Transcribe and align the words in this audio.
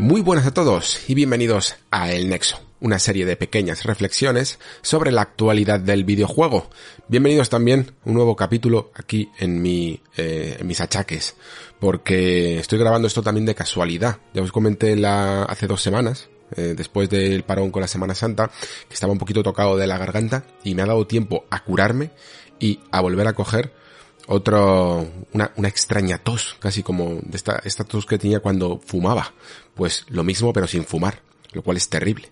Muy 0.00 0.22
buenas 0.22 0.46
a 0.46 0.54
todos 0.54 1.10
y 1.10 1.14
bienvenidos 1.14 1.76
a 1.90 2.10
El 2.10 2.30
Nexo, 2.30 2.58
una 2.80 2.98
serie 2.98 3.26
de 3.26 3.36
pequeñas 3.36 3.84
reflexiones 3.84 4.58
sobre 4.80 5.12
la 5.12 5.20
actualidad 5.20 5.78
del 5.78 6.04
videojuego. 6.04 6.70
Bienvenidos 7.08 7.50
también 7.50 7.92
a 8.06 8.08
un 8.08 8.14
nuevo 8.14 8.34
capítulo 8.34 8.92
aquí 8.94 9.30
en, 9.38 9.60
mi, 9.60 10.00
eh, 10.16 10.56
en 10.58 10.66
mis 10.66 10.80
achaques, 10.80 11.36
porque 11.78 12.58
estoy 12.58 12.78
grabando 12.78 13.08
esto 13.08 13.22
también 13.22 13.44
de 13.44 13.54
casualidad. 13.54 14.16
Ya 14.32 14.40
os 14.40 14.52
comenté 14.52 14.96
la, 14.96 15.42
hace 15.42 15.66
dos 15.66 15.82
semanas, 15.82 16.30
eh, 16.56 16.72
después 16.74 17.10
del 17.10 17.42
parón 17.42 17.70
con 17.70 17.82
la 17.82 17.86
Semana 17.86 18.14
Santa, 18.14 18.50
que 18.88 18.94
estaba 18.94 19.12
un 19.12 19.18
poquito 19.18 19.42
tocado 19.42 19.76
de 19.76 19.86
la 19.86 19.98
garganta 19.98 20.44
y 20.64 20.74
me 20.74 20.80
ha 20.80 20.86
dado 20.86 21.06
tiempo 21.06 21.44
a 21.50 21.62
curarme 21.62 22.10
y 22.58 22.80
a 22.90 23.02
volver 23.02 23.26
a 23.26 23.34
coger 23.34 23.74
otro, 24.30 25.06
una, 25.32 25.52
una 25.56 25.68
extraña 25.68 26.18
tos, 26.18 26.56
casi 26.60 26.82
como 26.82 27.18
de 27.22 27.36
esta, 27.36 27.60
esta 27.64 27.84
tos 27.84 28.06
que 28.06 28.18
tenía 28.18 28.40
cuando 28.40 28.80
fumaba. 28.84 29.34
Pues 29.74 30.04
lo 30.08 30.22
mismo 30.22 30.52
pero 30.52 30.66
sin 30.66 30.84
fumar, 30.84 31.20
lo 31.52 31.62
cual 31.62 31.76
es 31.76 31.88
terrible. 31.88 32.30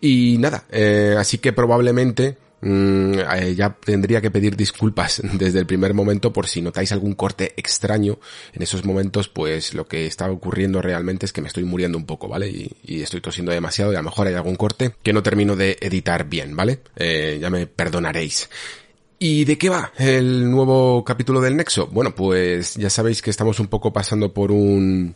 Y 0.00 0.36
nada, 0.38 0.64
eh, 0.70 1.16
así 1.18 1.38
que 1.38 1.52
probablemente 1.52 2.38
mm, 2.60 3.14
eh, 3.18 3.54
ya 3.56 3.74
tendría 3.74 4.20
que 4.20 4.30
pedir 4.30 4.56
disculpas 4.56 5.20
desde 5.32 5.58
el 5.58 5.66
primer 5.66 5.94
momento 5.94 6.32
por 6.32 6.46
si 6.46 6.62
notáis 6.62 6.92
algún 6.92 7.14
corte 7.14 7.54
extraño 7.56 8.20
en 8.52 8.62
esos 8.62 8.84
momentos, 8.84 9.28
pues 9.28 9.74
lo 9.74 9.88
que 9.88 10.06
está 10.06 10.30
ocurriendo 10.30 10.80
realmente 10.80 11.26
es 11.26 11.32
que 11.32 11.42
me 11.42 11.48
estoy 11.48 11.64
muriendo 11.64 11.98
un 11.98 12.06
poco, 12.06 12.28
¿vale? 12.28 12.48
Y, 12.48 12.70
y 12.84 13.02
estoy 13.02 13.20
tosiendo 13.20 13.50
demasiado 13.50 13.92
y 13.92 13.96
a 13.96 13.98
lo 13.98 14.04
mejor 14.04 14.28
hay 14.28 14.34
algún 14.34 14.54
corte 14.56 14.94
que 15.02 15.12
no 15.12 15.24
termino 15.24 15.56
de 15.56 15.76
editar 15.80 16.28
bien, 16.28 16.54
¿vale? 16.54 16.82
Eh, 16.94 17.38
ya 17.40 17.50
me 17.50 17.66
perdonaréis. 17.66 18.48
¿Y 19.24 19.44
de 19.44 19.56
qué 19.56 19.68
va 19.68 19.92
el 19.98 20.50
nuevo 20.50 21.04
capítulo 21.04 21.40
del 21.40 21.56
Nexo? 21.56 21.86
Bueno, 21.86 22.12
pues 22.12 22.74
ya 22.74 22.90
sabéis 22.90 23.22
que 23.22 23.30
estamos 23.30 23.60
un 23.60 23.68
poco 23.68 23.92
pasando 23.92 24.34
por 24.34 24.50
un, 24.50 25.14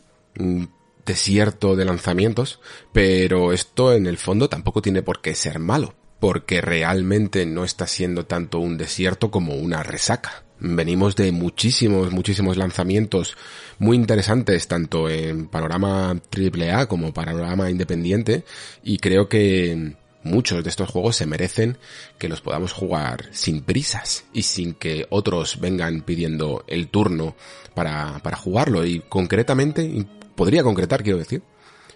desierto 1.04 1.74
de 1.74 1.84
lanzamientos, 1.84 2.60
pero 2.92 3.52
esto 3.52 3.92
en 3.92 4.06
el 4.06 4.16
fondo 4.16 4.48
tampoco 4.48 4.80
tiene 4.80 5.02
por 5.02 5.20
qué 5.20 5.34
ser 5.34 5.58
malo, 5.58 5.96
porque 6.20 6.60
realmente 6.60 7.46
no 7.46 7.64
está 7.64 7.88
siendo 7.88 8.26
tanto 8.26 8.60
un 8.60 8.78
desierto 8.78 9.32
como 9.32 9.56
una 9.56 9.82
resaca. 9.82 10.44
Venimos 10.60 11.16
de 11.16 11.32
muchísimos, 11.32 12.12
muchísimos 12.12 12.56
lanzamientos 12.56 13.36
muy 13.80 13.96
interesantes, 13.96 14.68
tanto 14.68 15.10
en 15.10 15.48
panorama 15.48 16.10
AAA 16.10 16.86
como 16.86 17.12
panorama 17.12 17.70
independiente, 17.70 18.44
y 18.84 18.98
creo 18.98 19.28
que 19.28 19.96
muchos 20.27 20.62
de 20.62 20.70
estos 20.70 20.91
juegos 20.91 21.16
se 21.16 21.27
merecen 21.27 21.78
que 22.19 22.28
los 22.28 22.41
podamos 22.41 22.72
jugar 22.72 23.28
sin 23.32 23.62
prisas 23.62 24.24
y 24.32 24.42
sin 24.42 24.74
que 24.74 25.06
otros 25.10 25.60
vengan 25.60 26.02
pidiendo 26.02 26.64
el 26.66 26.88
turno 26.88 27.36
para, 27.74 28.19
para 28.22 28.36
jugarlo. 28.36 28.84
Y 28.84 29.00
concretamente, 29.00 30.06
podría 30.34 30.62
concretar, 30.62 31.02
quiero 31.02 31.19
decir, 31.19 31.42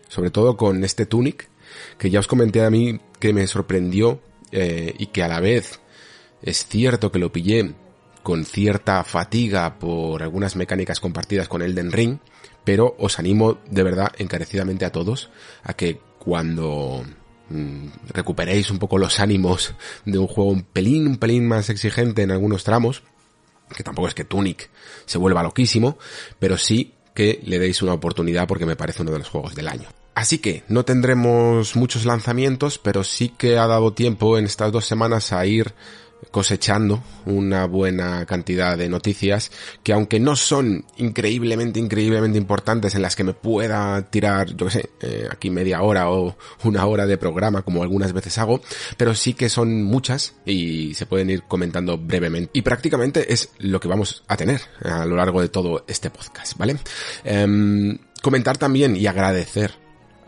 sobre 0.08 0.31
todo 0.31 0.56
con 0.56 0.83
este 0.84 1.06
Tunic, 1.06 1.48
que 1.98 2.11
ya 2.11 2.20
os 2.20 2.27
comenté 2.27 2.64
a 2.64 2.70
mí 2.70 3.01
que 3.18 3.33
me 3.33 3.46
sorprendió 3.46 4.20
eh, 4.52 4.95
y 4.98 5.07
que 5.07 5.23
a 5.23 5.29
la 5.29 5.41
vez 5.41 5.80
es 6.42 6.67
cierto 6.67 7.12
que 7.12 7.18
lo 7.18 7.33
pillé 7.33 7.74
con 8.23 8.45
cierta 8.45 9.02
fatiga 9.05 9.79
por 9.79 10.23
algunas 10.23 10.57
mecánicas 10.57 11.01
compartidas 11.01 11.48
con 11.48 11.62
Elden 11.62 11.92
Ring, 11.92 12.18
pero 12.64 12.97
os 12.98 13.18
animo 13.18 13.58
de 13.70 13.83
verdad 13.83 14.12
encarecidamente 14.18 14.85
a 14.85 14.92
todos 14.92 15.30
a 15.62 15.74
que 15.74 16.01
cuando 16.18 17.05
recuperéis 18.08 18.70
un 18.70 18.78
poco 18.78 18.98
los 18.98 19.20
ánimos 19.20 19.74
de 20.05 20.18
un 20.18 20.27
juego 20.27 20.50
un 20.50 20.62
pelín, 20.62 21.06
un 21.06 21.16
pelín 21.18 21.48
más 21.48 21.68
exigente 21.70 22.22
en 22.22 22.30
algunos 22.30 22.64
tramos, 22.64 23.02
que 23.74 23.83
tampoco 23.83 24.08
es 24.08 24.14
que 24.14 24.24
Tunic 24.24 24.70
se 25.06 25.18
vuelva 25.18 25.42
loquísimo, 25.42 25.98
pero 26.38 26.56
sí 26.56 26.94
que 27.14 27.40
le 27.44 27.58
deis 27.58 27.83
una 27.83 27.92
oportunidad 27.92 28.46
porque 28.46 28.66
me 28.66 28.77
parece 28.77 29.02
uno 29.02 29.12
de 29.12 29.18
los 29.18 29.28
juegos 29.28 29.55
del 29.55 29.68
año. 29.68 29.88
Así 30.14 30.38
que 30.38 30.64
no 30.68 30.84
tendremos 30.84 31.77
muchos 31.77 32.05
lanzamientos, 32.05 32.78
pero 32.78 33.05
sí 33.05 33.30
que 33.30 33.58
ha 33.58 33.67
dado 33.67 33.92
tiempo 33.92 34.38
en 34.38 34.44
estas 34.44 34.72
dos 34.72 34.84
semanas 34.84 35.32
a 35.32 35.44
ir 35.46 35.74
cosechando 36.30 37.02
una 37.27 37.67
buena 37.67 38.24
cantidad 38.27 38.77
de 38.79 38.89
noticias 38.89 39.51
que 39.83 39.92
aunque 39.92 40.20
no 40.20 40.36
son 40.36 40.85
increíblemente, 40.96 41.80
increíblemente 41.80 42.39
importantes 42.39 42.95
en 42.95 43.02
las 43.02 43.17
que 43.17 43.24
me 43.24 43.35
pueda 43.35 44.02
tirar, 44.11 44.55
yo 44.55 44.67
qué 44.67 44.73
sé, 44.73 44.91
eh, 45.01 45.29
aquí 45.30 45.51
media 45.51 45.83
hora 45.83 46.11
o 46.11 46.36
una 46.64 46.86
hora 46.86 47.07
de 47.07 47.18
programa 47.18 47.63
como 47.63 47.83
algunas 47.83 48.13
veces 48.13 48.39
hago, 48.39 48.61
pero 48.96 49.14
sí 49.14 49.35
que 49.35 49.48
son 49.48 49.83
muchas 49.83 50.35
y 50.45 50.95
se 50.95 51.07
pueden 51.07 51.30
ir 51.30 51.42
comentando 51.45 51.98
brevemente. 51.98 52.51
Y 52.55 52.62
prácticamente 52.62 53.33
es 53.33 53.51
lo 53.58 53.80
que 53.80 53.89
vamos 53.89 54.23
a 54.29 54.36
tener 54.36 54.61
a 54.83 55.05
lo 55.07 55.17
largo 55.17 55.41
de 55.41 55.48
todo 55.48 55.85
este 55.89 56.11
podcast, 56.11 56.57
¿vale? 56.57 56.77
Eh, 57.24 57.98
comentar 58.23 58.58
también 58.58 58.97
y 58.97 59.07
agradecer 59.07 59.73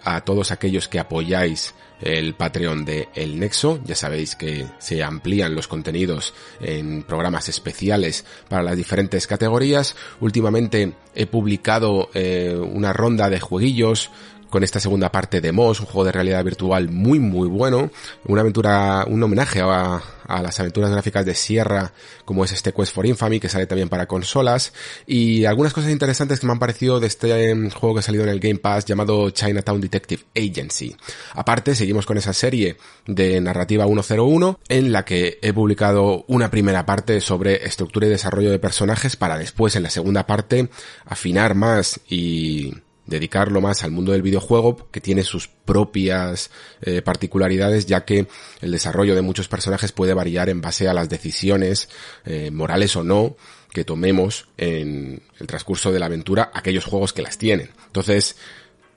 a 0.05 0.23
todos 0.23 0.51
aquellos 0.51 0.89
que 0.89 0.99
apoyáis 0.99 1.75
el 2.03 2.35
Patreon 2.35 2.85
de 2.85 3.09
El 3.15 3.39
Nexo. 3.39 3.81
Ya 3.85 3.95
sabéis 3.95 4.35
que 4.35 4.67
se 4.79 5.03
amplían 5.03 5.55
los 5.55 5.69
contenidos 5.69 6.35
en 6.61 7.03
programas 7.05 7.49
especiales 7.49 8.25
para 8.49 8.63
las 8.63 8.77
diferentes 8.77 9.27
categorías. 9.27 9.97
Últimamente 10.21 10.93
he 11.15 11.27
publicado 11.27 12.11
eh, 12.15 12.55
una 12.57 12.93
ronda 12.93 13.31
de 13.31 13.41
jueguillos 13.41 14.11
con 14.53 14.63
esta 14.63 14.81
segunda 14.81 15.11
parte 15.11 15.41
de 15.41 15.51
Moss, 15.51 15.81
un 15.81 15.87
juego 15.87 16.05
de 16.05 16.13
realidad 16.13 16.45
virtual 16.45 16.91
muy 16.91 17.19
muy 17.19 17.49
bueno, 17.49 17.91
una 18.27 18.43
aventura, 18.43 19.07
un 19.09 19.23
homenaje 19.23 19.63
a, 19.63 20.03
las 20.29 20.61
aventuras 20.61 20.91
gráficas 20.91 21.25
de 21.25 21.35
Sierra, 21.35 21.93
como 22.27 22.45
es 22.45 22.53
este 22.53 22.73
Quest 22.73 22.95
for 22.95 23.07
Infamy, 23.07 23.41
que 23.41 23.49
sale 23.49 23.67
también 23.67 23.89
para 23.89 24.07
consolas, 24.07 24.75
y 25.07 25.47
algunas 25.47 25.73
cosas 25.73 25.91
interesantes 25.91 26.39
que 26.39 26.47
me 26.47 26.53
han 26.53 26.59
parecido 26.59 27.01
de 27.01 27.07
este 27.07 27.51
em, 27.51 27.71
juego 27.71 27.95
que 27.95 28.01
ha 28.01 28.03
salido 28.03 28.25
en 28.25 28.31
el 28.31 28.41
Game 28.41 28.59
Pass 28.59 28.85
llamado 28.85 29.31
Chinatown 29.31 29.81
Detective 29.81 30.23
Agency. 30.37 30.95
Aparte, 31.33 31.75
seguimos 31.75 32.05
con 32.05 32.19
esa 32.19 32.35
serie 32.35 32.77
de 33.07 33.41
narrativa 33.41 33.87
101, 33.87 34.61
en 34.69 34.93
la 34.93 35.05
que 35.07 35.39
he 35.41 35.55
publicado 35.55 36.27
una 36.29 36.51
primera 36.51 36.85
parte 36.85 37.23
sobre 37.23 37.65
estructura 37.65 38.07
y 38.07 38.11
desarrollo 38.11 38.51
de 38.51 38.59
personajes 38.59 39.17
para 39.17 39.39
después 39.39 39.77
en 39.77 39.83
la 39.83 39.91
segunda 39.91 40.27
parte 40.27 40.69
afinar 41.07 41.55
más 41.55 42.01
y 42.07 42.75
dedicarlo 43.13 43.61
más 43.61 43.85
al 43.85 43.91
mundo 43.91 44.13
del 44.13 44.23
videojuego 44.23 44.89
que 44.91 45.01
tiene 45.01 45.23
sus 45.23 45.49
propias 45.49 46.51
eh, 46.81 47.03
particularidades 47.03 47.87
ya 47.87 48.05
que 48.05 48.27
el 48.61 48.73
desarrollo 48.73 49.15
de 49.15 49.23
muchos 49.23 49.49
personajes 49.49 49.93
puede 49.93 50.15
variar 50.15 50.49
en 50.49 50.61
base 50.61 50.89
a 50.89 50.95
las 50.95 51.09
decisiones 51.09 51.89
eh, 52.25 52.51
morales 52.51 52.97
o 52.97 53.05
no 53.05 53.37
que 53.73 53.85
tomemos 53.85 54.49
en 54.59 55.23
el 55.39 55.47
transcurso 55.47 55.93
de 55.93 55.99
la 55.99 56.07
aventura 56.07 56.51
aquellos 56.53 56.85
juegos 56.85 57.13
que 57.13 57.23
las 57.23 57.39
tienen. 57.39 57.71
Entonces, 57.87 58.37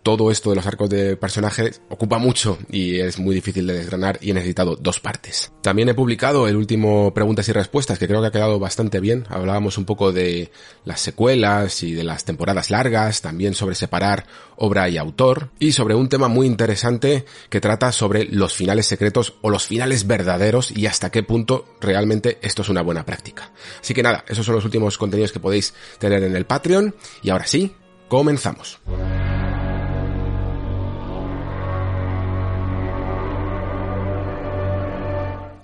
todo 0.06 0.30
esto 0.30 0.52
de 0.52 0.56
los 0.56 0.68
arcos 0.68 0.88
de 0.88 1.18
personajes 1.18 1.82
ocupa 1.90 2.20
mucho 2.20 2.60
y 2.70 3.00
es 3.00 3.18
muy 3.18 3.34
difícil 3.34 3.66
de 3.66 3.74
desgranar 3.74 4.20
y 4.22 4.30
he 4.30 4.34
necesitado 4.36 4.76
dos 4.76 5.00
partes. 5.00 5.52
También 5.64 5.90
he 5.90 5.96
publicado 5.96 6.48
el 6.48 6.58
último 6.58 7.12
preguntas 7.12 7.50
y 7.50 7.52
respuestas 7.52 7.98
que 7.98 8.08
creo 8.08 8.22
que 8.22 8.28
ha 8.28 8.32
quedado 8.32 8.60
bastante 8.60 9.00
bien. 9.00 9.26
Hablábamos 9.30 9.80
un 9.80 9.86
poco 9.86 10.12
de 10.12 10.52
las 10.84 11.02
secuelas 11.02 11.82
y 11.82 11.94
de 11.94 12.04
las 12.04 12.24
temporadas 12.24 12.70
largas, 12.70 13.24
también 13.24 13.56
sobre 13.56 13.74
separar 13.74 14.28
obra 14.58 14.88
y 14.90 15.00
autor 15.00 15.50
y 15.58 15.72
sobre 15.72 15.96
un 15.96 16.08
tema 16.08 16.28
muy 16.28 16.46
interesante 16.46 17.26
que 17.50 17.60
trata 17.60 17.92
sobre 17.92 18.26
los 18.26 18.54
finales 18.54 18.86
secretos 18.86 19.34
o 19.42 19.50
los 19.50 19.66
finales 19.66 20.06
verdaderos 20.06 20.70
y 20.70 20.86
hasta 20.86 21.10
qué 21.10 21.24
punto 21.24 21.66
realmente 21.82 22.38
esto 22.44 22.62
es 22.62 22.70
una 22.70 22.84
buena 22.84 23.08
práctica. 23.08 23.52
Así 23.82 23.96
que 23.96 24.04
nada, 24.04 24.24
esos 24.28 24.46
son 24.46 24.54
los 24.54 24.66
últimos 24.66 25.00
contenidos 25.00 25.32
que 25.32 25.40
podéis 25.40 25.74
tener 25.98 26.22
en 26.22 26.36
el 26.36 26.46
Patreon 26.46 26.94
y 27.24 27.32
ahora 27.32 27.48
sí, 27.48 27.74
comenzamos. 28.08 28.80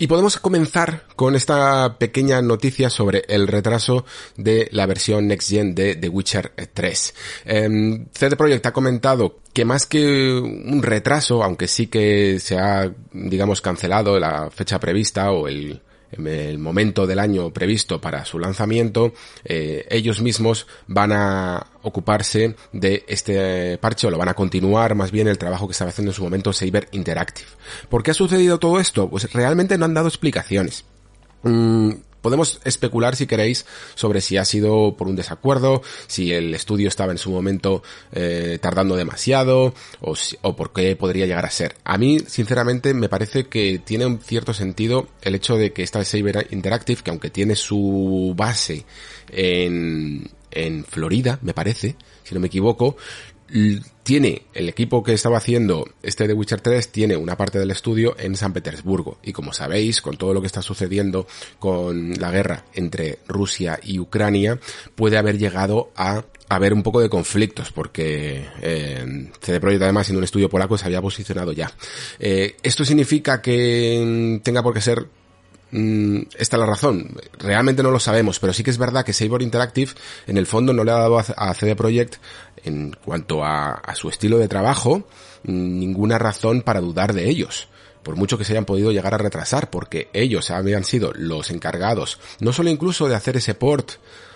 Y 0.01 0.07
podemos 0.07 0.39
comenzar 0.39 1.03
con 1.15 1.36
esta 1.36 2.00
pequeña 2.00 2.42
noticia 2.42 2.89
sobre 2.89 3.24
el 3.27 3.48
retraso 3.48 4.03
de 4.36 4.68
la 4.71 4.88
versión 4.88 5.27
Next 5.27 5.51
Gen 5.51 5.75
de 5.75 5.95
The 5.95 6.09
Witcher 6.09 6.53
3. 6.74 7.13
Eh, 7.45 8.06
CD 8.12 8.36
Projekt 8.36 8.65
ha 8.65 8.74
comentado 8.74 9.38
que 9.53 9.63
más 9.63 9.86
que 9.86 10.39
un 10.39 10.81
retraso, 10.81 11.44
aunque 11.44 11.68
sí 11.68 11.86
que 11.86 12.39
se 12.39 12.57
ha, 12.57 12.92
digamos, 13.13 13.62
cancelado 13.62 14.19
la 14.19 14.50
fecha 14.50 14.80
prevista 14.80 15.30
o 15.30 15.48
el, 15.48 15.83
en 16.11 16.27
el 16.27 16.57
momento 16.59 17.07
del 17.07 17.19
año 17.19 17.51
previsto 17.51 18.01
para 18.01 18.25
su 18.25 18.39
lanzamiento, 18.39 19.13
eh, 19.43 19.85
ellos 19.89 20.21
mismos 20.21 20.67
van 20.87 21.11
a 21.11 21.67
ocuparse 21.83 22.55
de 22.71 23.03
este 23.07 23.77
parche 23.77 24.07
o 24.07 24.11
lo 24.11 24.17
van 24.17 24.29
a 24.29 24.33
continuar 24.33 24.95
más 24.95 25.11
bien 25.11 25.27
el 25.27 25.37
trabajo 25.37 25.67
que 25.67 25.71
estaba 25.71 25.89
haciendo 25.89 26.11
en 26.11 26.15
su 26.15 26.23
momento 26.23 26.53
Saber 26.53 26.87
Interactive. 26.91 27.49
¿Por 27.89 28.03
qué 28.03 28.11
ha 28.11 28.15
sucedido 28.15 28.59
todo 28.59 28.79
esto? 28.79 29.09
Pues 29.09 29.31
realmente 29.33 29.77
no 29.77 29.85
han 29.85 29.93
dado 29.93 30.07
explicaciones. 30.07 30.85
Mm, 31.43 31.91
Podemos 32.21 32.59
especular, 32.63 33.15
si 33.15 33.27
queréis, 33.27 33.65
sobre 33.95 34.21
si 34.21 34.38
ha 34.38 34.45
sido 34.45 34.95
por 34.95 35.07
un 35.07 35.15
desacuerdo, 35.15 35.81
si 36.07 36.31
el 36.33 36.53
estudio 36.53 36.88
estaba 36.88 37.12
en 37.12 37.18
su 37.18 37.31
momento 37.31 37.83
eh, 38.12 38.59
tardando 38.62 38.95
demasiado, 38.95 39.73
o, 40.00 40.13
o 40.41 40.56
por 40.56 40.73
qué 40.73 40.95
podría 40.95 41.25
llegar 41.25 41.45
a 41.45 41.51
ser. 41.51 41.75
A 41.83 41.97
mí, 41.97 42.19
sinceramente, 42.19 42.94
me 42.94 43.09
parece 43.09 43.47
que 43.47 43.79
tiene 43.79 44.06
un 44.06 44.19
cierto 44.19 44.53
sentido 44.53 45.07
el 45.21 45.35
hecho 45.35 45.57
de 45.57 45.73
que 45.73 45.83
esta 45.83 46.03
Saber 46.03 46.47
Interactive, 46.51 47.01
que 47.01 47.09
aunque 47.09 47.29
tiene 47.29 47.56
su 47.56 48.33
base 48.35 48.85
en, 49.29 50.29
en 50.51 50.85
Florida, 50.85 51.39
me 51.41 51.53
parece, 51.53 51.95
si 52.24 52.35
no 52.35 52.41
me 52.41 52.47
equivoco, 52.47 52.97
tiene 54.03 54.44
el 54.53 54.69
equipo 54.69 55.03
que 55.03 55.13
estaba 55.13 55.38
haciendo 55.38 55.88
este 56.01 56.27
de 56.27 56.33
Witcher 56.33 56.62
3 56.62 56.92
tiene 56.92 57.18
una 57.18 57.38
parte 57.38 57.59
del 57.59 57.71
estudio 57.71 58.15
en 58.18 58.36
San 58.36 58.53
Petersburgo. 58.53 59.18
Y 59.24 59.33
como 59.33 59.53
sabéis 59.53 60.01
con 60.01 60.18
todo 60.18 60.33
lo 60.33 60.42
que 60.42 60.48
está 60.48 60.62
sucediendo 60.62 61.27
con 61.59 62.13
la 62.19 62.31
guerra 62.31 62.65
entre 62.74 63.19
Rusia 63.27 63.80
y 63.83 64.00
Ucrania 64.00 64.59
puede 64.95 65.18
haber 65.18 65.38
llegado 65.38 65.92
a 65.95 66.24
haber 66.50 66.74
un 66.74 66.83
poco 66.83 67.00
de 67.00 67.09
conflictos 67.09 67.71
porque 67.71 68.45
eh, 68.62 69.30
CD 69.39 69.59
Projekt 69.59 69.83
además 69.83 70.07
siendo 70.07 70.19
un 70.19 70.25
estudio 70.25 70.50
polaco 70.50 70.77
se 70.77 70.86
había 70.86 71.01
posicionado 71.01 71.53
ya. 71.53 71.71
Eh, 72.19 72.57
esto 72.63 72.83
significa 72.83 73.42
que 73.42 74.42
tenga 74.44 74.62
por 74.62 74.74
qué 74.74 74.81
ser 74.81 75.07
Mm, 75.71 76.23
esta 76.38 76.57
es 76.57 76.59
la 76.59 76.65
razón. 76.65 77.15
Realmente 77.38 77.83
no 77.83 77.91
lo 77.91 78.00
sabemos, 78.00 78.39
pero 78.39 78.53
sí 78.53 78.63
que 78.63 78.71
es 78.71 78.77
verdad 78.77 79.06
que 79.06 79.13
Saber 79.13 79.41
Interactive 79.41 79.91
en 80.27 80.38
el 80.38 80.45
fondo 80.45 80.73
no 80.73 80.83
le 80.83 80.91
ha 80.91 80.95
dado 80.95 81.18
a 81.19 81.53
CD 81.53 81.75
Projekt 81.75 82.18
en 82.63 82.95
cuanto 83.03 83.44
a, 83.44 83.81
su 83.95 84.09
estilo 84.09 84.38
de 84.38 84.47
trabajo 84.47 85.07
ninguna 85.44 86.18
razón 86.18 86.62
para 86.62 86.81
dudar 86.81 87.13
de 87.13 87.29
ellos 87.29 87.68
por 88.03 88.15
mucho 88.15 88.35
que 88.35 88.44
se 88.44 88.53
hayan 88.53 88.65
podido 88.65 88.91
llegar 88.91 89.13
a 89.13 89.19
retrasar, 89.19 89.69
porque 89.69 90.09
ellos 90.12 90.50
habían 90.50 90.83
sido 90.83 91.13
los 91.13 91.51
encargados, 91.51 92.17
no 92.39 92.51
solo 92.51 92.71
incluso 92.71 93.07
de 93.07 93.13
hacer 93.13 93.38
ese 93.38 93.53
port 93.53 93.91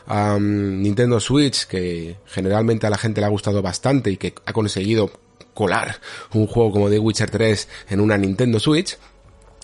a 0.05 0.37
mm, 0.37 0.83
Nintendo 0.83 1.19
Switch, 1.19 1.65
que 1.65 2.15
generalmente 2.27 2.85
a 2.85 2.91
la 2.91 2.99
gente 2.99 3.21
le 3.21 3.25
ha 3.25 3.31
gustado 3.31 3.63
bastante 3.63 4.11
y 4.11 4.17
que 4.17 4.35
ha 4.45 4.53
conseguido 4.53 5.09
colar 5.55 5.99
un 6.33 6.45
juego 6.45 6.73
como 6.73 6.91
The 6.91 6.99
Witcher 6.99 7.31
3 7.31 7.67
en 7.89 8.01
una 8.01 8.19
Nintendo 8.19 8.59
Switch, 8.59 8.99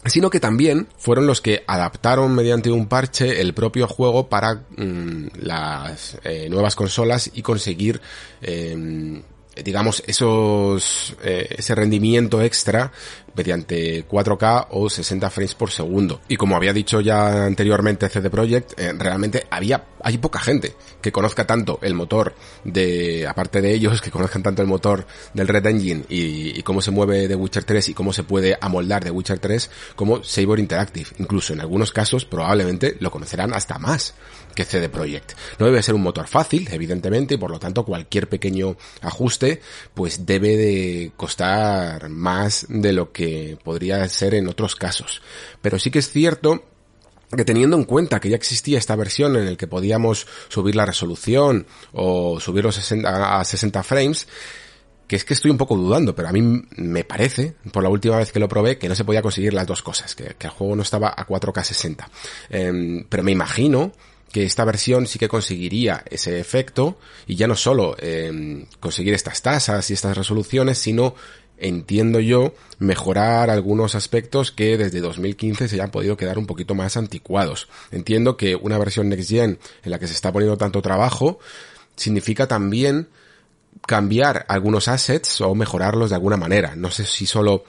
sino 0.06 0.30
que 0.30 0.40
también 0.40 0.88
fueron 0.98 1.28
los 1.28 1.42
que 1.42 1.64
adaptaron 1.68 2.34
mediante 2.34 2.72
un 2.72 2.88
parche 2.88 3.42
el 3.42 3.54
propio 3.54 3.88
juego 3.88 4.30
para 4.30 4.56
mm, 4.56 5.28
las 5.42 6.18
eh, 6.24 6.48
nuevas 6.50 6.76
consolas 6.76 7.30
y 7.34 7.42
conseguir 7.42 8.02
eh, 8.42 9.22
digamos 9.56 10.04
esos 10.08 11.16
eh, 11.24 11.56
ese 11.58 11.76
rendimiento 11.76 12.42
extra 12.42 12.92
mediante 13.36 14.08
4K 14.08 14.68
o 14.72 14.90
60 14.90 15.30
frames 15.30 15.56
por 15.56 15.72
segundo. 15.72 16.22
Y 16.28 16.36
como 16.36 16.56
había 16.56 16.74
dicho 16.74 17.00
ya 17.02 17.46
anteriormente 17.46 18.10
CD 18.10 18.30
Projekt, 18.30 18.80
eh, 18.80 18.94
realmente 18.98 19.46
había, 19.50 19.86
hay 20.04 20.18
poca 20.18 20.40
gente 20.40 20.76
que 21.02 21.12
conozca 21.12 21.46
tanto 21.46 21.80
el 21.82 21.94
motor 21.94 22.36
de, 22.64 23.26
aparte 23.28 23.62
de 23.62 23.74
ellos, 23.74 24.02
que 24.02 24.12
conozcan 24.12 24.44
tanto 24.44 24.62
el 24.62 24.68
motor 24.68 25.06
del 25.34 25.48
Red 25.48 25.66
Engine 25.68 26.04
y, 26.10 26.60
y 26.60 26.64
cómo 26.64 26.82
se 26.82 26.92
mueve 26.92 27.28
de 27.28 27.36
Witcher 27.36 27.64
3 27.64 27.90
y 27.90 27.94
cómo 27.94 28.14
se 28.14 28.24
puede 28.24 28.58
amoldar 28.60 29.04
de 29.04 29.12
Witcher 29.12 29.40
3 29.40 29.70
como 29.96 30.24
Saber 30.24 30.60
Interactive. 30.60 31.10
Incluso 31.20 31.54
en 31.54 31.62
algunos 31.62 31.92
casos 31.92 32.26
probablemente 32.26 32.98
lo 33.00 33.12
conocerán 33.12 33.54
hasta 33.54 33.78
más 33.80 34.14
que 34.54 34.66
CD 34.66 34.90
Projekt. 34.90 35.34
No 35.60 35.66
debe 35.66 35.84
ser 35.84 35.96
un 35.96 36.02
motor 36.02 36.28
fácil, 36.28 36.68
evidentemente, 36.72 37.36
y 37.36 37.38
por 37.38 37.52
lo 37.52 37.60
tanto 37.60 37.86
cualquier 37.86 38.30
pequeño 38.30 38.78
ajuste 39.02 39.62
pues 39.94 40.26
debe 40.26 40.58
de 40.58 41.12
costar 41.16 42.10
más 42.10 42.66
de 42.70 42.94
lo 42.94 43.12
que 43.12 43.58
podría 43.64 44.08
ser 44.10 44.36
en 44.36 44.48
otros 44.48 44.76
casos. 44.76 45.22
Pero 45.62 45.80
sí 45.80 45.92
que 45.92 46.00
es 46.00 46.10
cierto 46.10 46.64
que 47.36 47.46
teniendo 47.46 47.78
en 47.78 47.86
cuenta 47.86 48.20
que 48.20 48.30
ya 48.30 48.36
existía 48.36 48.78
esta 48.78 48.96
versión 48.96 49.36
en 49.36 49.48
el 49.48 49.58
que 49.58 49.68
podíamos 49.68 50.28
subir 50.50 50.76
la 50.76 50.86
resolución 50.86 51.66
o 51.94 52.40
subirlo 52.40 52.70
a 52.70 53.44
60 53.44 53.84
frames, 53.84 54.28
que 55.08 55.18
es 55.18 55.26
que 55.26 55.34
estoy 55.34 55.52
un 55.52 55.58
poco 55.58 55.76
dudando, 55.76 56.16
pero 56.16 56.30
a 56.30 56.32
mí 56.32 56.42
me 56.42 57.04
parece, 57.04 57.56
por 57.74 57.84
la 57.84 57.90
última 57.90 58.18
vez 58.18 58.32
que 58.32 58.40
lo 58.40 58.48
probé, 58.48 58.78
que 58.78 58.88
no 58.88 58.96
se 58.96 59.04
podía 59.04 59.22
conseguir 59.22 59.54
las 59.54 59.68
dos 59.68 59.82
cosas, 59.82 60.16
que, 60.16 60.36
el 60.40 60.50
juego 60.50 60.74
no 60.76 60.84
estaba 60.84 61.10
a 61.10 61.28
4K 61.28 61.64
60. 61.64 62.10
Em, 62.50 63.06
pero 63.10 63.22
me 63.22 63.34
imagino 63.34 63.92
que 64.32 64.44
esta 64.44 64.66
versión 64.66 65.08
sí 65.08 65.20
que 65.20 65.28
conseguiría 65.28 66.04
ese 66.10 66.40
efecto 66.40 66.98
y 67.28 67.36
ya 67.36 67.48
no 67.48 67.56
solo 67.56 67.96
em, 68.00 68.66
conseguir 68.80 69.14
estas 69.14 69.42
tasas 69.42 69.90
y 69.90 69.94
estas 69.94 70.18
resoluciones, 70.18 70.78
sino 70.78 71.16
entiendo 71.58 72.20
yo, 72.20 72.56
mejorar 72.80 73.50
algunos 73.50 73.94
aspectos 73.96 74.52
que 74.52 74.78
desde 74.78 75.00
2015 75.00 75.68
se 75.68 75.76
hayan 75.76 75.92
podido 75.92 76.18
quedar 76.18 76.40
un 76.40 76.48
poquito 76.48 76.74
más 76.74 76.98
anticuados. 76.98 77.70
Entiendo 77.92 78.36
que 78.36 78.56
una 78.56 78.80
versión 78.80 79.10
Next 79.10 79.30
Gen 79.30 79.60
en 79.84 79.92
la 79.92 80.00
que 80.00 80.08
se 80.08 80.14
está 80.14 80.32
poniendo 80.32 80.58
tanto 80.58 80.82
trabajo 80.82 81.40
significa 81.96 82.48
también 82.48 83.10
cambiar 83.86 84.46
algunos 84.50 84.88
assets 84.88 85.40
o 85.42 85.54
mejorarlos 85.54 86.10
de 86.10 86.16
alguna 86.16 86.38
manera. 86.38 86.76
No 86.76 86.90
sé 86.90 87.06
si 87.06 87.26
solo 87.26 87.64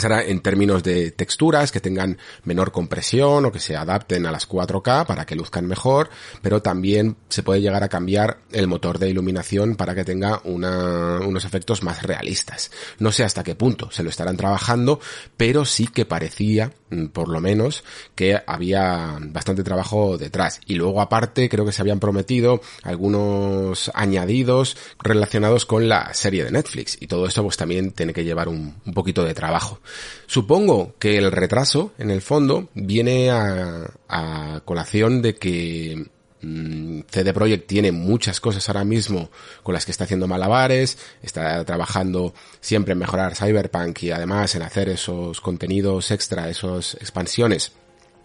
será 0.00 0.22
en 0.22 0.40
términos 0.40 0.82
de 0.82 1.10
texturas 1.10 1.72
que 1.72 1.80
tengan 1.80 2.18
menor 2.44 2.72
compresión 2.72 3.44
o 3.44 3.52
que 3.52 3.60
se 3.60 3.76
adapten 3.76 4.26
a 4.26 4.32
las 4.32 4.48
4K 4.48 5.06
para 5.06 5.26
que 5.26 5.36
luzcan 5.36 5.66
mejor, 5.66 6.10
pero 6.42 6.62
también 6.62 7.16
se 7.28 7.42
puede 7.42 7.60
llegar 7.60 7.82
a 7.82 7.88
cambiar 7.88 8.38
el 8.52 8.66
motor 8.66 8.98
de 8.98 9.10
iluminación 9.10 9.76
para 9.76 9.94
que 9.94 10.04
tenga 10.04 10.40
una, 10.44 11.20
unos 11.20 11.44
efectos 11.44 11.82
más 11.82 12.02
realistas. 12.02 12.70
No 12.98 13.12
sé 13.12 13.24
hasta 13.24 13.44
qué 13.44 13.54
punto 13.54 13.90
se 13.90 14.02
lo 14.02 14.10
estarán 14.10 14.36
trabajando, 14.36 15.00
pero 15.36 15.64
sí 15.64 15.86
que 15.86 16.04
parecía, 16.04 16.72
mm, 16.90 17.06
por 17.06 17.28
lo 17.28 17.40
menos, 17.40 17.84
que 18.14 18.40
había 18.46 19.18
bastante 19.20 19.62
trabajo 19.62 20.18
detrás. 20.18 20.60
Y 20.66 20.74
luego 20.74 21.00
aparte 21.00 21.48
creo 21.48 21.64
que 21.64 21.72
se 21.72 21.82
habían 21.82 22.00
prometido 22.00 22.60
algunos 22.82 23.90
añadidos 23.94 24.76
relacionados 25.02 25.66
con 25.66 25.88
la 25.88 26.14
serie 26.14 26.44
de 26.44 26.50
Netflix 26.50 26.96
y 27.00 27.06
todo 27.06 27.26
esto 27.26 27.42
pues 27.42 27.56
también 27.56 27.92
tiene 27.92 28.12
que 28.12 28.24
llevar 28.24 28.48
un, 28.48 28.74
un 28.84 28.94
poquito 28.94 29.24
de 29.24 29.34
trabajo. 29.34 29.80
Supongo 30.26 30.94
que 30.98 31.18
el 31.18 31.30
retraso, 31.32 31.92
en 31.98 32.10
el 32.10 32.22
fondo, 32.22 32.68
viene 32.74 33.30
a, 33.30 34.62
colación 34.64 35.22
de 35.22 35.36
que 35.36 36.06
mm, 36.42 37.00
CD 37.08 37.32
Projekt 37.32 37.66
tiene 37.66 37.92
muchas 37.92 38.40
cosas 38.40 38.68
ahora 38.68 38.84
mismo 38.84 39.30
con 39.62 39.74
las 39.74 39.84
que 39.84 39.92
está 39.92 40.04
haciendo 40.04 40.26
malabares, 40.26 40.98
está 41.22 41.64
trabajando 41.64 42.34
siempre 42.60 42.92
en 42.92 42.98
mejorar 42.98 43.36
Cyberpunk 43.36 44.02
y 44.02 44.10
además 44.10 44.54
en 44.54 44.62
hacer 44.62 44.88
esos 44.88 45.40
contenidos 45.40 46.10
extra, 46.10 46.48
esas 46.48 46.94
expansiones 46.94 47.72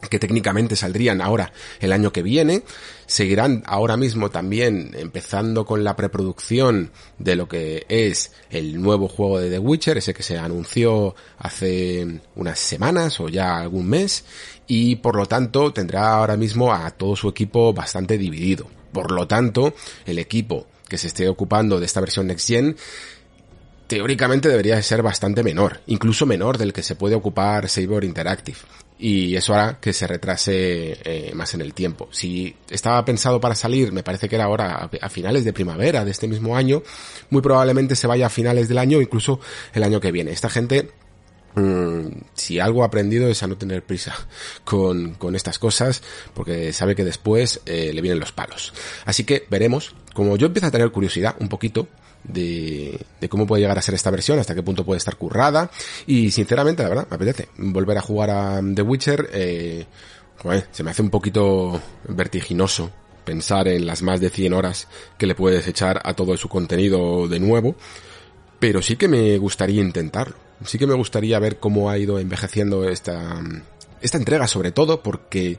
que 0.10 0.20
técnicamente 0.20 0.76
saldrían 0.76 1.22
ahora 1.22 1.54
el 1.80 1.92
año 1.92 2.12
que 2.12 2.24
viene. 2.24 2.64
Seguirán 3.06 3.64
ahora 3.66 3.98
mismo 3.98 4.30
también 4.32 4.92
empezando 4.98 5.66
con 5.66 5.84
la 5.84 5.96
preproducción 5.96 6.92
de 7.20 7.36
lo 7.36 7.48
que 7.48 7.86
es 7.90 8.32
el 8.50 8.82
nuevo 8.82 9.08
juego 9.08 9.40
de 9.40 9.50
The 9.50 9.60
Witcher, 9.60 9.98
ese 9.98 10.14
que 10.14 10.24
se 10.24 10.38
anunció 10.38 11.16
hace 11.38 12.22
unas 12.36 12.60
semanas 12.60 13.20
o 13.20 13.30
ya 13.30 13.58
algún 13.58 13.88
mes, 13.88 14.26
y 14.68 14.96
por 14.98 15.16
lo 15.16 15.26
tanto 15.26 15.74
tendrá 15.74 16.14
ahora 16.14 16.38
mismo 16.38 16.74
a 16.74 16.90
todo 16.92 17.16
su 17.16 17.30
equipo 17.30 17.74
bastante 17.74 18.18
dividido. 18.18 18.68
Por 18.92 19.12
lo 19.12 19.28
tanto, 19.28 19.74
el 20.06 20.20
equipo 20.20 20.68
que 20.88 20.98
se 20.98 21.08
esté 21.08 21.28
ocupando 21.30 21.80
de 21.80 21.86
esta 21.86 22.02
versión 22.02 22.28
Next 22.28 22.48
Gen 22.48 22.76
teóricamente 23.88 24.48
debería 24.48 24.82
ser 24.82 25.04
bastante 25.04 25.44
menor, 25.44 25.82
incluso 25.88 26.26
menor 26.26 26.58
del 26.58 26.72
que 26.72 26.84
se 26.84 26.96
puede 26.96 27.16
ocupar 27.16 27.68
Saber 27.68 28.06
Interactive 28.06 28.58
y 29.04 29.36
eso 29.36 29.56
hará 29.56 29.80
que 29.80 29.94
se 29.94 30.06
retrase 30.06 30.96
eh, 31.04 31.32
más 31.34 31.56
en 31.56 31.62
el 31.62 31.74
tiempo. 31.74 32.08
Si 32.12 32.56
estaba 32.70 33.04
pensado 33.04 33.42
para 33.42 33.56
salir, 33.56 33.92
me 33.92 34.04
parece 34.04 34.30
que 34.30 34.36
era 34.36 34.46
ahora 34.46 34.92
a, 35.02 35.10
finales 35.10 35.44
de 35.44 35.54
primavera 35.54 36.06
de 36.06 36.12
este 36.12 36.28
mismo 36.28 36.56
año, 36.56 36.84
muy 37.32 37.42
probablemente 37.42 37.96
se 37.96 38.06
vaya 38.06 38.28
a 38.28 38.30
finales 38.30 38.70
del 38.70 38.78
año, 38.78 39.02
incluso 39.02 39.40
el 39.74 39.82
año 39.82 40.00
que 40.00 40.12
viene. 40.12 40.32
Esta 40.32 40.52
gente 40.52 40.92
mm, 41.56 42.10
si 42.36 42.60
algo 42.60 42.84
ha 42.84 42.86
aprendido 42.86 43.28
es 43.28 43.42
a 43.42 43.48
no 43.48 43.58
tener 43.58 43.84
prisa 43.84 44.14
con, 44.64 45.16
con 45.16 45.36
estas 45.36 45.58
cosas, 45.58 46.04
porque 46.36 46.72
sabe 46.72 46.94
que 46.94 47.04
después 47.04 47.60
eh, 47.66 47.92
le 47.94 48.02
vienen 48.02 48.20
los 48.20 48.32
palos. 48.32 48.72
Así 49.06 49.24
que 49.24 49.48
veremos. 49.50 49.96
Como 50.14 50.38
yo 50.38 50.46
empiezo 50.46 50.68
a 50.68 50.72
tener 50.72 50.92
curiosidad 50.92 51.36
un 51.40 51.50
poquito, 51.50 51.88
de, 52.24 53.00
de, 53.20 53.30
cómo 53.30 53.48
puede 53.48 53.62
llegar 53.62 53.78
a 53.78 53.82
ser 53.82 53.96
esta 53.96 54.12
versión, 54.12 54.40
hasta 54.40 54.56
qué 54.56 54.64
punto 54.64 54.86
puede 54.86 54.98
estar 54.98 55.16
currada. 55.16 55.70
Y 56.06 56.32
sinceramente, 56.32 56.84
la 56.84 56.90
verdad, 56.90 57.08
me 57.10 57.16
apetece 57.16 57.50
volver 57.58 57.98
a 57.98 58.02
jugar 58.02 58.30
a 58.30 58.62
The 58.62 58.82
Witcher. 58.82 59.30
Eh, 59.34 59.86
se 60.72 60.84
me 60.84 60.92
hace 60.92 61.02
un 61.02 61.10
poquito 61.10 61.80
vertiginoso 62.08 62.92
pensar 63.24 63.68
en 63.68 63.86
las 63.86 64.02
más 64.02 64.20
de 64.20 64.30
100 64.30 64.54
horas 64.54 64.88
que 65.18 65.28
le 65.28 65.36
puedes 65.36 65.68
echar 65.68 66.02
a 66.04 66.14
todo 66.14 66.36
su 66.38 66.50
contenido 66.50 67.28
de 67.28 67.40
nuevo. 67.40 67.76
Pero 68.60 68.82
sí 68.82 68.96
que 68.96 69.08
me 69.08 69.38
gustaría 69.38 69.82
intentarlo. 69.82 70.36
Sí 70.66 70.78
que 70.78 70.88
me 70.88 70.94
gustaría 70.94 71.40
ver 71.40 71.58
cómo 71.58 71.90
ha 71.90 71.98
ido 71.98 72.20
envejeciendo 72.20 72.88
esta, 72.88 73.42
esta 74.02 74.18
entrega 74.18 74.48
sobre 74.48 74.72
todo 74.72 75.02
porque 75.02 75.58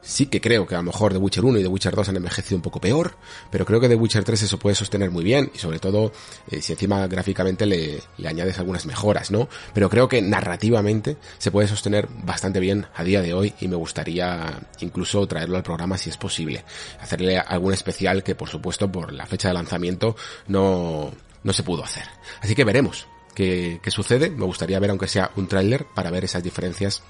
Sí 0.00 0.26
que 0.26 0.40
creo 0.40 0.66
que 0.66 0.74
a 0.74 0.78
lo 0.78 0.84
mejor 0.84 1.12
The 1.12 1.18
Witcher 1.18 1.44
1 1.44 1.58
y 1.58 1.62
The 1.62 1.68
Witcher 1.68 1.94
2 1.94 2.08
han 2.10 2.16
envejecido 2.16 2.56
un 2.56 2.62
poco 2.62 2.80
peor, 2.80 3.16
pero 3.50 3.66
creo 3.66 3.80
que 3.80 3.88
The 3.88 3.96
Witcher 3.96 4.24
3 4.24 4.42
eso 4.42 4.58
puede 4.58 4.76
sostener 4.76 5.10
muy 5.10 5.24
bien 5.24 5.50
y 5.54 5.58
sobre 5.58 5.80
todo 5.80 6.12
eh, 6.50 6.62
si 6.62 6.72
encima 6.72 7.06
gráficamente 7.08 7.66
le, 7.66 8.00
le, 8.16 8.28
añades 8.28 8.58
algunas 8.58 8.86
mejoras, 8.86 9.30
¿no? 9.30 9.48
Pero 9.74 9.90
creo 9.90 10.08
que 10.08 10.22
narrativamente 10.22 11.16
se 11.38 11.50
puede 11.50 11.68
sostener 11.68 12.08
bastante 12.24 12.60
bien 12.60 12.86
a 12.94 13.02
día 13.02 13.22
de 13.22 13.34
hoy 13.34 13.54
y 13.60 13.68
me 13.68 13.76
gustaría 13.76 14.60
incluso 14.80 15.26
traerlo 15.26 15.56
al 15.56 15.62
programa 15.62 15.98
si 15.98 16.10
es 16.10 16.16
posible. 16.16 16.64
Hacerle 17.00 17.38
algún 17.38 17.72
especial 17.74 18.22
que 18.22 18.34
por 18.34 18.48
supuesto 18.48 18.90
por 18.90 19.12
la 19.12 19.26
fecha 19.26 19.48
de 19.48 19.54
lanzamiento 19.54 20.16
no, 20.46 21.12
no 21.42 21.52
se 21.52 21.64
pudo 21.64 21.84
hacer. 21.84 22.04
Así 22.40 22.54
que 22.54 22.64
veremos 22.64 23.08
qué, 23.34 23.80
qué 23.82 23.90
sucede. 23.90 24.30
Me 24.30 24.44
gustaría 24.44 24.78
ver 24.78 24.90
aunque 24.90 25.08
sea 25.08 25.32
un 25.36 25.48
tráiler 25.48 25.86
para 25.94 26.10
ver 26.10 26.24
esas 26.24 26.42
diferencias 26.42 27.02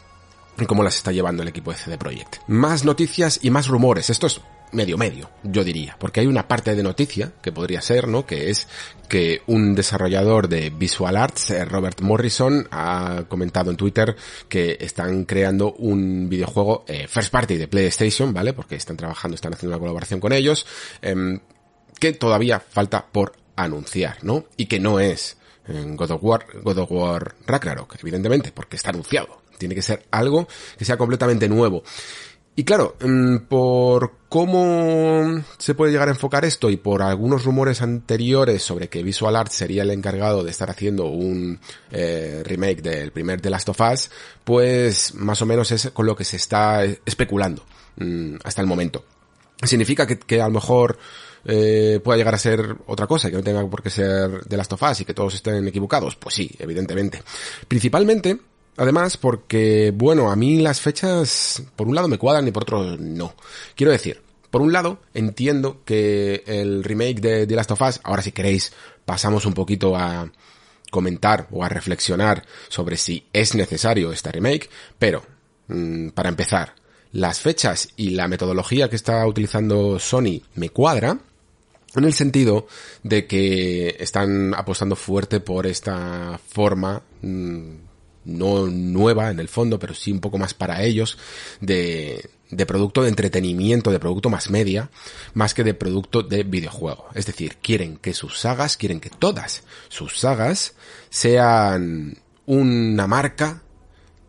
cómo 0.67 0.83
las 0.83 0.97
está 0.97 1.13
llevando 1.13 1.43
el 1.43 1.49
equipo 1.49 1.71
de 1.71 1.79
CD 1.79 1.99
Projekt. 1.99 2.37
Más 2.47 2.85
noticias 2.85 3.41
y 3.43 3.51
más 3.51 3.69
rumores. 3.69 4.11
Esto 4.11 4.27
es 4.27 4.41
medio 4.73 4.99
medio, 4.99 5.31
yo 5.43 5.65
diría, 5.65 5.97
porque 5.99 6.21
hay 6.21 6.27
una 6.27 6.47
parte 6.47 6.75
de 6.75 6.83
noticia 6.83 7.33
que 7.43 7.53
podría 7.53 7.81
ser, 7.81 8.09
¿no? 8.09 8.27
Que 8.27 8.51
es 8.51 8.69
que 9.09 9.43
un 9.47 9.75
desarrollador 9.75 10.49
de 10.49 10.71
Visual 10.71 11.17
Arts, 11.17 11.51
eh, 11.51 11.65
Robert 11.65 12.01
Morrison, 12.01 12.69
ha 12.71 13.25
comentado 13.29 13.71
en 13.71 13.77
Twitter 13.77 14.17
que 14.49 14.77
están 14.81 15.25
creando 15.25 15.73
un 15.73 16.29
videojuego 16.29 16.85
eh, 16.87 17.07
first 17.09 17.33
party 17.33 17.57
de 17.57 17.69
PlayStation, 17.69 18.33
¿vale? 18.35 18.53
Porque 18.53 18.77
están 18.77 18.97
trabajando, 18.97 19.35
están 19.35 19.55
haciendo 19.55 19.75
una 19.75 19.81
colaboración 19.81 20.21
con 20.21 20.33
ellos, 20.33 20.67
eh, 21.03 21.39
que 21.99 22.13
todavía 22.13 22.61
falta 22.61 23.07
por 23.07 23.33
anunciar, 23.57 24.23
¿no? 24.23 24.45
Y 24.57 24.67
que 24.67 24.81
no 24.81 25.01
es 25.01 25.37
en 25.67 25.97
God 25.97 26.13
of 26.13 26.25
War, 26.25 26.47
God 26.63 26.79
of 26.79 26.93
War 26.93 27.35
Ragnarok, 27.47 27.97
evidentemente, 28.01 28.53
porque 28.53 28.77
está 28.77 28.91
anunciado. 28.91 29.43
Tiene 29.59 29.75
que 29.75 29.83
ser 29.83 30.07
algo 30.11 30.49
que 30.79 30.85
sea 30.85 30.97
completamente 30.97 31.49
nuevo. 31.49 31.83
Y 32.59 32.65
claro, 32.65 32.97
mm, 33.01 33.47
por 33.49 34.15
cómo 34.29 35.45
se 35.59 35.77
puede 35.77 35.93
llegar 35.93 36.09
a 36.09 36.11
enfocar 36.11 36.45
esto 36.45 36.71
y 36.71 36.77
por 36.77 37.03
algunos 37.03 37.45
rumores 37.45 37.83
anteriores 37.83 38.65
sobre 38.65 38.89
que 38.89 39.05
Visual 39.05 39.37
Arts 39.37 39.55
sería 39.55 39.85
el 39.85 39.93
encargado 39.93 40.43
de 40.43 40.51
estar 40.51 40.69
haciendo 40.69 41.07
un 41.07 41.61
eh, 41.93 42.43
remake 42.45 42.83
del 42.83 43.13
primer 43.13 43.41
The 43.41 43.51
Last 43.51 43.69
of 43.69 43.81
Us, 43.81 44.11
pues 44.43 45.15
más 45.15 45.41
o 45.41 45.47
menos 45.47 45.71
es 45.71 45.91
con 45.93 46.07
lo 46.07 46.17
que 46.17 46.25
se 46.25 46.37
está 46.37 46.85
especulando 46.85 47.65
mm, 47.97 48.39
hasta 48.43 48.61
el 48.61 48.67
momento. 48.67 49.05
Significa 49.63 50.05
que, 50.05 50.19
que 50.19 50.43
a 50.43 50.49
lo 50.49 50.55
mejor 50.55 50.99
eh, 51.45 52.01
pueda 52.03 52.19
llegar 52.19 52.35
a 52.35 52.39
ser 52.39 52.77
otra 52.87 53.07
cosa, 53.07 53.31
que 53.31 53.37
no 53.37 53.43
tenga 53.45 53.65
por 53.71 53.83
qué 53.85 53.91
ser 53.91 54.45
The 54.47 54.57
Last 54.57 54.73
of 54.73 54.83
Us 54.83 55.01
y 55.01 55.05
que 55.05 55.15
todos 55.15 55.35
estén 55.35 55.67
equivocados. 55.69 56.17
Pues 56.17 56.35
sí, 56.35 56.51
evidentemente. 56.59 57.23
Principalmente 57.69 58.39
Además, 58.79 59.17
porque, 59.17 59.93
bueno, 59.93 60.31
a 60.31 60.37
mí 60.37 60.61
las 60.61 60.81
fechas, 60.81 61.61
por 61.75 61.89
un 61.89 61.97
lado 61.97 62.07
me 62.07 62.17
cuadran 62.17 62.47
y 62.47 62.53
por 62.53 62.63
otro 62.63 62.97
no. 62.97 63.35
Quiero 63.75 63.91
decir, 63.91 64.23
por 64.51 64.63
un 64.63 64.73
lado, 64.73 65.01
entiendo 65.15 65.83
que 65.85 66.45
el 66.47 66.85
remake 66.85 67.21
de 67.21 67.47
The 67.49 67.57
Last 67.57 67.73
of 67.73 67.83
Us, 67.83 68.01
ahora 68.05 68.23
si 68.23 68.31
queréis, 68.31 68.73
pasamos 69.05 69.47
un 69.47 69.53
poquito 69.53 69.97
a 69.97 70.31
comentar 70.93 71.49
o 71.51 71.65
a 71.65 71.69
reflexionar 71.69 72.47
sobre 72.69 72.97
si 72.97 73.27
es 73.33 73.57
necesario 73.57 74.13
esta 74.13 74.31
remake, 74.31 74.71
pero, 74.97 75.25
mmm, 75.67 76.11
para 76.11 76.29
empezar, 76.29 76.77
las 77.11 77.41
fechas 77.41 77.89
y 77.97 78.11
la 78.11 78.29
metodología 78.29 78.89
que 78.89 78.97
está 78.97 79.27
utilizando 79.27 79.99
Sony 79.99 80.41
me 80.55 80.71
cuadra, 80.71 81.19
en 81.97 82.05
el 82.05 82.15
sentido 82.15 82.69
de 83.03 83.27
que 83.27 83.97
están 83.99 84.55
apostando 84.55 84.95
fuerte 84.95 85.41
por 85.41 85.67
esta 85.67 86.39
forma 86.49 87.03
mmm, 87.23 87.88
no 88.29 88.67
nueva 88.67 89.31
en 89.31 89.41
el 89.41 89.49
fondo, 89.49 89.79
pero 89.79 89.95
sí 89.95 90.13
un 90.13 90.21
poco 90.21 90.39
más 90.39 90.55
para 90.55 90.83
ellos, 90.83 91.19
de, 91.61 92.31
de 92.51 92.67
producto 92.67 93.03
de 93.03 93.09
entretenimiento, 93.09 93.91
de 93.91 93.99
producto 93.99 94.31
más 94.31 94.51
media, 94.51 94.91
más 95.35 95.55
que 95.55 95.65
de 95.65 95.75
producto 95.75 96.23
de 96.23 96.43
videojuego. 96.43 97.07
Es 97.15 97.27
decir, 97.27 97.57
quieren 97.57 97.97
que 97.97 98.15
sus 98.15 98.39
sagas, 98.39 98.77
quieren 98.77 99.01
que 99.01 99.11
todas 99.11 99.65
sus 99.89 100.19
sagas 100.19 100.75
sean 101.11 102.19
una 102.47 103.07
marca 103.07 103.63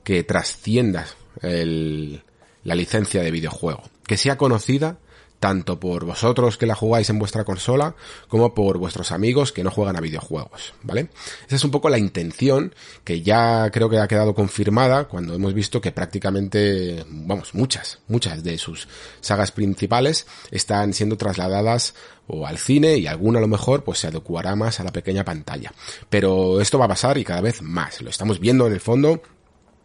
que 0.04 0.24
trascienda 0.24 1.06
el, 1.42 2.24
la 2.64 2.76
licencia 2.76 3.22
de 3.22 3.32
videojuego, 3.32 3.84
que 4.08 4.18
sea 4.18 4.38
conocida 4.38 4.98
tanto 5.40 5.80
por 5.80 6.06
vosotros 6.06 6.58
que 6.58 6.66
la 6.66 6.76
jugáis 6.76 7.10
en 7.10 7.20
vuestra 7.20 7.46
consola 7.46 7.96
como 8.28 8.54
por 8.54 8.78
vuestros 8.78 9.12
amigos 9.12 9.52
que 9.52 9.64
no 9.64 9.72
juegan 9.72 9.96
a 9.96 10.02
videojuegos, 10.02 10.74
¿vale? 10.84 11.10
Esa 11.48 11.56
es 11.56 11.64
un 11.64 11.72
poco 11.72 11.90
la 11.90 11.98
intención 11.98 12.76
que 13.04 13.22
ya 13.22 13.70
creo 13.72 13.90
que 13.90 14.00
ha 14.00 14.08
quedado 14.08 14.36
confirmada 14.36 15.06
cuando 15.06 15.34
hemos 15.34 15.54
visto 15.54 15.82
que 15.82 15.92
prácticamente, 15.92 17.06
vamos, 17.10 17.54
muchas, 17.54 18.00
muchas 18.08 18.44
de 18.44 18.58
sus 18.58 18.88
sagas 19.22 19.52
principales 19.52 20.28
están 20.52 20.94
siendo 20.94 21.18
trasladadas 21.18 21.94
o 22.28 22.46
al 22.46 22.58
cine 22.58 22.98
y 22.98 23.08
alguna 23.08 23.40
a 23.40 23.42
lo 23.42 23.48
mejor 23.48 23.84
pues 23.84 24.00
se 24.00 24.08
adecuará 24.08 24.56
más 24.56 24.80
a 24.80 24.84
la 24.84 24.92
pequeña 24.92 25.24
pantalla. 25.24 25.74
Pero 26.10 26.62
esto 26.62 26.78
va 26.78 26.86
a 26.86 26.90
pasar 26.90 27.18
y 27.18 27.24
cada 27.24 27.42
vez 27.42 27.62
más. 27.62 28.02
Lo 28.02 28.10
estamos 28.10 28.40
viendo 28.40 28.68
en 28.68 28.74
el 28.74 28.80
fondo 28.80 29.22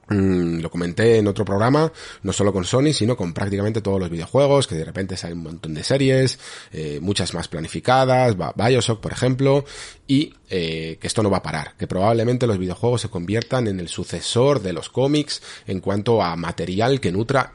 Mm, 0.09 0.61
lo 0.61 0.71
comenté 0.71 1.19
en 1.19 1.27
otro 1.27 1.45
programa, 1.45 1.91
no 2.23 2.33
solo 2.33 2.53
con 2.53 2.65
Sony, 2.65 2.93
sino 2.93 3.17
con 3.17 3.33
prácticamente 3.33 3.81
todos 3.81 3.99
los 3.99 4.11
videojuegos, 4.11 4.67
que 4.67 4.75
de 4.75 4.85
repente 4.85 5.17
salen 5.17 5.39
un 5.39 5.45
montón 5.45 5.75
de 5.75 5.83
series, 5.83 6.39
eh, 6.73 6.99
muchas 7.01 7.33
más 7.35 7.49
planificadas, 7.49 8.37
Bioshock 8.55 9.01
por 9.01 9.13
ejemplo, 9.13 9.65
y 10.07 10.35
eh, 10.51 10.99
que 11.01 11.07
esto 11.07 11.23
no 11.23 11.31
va 11.31 11.39
a 11.39 11.43
parar, 11.43 11.75
que 11.79 11.87
probablemente 11.87 12.47
los 12.47 12.59
videojuegos 12.59 13.03
se 13.03 13.09
conviertan 13.09 13.67
en 13.67 13.81
el 13.81 13.89
sucesor 13.89 14.61
de 14.61 14.73
los 14.73 14.89
cómics 14.89 15.43
en 15.67 15.81
cuanto 15.81 16.23
a 16.23 16.37
material 16.37 17.01
que 17.01 17.13
nutra 17.13 17.53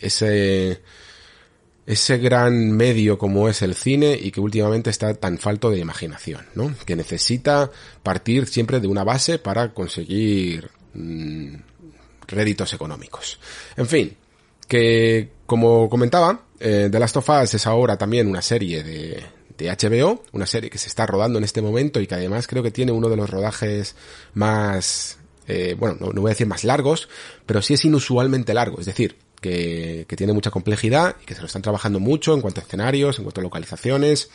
ese 0.00 0.82
ese 1.86 2.18
gran 2.18 2.72
medio 2.72 3.16
como 3.16 3.48
es 3.48 3.62
el 3.62 3.74
cine 3.74 4.18
y 4.20 4.32
que 4.32 4.40
últimamente 4.40 4.90
está 4.90 5.14
tan 5.14 5.38
falto 5.38 5.70
de 5.70 5.78
imaginación, 5.78 6.44
¿no? 6.54 6.74
Que 6.84 6.96
necesita 6.96 7.70
partir 8.02 8.46
siempre 8.46 8.80
de 8.80 8.88
una 8.88 9.04
base 9.04 9.38
para 9.38 9.72
conseguir 9.72 10.68
mm, 10.94 11.54
réditos 12.28 12.72
económicos. 12.72 13.38
En 13.76 13.86
fin, 13.86 14.16
que 14.68 15.30
como 15.46 15.88
comentaba, 15.88 16.40
eh, 16.58 16.88
The 16.90 16.98
Last 16.98 17.16
of 17.16 17.28
Us 17.28 17.54
es 17.54 17.66
ahora 17.66 17.96
también 17.96 18.28
una 18.28 18.42
serie 18.42 18.82
de, 18.82 19.24
de 19.56 19.70
HBO, 19.70 20.22
una 20.32 20.46
serie 20.46 20.70
que 20.70 20.78
se 20.78 20.88
está 20.88 21.06
rodando 21.06 21.38
en 21.38 21.44
este 21.44 21.62
momento 21.62 22.00
y 22.00 22.06
que 22.06 22.14
además 22.14 22.46
creo 22.46 22.62
que 22.62 22.70
tiene 22.70 22.92
uno 22.92 23.08
de 23.08 23.16
los 23.16 23.30
rodajes 23.30 23.94
más, 24.34 25.18
eh, 25.46 25.76
bueno, 25.78 25.96
no, 26.00 26.12
no, 26.12 26.20
voy 26.20 26.30
a 26.30 26.34
decir 26.34 26.46
más 26.46 26.64
largos, 26.64 27.08
pero 27.46 27.62
sí 27.62 27.74
es 27.74 27.84
inusualmente 27.84 28.54
largo, 28.54 28.80
es 28.80 28.86
decir, 28.86 29.16
que, 29.40 30.06
que 30.08 30.16
tiene 30.16 30.32
mucha 30.32 30.50
complejidad 30.50 31.16
y 31.22 31.26
que 31.26 31.34
se 31.34 31.40
lo 31.40 31.46
están 31.46 31.62
trabajando 31.62 32.00
mucho 32.00 32.34
en 32.34 32.40
cuanto 32.40 32.60
a 32.60 32.64
escenarios, 32.64 33.18
en 33.18 33.24
cuanto 33.24 33.40
a 33.40 33.44
localizaciones 33.44 34.30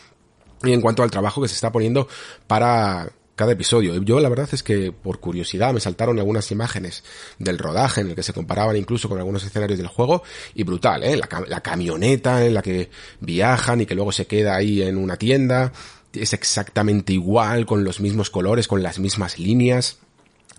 y 0.63 0.73
en 0.73 0.81
cuanto 0.81 1.03
al 1.03 1.11
trabajo 1.11 1.41
que 1.41 1.47
se 1.47 1.55
está 1.55 1.71
poniendo 1.71 2.07
para 2.47 3.11
cada 3.41 3.53
episodio. 3.53 3.99
Yo 4.03 4.19
la 4.19 4.29
verdad 4.29 4.47
es 4.51 4.61
que 4.61 4.91
por 4.91 5.19
curiosidad 5.19 5.73
me 5.73 5.79
saltaron 5.79 6.19
algunas 6.19 6.51
imágenes 6.51 7.03
del 7.39 7.57
rodaje 7.57 8.01
en 8.01 8.09
el 8.09 8.15
que 8.15 8.21
se 8.21 8.33
comparaban 8.33 8.77
incluso 8.77 9.09
con 9.09 9.17
algunos 9.17 9.43
escenarios 9.43 9.79
del 9.79 9.87
juego 9.87 10.21
y 10.53 10.61
brutal, 10.61 11.03
¿eh? 11.03 11.17
La, 11.17 11.27
la 11.47 11.61
camioneta 11.61 12.45
en 12.45 12.53
la 12.53 12.61
que 12.61 12.91
viajan 13.19 13.81
y 13.81 13.87
que 13.87 13.95
luego 13.95 14.11
se 14.11 14.27
queda 14.27 14.55
ahí 14.55 14.83
en 14.83 14.95
una 14.95 15.17
tienda 15.17 15.73
es 16.13 16.33
exactamente 16.33 17.13
igual, 17.13 17.65
con 17.65 17.83
los 17.83 17.99
mismos 17.99 18.29
colores, 18.29 18.67
con 18.67 18.83
las 18.83 18.99
mismas 18.99 19.39
líneas. 19.39 19.97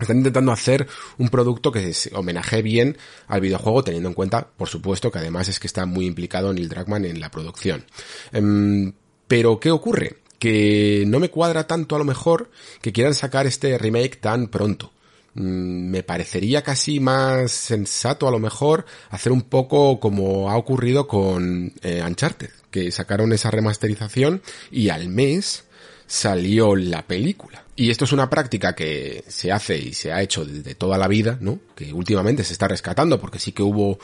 Están 0.01 0.17
intentando 0.17 0.51
hacer 0.51 0.89
un 1.19 1.29
producto 1.29 1.71
que 1.71 1.95
se 1.95 2.13
homenaje 2.17 2.63
bien 2.63 2.97
al 3.29 3.43
videojuego, 3.43 3.85
teniendo 3.85 4.09
en 4.09 4.17
cuenta, 4.17 4.49
por 4.57 4.69
supuesto, 4.69 5.13
que 5.13 5.21
además 5.21 5.47
es 5.47 5.61
que 5.61 5.69
está 5.69 5.87
muy 5.87 6.07
implicado 6.07 6.53
Neil 6.53 6.69
Druckmann 6.69 7.05
en 7.05 7.21
la 7.21 7.31
producción. 7.31 7.85
Um, 8.33 8.93
pero, 9.29 9.61
¿qué 9.61 9.71
ocurre? 9.71 10.22
Que 10.43 11.05
no 11.07 11.21
me 11.21 11.31
cuadra 11.31 11.69
tanto 11.69 11.95
a 11.95 12.01
lo 12.01 12.05
mejor 12.05 12.51
que 12.81 12.93
quieran 12.93 13.15
sacar 13.15 13.47
este 13.47 13.79
remake 13.79 14.17
tan 14.17 14.49
pronto. 14.49 14.91
Mm, 15.35 15.89
me 15.89 16.03
parecería 16.03 16.63
casi 16.63 16.99
más 16.99 17.53
sensato 17.53 18.27
a 18.27 18.33
lo 18.33 18.41
mejor 18.41 18.85
hacer 19.11 19.31
un 19.31 19.43
poco 19.43 20.01
como 20.01 20.51
ha 20.51 20.57
ocurrido 20.57 21.07
con 21.07 21.73
eh, 21.83 22.03
Uncharted, 22.05 22.51
que 22.73 22.91
sacaron 22.91 23.33
esa 23.33 23.53
remasterización 23.53 24.43
y 24.73 24.89
al 24.89 25.11
mes 25.11 25.63
salió 26.09 26.75
la 26.75 27.07
película. 27.07 27.65
Y 27.77 27.93
esto 27.93 28.05
es 28.05 28.11
una 28.11 28.29
práctica 28.29 28.75
que 28.75 29.23
se 29.29 29.53
hace 29.53 29.79
y 29.79 29.93
se 29.95 30.13
ha 30.13 30.23
hecho 30.23 30.45
desde 30.45 30.75
toda 30.75 30.99
la 30.99 31.07
vida, 31.07 31.39
¿no? 31.41 31.61
Que 31.77 31.93
últimamente 31.93 32.43
se 32.43 32.53
está 32.53 32.67
rescatando 32.67 33.21
porque 33.21 33.39
sí 33.39 33.53
que 33.53 33.63
hubo 33.63 34.01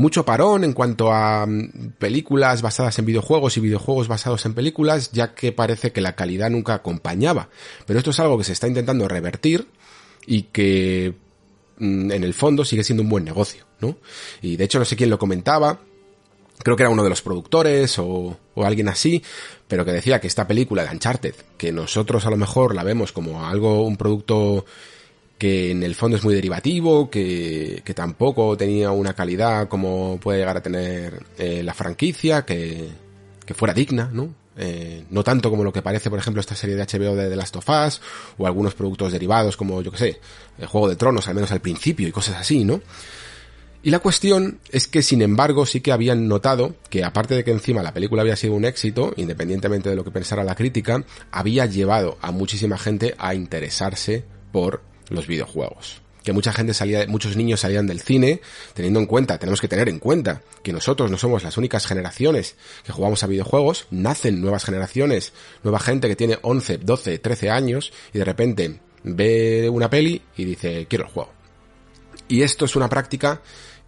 mucho 0.00 0.24
parón 0.24 0.64
en 0.64 0.72
cuanto 0.72 1.12
a 1.12 1.44
mm, 1.46 1.92
películas 1.98 2.62
basadas 2.62 2.98
en 2.98 3.04
videojuegos 3.04 3.58
y 3.58 3.60
videojuegos 3.60 4.08
basados 4.08 4.46
en 4.46 4.54
películas, 4.54 5.12
ya 5.12 5.34
que 5.34 5.52
parece 5.52 5.92
que 5.92 6.00
la 6.00 6.16
calidad 6.16 6.48
nunca 6.48 6.72
acompañaba. 6.72 7.50
Pero 7.86 7.98
esto 7.98 8.10
es 8.10 8.18
algo 8.18 8.38
que 8.38 8.44
se 8.44 8.52
está 8.52 8.66
intentando 8.66 9.06
revertir 9.08 9.66
y 10.26 10.44
que 10.44 11.14
mm, 11.76 12.12
en 12.12 12.24
el 12.24 12.32
fondo 12.32 12.64
sigue 12.64 12.82
siendo 12.82 13.02
un 13.02 13.10
buen 13.10 13.24
negocio, 13.24 13.66
¿no? 13.80 13.98
Y 14.40 14.56
de 14.56 14.64
hecho 14.64 14.78
no 14.78 14.86
sé 14.86 14.96
quién 14.96 15.10
lo 15.10 15.18
comentaba, 15.18 15.80
creo 16.58 16.76
que 16.76 16.82
era 16.82 16.90
uno 16.90 17.04
de 17.04 17.10
los 17.10 17.20
productores 17.20 17.98
o, 17.98 18.38
o, 18.54 18.64
alguien 18.64 18.88
así, 18.88 19.22
pero 19.68 19.84
que 19.84 19.92
decía 19.92 20.18
que 20.18 20.28
esta 20.28 20.48
película 20.48 20.82
de 20.82 20.92
Uncharted, 20.92 21.34
que 21.58 21.72
nosotros 21.72 22.24
a 22.24 22.30
lo 22.30 22.38
mejor 22.38 22.74
la 22.74 22.84
vemos 22.84 23.12
como 23.12 23.44
algo, 23.44 23.82
un 23.82 23.98
producto 23.98 24.64
que 25.40 25.70
en 25.70 25.82
el 25.82 25.94
fondo 25.94 26.18
es 26.18 26.22
muy 26.22 26.34
derivativo, 26.34 27.08
que, 27.08 27.80
que 27.82 27.94
tampoco 27.94 28.58
tenía 28.58 28.90
una 28.90 29.14
calidad 29.14 29.68
como 29.68 30.20
puede 30.20 30.40
llegar 30.40 30.58
a 30.58 30.62
tener 30.62 31.24
eh, 31.38 31.62
la 31.62 31.72
franquicia, 31.72 32.44
que, 32.44 32.90
que 33.46 33.54
fuera 33.54 33.72
digna, 33.72 34.10
¿no? 34.12 34.34
Eh, 34.58 35.06
no 35.08 35.24
tanto 35.24 35.48
como 35.48 35.64
lo 35.64 35.72
que 35.72 35.80
parece, 35.80 36.10
por 36.10 36.18
ejemplo, 36.18 36.40
esta 36.40 36.54
serie 36.54 36.76
de 36.76 36.82
HBO 36.82 37.16
de 37.16 37.30
The 37.30 37.36
Last 37.36 37.56
of 37.56 37.66
Us, 37.70 38.02
o 38.36 38.46
algunos 38.46 38.74
productos 38.74 39.12
derivados 39.12 39.56
como, 39.56 39.80
yo 39.80 39.90
que 39.90 39.96
sé, 39.96 40.20
el 40.58 40.66
Juego 40.66 40.90
de 40.90 40.96
Tronos, 40.96 41.26
al 41.26 41.36
menos 41.36 41.50
al 41.52 41.60
principio, 41.60 42.06
y 42.06 42.12
cosas 42.12 42.36
así, 42.36 42.62
¿no? 42.62 42.82
Y 43.82 43.88
la 43.88 44.00
cuestión 44.00 44.60
es 44.70 44.88
que, 44.88 45.00
sin 45.00 45.22
embargo, 45.22 45.64
sí 45.64 45.80
que 45.80 45.90
habían 45.90 46.28
notado 46.28 46.74
que, 46.90 47.02
aparte 47.02 47.34
de 47.34 47.44
que 47.44 47.50
encima 47.50 47.82
la 47.82 47.94
película 47.94 48.20
había 48.20 48.36
sido 48.36 48.52
un 48.52 48.66
éxito, 48.66 49.14
independientemente 49.16 49.88
de 49.88 49.96
lo 49.96 50.04
que 50.04 50.10
pensara 50.10 50.44
la 50.44 50.54
crítica, 50.54 51.02
había 51.30 51.64
llevado 51.64 52.18
a 52.20 52.30
muchísima 52.30 52.76
gente 52.76 53.14
a 53.16 53.34
interesarse 53.34 54.22
por 54.52 54.89
los 55.10 55.26
videojuegos. 55.26 56.00
Que 56.24 56.32
mucha 56.32 56.52
gente 56.52 56.74
salía, 56.74 57.06
muchos 57.06 57.36
niños 57.36 57.60
salían 57.60 57.86
del 57.86 58.00
cine, 58.00 58.40
teniendo 58.74 59.00
en 59.00 59.06
cuenta, 59.06 59.38
tenemos 59.38 59.60
que 59.60 59.68
tener 59.68 59.88
en 59.88 59.98
cuenta 59.98 60.42
que 60.62 60.72
nosotros 60.72 61.10
no 61.10 61.16
somos 61.16 61.42
las 61.42 61.56
únicas 61.56 61.86
generaciones 61.86 62.56
que 62.84 62.92
jugamos 62.92 63.22
a 63.22 63.26
videojuegos, 63.26 63.86
nacen 63.90 64.40
nuevas 64.40 64.64
generaciones, 64.64 65.32
nueva 65.62 65.80
gente 65.80 66.08
que 66.08 66.16
tiene 66.16 66.38
11, 66.42 66.78
12, 66.78 67.18
13 67.18 67.50
años 67.50 67.92
y 68.12 68.18
de 68.18 68.24
repente 68.24 68.80
ve 69.02 69.68
una 69.70 69.88
peli 69.88 70.22
y 70.36 70.44
dice, 70.44 70.86
quiero 70.88 71.06
el 71.06 71.10
juego. 71.10 71.32
Y 72.28 72.42
esto 72.42 72.64
es 72.64 72.76
una 72.76 72.88
práctica 72.88 73.40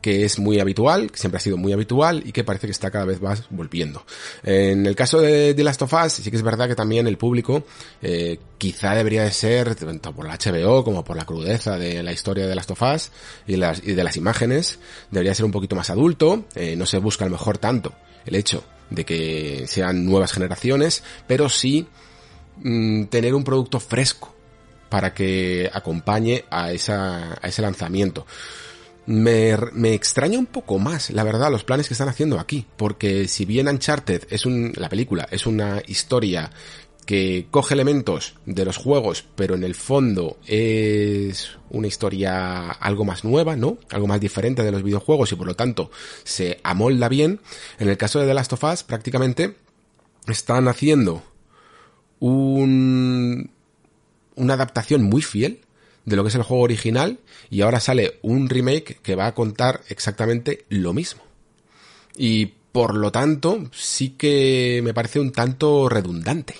que 0.02 0.24
es 0.24 0.38
muy 0.38 0.58
habitual, 0.58 1.10
que 1.10 1.18
siempre 1.18 1.38
ha 1.38 1.40
sido 1.40 1.56
muy 1.56 1.72
habitual 1.72 2.22
y 2.26 2.32
que 2.32 2.42
parece 2.44 2.66
que 2.66 2.72
está 2.72 2.90
cada 2.90 3.04
vez 3.04 3.22
más 3.22 3.44
volviendo. 3.50 4.04
En 4.42 4.84
el 4.84 4.96
caso 4.96 5.20
de 5.20 5.54
The 5.54 5.64
Last 5.64 5.80
of 5.82 5.94
Us, 5.94 6.12
sí 6.14 6.30
que 6.30 6.36
es 6.36 6.42
verdad 6.42 6.68
que 6.68 6.74
también 6.74 7.06
el 7.06 7.16
público 7.16 7.64
eh, 8.02 8.38
quizá 8.58 8.94
debería 8.94 9.22
de 9.22 9.30
ser, 9.30 9.76
tanto 9.76 10.12
por 10.12 10.26
la 10.26 10.36
HBO 10.36 10.82
como 10.84 11.04
por 11.04 11.16
la 11.16 11.24
crudeza 11.24 11.78
de 11.78 12.02
la 12.02 12.12
historia 12.12 12.44
de 12.44 12.50
The 12.50 12.56
Last 12.56 12.70
of 12.72 12.82
Us 12.82 13.10
y, 13.46 13.52
de 13.54 14.04
las 14.04 14.16
imágenes, 14.16 14.80
debería 15.10 15.34
ser 15.34 15.46
un 15.46 15.52
poquito 15.52 15.76
más 15.76 15.88
adulto, 15.88 16.46
eh, 16.56 16.74
no 16.76 16.84
se 16.84 16.98
busca 16.98 17.24
a 17.24 17.28
lo 17.28 17.32
mejor 17.32 17.58
tanto 17.58 17.94
el 18.26 18.34
hecho 18.34 18.64
de 18.90 19.04
que 19.04 19.66
sean 19.68 20.04
nuevas 20.04 20.32
generaciones, 20.32 21.04
pero 21.28 21.48
sí 21.48 21.86
mm, 22.56 23.04
tener 23.04 23.34
un 23.34 23.44
producto 23.44 23.78
fresco 23.78 24.34
para 24.88 25.14
que 25.14 25.70
acompañe 25.72 26.44
a, 26.50 26.72
esa, 26.72 27.38
a 27.40 27.48
ese 27.48 27.62
lanzamiento 27.62 28.26
me, 29.06 29.56
me, 29.72 29.94
extraña 29.94 30.38
un 30.38 30.46
poco 30.46 30.78
más, 30.78 31.10
la 31.10 31.24
verdad, 31.24 31.50
los 31.50 31.64
planes 31.64 31.88
que 31.88 31.94
están 31.94 32.08
haciendo 32.08 32.38
aquí, 32.38 32.66
porque 32.76 33.26
si 33.28 33.44
bien 33.44 33.68
Uncharted 33.68 34.24
es 34.30 34.46
un, 34.46 34.72
la 34.76 34.88
película 34.88 35.26
es 35.30 35.46
una 35.46 35.82
historia 35.86 36.50
que 37.06 37.48
coge 37.50 37.74
elementos 37.74 38.34
de 38.46 38.64
los 38.64 38.76
juegos, 38.76 39.24
pero 39.34 39.54
en 39.54 39.64
el 39.64 39.74
fondo 39.74 40.38
es 40.46 41.58
una 41.70 41.88
historia 41.88 42.70
algo 42.70 43.04
más 43.04 43.24
nueva, 43.24 43.56
¿no? 43.56 43.78
Algo 43.90 44.06
más 44.06 44.20
diferente 44.20 44.62
de 44.62 44.70
los 44.70 44.82
videojuegos 44.82 45.32
y 45.32 45.34
por 45.34 45.46
lo 45.46 45.54
tanto 45.54 45.90
se 46.22 46.60
amolda 46.62 47.08
bien. 47.08 47.40
En 47.78 47.88
el 47.88 47.96
caso 47.96 48.20
de 48.20 48.26
The 48.26 48.34
Last 48.34 48.52
of 48.52 48.64
Us, 48.64 48.82
prácticamente 48.84 49.56
están 50.28 50.68
haciendo 50.68 51.24
un, 52.20 53.50
una 54.36 54.54
adaptación 54.54 55.02
muy 55.02 55.22
fiel 55.22 55.60
de 56.04 56.16
lo 56.16 56.22
que 56.22 56.28
es 56.28 56.34
el 56.34 56.42
juego 56.42 56.62
original 56.62 57.20
y 57.50 57.62
ahora 57.62 57.80
sale 57.80 58.18
un 58.22 58.48
remake 58.48 58.98
que 59.02 59.14
va 59.14 59.26
a 59.26 59.34
contar 59.34 59.82
exactamente 59.88 60.64
lo 60.68 60.92
mismo. 60.92 61.22
Y 62.16 62.46
por 62.72 62.94
lo 62.94 63.12
tanto, 63.12 63.68
sí 63.72 64.10
que 64.10 64.80
me 64.82 64.94
parece 64.94 65.20
un 65.20 65.32
tanto 65.32 65.88
redundante 65.88 66.54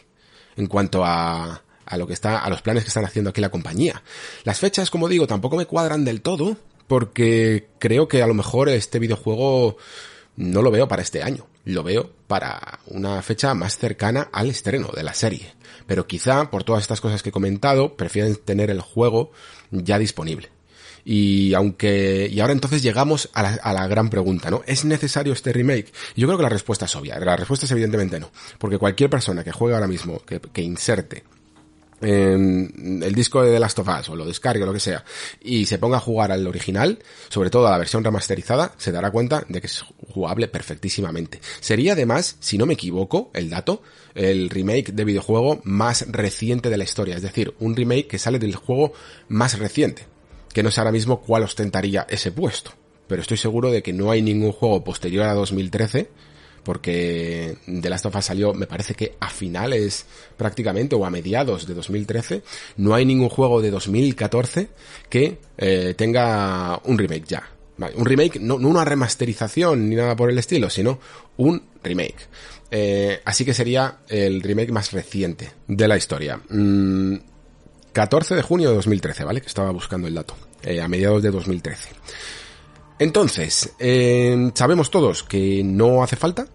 en 0.56 0.66
cuanto 0.66 1.04
a, 1.04 1.62
a 1.86 1.96
lo 1.96 2.06
que 2.06 2.12
está, 2.12 2.38
a 2.38 2.50
los 2.50 2.62
planes 2.62 2.84
que 2.84 2.88
están 2.88 3.04
haciendo 3.04 3.30
aquí 3.30 3.40
la 3.40 3.50
compañía. 3.50 4.02
Las 4.44 4.58
fechas, 4.60 4.90
como 4.90 5.08
digo, 5.08 5.26
tampoco 5.26 5.56
me 5.56 5.66
cuadran 5.66 6.04
del 6.04 6.22
todo, 6.22 6.56
porque 6.86 7.68
creo 7.78 8.08
que 8.08 8.22
a 8.22 8.26
lo 8.26 8.34
mejor 8.34 8.68
este 8.68 8.98
videojuego 8.98 9.76
no 10.36 10.62
lo 10.62 10.70
veo 10.70 10.88
para 10.88 11.02
este 11.02 11.22
año, 11.22 11.46
lo 11.64 11.82
veo 11.82 12.10
para 12.26 12.80
una 12.86 13.20
fecha 13.22 13.54
más 13.54 13.78
cercana 13.78 14.28
al 14.32 14.50
estreno 14.50 14.88
de 14.88 15.02
la 15.02 15.14
serie. 15.14 15.54
Pero 15.86 16.06
quizá, 16.06 16.50
por 16.50 16.64
todas 16.64 16.82
estas 16.82 17.00
cosas 17.00 17.22
que 17.22 17.30
he 17.30 17.32
comentado, 17.32 17.96
prefieren 17.96 18.36
tener 18.36 18.70
el 18.70 18.80
juego 18.80 19.32
ya 19.70 19.98
disponible. 19.98 20.50
Y 21.04 21.52
aunque, 21.54 22.28
y 22.30 22.38
ahora 22.40 22.52
entonces 22.52 22.82
llegamos 22.82 23.28
a 23.32 23.42
la, 23.42 23.48
a 23.54 23.72
la, 23.72 23.86
gran 23.88 24.08
pregunta, 24.08 24.50
¿no? 24.50 24.62
¿Es 24.66 24.84
necesario 24.84 25.32
este 25.32 25.52
remake? 25.52 25.92
Yo 26.14 26.28
creo 26.28 26.36
que 26.36 26.44
la 26.44 26.48
respuesta 26.48 26.84
es 26.84 26.94
obvia. 26.94 27.18
La 27.18 27.36
respuesta 27.36 27.66
es 27.66 27.72
evidentemente 27.72 28.20
no. 28.20 28.30
Porque 28.58 28.78
cualquier 28.78 29.10
persona 29.10 29.42
que 29.42 29.50
juegue 29.50 29.74
ahora 29.74 29.88
mismo, 29.88 30.20
que, 30.24 30.40
que 30.40 30.62
inserte 30.62 31.24
en 32.02 33.00
el 33.02 33.14
disco 33.14 33.42
de 33.42 33.52
The 33.52 33.60
Last 33.60 33.78
of 33.78 33.88
Us 33.88 34.08
o 34.08 34.16
lo 34.16 34.26
descargue 34.26 34.62
o 34.62 34.66
lo 34.66 34.72
que 34.72 34.80
sea 34.80 35.04
y 35.40 35.66
se 35.66 35.78
ponga 35.78 35.98
a 35.98 36.00
jugar 36.00 36.32
al 36.32 36.46
original, 36.46 36.98
sobre 37.28 37.50
todo 37.50 37.66
a 37.66 37.70
la 37.70 37.78
versión 37.78 38.04
remasterizada, 38.04 38.74
se 38.76 38.92
dará 38.92 39.10
cuenta 39.10 39.44
de 39.48 39.60
que 39.60 39.66
es 39.66 39.84
jugable 40.12 40.48
perfectísimamente. 40.48 41.40
Sería 41.60 41.92
además, 41.92 42.36
si 42.40 42.58
no 42.58 42.66
me 42.66 42.74
equivoco, 42.74 43.30
el 43.34 43.50
dato, 43.50 43.82
el 44.14 44.50
remake 44.50 44.92
de 44.92 45.04
videojuego 45.04 45.60
más 45.64 46.06
reciente 46.08 46.70
de 46.70 46.76
la 46.76 46.84
historia, 46.84 47.16
es 47.16 47.22
decir, 47.22 47.54
un 47.60 47.76
remake 47.76 48.08
que 48.08 48.18
sale 48.18 48.38
del 48.38 48.56
juego 48.56 48.92
más 49.28 49.58
reciente, 49.58 50.06
que 50.52 50.62
no 50.62 50.70
sé 50.70 50.80
ahora 50.80 50.92
mismo 50.92 51.20
cuál 51.20 51.44
ostentaría 51.44 52.06
ese 52.10 52.32
puesto, 52.32 52.72
pero 53.06 53.22
estoy 53.22 53.36
seguro 53.36 53.70
de 53.70 53.82
que 53.82 53.92
no 53.92 54.10
hay 54.10 54.22
ningún 54.22 54.52
juego 54.52 54.84
posterior 54.84 55.26
a 55.26 55.34
2013 55.34 56.10
porque 56.64 57.56
The 57.66 57.90
Last 57.90 58.06
of 58.06 58.16
Us 58.16 58.24
salió, 58.24 58.54
me 58.54 58.66
parece 58.66 58.94
que 58.94 59.14
a 59.20 59.28
finales 59.28 60.06
prácticamente 60.36 60.94
o 60.94 61.04
a 61.04 61.10
mediados 61.10 61.66
de 61.66 61.74
2013. 61.74 62.42
No 62.76 62.94
hay 62.94 63.04
ningún 63.04 63.28
juego 63.28 63.60
de 63.60 63.70
2014 63.70 64.68
que 65.08 65.38
eh, 65.58 65.94
tenga 65.96 66.80
un 66.84 66.98
remake 66.98 67.26
ya. 67.26 67.42
Un 67.96 68.04
remake, 68.04 68.38
no, 68.38 68.56
una 68.56 68.84
remasterización 68.84 69.88
ni 69.88 69.96
nada 69.96 70.14
por 70.14 70.30
el 70.30 70.38
estilo, 70.38 70.70
sino 70.70 71.00
un 71.38 71.62
remake. 71.82 72.28
Eh, 72.70 73.20
así 73.24 73.44
que 73.44 73.54
sería 73.54 73.98
el 74.08 74.40
remake 74.42 74.70
más 74.70 74.92
reciente 74.92 75.50
de 75.66 75.88
la 75.88 75.96
historia. 75.96 76.40
Mm, 76.48 77.16
14 77.92 78.34
de 78.34 78.42
junio 78.42 78.70
de 78.70 78.76
2013, 78.76 79.24
¿vale? 79.24 79.40
Que 79.40 79.48
estaba 79.48 79.70
buscando 79.70 80.08
el 80.08 80.14
dato. 80.14 80.36
Eh, 80.62 80.80
a 80.80 80.88
mediados 80.88 81.22
de 81.22 81.30
2013. 81.30 81.90
Entonces, 83.02 83.72
eh, 83.80 84.52
sabemos 84.54 84.88
todos 84.88 85.24
que 85.24 85.64
no 85.64 86.04
hace 86.04 86.14
falta. 86.14 86.46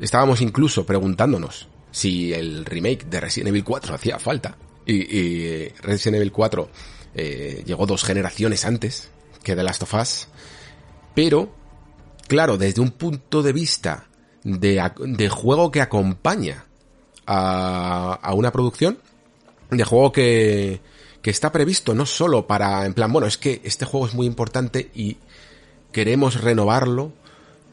Estábamos 0.00 0.40
incluso 0.40 0.84
preguntándonos 0.84 1.68
si 1.92 2.34
el 2.34 2.64
remake 2.64 3.04
de 3.04 3.20
Resident 3.20 3.50
Evil 3.50 3.62
4 3.62 3.94
hacía 3.94 4.18
falta. 4.18 4.56
Y, 4.84 4.94
y 4.94 5.68
Resident 5.82 6.16
Evil 6.16 6.32
4 6.32 6.68
eh, 7.14 7.62
llegó 7.64 7.86
dos 7.86 8.02
generaciones 8.02 8.64
antes 8.64 9.10
que 9.44 9.54
The 9.54 9.62
Last 9.62 9.84
of 9.84 9.94
Us. 9.94 10.26
Pero, 11.14 11.54
claro, 12.26 12.58
desde 12.58 12.80
un 12.80 12.90
punto 12.90 13.44
de 13.44 13.52
vista 13.52 14.08
de, 14.42 15.28
juego 15.28 15.70
que 15.70 15.82
acompaña 15.82 16.64
a, 17.26 18.18
a 18.20 18.34
una 18.34 18.50
producción, 18.50 18.98
de 19.70 19.84
juego 19.84 20.10
que, 20.10 20.80
que 21.22 21.30
está 21.30 21.52
previsto 21.52 21.94
no 21.94 22.06
solo 22.06 22.48
para, 22.48 22.86
en 22.86 22.94
plan, 22.94 23.12
bueno, 23.12 23.28
es 23.28 23.38
que 23.38 23.60
este 23.62 23.84
juego 23.84 24.08
es 24.08 24.14
muy 24.14 24.26
importante 24.26 24.90
y 24.92 25.18
queremos 25.96 26.42
renovarlo 26.42 27.10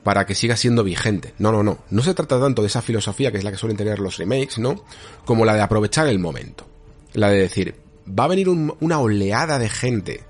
para 0.01 0.25
que 0.25 0.33
siga 0.33 0.55
siendo 0.55 0.85
vigente. 0.85 1.33
No, 1.39 1.51
no, 1.51 1.61
no. 1.61 1.79
No 1.89 2.01
se 2.01 2.13
trata 2.13 2.39
tanto 2.39 2.61
de 2.61 2.69
esa 2.69 2.81
filosofía 2.81 3.33
que 3.33 3.37
es 3.37 3.43
la 3.43 3.51
que 3.51 3.57
suelen 3.57 3.75
tener 3.75 3.99
los 3.99 4.15
remakes, 4.15 4.59
¿no? 4.59 4.81
Como 5.25 5.43
la 5.43 5.55
de 5.55 5.61
aprovechar 5.61 6.07
el 6.07 6.19
momento. 6.19 6.65
La 7.11 7.27
de 7.27 7.37
decir, 7.37 7.75
va 8.07 8.23
a 8.23 8.29
venir 8.29 8.47
un, 8.47 8.77
una 8.79 9.01
oleada 9.01 9.59
de 9.59 9.67
gente 9.67 10.23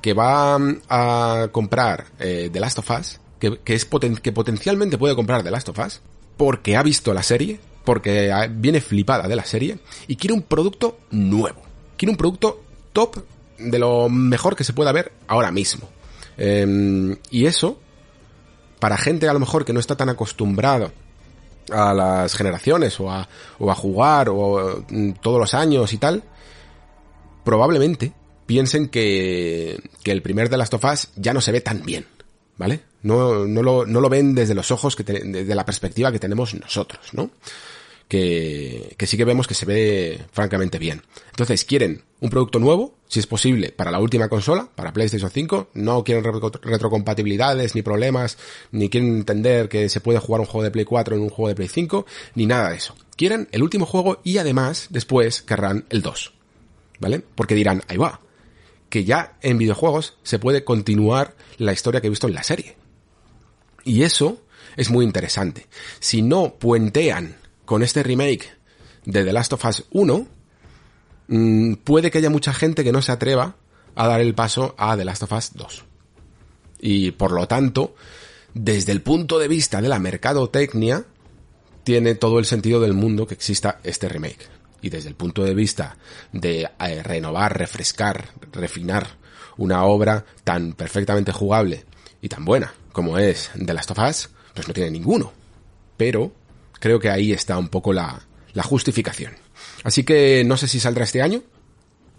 que 0.00 0.14
va 0.14 0.58
a 0.88 1.48
comprar 1.52 2.06
eh, 2.18 2.48
The 2.50 2.58
Last 2.58 2.78
of 2.78 2.90
Us, 2.90 3.20
que, 3.38 3.60
es 3.66 3.84
que 4.22 4.32
potencialmente 4.32 4.96
puede 4.96 5.14
comprar 5.14 5.42
The 5.42 5.50
Last 5.50 5.68
of 5.68 5.78
Us, 5.78 6.00
porque 6.38 6.74
ha 6.74 6.82
visto 6.82 7.12
la 7.12 7.22
serie, 7.22 7.60
porque 7.84 8.32
viene 8.52 8.80
flipada 8.80 9.28
de 9.28 9.36
la 9.36 9.44
serie, 9.44 9.78
y 10.06 10.16
quiere 10.16 10.32
un 10.32 10.40
producto 10.40 11.00
nuevo. 11.10 11.60
Quiere 11.98 12.12
un 12.12 12.16
producto 12.16 12.62
top 12.94 13.18
de 13.58 13.78
lo 13.78 14.08
mejor 14.08 14.56
que 14.56 14.64
se 14.64 14.72
pueda 14.72 14.90
ver 14.90 15.12
ahora 15.26 15.50
mismo. 15.50 15.86
Eh, 16.38 17.16
y 17.30 17.46
eso, 17.46 17.78
para 18.78 18.96
gente 18.96 19.28
a 19.28 19.32
lo 19.32 19.40
mejor 19.40 19.64
que 19.64 19.72
no 19.72 19.80
está 19.80 19.96
tan 19.96 20.08
acostumbrada 20.08 20.92
a 21.70 21.94
las 21.94 22.34
generaciones 22.34 22.98
o 23.00 23.10
a, 23.10 23.28
o 23.58 23.70
a 23.70 23.74
jugar 23.74 24.28
o 24.28 24.84
mm, 24.88 25.12
todos 25.22 25.38
los 25.38 25.54
años 25.54 25.92
y 25.92 25.98
tal, 25.98 26.22
probablemente 27.44 28.12
piensen 28.46 28.88
que, 28.88 29.80
que 30.02 30.12
el 30.12 30.22
primer 30.22 30.48
de 30.48 30.56
Last 30.56 30.74
of 30.74 30.84
Us 30.84 31.08
ya 31.16 31.32
no 31.32 31.40
se 31.40 31.52
ve 31.52 31.60
tan 31.60 31.82
bien, 31.84 32.06
¿vale? 32.56 32.80
No, 33.02 33.46
no, 33.46 33.62
lo, 33.62 33.86
no 33.86 34.00
lo 34.00 34.08
ven 34.08 34.34
desde 34.34 34.54
los 34.54 34.70
ojos, 34.70 34.96
que 34.96 35.04
desde 35.04 35.54
la 35.54 35.64
perspectiva 35.64 36.10
que 36.10 36.18
tenemos 36.18 36.54
nosotros, 36.54 37.00
¿no? 37.12 37.30
Que, 38.10 38.96
que 38.98 39.06
sí 39.06 39.16
que 39.16 39.24
vemos 39.24 39.46
que 39.46 39.54
se 39.54 39.64
ve 39.64 40.20
francamente 40.32 40.80
bien. 40.80 41.00
Entonces, 41.30 41.64
quieren 41.64 42.02
un 42.18 42.28
producto 42.28 42.58
nuevo, 42.58 42.96
si 43.06 43.20
es 43.20 43.28
posible, 43.28 43.70
para 43.70 43.92
la 43.92 44.00
última 44.00 44.28
consola, 44.28 44.68
para 44.74 44.92
PlayStation 44.92 45.30
5, 45.30 45.70
no 45.74 46.02
quieren 46.02 46.24
retrocompatibilidades, 46.24 47.76
ni 47.76 47.82
problemas, 47.82 48.36
ni 48.72 48.88
quieren 48.88 49.18
entender 49.18 49.68
que 49.68 49.88
se 49.88 50.00
puede 50.00 50.18
jugar 50.18 50.40
un 50.40 50.48
juego 50.48 50.64
de 50.64 50.72
Play 50.72 50.84
4 50.84 51.14
en 51.14 51.22
un 51.22 51.28
juego 51.30 51.48
de 51.50 51.54
Play 51.54 51.68
5, 51.68 52.04
ni 52.34 52.46
nada 52.46 52.70
de 52.70 52.78
eso. 52.78 52.96
Quieren 53.14 53.48
el 53.52 53.62
último 53.62 53.86
juego 53.86 54.20
y 54.24 54.38
además, 54.38 54.88
después, 54.90 55.42
querrán 55.42 55.84
el 55.88 56.02
2. 56.02 56.32
¿Vale? 56.98 57.22
Porque 57.36 57.54
dirán, 57.54 57.84
ahí 57.86 57.96
va. 57.96 58.20
que 58.88 59.04
ya 59.04 59.38
en 59.40 59.56
videojuegos 59.56 60.16
se 60.24 60.40
puede 60.40 60.64
continuar 60.64 61.36
la 61.58 61.72
historia 61.72 62.00
que 62.00 62.08
he 62.08 62.10
visto 62.10 62.26
en 62.26 62.34
la 62.34 62.42
serie. 62.42 62.76
Y 63.84 64.02
eso 64.02 64.42
es 64.76 64.90
muy 64.90 65.04
interesante. 65.04 65.68
Si 66.00 66.22
no 66.22 66.54
puentean 66.58 67.36
con 67.70 67.84
este 67.84 68.02
remake 68.02 68.50
de 69.04 69.22
The 69.24 69.32
Last 69.32 69.52
of 69.52 69.64
Us 69.64 69.84
1, 69.92 70.26
mm, 71.28 71.74
puede 71.74 72.10
que 72.10 72.18
haya 72.18 72.28
mucha 72.28 72.52
gente 72.52 72.82
que 72.82 72.90
no 72.90 73.00
se 73.00 73.12
atreva 73.12 73.54
a 73.94 74.08
dar 74.08 74.20
el 74.20 74.34
paso 74.34 74.74
a 74.76 74.96
The 74.96 75.04
Last 75.04 75.22
of 75.22 75.30
Us 75.30 75.52
2. 75.54 75.84
Y 76.80 77.12
por 77.12 77.30
lo 77.30 77.46
tanto, 77.46 77.94
desde 78.54 78.90
el 78.90 79.02
punto 79.02 79.38
de 79.38 79.46
vista 79.46 79.80
de 79.80 79.88
la 79.88 80.00
mercadotecnia, 80.00 81.04
tiene 81.84 82.16
todo 82.16 82.40
el 82.40 82.44
sentido 82.44 82.80
del 82.80 82.92
mundo 82.92 83.24
que 83.24 83.34
exista 83.34 83.78
este 83.84 84.08
remake. 84.08 84.48
Y 84.82 84.90
desde 84.90 85.08
el 85.08 85.14
punto 85.14 85.44
de 85.44 85.54
vista 85.54 85.96
de 86.32 86.68
eh, 86.76 87.02
renovar, 87.04 87.56
refrescar, 87.56 88.30
refinar 88.50 89.06
una 89.58 89.84
obra 89.84 90.24
tan 90.42 90.72
perfectamente 90.72 91.30
jugable 91.30 91.84
y 92.20 92.28
tan 92.28 92.44
buena 92.44 92.74
como 92.90 93.16
es 93.16 93.52
The 93.64 93.74
Last 93.74 93.92
of 93.92 93.98
Us, 94.00 94.28
pues 94.54 94.66
no 94.66 94.74
tiene 94.74 94.90
ninguno. 94.90 95.32
Pero 95.96 96.32
creo 96.80 96.98
que 96.98 97.10
ahí 97.10 97.32
está 97.32 97.56
un 97.56 97.68
poco 97.68 97.92
la, 97.92 98.20
la 98.52 98.64
justificación. 98.64 99.34
Así 99.84 100.02
que 100.02 100.42
no 100.44 100.56
sé 100.56 100.66
si 100.66 100.80
saldrá 100.80 101.04
este 101.04 101.22
año, 101.22 101.42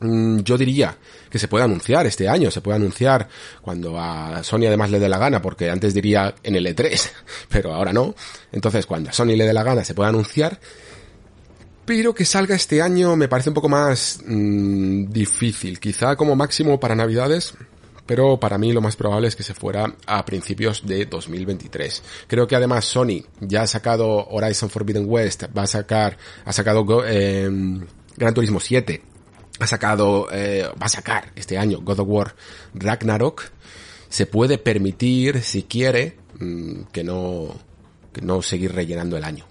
Mm, 0.02 0.40
yo 0.40 0.58
diría 0.58 0.98
que 1.30 1.38
se 1.38 1.48
puede 1.48 1.64
anunciar 1.64 2.08
este 2.08 2.28
año, 2.28 2.50
se 2.50 2.62
puede 2.62 2.78
anunciar 2.78 3.28
cuando 3.62 4.00
a 4.00 4.44
Sony 4.44 4.66
además 4.66 4.90
le 4.90 5.00
dé 5.00 5.08
la 5.08 5.20
gana, 5.20 5.42
porque 5.42 5.70
antes 5.70 5.94
diría 5.94 6.34
en 6.42 6.56
el 6.56 6.66
E3, 6.66 7.10
pero 7.50 7.74
ahora 7.74 7.94
no. 7.94 8.16
Entonces, 8.52 8.86
cuando 8.88 9.12
a 9.12 9.14
Sony 9.14 9.36
le 9.36 9.46
dé 9.46 9.54
la 9.54 9.64
gana, 9.64 9.84
se 9.84 9.94
puede 9.94 10.10
anunciar. 10.10 10.60
Pero 11.86 12.16
que 12.16 12.26
salga 12.26 12.56
este 12.56 12.82
año 12.82 13.16
me 13.16 13.28
parece 13.28 13.50
un 13.50 13.54
poco 13.54 13.70
más 13.70 14.22
mmm, 14.26 15.06
difícil. 15.06 15.80
Quizá 15.80 16.16
como 16.16 16.36
máximo 16.36 16.80
para 16.80 16.96
Navidades, 16.96 17.54
pero 18.12 18.38
para 18.38 18.58
mí 18.58 18.74
lo 18.74 18.82
más 18.82 18.98
probable 18.98 19.30
es 19.30 19.38
que 19.38 19.44
se 19.44 19.54
fuera 19.54 19.96
a 20.06 20.26
principios 20.26 20.86
de 20.86 21.06
2023. 21.06 22.04
Creo 22.28 22.46
que 22.46 22.58
además 22.58 22.84
Sony 22.84 23.24
ya 23.40 23.62
ha 23.62 23.68
sacado 23.68 24.28
Horizon 24.28 24.70
Forbidden 24.70 25.06
West, 25.08 25.44
va 25.58 25.62
a 25.62 25.68
sacar, 25.68 26.18
ha 26.44 26.52
sacado 26.52 27.06
eh, 27.08 27.50
Gran 28.18 28.34
Turismo 28.34 28.60
7 28.60 29.02
ha 29.60 29.66
sacado, 29.66 30.28
eh, 30.30 30.68
va 30.74 30.88
a 30.88 30.90
sacar 30.90 31.32
este 31.38 31.58
año 31.58 31.80
God 31.80 32.02
of 32.02 32.08
War 32.10 32.36
Ragnarok, 32.74 33.44
se 34.10 34.26
puede 34.26 34.58
permitir, 34.58 35.42
si 35.42 35.64
quiere, 35.64 36.18
mmm, 36.38 36.82
que 36.92 37.06
no, 37.06 37.56
que 38.12 38.20
no 38.20 38.42
seguir 38.42 38.76
rellenando 38.76 39.16
el 39.16 39.24
año. 39.24 39.46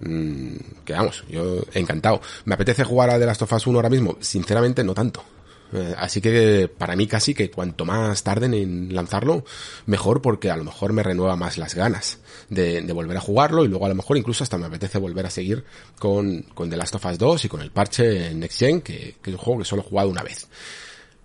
Mmm, 0.00 0.54
que 0.84 0.92
vamos, 0.92 1.24
yo 1.30 1.62
encantado. 1.72 2.20
¿Me 2.44 2.56
apetece 2.56 2.84
jugar 2.84 3.08
a 3.08 3.18
The 3.18 3.24
Last 3.24 3.40
of 3.40 3.52
Us 3.54 3.66
1 3.66 3.78
ahora 3.78 3.88
mismo? 3.88 4.18
Sinceramente 4.20 4.84
no 4.84 4.92
tanto. 4.92 5.24
Eh, 5.72 5.94
así 5.98 6.20
que 6.20 6.68
para 6.68 6.94
mí 6.96 7.06
casi 7.06 7.34
que 7.34 7.50
cuanto 7.50 7.84
más 7.84 8.22
tarden 8.22 8.54
en 8.54 8.94
lanzarlo, 8.94 9.44
mejor 9.86 10.22
porque 10.22 10.50
a 10.50 10.56
lo 10.56 10.64
mejor 10.64 10.92
me 10.92 11.02
renueva 11.02 11.36
más 11.36 11.58
las 11.58 11.74
ganas 11.74 12.20
de, 12.48 12.80
volver 12.92 13.16
a 13.16 13.20
jugarlo 13.20 13.64
y 13.64 13.68
luego 13.68 13.86
a 13.86 13.88
lo 13.88 13.94
mejor 13.94 14.16
incluso 14.16 14.44
hasta 14.44 14.58
me 14.58 14.66
apetece 14.66 14.98
volver 14.98 15.26
a 15.26 15.30
seguir 15.30 15.64
con, 15.98 16.42
con 16.54 16.70
The 16.70 16.76
Last 16.76 16.94
of 16.94 17.04
Us 17.04 17.18
2 17.18 17.44
y 17.44 17.48
con 17.48 17.60
el 17.60 17.70
parche 17.70 18.32
Next 18.34 18.58
Gen, 18.58 18.80
que, 18.80 19.16
que 19.20 19.30
es 19.30 19.36
un 19.36 19.42
juego 19.42 19.58
que 19.60 19.64
solo 19.64 19.82
he 19.82 19.88
jugado 19.88 20.08
una 20.08 20.22
vez. 20.22 20.48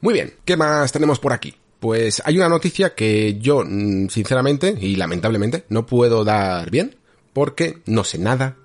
Muy 0.01 0.13
bien, 0.13 0.33
¿qué 0.43 0.57
más 0.57 0.91
tenemos 0.91 1.19
por 1.19 1.33
aquí? 1.33 1.55
Pues 1.79 2.21
hay 2.25 2.37
una 2.37 2.49
noticia 2.49 2.93
que 2.93 3.39
yo, 3.39 3.63
mm, 3.65 4.09
sinceramente 4.09 4.75
y 4.79 4.95
lamentablemente, 4.95 5.65
no 5.69 5.85
puedo 5.85 6.23
dar 6.23 6.69
bien 6.69 6.95
porque 7.33 7.81
no 7.85 8.03
sé 8.03 8.17
nada 8.17 8.57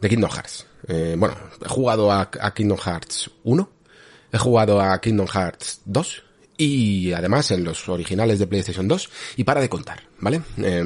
de 0.00 0.08
Kingdom 0.08 0.30
Hearts. 0.30 0.66
Eh, 0.88 1.16
bueno, 1.18 1.34
he 1.64 1.68
jugado 1.68 2.12
a, 2.12 2.30
a 2.40 2.54
Kingdom 2.54 2.78
Hearts 2.78 3.30
1, 3.44 3.70
He 4.32 4.38
jugado 4.38 4.80
a 4.80 5.00
Kingdom 5.00 5.26
Hearts 5.26 5.80
2 5.84 6.22
y 6.58 7.12
además 7.12 7.50
en 7.50 7.64
los 7.64 7.88
originales 7.88 8.38
de 8.38 8.46
PlayStation 8.46 8.88
2 8.88 9.10
y 9.36 9.44
para 9.44 9.60
de 9.60 9.68
contar, 9.68 10.02
¿vale? 10.18 10.42
Eh, 10.58 10.82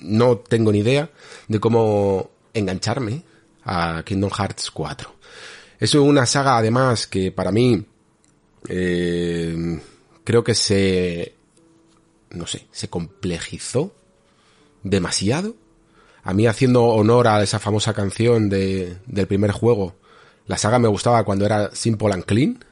no 0.00 0.38
tengo 0.38 0.72
ni 0.72 0.78
idea 0.78 1.10
de 1.48 1.60
cómo 1.60 2.30
engancharme 2.54 3.22
a 3.64 4.02
Kingdom 4.04 4.30
Hearts 4.30 4.70
4. 4.70 5.14
Es 5.78 5.94
una 5.94 6.26
saga 6.26 6.58
además 6.58 7.06
que 7.06 7.32
para 7.32 7.52
mí 7.52 7.84
eh, 8.68 9.80
creo 10.24 10.44
que 10.44 10.54
se 10.54 11.40
no 12.30 12.46
sé, 12.46 12.66
se 12.70 12.88
complejizó 12.88 13.92
demasiado. 14.82 15.54
A 16.22 16.34
mí 16.34 16.46
haciendo 16.46 16.84
honor 16.84 17.28
a 17.28 17.42
esa 17.42 17.58
famosa 17.58 17.94
canción 17.94 18.48
de, 18.48 18.98
del 19.06 19.26
primer 19.26 19.52
juego, 19.52 19.94
la 20.46 20.58
saga 20.58 20.78
me 20.78 20.88
gustaba 20.88 21.24
cuando 21.24 21.46
era 21.46 21.74
Simple 21.74 22.12
and 22.12 22.24
Clean, 22.24 22.64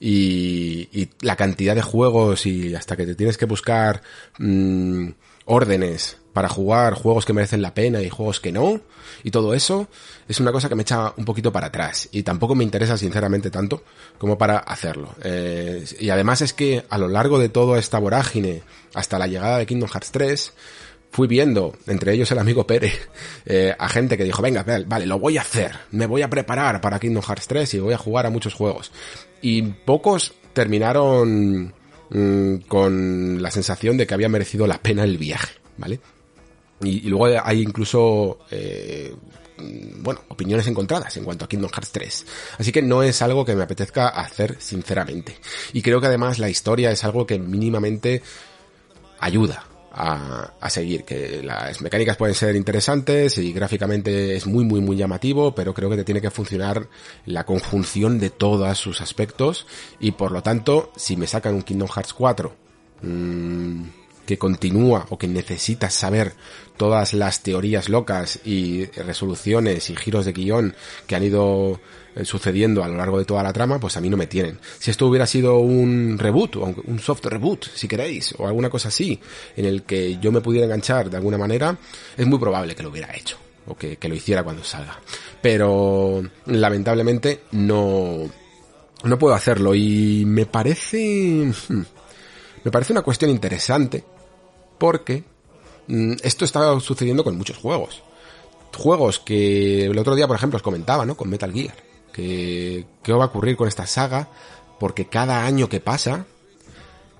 y, 0.00 0.88
y, 0.92 1.10
la 1.20 1.36
cantidad 1.36 1.74
de 1.74 1.82
juegos 1.82 2.46
y 2.46 2.74
hasta 2.74 2.96
que 2.96 3.06
te 3.06 3.14
tienes 3.14 3.38
que 3.38 3.46
buscar 3.46 4.02
mmm, 4.38 5.08
órdenes 5.44 6.18
para 6.32 6.48
jugar 6.48 6.94
juegos 6.94 7.24
que 7.24 7.32
merecen 7.32 7.62
la 7.62 7.74
pena 7.74 8.02
y 8.02 8.10
juegos 8.10 8.40
que 8.40 8.52
no 8.52 8.80
y 9.22 9.30
todo 9.30 9.54
eso 9.54 9.88
es 10.28 10.40
una 10.40 10.52
cosa 10.52 10.68
que 10.68 10.74
me 10.74 10.82
echa 10.82 11.12
un 11.16 11.24
poquito 11.24 11.52
para 11.52 11.68
atrás. 11.68 12.08
Y 12.12 12.22
tampoco 12.22 12.54
me 12.54 12.64
interesa 12.64 12.96
sinceramente 12.96 13.50
tanto 13.50 13.82
como 14.18 14.36
para 14.36 14.58
hacerlo. 14.58 15.14
Eh, 15.22 15.84
y 16.00 16.10
además 16.10 16.42
es 16.42 16.52
que 16.52 16.84
a 16.88 16.98
lo 16.98 17.08
largo 17.08 17.38
de 17.38 17.48
toda 17.48 17.78
esta 17.78 17.98
vorágine 17.98 18.62
hasta 18.94 19.18
la 19.18 19.26
llegada 19.26 19.58
de 19.58 19.66
Kingdom 19.66 19.88
Hearts 19.88 20.10
3 20.12 20.52
fui 21.10 21.28
viendo, 21.28 21.76
entre 21.86 22.12
ellos 22.12 22.30
el 22.32 22.40
amigo 22.40 22.66
Pérez, 22.66 23.08
eh, 23.46 23.74
a 23.78 23.88
gente 23.88 24.16
que 24.16 24.24
dijo, 24.24 24.42
venga, 24.42 24.64
vale, 24.86 25.06
lo 25.06 25.18
voy 25.20 25.38
a 25.38 25.42
hacer, 25.42 25.72
me 25.92 26.06
voy 26.06 26.22
a 26.22 26.28
preparar 26.28 26.80
para 26.80 26.98
Kingdom 26.98 27.22
Hearts 27.22 27.46
3 27.46 27.74
y 27.74 27.78
voy 27.78 27.94
a 27.94 27.98
jugar 27.98 28.26
a 28.26 28.30
muchos 28.30 28.54
juegos. 28.54 28.90
Y 29.44 29.60
pocos 29.60 30.32
terminaron 30.54 31.74
mmm, 32.08 32.56
con 32.66 33.42
la 33.42 33.50
sensación 33.50 33.98
de 33.98 34.06
que 34.06 34.14
había 34.14 34.30
merecido 34.30 34.66
la 34.66 34.80
pena 34.80 35.04
el 35.04 35.18
viaje, 35.18 35.52
¿vale? 35.76 36.00
Y, 36.80 37.06
y 37.06 37.10
luego 37.10 37.26
hay 37.44 37.60
incluso, 37.60 38.38
eh, 38.50 39.14
bueno, 39.98 40.22
opiniones 40.28 40.66
encontradas 40.66 41.14
en 41.18 41.24
cuanto 41.24 41.44
a 41.44 41.48
Kingdom 41.48 41.70
Hearts 41.70 41.92
3. 41.92 42.26
Así 42.56 42.72
que 42.72 42.80
no 42.80 43.02
es 43.02 43.20
algo 43.20 43.44
que 43.44 43.54
me 43.54 43.64
apetezca 43.64 44.08
hacer 44.08 44.56
sinceramente. 44.60 45.36
Y 45.74 45.82
creo 45.82 46.00
que 46.00 46.06
además 46.06 46.38
la 46.38 46.48
historia 46.48 46.90
es 46.90 47.04
algo 47.04 47.26
que 47.26 47.38
mínimamente 47.38 48.22
ayuda 49.20 49.66
a, 49.96 50.52
a, 50.60 50.70
seguir, 50.70 51.04
que 51.04 51.40
las 51.42 51.80
mecánicas 51.80 52.16
pueden 52.16 52.34
ser 52.34 52.56
interesantes 52.56 53.38
y 53.38 53.52
gráficamente 53.52 54.34
es 54.34 54.46
muy 54.46 54.64
muy 54.64 54.80
muy 54.80 54.96
llamativo, 54.96 55.54
pero 55.54 55.72
creo 55.72 55.88
que 55.88 55.96
te 55.96 56.04
tiene 56.04 56.20
que 56.20 56.30
funcionar 56.30 56.88
la 57.26 57.44
conjunción 57.44 58.18
de 58.18 58.30
todos 58.30 58.76
sus 58.76 59.00
aspectos 59.00 59.66
y 60.00 60.12
por 60.12 60.32
lo 60.32 60.42
tanto, 60.42 60.92
si 60.96 61.16
me 61.16 61.26
sacan 61.28 61.54
un 61.54 61.62
Kingdom 61.62 61.88
Hearts 61.88 62.12
4 62.12 62.54
mmm, 63.02 63.82
que 64.26 64.38
continúa 64.38 65.06
o 65.10 65.18
que 65.18 65.28
necesitas 65.28 65.94
saber 65.94 66.34
todas 66.76 67.14
las 67.14 67.42
teorías 67.42 67.88
locas 67.88 68.40
y 68.44 68.86
resoluciones 68.86 69.90
y 69.90 69.96
giros 69.96 70.24
de 70.24 70.32
guion 70.32 70.74
que 71.06 71.16
han 71.16 71.22
ido 71.22 71.80
sucediendo 72.22 72.84
a 72.84 72.88
lo 72.88 72.96
largo 72.96 73.18
de 73.18 73.24
toda 73.24 73.42
la 73.42 73.52
trama, 73.52 73.80
pues 73.80 73.96
a 73.96 74.00
mí 74.00 74.08
no 74.08 74.16
me 74.16 74.26
tienen. 74.26 74.58
Si 74.78 74.90
esto 74.90 75.06
hubiera 75.06 75.26
sido 75.26 75.58
un 75.58 76.16
reboot, 76.18 76.56
o 76.56 76.74
un 76.86 77.00
soft 77.00 77.24
reboot, 77.24 77.66
si 77.74 77.88
queréis, 77.88 78.34
o 78.38 78.46
alguna 78.46 78.70
cosa 78.70 78.88
así, 78.88 79.18
en 79.56 79.64
el 79.64 79.82
que 79.82 80.18
yo 80.18 80.30
me 80.30 80.40
pudiera 80.40 80.66
enganchar 80.66 81.10
de 81.10 81.16
alguna 81.16 81.38
manera, 81.38 81.76
es 82.16 82.26
muy 82.26 82.38
probable 82.38 82.74
que 82.74 82.82
lo 82.82 82.90
hubiera 82.90 83.14
hecho, 83.16 83.36
o 83.66 83.74
que, 83.76 83.96
que 83.96 84.08
lo 84.08 84.14
hiciera 84.14 84.44
cuando 84.44 84.62
salga. 84.62 85.00
Pero, 85.42 86.22
lamentablemente, 86.46 87.42
no, 87.52 88.30
no 89.02 89.18
puedo 89.18 89.34
hacerlo, 89.34 89.74
y 89.74 90.24
me 90.24 90.46
parece, 90.46 91.52
me 92.62 92.70
parece 92.70 92.92
una 92.92 93.02
cuestión 93.02 93.30
interesante, 93.30 94.04
porque 94.78 95.33
esto 96.22 96.44
está 96.44 96.78
sucediendo 96.80 97.24
con 97.24 97.36
muchos 97.36 97.56
juegos 97.56 98.02
juegos 98.76 99.20
que 99.20 99.86
el 99.86 99.98
otro 99.98 100.16
día, 100.16 100.26
por 100.26 100.36
ejemplo, 100.36 100.56
os 100.56 100.62
comentaba, 100.62 101.06
¿no? 101.06 101.16
Con 101.16 101.30
Metal 101.30 101.52
Gear 101.52 101.74
que, 102.14 102.86
qué 103.02 103.12
va 103.12 103.24
a 103.24 103.26
ocurrir 103.26 103.56
con 103.56 103.68
esta 103.68 103.86
saga, 103.86 104.28
porque 104.78 105.06
cada 105.06 105.44
año 105.44 105.68
que 105.68 105.80
pasa 105.80 106.26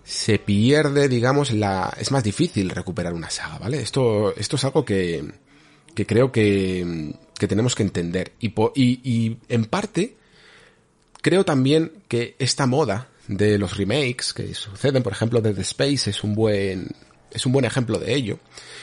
se 0.05 0.39
pierde, 0.39 1.09
digamos, 1.09 1.53
la, 1.53 1.93
es 1.99 2.13
más 2.13 2.23
difícil 2.23 2.71
recuperar 2.71 3.13
una 3.13 3.31
saga, 3.31 3.59
¿vale? 3.59 3.81
Esto, 3.81 4.35
esto 4.37 4.57
es 4.57 4.65
algo 4.65 4.85
que, 4.85 5.25
que 5.95 6.07
creo 6.07 6.31
que, 6.31 7.15
que 7.39 7.49
tenemos 7.49 7.75
que 7.75 7.83
entender. 7.83 8.33
Y, 8.39 8.55
y, 8.75 9.01
y 9.03 9.39
en 9.49 9.65
parte, 9.65 10.17
creo 11.23 11.45
también 11.45 11.93
que 12.07 12.37
esta 12.39 12.67
moda 12.67 13.09
de 13.27 13.59
los 13.59 13.77
remakes 13.77 14.35
que 14.35 14.55
suceden, 14.55 15.03
por 15.03 15.13
ejemplo, 15.13 15.41
de 15.41 15.55
The 15.55 15.63
Space 15.63 16.11
es 16.11 16.23
un 16.23 16.35
buen, 16.35 16.95
es 17.35 17.45
un 17.45 17.53
buen 17.53 17.65
ejemplo 17.65 17.99
de 17.99 18.15
ello. 18.15 18.39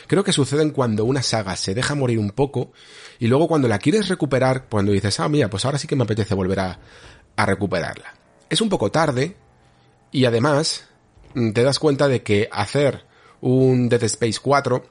Creo 0.08 0.24
que 0.24 0.34
suceden 0.34 0.72
cuando 0.72 1.06
una 1.06 1.24
saga 1.24 1.56
se 1.56 1.74
deja 1.74 1.96
morir 1.96 2.20
un 2.20 2.32
poco 2.32 2.72
y 3.20 3.28
luego 3.28 3.48
cuando 3.48 3.68
la 3.68 3.80
quieres 3.80 4.10
recuperar, 4.10 4.68
cuando 4.70 4.92
dices, 4.92 5.20
ah, 5.20 5.30
mira, 5.30 5.50
pues 5.50 5.66
ahora 5.66 5.78
sí 5.78 5.88
que 5.88 5.96
me 5.96 6.04
apetece 6.04 6.36
volver 6.36 6.60
a, 6.60 6.80
recuperarla. 7.38 8.14
Es 8.50 8.62
un 8.62 8.70
poco 8.70 8.92
tarde 8.92 9.36
y 10.12 10.26
además 10.26 10.84
te 11.34 11.64
das 11.64 11.80
cuenta 11.80 12.08
de 12.08 12.22
que 12.22 12.48
hacer 12.52 13.06
un 13.40 13.90
Dead 13.90 14.04
Space 14.04 14.40
4 14.40 14.86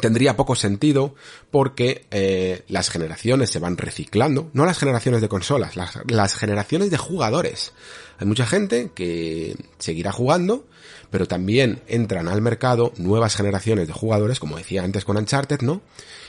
tendría 0.00 0.36
poco 0.36 0.54
sentido 0.54 1.14
porque 1.50 2.06
eh, 2.10 2.64
las 2.68 2.90
generaciones 2.90 3.50
se 3.50 3.58
van 3.58 3.76
reciclando, 3.76 4.50
no 4.52 4.64
las 4.64 4.78
generaciones 4.78 5.20
de 5.20 5.28
consolas, 5.28 5.76
las, 5.76 5.98
las, 6.06 6.34
generaciones 6.36 6.90
de 6.90 6.96
jugadores. 6.96 7.72
Hay 8.18 8.26
mucha 8.26 8.46
gente 8.46 8.92
que 8.94 9.56
seguirá 9.78 10.12
jugando, 10.12 10.66
pero 11.14 11.28
también 11.28 11.80
entran 11.86 12.26
al 12.26 12.42
mercado 12.42 12.92
nuevas 12.96 13.36
generaciones 13.36 13.86
de 13.86 13.92
jugadores, 13.92 14.40
como 14.40 14.56
decía 14.56 14.82
antes 14.82 15.04
con 15.04 15.16
Uncharted, 15.16 15.60
¿no? 15.60 15.80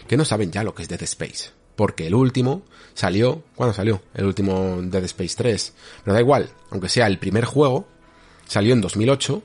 Que 0.08 0.16
no 0.16 0.26
saben 0.26 0.52
ya 0.52 0.64
lo 0.64 0.76
que 0.76 0.84
es 0.84 0.88
Dead 0.88 1.02
Space. 1.02 1.50
Porque 1.76 2.06
el 2.06 2.14
último 2.14 2.62
salió, 2.94 3.42
¿cuándo 3.56 3.74
salió? 3.74 4.04
El 4.14 4.26
último 4.26 4.78
Dead 4.84 5.04
Space 5.06 5.34
3. 5.38 5.74
Pero 6.04 6.14
da 6.14 6.22
igual, 6.22 6.52
aunque 6.70 6.88
sea 6.88 7.08
el 7.08 7.18
primer 7.18 7.46
juego, 7.46 7.88
salió 8.48 8.74
en 8.74 8.82
2008 8.82 9.42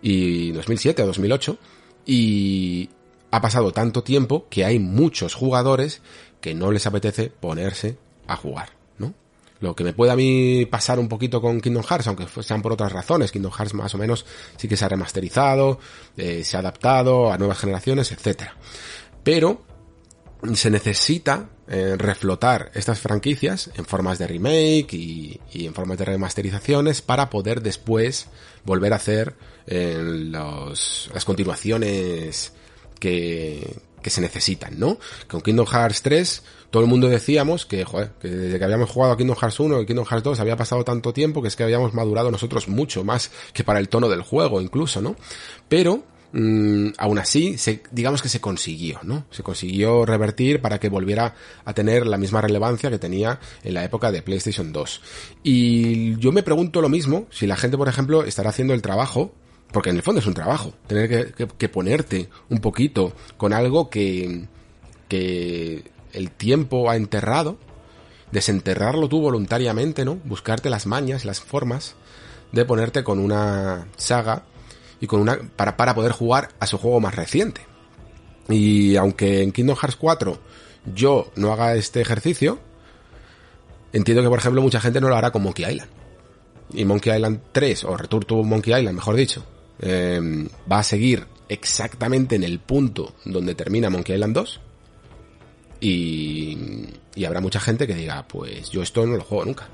y 0.00 0.52
2007 0.52 1.02
o 1.02 1.06
2008 1.08 1.58
y 2.06 2.88
ha 3.32 3.42
pasado 3.42 3.72
tanto 3.72 4.02
tiempo 4.02 4.46
que 4.48 4.64
hay 4.64 4.78
muchos 4.78 5.34
jugadores 5.34 6.00
que 6.40 6.54
no 6.54 6.72
les 6.72 6.86
apetece 6.86 7.28
ponerse 7.28 7.98
a 8.26 8.34
jugar. 8.34 8.79
Lo 9.60 9.76
que 9.76 9.84
me 9.84 9.92
puede 9.92 10.12
a 10.12 10.16
mí 10.16 10.66
pasar 10.66 10.98
un 10.98 11.08
poquito 11.08 11.40
con 11.40 11.60
Kingdom 11.60 11.84
Hearts, 11.84 12.06
aunque 12.06 12.26
sean 12.42 12.62
por 12.62 12.72
otras 12.72 12.92
razones, 12.92 13.30
Kingdom 13.30 13.52
Hearts 13.52 13.74
más 13.74 13.94
o 13.94 13.98
menos 13.98 14.24
sí 14.56 14.68
que 14.68 14.76
se 14.76 14.84
ha 14.84 14.88
remasterizado, 14.88 15.78
eh, 16.16 16.42
se 16.44 16.56
ha 16.56 16.60
adaptado 16.60 17.30
a 17.30 17.36
nuevas 17.36 17.58
generaciones, 17.58 18.10
etcétera. 18.10 18.56
Pero 19.22 19.62
se 20.54 20.70
necesita 20.70 21.50
eh, 21.68 21.94
reflotar 21.96 22.70
estas 22.74 22.98
franquicias 22.98 23.70
en 23.74 23.84
formas 23.84 24.18
de 24.18 24.26
remake 24.26 24.94
y, 24.94 25.40
en 25.52 25.74
formas 25.74 25.98
de 25.98 26.06
remasterizaciones 26.06 27.02
para 27.02 27.28
poder 27.28 27.62
después 27.62 28.28
volver 28.64 28.92
a 28.92 28.96
hacer 28.96 29.36
eh, 29.66 29.98
las 30.02 31.24
continuaciones 31.24 32.54
que, 32.98 33.76
que 34.02 34.10
se 34.10 34.20
necesitan, 34.20 34.78
¿no? 34.78 34.98
Con 35.28 35.40
Kingdom 35.40 35.66
Hearts 35.66 36.02
3 36.02 36.42
todo 36.70 36.84
el 36.84 36.88
mundo 36.88 37.08
decíamos 37.08 37.66
que, 37.66 37.84
joder, 37.84 38.12
que 38.20 38.28
desde 38.28 38.58
que 38.58 38.64
habíamos 38.64 38.88
jugado 38.90 39.12
a 39.12 39.16
Kingdom 39.16 39.36
Hearts 39.36 39.58
1 39.58 39.82
y 39.82 39.86
Kingdom 39.86 40.06
Hearts 40.06 40.24
2 40.24 40.40
había 40.40 40.56
pasado 40.56 40.84
tanto 40.84 41.12
tiempo 41.12 41.42
que 41.42 41.48
es 41.48 41.56
que 41.56 41.64
habíamos 41.64 41.94
madurado 41.94 42.30
nosotros 42.30 42.68
mucho 42.68 43.04
más 43.04 43.30
que 43.52 43.64
para 43.64 43.80
el 43.80 43.88
tono 43.88 44.08
del 44.08 44.22
juego 44.22 44.60
incluso, 44.60 45.02
¿no? 45.02 45.16
Pero 45.68 46.04
mmm, 46.32 46.90
aún 46.96 47.18
así, 47.18 47.58
se, 47.58 47.82
digamos 47.90 48.22
que 48.22 48.28
se 48.28 48.40
consiguió, 48.40 49.00
¿no? 49.02 49.24
Se 49.32 49.42
consiguió 49.42 50.06
revertir 50.06 50.60
para 50.60 50.78
que 50.78 50.88
volviera 50.88 51.34
a 51.64 51.74
tener 51.74 52.06
la 52.06 52.18
misma 52.18 52.40
relevancia 52.40 52.88
que 52.88 53.00
tenía 53.00 53.40
en 53.64 53.74
la 53.74 53.84
época 53.84 54.12
de 54.12 54.22
PlayStation 54.22 54.72
2. 54.72 55.00
Y 55.42 56.16
yo 56.18 56.30
me 56.30 56.44
pregunto 56.44 56.80
lo 56.80 56.88
mismo, 56.88 57.26
si 57.30 57.48
la 57.48 57.56
gente, 57.56 57.76
por 57.76 57.88
ejemplo, 57.88 58.22
estará 58.22 58.50
haciendo 58.50 58.74
el 58.74 58.82
trabajo 58.82 59.34
porque 59.72 59.90
en 59.90 59.96
el 59.96 60.02
fondo 60.02 60.20
es 60.20 60.26
un 60.26 60.34
trabajo, 60.34 60.72
tener 60.86 61.08
que, 61.34 61.46
que, 61.46 61.68
ponerte 61.68 62.28
un 62.48 62.58
poquito 62.58 63.14
con 63.36 63.52
algo 63.52 63.88
que, 63.88 64.46
que 65.08 65.90
el 66.12 66.30
tiempo 66.30 66.90
ha 66.90 66.96
enterrado, 66.96 67.58
desenterrarlo 68.32 69.08
tú 69.08 69.20
voluntariamente, 69.20 70.04
¿no? 70.04 70.16
Buscarte 70.24 70.70
las 70.70 70.86
mañas, 70.86 71.24
las 71.24 71.40
formas 71.40 71.94
de 72.52 72.64
ponerte 72.64 73.04
con 73.04 73.18
una 73.18 73.86
saga 73.96 74.44
y 75.00 75.06
con 75.06 75.20
una 75.20 75.38
para, 75.56 75.76
para 75.76 75.94
poder 75.94 76.12
jugar 76.12 76.48
a 76.58 76.66
su 76.66 76.78
juego 76.78 77.00
más 77.00 77.14
reciente. 77.14 77.62
Y 78.48 78.96
aunque 78.96 79.42
en 79.42 79.52
Kingdom 79.52 79.76
Hearts 79.76 79.96
4 79.96 80.38
yo 80.94 81.30
no 81.36 81.52
haga 81.52 81.74
este 81.76 82.00
ejercicio, 82.00 82.58
entiendo 83.92 84.22
que 84.22 84.28
por 84.28 84.38
ejemplo 84.38 84.62
mucha 84.62 84.80
gente 84.80 85.00
no 85.00 85.08
lo 85.08 85.16
hará 85.16 85.30
con 85.30 85.42
Monkey 85.42 85.64
Island. 85.64 85.90
Y 86.72 86.84
Monkey 86.84 87.14
Island 87.14 87.40
3, 87.52 87.84
o 87.84 87.96
Return 87.96 88.22
to 88.24 88.42
Monkey 88.42 88.72
Island, 88.72 88.96
mejor 88.96 89.16
dicho, 89.16 89.44
eh, 89.80 90.48
va 90.70 90.78
a 90.78 90.82
seguir 90.82 91.26
exactamente 91.48 92.36
en 92.36 92.44
el 92.44 92.60
punto 92.60 93.14
donde 93.24 93.54
termina 93.54 93.90
Monkey 93.90 94.14
Island 94.14 94.34
2. 94.34 94.60
Y, 95.80 96.58
y, 97.14 97.24
habrá 97.24 97.40
mucha 97.40 97.58
gente 97.58 97.86
que 97.86 97.94
diga, 97.94 98.26
pues 98.28 98.70
yo 98.70 98.82
esto 98.82 99.06
no 99.06 99.16
lo 99.16 99.24
juego 99.24 99.46
nunca. 99.46 99.68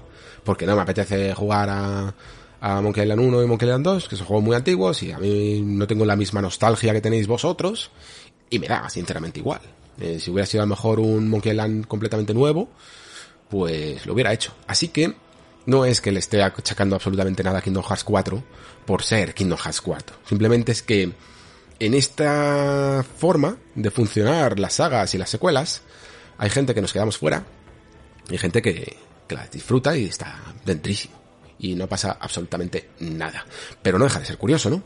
Porque 0.44 0.64
no 0.66 0.76
me 0.76 0.82
apetece 0.82 1.34
jugar 1.34 1.68
a, 1.70 2.14
Monkey 2.80 3.02
Island 3.02 3.20
1 3.20 3.42
y 3.42 3.46
Monkey 3.46 3.68
Island 3.68 3.84
2, 3.84 4.08
que 4.08 4.16
son 4.16 4.26
juegos 4.26 4.44
muy 4.44 4.56
antiguos 4.56 5.02
y 5.02 5.12
a 5.12 5.18
mí 5.18 5.60
no 5.60 5.86
tengo 5.86 6.04
la 6.04 6.16
misma 6.16 6.40
nostalgia 6.40 6.92
que 6.92 7.00
tenéis 7.00 7.26
vosotros. 7.26 7.90
Y 8.48 8.58
me 8.58 8.68
da 8.68 8.88
sinceramente 8.88 9.40
igual. 9.40 9.60
Eh, 10.00 10.18
si 10.20 10.30
hubiera 10.30 10.46
sido 10.46 10.62
a 10.62 10.66
lo 10.66 10.70
mejor 10.70 11.00
un 11.00 11.28
Monkey 11.28 11.52
Island 11.52 11.86
completamente 11.86 12.32
nuevo, 12.32 12.68
pues 13.48 14.06
lo 14.06 14.14
hubiera 14.14 14.32
hecho. 14.32 14.54
Así 14.66 14.88
que 14.88 15.14
no 15.66 15.84
es 15.84 16.00
que 16.00 16.12
le 16.12 16.20
esté 16.20 16.42
achacando 16.42 16.94
absolutamente 16.94 17.42
nada 17.42 17.58
a 17.58 17.62
Kingdom 17.62 17.84
Hearts 17.84 18.04
4 18.04 18.42
por 18.86 19.02
ser 19.02 19.34
Kingdom 19.34 19.58
Hearts 19.58 19.80
4. 19.80 20.16
Simplemente 20.28 20.72
es 20.72 20.82
que 20.82 21.12
en 21.78 21.94
esta 21.94 23.04
forma 23.18 23.56
de 23.74 23.90
funcionar 23.90 24.58
las 24.58 24.74
sagas 24.74 25.14
y 25.14 25.18
las 25.18 25.28
secuelas, 25.28 25.82
hay 26.38 26.50
gente 26.50 26.74
que 26.74 26.80
nos 26.80 26.92
quedamos 26.92 27.18
fuera 27.18 27.44
y 28.30 28.38
gente 28.38 28.62
que, 28.62 28.96
que 29.26 29.34
las 29.34 29.50
disfruta 29.50 29.96
y 29.96 30.04
está 30.06 30.54
dentrísimo. 30.64 31.16
Y 31.58 31.74
no 31.74 31.88
pasa 31.88 32.16
absolutamente 32.20 32.90
nada. 33.00 33.44
Pero 33.82 33.98
no 33.98 34.04
deja 34.04 34.20
de 34.20 34.26
ser 34.26 34.38
curioso, 34.38 34.70
¿no? 34.70 34.82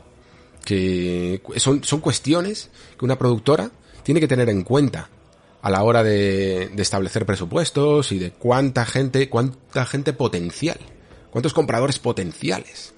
Que 0.65 1.41
son, 1.57 1.83
son 1.83 1.99
cuestiones 1.99 2.69
que 2.97 3.05
una 3.05 3.17
productora 3.17 3.71
tiene 4.03 4.19
que 4.19 4.27
tener 4.27 4.49
en 4.49 4.63
cuenta 4.63 5.09
a 5.61 5.69
la 5.69 5.83
hora 5.83 6.03
de, 6.03 6.69
de, 6.73 6.81
establecer 6.81 7.25
presupuestos 7.25 8.11
y 8.11 8.19
de 8.19 8.31
cuánta 8.31 8.85
gente, 8.85 9.29
cuánta 9.29 9.85
gente 9.85 10.13
potencial, 10.13 10.77
cuántos 11.29 11.53
compradores 11.53 11.99
potenciales 11.99 12.93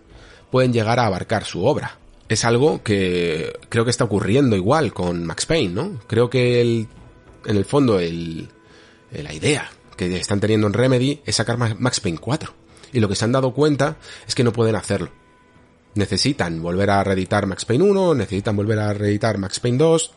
pueden 0.51 0.71
llegar 0.71 0.99
a 0.99 1.07
abarcar 1.07 1.45
su 1.45 1.65
obra. 1.65 1.97
Es 2.29 2.45
algo 2.45 2.83
que 2.83 3.53
creo 3.69 3.83
que 3.83 3.91
está 3.91 4.03
ocurriendo 4.05 4.55
igual 4.55 4.93
con 4.93 5.25
Max 5.25 5.45
Payne, 5.45 5.73
¿no? 5.73 5.99
Creo 6.07 6.29
que 6.29 6.61
el, 6.61 6.87
en 7.45 7.57
el 7.57 7.65
fondo 7.65 7.99
el, 7.99 8.49
la 9.11 9.33
idea 9.33 9.69
que 9.97 10.15
están 10.17 10.39
teniendo 10.39 10.67
en 10.67 10.73
Remedy 10.73 11.21
es 11.25 11.35
sacar 11.35 11.57
Max 11.57 11.99
Payne 11.99 12.17
4. 12.17 12.53
Y 12.93 12.99
lo 12.99 13.09
que 13.09 13.15
se 13.15 13.25
han 13.25 13.31
dado 13.31 13.53
cuenta 13.53 13.97
es 14.27 14.35
que 14.35 14.43
no 14.43 14.53
pueden 14.53 14.75
hacerlo. 14.75 15.09
Necesitan 15.95 16.61
volver 16.61 16.89
a 16.89 17.03
reeditar 17.03 17.45
Max 17.45 17.65
Payne 17.65 17.83
1, 17.83 18.15
necesitan 18.15 18.55
volver 18.55 18.79
a 18.79 18.93
reeditar 18.93 19.37
Max 19.37 19.59
Payne 19.59 19.77
2, 19.77 20.11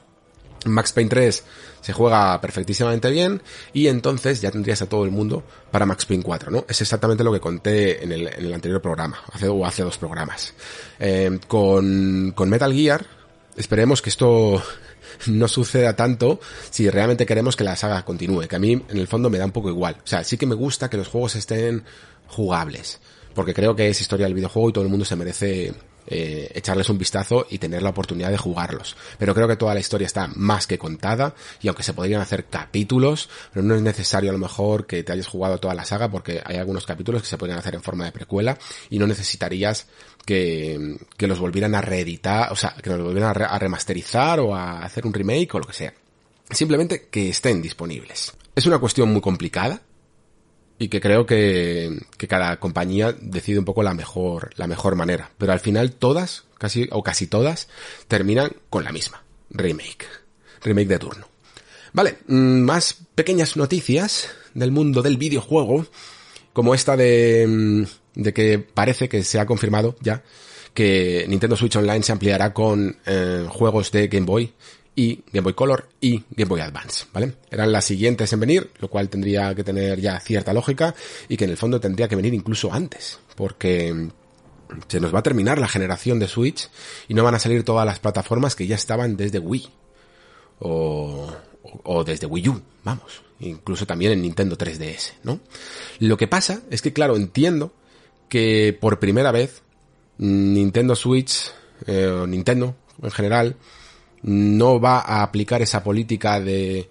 Max 0.66 0.92
Payne 0.92 1.10
3 1.10 1.44
se 1.86 1.92
juega 1.92 2.40
perfectísimamente 2.40 3.08
bien 3.10 3.40
y 3.72 3.86
entonces 3.86 4.40
ya 4.40 4.50
tendrías 4.50 4.82
a 4.82 4.88
todo 4.88 5.04
el 5.04 5.12
mundo 5.12 5.44
para 5.70 5.86
Max 5.86 6.04
Payne 6.04 6.24
4, 6.24 6.50
¿no? 6.50 6.64
Es 6.68 6.80
exactamente 6.80 7.22
lo 7.22 7.32
que 7.32 7.38
conté 7.38 8.02
en 8.02 8.10
el, 8.10 8.26
en 8.26 8.44
el 8.44 8.52
anterior 8.52 8.82
programa, 8.82 9.20
hace, 9.32 9.46
o 9.46 9.64
hace 9.64 9.84
dos 9.84 9.96
programas. 9.96 10.52
Eh, 10.98 11.38
con, 11.46 12.32
con 12.34 12.50
Metal 12.50 12.72
Gear, 12.72 13.06
esperemos 13.56 14.02
que 14.02 14.10
esto 14.10 14.60
no 15.28 15.46
suceda 15.46 15.94
tanto 15.94 16.40
si 16.70 16.90
realmente 16.90 17.24
queremos 17.24 17.54
que 17.54 17.62
la 17.62 17.76
saga 17.76 18.04
continúe, 18.04 18.48
que 18.48 18.56
a 18.56 18.58
mí 18.58 18.72
en 18.72 18.98
el 18.98 19.06
fondo 19.06 19.30
me 19.30 19.38
da 19.38 19.44
un 19.44 19.52
poco 19.52 19.68
igual. 19.68 19.94
O 20.02 20.06
sea, 20.08 20.24
sí 20.24 20.36
que 20.36 20.46
me 20.46 20.56
gusta 20.56 20.90
que 20.90 20.96
los 20.96 21.06
juegos 21.06 21.36
estén 21.36 21.84
jugables, 22.26 22.98
porque 23.32 23.54
creo 23.54 23.76
que 23.76 23.88
es 23.88 24.00
historia 24.00 24.26
del 24.26 24.34
videojuego 24.34 24.70
y 24.70 24.72
todo 24.72 24.82
el 24.82 24.90
mundo 24.90 25.04
se 25.04 25.14
merece 25.14 25.72
eh, 26.06 26.50
echarles 26.54 26.88
un 26.88 26.98
vistazo 26.98 27.46
y 27.50 27.58
tener 27.58 27.82
la 27.82 27.90
oportunidad 27.90 28.30
de 28.30 28.38
jugarlos. 28.38 28.96
Pero 29.18 29.34
creo 29.34 29.48
que 29.48 29.56
toda 29.56 29.74
la 29.74 29.80
historia 29.80 30.06
está 30.06 30.28
más 30.34 30.66
que 30.66 30.78
contada 30.78 31.34
y 31.60 31.68
aunque 31.68 31.82
se 31.82 31.94
podrían 31.94 32.20
hacer 32.20 32.46
capítulos, 32.46 33.28
pero 33.52 33.64
no 33.64 33.74
es 33.74 33.82
necesario 33.82 34.30
a 34.30 34.32
lo 34.32 34.38
mejor 34.38 34.86
que 34.86 35.02
te 35.02 35.12
hayas 35.12 35.26
jugado 35.26 35.58
toda 35.58 35.74
la 35.74 35.84
saga 35.84 36.10
porque 36.10 36.42
hay 36.44 36.56
algunos 36.56 36.86
capítulos 36.86 37.22
que 37.22 37.28
se 37.28 37.38
podrían 37.38 37.58
hacer 37.58 37.74
en 37.74 37.82
forma 37.82 38.04
de 38.04 38.12
precuela 38.12 38.58
y 38.90 38.98
no 38.98 39.06
necesitarías 39.06 39.86
que, 40.24 40.98
que 41.16 41.26
los 41.26 41.38
volvieran 41.38 41.74
a 41.74 41.80
reeditar, 41.80 42.52
o 42.52 42.56
sea, 42.56 42.74
que 42.82 42.90
los 42.90 43.02
volvieran 43.02 43.30
a, 43.30 43.34
re 43.34 43.44
a 43.44 43.58
remasterizar 43.58 44.40
o 44.40 44.54
a 44.54 44.84
hacer 44.84 45.06
un 45.06 45.14
remake 45.14 45.54
o 45.54 45.60
lo 45.60 45.66
que 45.66 45.72
sea. 45.72 45.94
Simplemente 46.50 47.08
que 47.10 47.30
estén 47.30 47.60
disponibles. 47.60 48.32
Es 48.54 48.66
una 48.66 48.78
cuestión 48.78 49.12
muy 49.12 49.20
complicada, 49.20 49.82
y 50.78 50.88
que 50.88 51.00
creo 51.00 51.26
que, 51.26 51.98
que, 52.18 52.28
cada 52.28 52.58
compañía 52.58 53.14
decide 53.18 53.58
un 53.58 53.64
poco 53.64 53.82
la 53.82 53.94
mejor, 53.94 54.50
la 54.56 54.66
mejor 54.66 54.94
manera. 54.94 55.30
Pero 55.38 55.52
al 55.52 55.60
final 55.60 55.92
todas, 55.92 56.44
casi, 56.58 56.88
o 56.92 57.02
casi 57.02 57.26
todas, 57.26 57.68
terminan 58.08 58.52
con 58.70 58.84
la 58.84 58.92
misma. 58.92 59.22
Remake. 59.50 60.06
Remake 60.62 60.88
de 60.88 60.98
turno. 60.98 61.28
Vale, 61.92 62.18
más 62.26 62.96
pequeñas 63.14 63.56
noticias 63.56 64.28
del 64.52 64.70
mundo 64.70 65.00
del 65.02 65.16
videojuego, 65.16 65.86
como 66.52 66.74
esta 66.74 66.96
de, 66.96 67.86
de 68.14 68.32
que 68.34 68.58
parece 68.58 69.08
que 69.08 69.22
se 69.22 69.40
ha 69.40 69.46
confirmado 69.46 69.96
ya 70.00 70.22
que 70.76 71.24
Nintendo 71.26 71.56
Switch 71.56 71.74
Online 71.76 72.02
se 72.02 72.12
ampliará 72.12 72.52
con 72.52 72.98
eh, 73.06 73.46
juegos 73.48 73.90
de 73.90 74.08
Game 74.08 74.26
Boy 74.26 74.52
y 74.96 75.22
Game 75.30 75.44
Boy 75.44 75.52
Color 75.52 75.88
y 76.00 76.24
Game 76.30 76.48
Boy 76.48 76.60
Advance, 76.60 77.04
¿vale? 77.12 77.34
Eran 77.50 77.70
las 77.70 77.84
siguientes 77.84 78.32
en 78.32 78.40
venir, 78.40 78.70
lo 78.78 78.88
cual 78.88 79.10
tendría 79.10 79.54
que 79.54 79.62
tener 79.62 80.00
ya 80.00 80.18
cierta 80.18 80.54
lógica 80.54 80.94
y 81.28 81.36
que 81.36 81.44
en 81.44 81.50
el 81.50 81.58
fondo 81.58 81.78
tendría 81.78 82.08
que 82.08 82.16
venir 82.16 82.32
incluso 82.32 82.72
antes, 82.72 83.20
porque 83.36 84.08
se 84.88 84.98
nos 84.98 85.14
va 85.14 85.20
a 85.20 85.22
terminar 85.22 85.58
la 85.58 85.68
generación 85.68 86.18
de 86.18 86.26
Switch 86.26 86.68
y 87.08 87.14
no 87.14 87.22
van 87.22 87.34
a 87.34 87.38
salir 87.38 87.62
todas 87.62 87.84
las 87.84 88.00
plataformas 88.00 88.56
que 88.56 88.66
ya 88.66 88.74
estaban 88.74 89.16
desde 89.16 89.38
Wii 89.38 89.68
o, 90.60 91.30
o 91.84 92.04
desde 92.04 92.26
Wii 92.26 92.48
U, 92.48 92.62
vamos, 92.82 93.22
incluso 93.40 93.86
también 93.86 94.12
en 94.12 94.22
Nintendo 94.22 94.56
3DS, 94.56 95.12
¿no? 95.24 95.40
Lo 95.98 96.16
que 96.16 96.26
pasa 96.26 96.62
es 96.70 96.80
que, 96.80 96.94
claro, 96.94 97.16
entiendo 97.16 97.72
que 98.30 98.76
por 98.80 98.98
primera 98.98 99.30
vez 99.30 99.62
Nintendo 100.16 100.96
Switch, 100.96 101.52
eh, 101.86 102.24
Nintendo 102.26 102.74
en 103.02 103.10
general, 103.10 103.56
no 104.26 104.80
va 104.80 104.98
a 104.98 105.22
aplicar 105.22 105.62
esa 105.62 105.82
política 105.82 106.40
de 106.40 106.90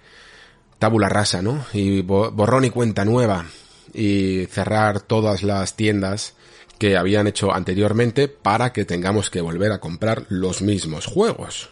tabula 0.80 1.10
rasa, 1.10 1.41
¿no? 1.41 1.65
Y 1.74 2.02
borrón 2.02 2.65
y 2.65 2.69
cuenta 2.69 3.06
nueva 3.06 3.45
y 3.93 4.45
cerrar 4.48 5.02
todas 5.02 5.43
las 5.43 5.76
tiendas 5.76 6.34
que 6.80 6.98
habían 6.98 7.28
hecho 7.28 7.54
anteriormente 7.54 8.28
para 8.28 8.74
que 8.74 8.86
tengamos 8.86 9.30
que 9.30 9.41
volver 9.41 9.71
a 9.71 9.80
comprar 9.80 10.26
los 10.30 10.62
mismos 10.62 11.06
juegos. 11.06 11.69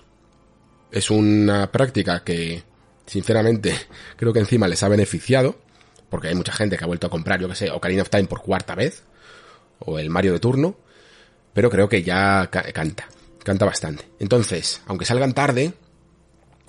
Es 0.91 1.09
una 1.09 1.71
práctica 1.71 2.23
que, 2.23 2.63
sinceramente, 3.05 3.73
creo 4.17 4.33
que 4.33 4.39
encima 4.39 4.67
les 4.67 4.83
ha 4.83 4.89
beneficiado, 4.89 5.55
porque 6.09 6.27
hay 6.27 6.35
mucha 6.35 6.53
gente 6.53 6.77
que 6.77 6.83
ha 6.83 6.87
vuelto 6.87 7.07
a 7.07 7.09
comprar, 7.09 7.39
yo 7.39 7.47
que 7.47 7.55
sé, 7.55 7.71
Ocarina 7.71 8.01
of 8.01 8.09
Time 8.09 8.25
por 8.25 8.41
cuarta 8.41 8.75
vez, 8.75 9.03
o 9.79 9.97
el 9.97 10.09
Mario 10.09 10.33
de 10.33 10.39
turno, 10.39 10.75
pero 11.53 11.69
creo 11.69 11.87
que 11.87 12.03
ya 12.03 12.49
canta, 12.49 13.07
canta 13.43 13.65
bastante. 13.65 14.09
Entonces, 14.19 14.81
aunque 14.85 15.05
salgan 15.05 15.33
tarde, 15.33 15.73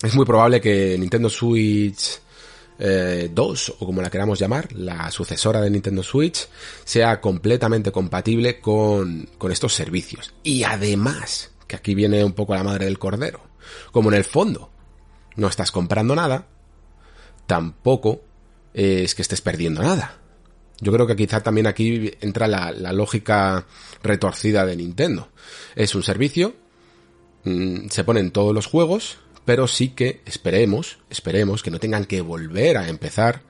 es 0.01 0.15
muy 0.15 0.25
probable 0.25 0.61
que 0.61 0.97
Nintendo 0.97 1.29
Switch 1.29 2.19
2, 2.77 2.79
eh, 2.79 3.73
o 3.79 3.85
como 3.85 4.01
la 4.01 4.09
queramos 4.09 4.39
llamar, 4.39 4.71
la 4.73 5.09
sucesora 5.09 5.61
de 5.61 5.69
Nintendo 5.69 6.03
Switch, 6.03 6.47
sea 6.83 7.21
completamente 7.21 7.91
compatible 7.91 8.59
con, 8.59 9.29
con 9.37 9.51
estos 9.51 9.73
servicios. 9.73 10.33
Y 10.43 10.63
además, 10.63 11.51
que 11.67 11.75
aquí 11.75 11.95
viene 11.95 12.23
un 12.23 12.33
poco 12.33 12.55
la 12.55 12.63
madre 12.63 12.85
del 12.85 12.99
cordero, 12.99 13.41
como 13.91 14.09
en 14.09 14.15
el 14.15 14.25
fondo 14.25 14.71
no 15.35 15.47
estás 15.47 15.71
comprando 15.71 16.15
nada, 16.15 16.47
tampoco 17.47 18.21
es 18.73 19.15
que 19.15 19.21
estés 19.21 19.41
perdiendo 19.41 19.81
nada. 19.81 20.19
Yo 20.81 20.91
creo 20.91 21.07
que 21.07 21.15
quizá 21.15 21.41
también 21.41 21.67
aquí 21.67 22.11
entra 22.19 22.47
la, 22.47 22.71
la 22.71 22.91
lógica 22.91 23.65
retorcida 24.03 24.65
de 24.65 24.75
Nintendo. 24.75 25.29
Es 25.75 25.95
un 25.95 26.03
servicio, 26.03 26.53
mm, 27.45 27.87
se 27.89 28.03
ponen 28.03 28.31
todos 28.31 28.53
los 28.53 28.65
juegos, 28.65 29.17
pero 29.45 29.67
sí 29.67 29.89
que 29.89 30.21
esperemos, 30.25 30.97
esperemos 31.09 31.63
que 31.63 31.71
no 31.71 31.79
tengan 31.79 32.05
que 32.05 32.21
volver 32.21 32.77
a 32.77 32.89
empezar 32.89 33.41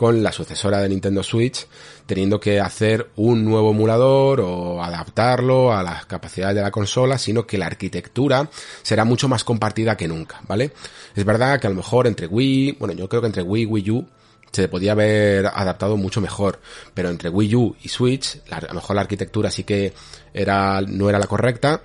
con 0.00 0.22
la 0.22 0.32
sucesora 0.32 0.78
de 0.78 0.88
Nintendo 0.88 1.22
Switch, 1.22 1.66
teniendo 2.06 2.40
que 2.40 2.58
hacer 2.58 3.10
un 3.16 3.44
nuevo 3.44 3.72
emulador 3.72 4.40
o 4.40 4.82
adaptarlo 4.82 5.74
a 5.74 5.82
las 5.82 6.06
capacidades 6.06 6.56
de 6.56 6.62
la 6.62 6.70
consola, 6.70 7.18
sino 7.18 7.46
que 7.46 7.58
la 7.58 7.66
arquitectura 7.66 8.48
será 8.80 9.04
mucho 9.04 9.28
más 9.28 9.44
compartida 9.44 9.98
que 9.98 10.08
nunca, 10.08 10.40
¿vale? 10.48 10.72
Es 11.14 11.24
verdad 11.26 11.60
que 11.60 11.66
a 11.66 11.70
lo 11.70 11.76
mejor 11.76 12.06
entre 12.06 12.26
Wii, 12.26 12.78
bueno, 12.78 12.94
yo 12.94 13.10
creo 13.10 13.20
que 13.20 13.26
entre 13.26 13.42
Wii 13.42 13.62
y 13.64 13.66
Wii 13.66 13.90
U 13.90 14.08
se 14.50 14.68
podía 14.68 14.92
haber 14.92 15.48
adaptado 15.48 15.98
mucho 15.98 16.22
mejor, 16.22 16.60
pero 16.94 17.10
entre 17.10 17.28
Wii 17.28 17.54
U 17.56 17.76
y 17.82 17.90
Switch, 17.90 18.40
a 18.50 18.60
lo 18.62 18.74
mejor 18.74 18.96
la 18.96 19.02
arquitectura 19.02 19.50
sí 19.50 19.64
que 19.64 19.92
era, 20.32 20.80
no 20.80 21.10
era 21.10 21.18
la 21.18 21.26
correcta, 21.26 21.82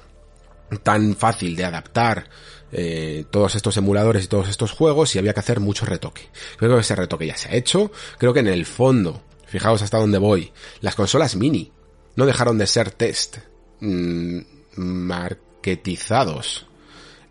tan 0.83 1.15
fácil 1.15 1.55
de 1.55 1.65
adaptar 1.65 2.29
eh, 2.71 3.25
todos 3.29 3.55
estos 3.55 3.77
emuladores 3.77 4.25
y 4.25 4.27
todos 4.27 4.49
estos 4.49 4.71
juegos 4.71 5.15
y 5.15 5.19
había 5.19 5.33
que 5.33 5.39
hacer 5.39 5.59
mucho 5.59 5.85
retoque. 5.85 6.29
Creo 6.57 6.75
que 6.75 6.81
ese 6.81 6.95
retoque 6.95 7.27
ya 7.27 7.37
se 7.37 7.49
ha 7.49 7.55
hecho. 7.55 7.91
Creo 8.17 8.33
que 8.33 8.39
en 8.41 8.47
el 8.47 8.65
fondo, 8.65 9.21
fijaos 9.45 9.81
hasta 9.81 9.97
dónde 9.97 10.17
voy, 10.17 10.51
las 10.81 10.95
consolas 10.95 11.35
mini 11.35 11.71
no 12.15 12.25
dejaron 12.25 12.57
de 12.57 12.67
ser 12.67 12.91
test 12.91 13.37
mm, 13.79 14.39
marketizados 14.75 16.67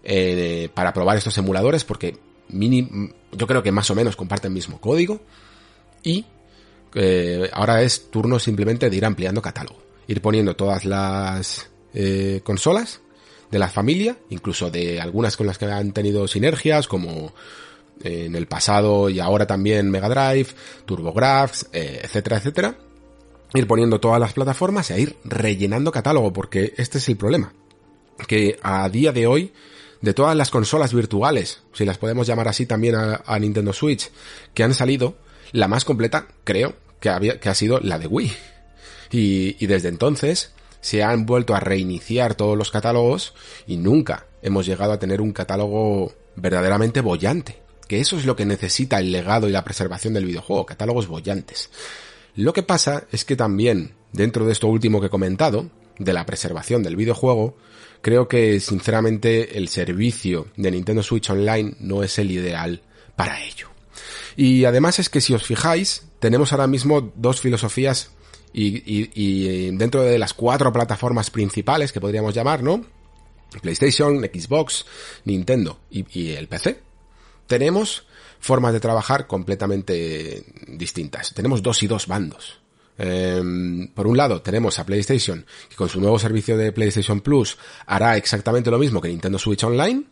eh, 0.03 0.69
para 0.75 0.93
probar 0.93 1.17
estos 1.17 1.37
emuladores 1.39 1.85
porque 1.85 2.19
mini 2.49 2.83
mm, 2.83 3.15
yo 3.33 3.47
creo 3.47 3.63
que 3.63 3.73
más 3.73 3.91
o 3.91 3.95
menos 3.95 4.17
comparten 4.17 4.51
el 4.51 4.55
mismo 4.55 4.81
código 4.81 5.21
y 6.03 6.27
eh, 6.95 7.51
ahora 7.53 7.83
es 7.83 8.11
turno 8.11 8.39
simplemente 8.39 8.89
de 8.89 8.97
ir 8.97 9.05
ampliando 9.05 9.43
catálogo, 9.43 9.83
ir 10.07 10.21
poniendo 10.21 10.55
todas 10.55 10.85
las 10.85 11.71
eh, 11.93 12.41
consolas 12.45 13.01
de 13.51 13.59
la 13.59 13.69
familia, 13.69 14.17
incluso 14.31 14.71
de 14.71 15.01
algunas 15.01 15.37
con 15.37 15.47
las 15.47 15.59
que 15.59 15.67
han 15.67 15.93
tenido 15.93 16.27
sinergias, 16.27 16.89
como 16.89 17.33
eh, 18.03 18.25
en 18.27 18.35
el 18.35 18.47
pasado 18.47 19.09
y 19.09 19.21
ahora 19.21 19.47
también 19.47 19.91
Mega 19.91 20.09
Drive, 20.09 20.49
TurboGrafx, 20.85 21.69
eh, 21.73 22.01
etcétera, 22.05 22.39
etcétera. 22.39 22.79
Ir 23.55 23.67
poniendo 23.69 24.01
todas 24.01 24.19
las 24.19 24.33
plataformas 24.33 24.91
a 24.91 24.99
ir 24.99 25.17
rellenando 25.25 25.93
catálogo, 25.93 26.33
porque 26.33 26.75
este 26.77 26.99
es 26.99 27.09
el 27.09 27.17
problema. 27.17 27.53
Que 28.27 28.59
a 28.63 28.89
día 28.89 29.13
de 29.13 29.27
hoy, 29.29 29.53
de 30.01 30.13
todas 30.13 30.37
las 30.37 30.51
consolas 30.51 30.93
virtuales, 30.93 31.63
si 31.73 31.85
las 31.85 31.99
podemos 31.99 32.27
llamar 32.27 32.49
así 32.49 32.67
también 32.67 32.97
a, 32.97 33.39
Nintendo 33.39 33.73
Switch, 33.73 34.11
que 34.55 34.65
han 34.65 34.75
salido, 34.75 35.17
la 35.53 35.69
más 35.69 35.85
completa, 35.85 36.27
creo, 36.43 36.75
que, 36.99 37.09
ha 37.09 37.55
sido 37.55 37.79
la 37.79 37.99
de 37.99 38.09
Wii. 38.09 38.33
Y 39.13 39.67
desde 39.67 39.89
entonces, 39.89 40.53
se 40.85 41.03
han 41.03 41.25
vuelto 41.25 41.55
a 41.55 41.61
reiniciar 41.61 42.35
todos 42.35 42.59
los 42.59 42.71
catálogos 42.71 43.33
y 43.67 43.79
nunca 43.79 44.27
hemos 44.43 44.67
llegado 44.67 44.93
a 44.93 44.99
tener 44.99 45.23
un 45.23 45.33
catálogo 45.33 46.13
verdaderamente 46.37 47.01
bollante. 47.01 47.63
Que 47.89 48.01
eso 48.01 48.19
es 48.19 48.27
lo 48.27 48.37
que 48.37 48.45
necesita 48.45 49.01
el 49.01 49.11
legado 49.11 49.49
y 49.49 49.53
la 49.53 49.65
preservación 49.65 50.13
del 50.13 50.27
videojuego, 50.27 50.67
catálogos 50.67 51.09
bollantes. 51.09 51.71
Lo 52.37 52.53
que 52.53 52.63
pasa 52.63 53.05
es 53.13 53.25
que 53.25 53.35
también, 53.35 53.95
dentro 54.13 54.45
de 54.45 54.53
esto 54.53 54.67
último 54.67 55.01
que 55.01 55.07
he 55.07 55.11
comentado, 55.11 55.71
de 55.99 56.13
la 56.13 56.27
preservación 56.27 56.83
del 56.83 56.97
videojuego, 56.97 57.57
creo 58.03 58.29
que 58.29 58.61
sinceramente 58.61 59.57
el 59.57 59.69
servicio 59.69 60.49
de 60.55 60.71
Nintendo 60.71 61.03
Switch 61.03 61.31
Online 61.31 61.77
no 61.81 62.03
es 62.03 62.19
el 62.19 62.31
ideal 62.31 62.83
para 63.17 63.43
ello. 63.43 63.71
Y 64.37 64.67
además 64.67 64.99
es 64.99 65.09
que 65.09 65.23
si 65.23 65.33
os 65.33 65.47
fijáis, 65.47 66.09
tenemos 66.19 66.53
ahora 66.53 66.67
mismo 66.67 67.11
dos 67.17 67.41
filosofías 67.41 68.11
y, 68.55 69.11
y, 69.15 69.77
dentro 69.77 70.03
de 70.03 70.17
las 70.17 70.33
cuatro 70.33 70.73
plataformas 70.73 71.31
principales 71.31 71.93
que 71.93 72.01
podríamos 72.01 72.33
llamar, 72.33 72.63
¿no? 72.63 72.85
PlayStation, 73.61 74.21
Xbox, 74.21 74.87
Nintendo 75.25 75.81
y, 75.91 76.31
el 76.31 76.47
PC, 76.47 76.81
tenemos 77.47 78.07
formas 78.39 78.73
de 78.73 78.81
trabajar 78.81 79.27
completamente 79.27 80.45
distintas. 80.69 81.35
Tenemos 81.35 81.63
dos 81.63 81.83
y 81.83 81.87
dos 81.89 82.07
bandos. 82.07 82.61
Em, 82.97 83.89
por 83.89 84.07
un 84.07 84.17
lado, 84.17 84.41
tenemos 84.41 84.79
a 84.79 84.87
PlayStation, 84.87 85.45
que 85.69 85.75
con 85.75 85.89
su 85.89 86.01
nuevo 86.01 86.19
servicio 86.19 86.57
de 86.57 86.71
PlayStation 86.71 87.21
Plus 87.21 87.59
hará 87.87 88.17
exactamente 88.17 88.71
lo 88.71 88.79
mismo 88.79 89.01
que 89.01 89.09
Nintendo 89.09 89.39
Switch 89.39 89.65
Online. 89.65 90.05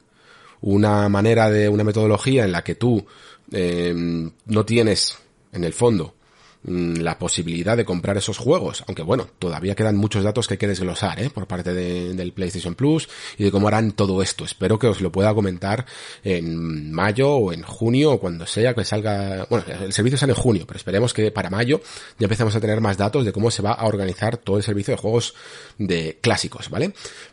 Una 0.63 1.09
manera 1.09 1.51
de, 1.51 1.69
una 1.69 1.85
metodología 1.85 2.45
en 2.45 2.53
la 2.53 2.63
que 2.65 2.75
tú 2.75 3.05
em, 3.53 4.31
no 4.47 4.65
tienes, 4.65 5.19
en 5.53 5.65
el 5.65 5.73
fondo, 5.73 6.15
la 6.65 7.19
posibilidad 7.19 7.77
de 7.77 7.85
comprar 7.85 8.17
esos 8.17 8.39
juegos, 8.39 8.85
aunque 8.87 9.03
bueno, 9.03 9.29
todavía 9.39 9.75
quedan 9.75 9.97
muchos 9.97 10.23
datos 10.23 10.47
que 10.47 10.55
hay 10.55 10.59
que 10.59 10.69
desglosar, 10.69 11.21
¿eh? 11.21 11.31
por 11.31 11.47
parte 11.47 11.75
del 11.75 12.33
PlayStation 12.33 12.75
Plus 12.75 13.09
y 13.37 13.45
de 13.45 13.51
cómo 13.51 13.69
harán 13.69 13.93
todo 13.93 14.23
esto. 14.23 14.45
Espero 14.45 14.79
que 14.79 14.87
os 14.87 15.01
lo 15.01 15.11
pueda 15.11 15.35
comentar 15.35 15.85
en 16.23 16.93
mayo 16.93 17.31
o 17.33 17.53
en 17.53 17.63
junio 17.63 18.13
o 18.13 18.21
cuando 18.21 18.47
sea 18.47 18.75
que 18.75 18.85
salga, 18.85 19.47
bueno, 19.51 19.65
el 19.83 19.93
servicio 19.93 20.19
sale 20.19 20.33
en 20.33 20.39
junio, 20.39 20.65
pero 20.67 20.77
esperemos 20.77 21.13
que 21.13 21.33
para 21.33 21.51
mayo 21.51 21.81
ya 22.19 22.27
empecemos 22.27 22.55
a 22.55 22.61
tener 22.61 22.81
más 22.81 22.97
datos 22.97 23.25
de 23.25 23.33
cómo 23.33 23.51
se 23.51 23.63
va 23.63 23.73
a 23.73 23.87
organizar 23.87 24.37
todo 24.37 24.57
el 24.57 24.63
servicio 24.63 24.95
de 24.95 25.01
juegos 25.01 25.35
de 25.79 26.19
clásicos, 26.21 26.71
¿vale? 26.71 26.93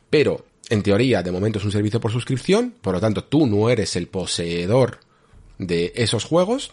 Pero, 0.10 0.46
en 0.70 0.82
teoría, 0.82 1.22
de 1.22 1.32
momento 1.32 1.60
es 1.60 1.66
un 1.66 1.72
servicio 1.72 2.00
por 2.00 2.12
suscripción, 2.12 2.74
por 2.82 2.96
lo 2.96 3.00
tanto 3.00 3.24
tú 3.24 3.46
no 3.46 3.70
eres 3.70 3.96
el 3.96 4.08
poseedor 4.08 5.00
de 5.60 5.92
esos 5.96 6.24
juegos, 6.24 6.72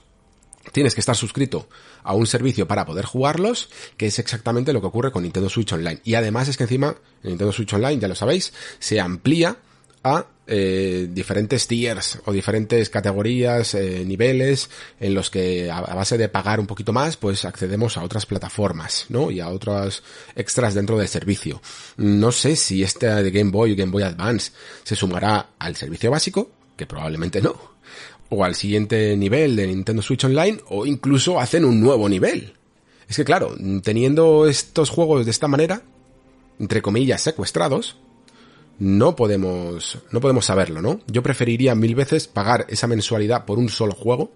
tienes 0.72 0.94
que 0.94 1.00
estar 1.00 1.16
suscrito 1.16 1.68
a 2.02 2.14
un 2.14 2.26
servicio 2.26 2.66
para 2.66 2.84
poder 2.86 3.04
jugarlos, 3.04 3.68
que 3.96 4.06
es 4.06 4.18
exactamente 4.18 4.72
lo 4.72 4.80
que 4.80 4.86
ocurre 4.86 5.12
con 5.12 5.22
Nintendo 5.22 5.48
Switch 5.48 5.72
Online. 5.72 6.00
Y 6.04 6.14
además 6.14 6.48
es 6.48 6.56
que 6.56 6.64
encima, 6.64 6.96
en 7.22 7.30
Nintendo 7.30 7.52
Switch 7.52 7.72
Online, 7.72 8.00
ya 8.00 8.08
lo 8.08 8.14
sabéis, 8.14 8.52
se 8.78 9.00
amplía 9.00 9.56
a 10.02 10.26
eh, 10.46 11.08
diferentes 11.10 11.66
tiers 11.66 12.20
o 12.24 12.32
diferentes 12.32 12.88
categorías, 12.88 13.74
eh, 13.74 14.04
niveles 14.06 14.70
en 15.00 15.14
los 15.14 15.28
que 15.28 15.68
a, 15.68 15.80
base 15.80 16.16
de 16.16 16.28
pagar 16.28 16.60
un 16.60 16.68
poquito 16.68 16.92
más, 16.92 17.16
pues 17.16 17.44
accedemos 17.44 17.96
a 17.96 18.04
otras 18.04 18.26
plataformas, 18.26 19.06
¿no? 19.08 19.32
Y 19.32 19.40
a 19.40 19.48
otras 19.48 20.04
extras 20.36 20.74
dentro 20.74 20.96
del 20.96 21.08
servicio. 21.08 21.60
No 21.96 22.30
sé 22.30 22.54
si 22.54 22.84
este 22.84 23.06
de 23.06 23.30
Game 23.32 23.50
Boy 23.50 23.72
y 23.72 23.74
Game 23.74 23.90
Boy 23.90 24.04
Advance 24.04 24.52
se 24.84 24.94
sumará 24.94 25.50
al 25.58 25.74
servicio 25.74 26.12
básico, 26.12 26.52
que 26.76 26.86
probablemente 26.86 27.40
no 27.42 27.75
o 28.28 28.44
al 28.44 28.54
siguiente 28.54 29.16
nivel 29.16 29.56
de 29.56 29.66
Nintendo 29.66 30.02
Switch 30.02 30.24
Online 30.24 30.58
o 30.68 30.86
incluso 30.86 31.40
hacen 31.40 31.64
un 31.64 31.80
nuevo 31.80 32.08
nivel. 32.08 32.54
Es 33.08 33.16
que 33.16 33.24
claro, 33.24 33.54
teniendo 33.82 34.46
estos 34.48 34.90
juegos 34.90 35.24
de 35.24 35.30
esta 35.30 35.48
manera, 35.48 35.82
entre 36.58 36.82
comillas, 36.82 37.22
secuestrados, 37.22 37.96
no 38.78 39.16
podemos, 39.16 39.98
no 40.10 40.20
podemos 40.20 40.44
saberlo, 40.44 40.82
¿no? 40.82 41.00
Yo 41.06 41.22
preferiría 41.22 41.74
mil 41.74 41.94
veces 41.94 42.26
pagar 42.26 42.66
esa 42.68 42.86
mensualidad 42.86 43.44
por 43.44 43.58
un 43.58 43.68
solo 43.68 43.94
juego, 43.94 44.32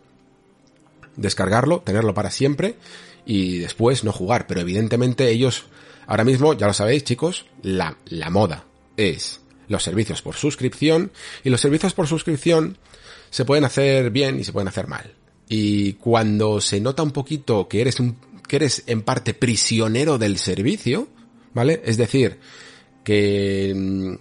descargarlo, 1.16 1.80
tenerlo 1.80 2.14
para 2.14 2.30
siempre 2.30 2.76
y 3.26 3.58
después 3.58 4.04
no 4.04 4.12
jugar. 4.12 4.46
Pero 4.46 4.60
evidentemente 4.60 5.28
ellos, 5.28 5.64
ahora 6.06 6.24
mismo, 6.24 6.54
ya 6.54 6.68
lo 6.68 6.72
sabéis 6.72 7.04
chicos, 7.04 7.46
la, 7.62 7.98
la 8.06 8.30
moda 8.30 8.64
es 8.96 9.40
los 9.68 9.82
servicios 9.82 10.22
por 10.22 10.36
suscripción 10.36 11.12
y 11.44 11.50
los 11.50 11.60
servicios 11.60 11.94
por 11.94 12.06
suscripción 12.06 12.76
se 13.30 13.44
pueden 13.44 13.64
hacer 13.64 14.10
bien 14.10 14.38
y 14.38 14.44
se 14.44 14.52
pueden 14.52 14.68
hacer 14.68 14.86
mal. 14.86 15.14
Y 15.48 15.94
cuando 15.94 16.60
se 16.60 16.80
nota 16.80 17.02
un 17.02 17.12
poquito 17.12 17.68
que 17.68 17.80
eres 17.80 17.98
un, 17.98 18.16
que 18.46 18.56
eres 18.56 18.84
en 18.86 19.02
parte 19.02 19.34
prisionero 19.34 20.18
del 20.18 20.38
servicio, 20.38 21.08
¿vale? 21.54 21.80
Es 21.84 21.96
decir, 21.96 22.38
que 23.04 23.72
mm, 23.74 24.14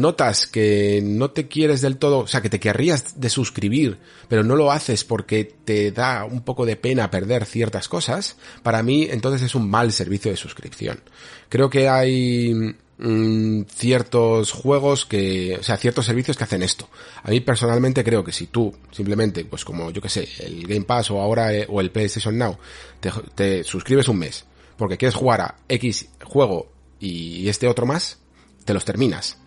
notas 0.00 0.46
que 0.46 1.00
no 1.02 1.30
te 1.30 1.48
quieres 1.48 1.80
del 1.80 1.96
todo, 1.96 2.20
o 2.20 2.26
sea, 2.26 2.40
que 2.40 2.48
te 2.48 2.60
querrías 2.60 3.20
de 3.20 3.28
suscribir, 3.28 3.98
pero 4.28 4.42
no 4.44 4.56
lo 4.56 4.72
haces 4.72 5.04
porque 5.04 5.44
te 5.44 5.90
da 5.92 6.24
un 6.24 6.42
poco 6.42 6.66
de 6.66 6.76
pena 6.76 7.10
perder 7.10 7.44
ciertas 7.46 7.88
cosas, 7.88 8.36
para 8.62 8.82
mí 8.82 9.08
entonces 9.10 9.42
es 9.42 9.54
un 9.54 9.68
mal 9.68 9.92
servicio 9.92 10.30
de 10.30 10.36
suscripción. 10.36 11.00
Creo 11.48 11.70
que 11.70 11.88
hay 11.88 12.76
mm, 13.02 13.62
ciertos 13.74 14.52
juegos 14.52 15.04
que, 15.04 15.58
o 15.60 15.62
sea, 15.62 15.76
ciertos 15.76 16.06
servicios 16.06 16.36
que 16.36 16.44
hacen 16.44 16.62
esto. 16.62 16.88
A 17.22 17.30
mí 17.30 17.40
personalmente 17.40 18.04
creo 18.04 18.24
que 18.24 18.32
si 18.32 18.46
tú 18.46 18.74
simplemente, 18.90 19.44
pues 19.44 19.64
como 19.64 19.90
yo 19.90 20.00
que 20.00 20.08
sé, 20.08 20.28
el 20.38 20.66
Game 20.66 20.84
Pass 20.84 21.10
o 21.10 21.20
ahora 21.20 21.52
eh, 21.52 21.66
o 21.68 21.80
el 21.80 21.90
PlayStation 21.90 22.38
Now, 22.38 22.56
te, 23.00 23.10
te 23.34 23.64
suscribes 23.64 24.08
un 24.08 24.18
mes 24.18 24.46
porque 24.76 24.96
quieres 24.96 25.14
jugar 25.14 25.40
a 25.40 25.56
X 25.68 26.08
juego 26.24 26.72
y 26.98 27.48
este 27.48 27.68
otro 27.68 27.86
más, 27.86 28.18
te 28.64 28.74
los 28.74 28.84
terminas 28.84 29.38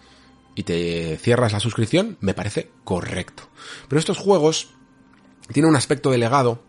y 0.55 0.63
te 0.63 1.17
cierras 1.17 1.53
la 1.53 1.59
suscripción, 1.59 2.17
me 2.21 2.33
parece 2.33 2.69
correcto. 2.83 3.49
Pero 3.87 3.99
estos 3.99 4.17
juegos 4.17 4.69
tienen 5.51 5.69
un 5.69 5.75
aspecto 5.75 6.11
de 6.11 6.17
legado 6.17 6.63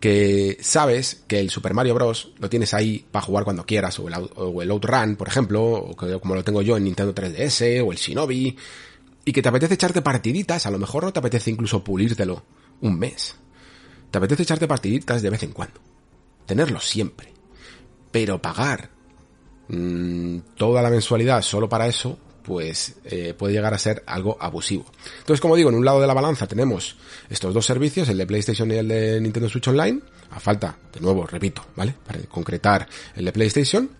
que 0.00 0.58
sabes 0.60 1.24
que 1.26 1.40
el 1.40 1.50
Super 1.50 1.74
Mario 1.74 1.94
Bros. 1.94 2.32
lo 2.38 2.48
tienes 2.48 2.74
ahí 2.74 3.04
para 3.10 3.24
jugar 3.24 3.44
cuando 3.44 3.64
quieras, 3.64 3.98
o 3.98 4.08
el, 4.08 4.14
o 4.36 4.62
el 4.62 4.70
Outrun, 4.70 5.16
por 5.16 5.28
ejemplo, 5.28 5.62
o 5.64 5.96
como 5.96 6.34
lo 6.34 6.44
tengo 6.44 6.62
yo 6.62 6.76
en 6.76 6.84
Nintendo 6.84 7.14
3DS, 7.14 7.84
o 7.86 7.92
el 7.92 7.98
Shinobi, 7.98 8.56
y 9.24 9.32
que 9.32 9.42
te 9.42 9.48
apetece 9.48 9.74
echarte 9.74 10.02
partiditas, 10.02 10.66
a 10.66 10.70
lo 10.70 10.78
mejor 10.78 11.04
no 11.04 11.12
te 11.12 11.18
apetece 11.18 11.50
incluso 11.50 11.82
pulírtelo 11.82 12.44
un 12.80 12.98
mes. 12.98 13.34
Te 14.10 14.18
apetece 14.18 14.44
echarte 14.44 14.68
partiditas 14.68 15.22
de 15.22 15.30
vez 15.30 15.42
en 15.42 15.52
cuando. 15.52 15.80
Tenerlo 16.46 16.80
siempre. 16.80 17.32
Pero 18.12 18.40
pagar 18.40 18.90
mmm, 19.68 20.38
toda 20.56 20.82
la 20.82 20.90
mensualidad 20.90 21.42
solo 21.42 21.68
para 21.68 21.88
eso, 21.88 22.18
pues 22.46 22.94
eh, 23.04 23.34
puede 23.36 23.54
llegar 23.54 23.74
a 23.74 23.78
ser 23.78 24.04
algo 24.06 24.36
abusivo. 24.38 24.86
Entonces, 25.18 25.40
como 25.40 25.56
digo, 25.56 25.68
en 25.68 25.74
un 25.74 25.84
lado 25.84 26.00
de 26.00 26.06
la 26.06 26.14
balanza 26.14 26.46
tenemos 26.46 26.96
estos 27.28 27.52
dos 27.52 27.66
servicios, 27.66 28.08
el 28.08 28.18
de 28.18 28.24
PlayStation 28.24 28.70
y 28.70 28.76
el 28.76 28.86
de 28.86 29.20
Nintendo 29.20 29.48
Switch 29.48 29.66
Online, 29.66 30.00
a 30.30 30.38
falta, 30.38 30.78
de 30.92 31.00
nuevo, 31.00 31.26
repito, 31.26 31.66
¿vale? 31.74 31.96
Para 32.06 32.20
concretar 32.20 32.86
el 33.16 33.24
de 33.24 33.32
PlayStation. 33.32 33.90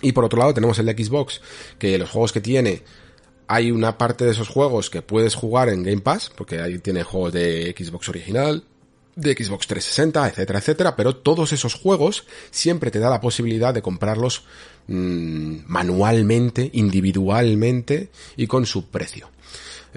Y 0.00 0.12
por 0.12 0.24
otro 0.24 0.38
lado 0.38 0.54
tenemos 0.54 0.78
el 0.78 0.86
de 0.86 1.04
Xbox, 1.04 1.40
que 1.76 1.98
los 1.98 2.08
juegos 2.08 2.32
que 2.32 2.40
tiene, 2.40 2.84
hay 3.48 3.72
una 3.72 3.98
parte 3.98 4.24
de 4.24 4.30
esos 4.30 4.46
juegos 4.46 4.88
que 4.88 5.02
puedes 5.02 5.34
jugar 5.34 5.68
en 5.68 5.82
Game 5.82 6.02
Pass, 6.02 6.30
porque 6.36 6.60
ahí 6.60 6.78
tiene 6.78 7.02
juegos 7.02 7.32
de 7.32 7.74
Xbox 7.76 8.08
original, 8.10 8.62
de 9.16 9.32
Xbox 9.32 9.66
360, 9.66 10.28
etcétera, 10.28 10.58
etcétera, 10.60 10.94
pero 10.94 11.16
todos 11.16 11.52
esos 11.52 11.74
juegos 11.74 12.26
siempre 12.52 12.92
te 12.92 13.00
da 13.00 13.10
la 13.10 13.20
posibilidad 13.20 13.74
de 13.74 13.82
comprarlos 13.82 14.44
mmm, 14.88 15.56
manualmente, 15.66 16.70
individualmente 16.72 18.10
y 18.36 18.46
con 18.46 18.66
su 18.66 18.88
precio. 18.88 19.30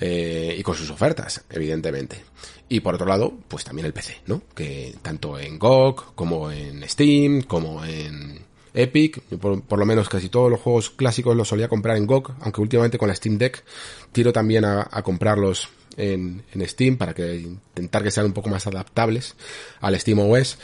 Eh, 0.02 0.56
y 0.58 0.64
con 0.64 0.76
sus 0.76 0.90
ofertas, 0.92 1.44
evidentemente. 1.50 2.24
Y 2.70 2.80
por 2.80 2.96
otro 2.96 3.08
lado, 3.08 3.34
pues 3.48 3.66
también 3.66 3.86
el 3.86 3.94
PC, 3.94 4.22
¿no? 4.28 4.42
Que 4.56 4.96
tanto 5.02 5.38
en 5.38 5.60
GOG, 5.60 6.16
como 6.16 6.52
en 6.52 6.88
Steam, 6.88 7.42
como 7.42 7.84
en 7.84 8.40
Epic, 8.74 9.20
por, 9.38 9.80
lo 9.80 9.86
menos 9.86 10.08
casi 10.08 10.30
todos 10.30 10.50
los 10.50 10.62
juegos 10.62 10.90
clásicos 10.92 11.36
los 11.36 11.48
solía 11.48 11.68
comprar 11.68 11.98
en 11.98 12.06
GOG, 12.06 12.36
aunque 12.42 12.62
últimamente 12.62 12.98
con 12.98 13.10
la 13.10 13.16
Steam 13.16 13.38
Deck 13.38 13.64
tiro 14.12 14.32
también 14.32 14.64
a, 14.64 14.88
a 14.90 15.02
comprarlos 15.02 15.70
en, 15.98 16.44
en, 16.54 16.68
Steam 16.68 16.96
para 16.96 17.14
que 17.14 17.36
intentar 17.36 18.04
que 18.04 18.12
sean 18.12 18.28
un 18.28 18.34
poco 18.34 18.50
más 18.50 18.68
adaptables 18.68 19.36
al 19.82 20.00
Steam 20.00 20.20
OS, 20.20 20.58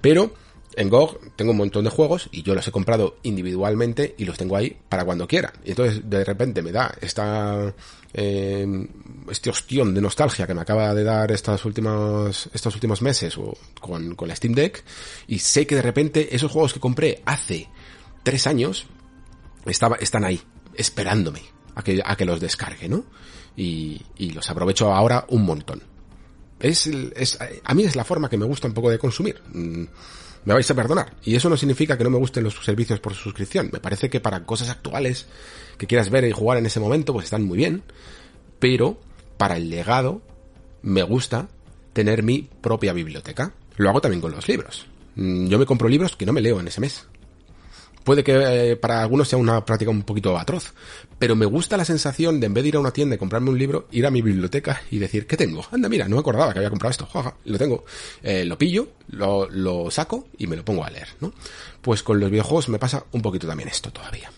pero 0.00 0.34
en 0.76 0.88
GOG 0.88 1.36
tengo 1.36 1.52
un 1.52 1.58
montón 1.58 1.84
de 1.84 1.90
juegos 1.90 2.28
y 2.32 2.42
yo 2.42 2.54
los 2.54 2.66
he 2.66 2.72
comprado 2.72 3.16
individualmente 3.22 4.14
y 4.18 4.24
los 4.24 4.38
tengo 4.38 4.56
ahí 4.56 4.76
para 4.88 5.04
cuando 5.04 5.26
quiera. 5.26 5.52
Y 5.64 5.70
entonces 5.70 6.08
de 6.08 6.24
repente 6.24 6.62
me 6.62 6.72
da 6.72 6.94
esta 7.00 7.74
eh, 8.14 8.66
este 9.30 9.50
ostión 9.50 9.94
de 9.94 10.00
nostalgia 10.00 10.46
que 10.46 10.54
me 10.54 10.60
acaba 10.60 10.94
de 10.94 11.04
dar 11.04 11.32
estas 11.32 11.64
últimas, 11.64 12.48
estos 12.52 12.74
últimos 12.74 13.02
meses 13.02 13.36
o 13.38 13.56
con, 13.80 14.14
con 14.14 14.28
la 14.28 14.36
Steam 14.36 14.54
Deck 14.54 14.84
y 15.26 15.38
sé 15.38 15.66
que 15.66 15.76
de 15.76 15.82
repente 15.82 16.34
esos 16.34 16.50
juegos 16.50 16.74
que 16.74 16.80
compré 16.80 17.22
hace 17.24 17.68
tres 18.22 18.46
años 18.46 18.86
estaba, 19.66 19.96
están 19.96 20.24
ahí, 20.24 20.40
esperándome 20.74 21.42
a 21.74 21.82
que, 21.82 22.00
a 22.04 22.16
que 22.16 22.24
los 22.24 22.40
descargue, 22.40 22.88
¿no? 22.88 23.04
Y, 23.56 24.00
y 24.16 24.30
los 24.30 24.48
aprovecho 24.50 24.92
ahora 24.92 25.26
un 25.28 25.44
montón. 25.44 25.82
Es, 26.60 26.86
es, 26.86 27.38
a 27.64 27.74
mí 27.74 27.82
es 27.82 27.96
la 27.96 28.04
forma 28.04 28.30
que 28.30 28.38
me 28.38 28.46
gusta 28.46 28.68
un 28.68 28.74
poco 28.74 28.88
de 28.88 28.98
consumir. 28.98 29.42
Me 30.44 30.54
vais 30.54 30.70
a 30.70 30.74
perdonar. 30.74 31.14
Y 31.22 31.36
eso 31.36 31.48
no 31.48 31.56
significa 31.56 31.96
que 31.96 32.04
no 32.04 32.10
me 32.10 32.18
gusten 32.18 32.44
los 32.44 32.54
servicios 32.64 33.00
por 33.00 33.14
suscripción. 33.14 33.70
Me 33.72 33.80
parece 33.80 34.10
que 34.10 34.20
para 34.20 34.44
cosas 34.44 34.70
actuales 34.70 35.26
que 35.78 35.86
quieras 35.86 36.10
ver 36.10 36.24
y 36.24 36.32
jugar 36.32 36.58
en 36.58 36.66
ese 36.66 36.80
momento, 36.80 37.12
pues 37.12 37.24
están 37.24 37.44
muy 37.44 37.58
bien. 37.58 37.82
Pero 38.58 38.98
para 39.36 39.56
el 39.56 39.70
legado, 39.70 40.22
me 40.82 41.02
gusta 41.02 41.48
tener 41.92 42.22
mi 42.22 42.48
propia 42.60 42.92
biblioteca. 42.92 43.52
Lo 43.76 43.88
hago 43.88 44.00
también 44.00 44.20
con 44.20 44.32
los 44.32 44.48
libros. 44.48 44.86
Mm, 45.14 45.46
yo 45.46 45.58
me 45.58 45.66
compro 45.66 45.88
libros 45.88 46.16
que 46.16 46.26
no 46.26 46.32
me 46.32 46.40
leo 46.40 46.60
en 46.60 46.68
ese 46.68 46.80
mes. 46.80 47.06
Puede 48.04 48.24
que 48.24 48.70
eh, 48.72 48.76
para 48.76 49.02
algunos 49.02 49.28
sea 49.28 49.38
una 49.38 49.64
práctica 49.64 49.90
un 49.90 50.02
poquito 50.02 50.36
atroz, 50.36 50.72
pero 51.18 51.36
me 51.36 51.46
gusta 51.46 51.76
la 51.76 51.84
sensación 51.84 52.40
de 52.40 52.46
en 52.46 52.54
vez 52.54 52.64
de 52.64 52.68
ir 52.68 52.76
a 52.76 52.80
una 52.80 52.90
tienda 52.90 53.14
y 53.14 53.18
comprarme 53.18 53.50
un 53.50 53.58
libro, 53.58 53.86
ir 53.92 54.06
a 54.06 54.10
mi 54.10 54.22
biblioteca 54.22 54.82
y 54.90 54.98
decir, 54.98 55.26
¿qué 55.26 55.36
tengo? 55.36 55.64
Anda, 55.70 55.88
mira, 55.88 56.08
no 56.08 56.16
me 56.16 56.20
acordaba 56.20 56.52
que 56.52 56.58
había 56.58 56.70
comprado 56.70 56.90
esto, 56.90 57.06
jaja, 57.06 57.34
lo 57.44 57.58
tengo. 57.58 57.84
Eh, 58.22 58.44
lo 58.44 58.58
pillo, 58.58 58.88
lo, 59.10 59.48
lo 59.48 59.90
saco 59.90 60.26
y 60.36 60.46
me 60.46 60.56
lo 60.56 60.64
pongo 60.64 60.84
a 60.84 60.90
leer, 60.90 61.08
¿no? 61.20 61.32
Pues 61.80 62.02
con 62.02 62.18
los 62.18 62.30
videojuegos 62.30 62.68
me 62.68 62.78
pasa 62.78 63.04
un 63.12 63.22
poquito 63.22 63.46
también 63.46 63.68
esto 63.68 63.92
todavía. 63.92 64.30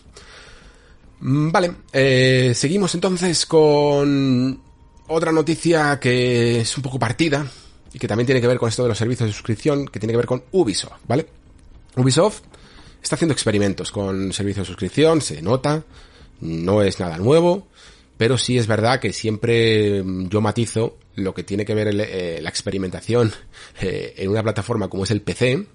Mm, 1.21 1.51
vale, 1.51 1.71
eh, 1.91 2.51
seguimos 2.53 2.93
entonces 2.93 3.45
con 3.45 4.61
otra 5.07 5.31
noticia 5.31 5.99
que 5.99 6.61
es 6.61 6.77
un 6.77 6.83
poco 6.83 6.99
partida 6.99 7.45
y 7.93 7.99
que 7.99 8.07
también 8.07 8.25
tiene 8.25 8.41
que 8.41 8.47
ver 8.47 8.57
con 8.57 8.69
esto 8.69 8.83
de 8.83 8.89
los 8.89 8.97
servicios 8.97 9.29
de 9.29 9.33
suscripción, 9.33 9.87
que 9.87 9.99
tiene 9.99 10.13
que 10.13 10.17
ver 10.17 10.25
con 10.25 10.43
Ubisoft, 10.51 11.01
¿vale? 11.07 11.25
Ubisoft 11.95 12.41
está 13.05 13.15
haciendo 13.15 13.33
experimentos 13.33 13.91
con 13.91 14.33
servicios 14.33 14.65
de 14.65 14.71
suscripción, 14.71 15.21
se 15.21 15.39
nota, 15.43 15.83
no 16.41 16.81
es 16.81 16.99
nada 16.99 17.17
nuevo, 17.19 17.67
pero 18.17 18.35
sí 18.35 18.57
es 18.57 18.65
verdad 18.65 18.99
que 18.99 19.13
siempre 19.13 20.01
mm, 20.01 20.29
yo 20.29 20.41
matizo 20.41 20.97
lo 21.13 21.35
que 21.35 21.43
tiene 21.43 21.65
que 21.65 21.75
ver 21.75 21.89
eh, 21.89 22.39
la 22.41 22.49
experimentación 22.49 23.31
eh, 23.81 24.15
en 24.17 24.29
una 24.29 24.41
plataforma 24.41 24.87
como 24.87 25.03
es 25.03 25.11
el 25.11 25.21
PC 25.21 25.67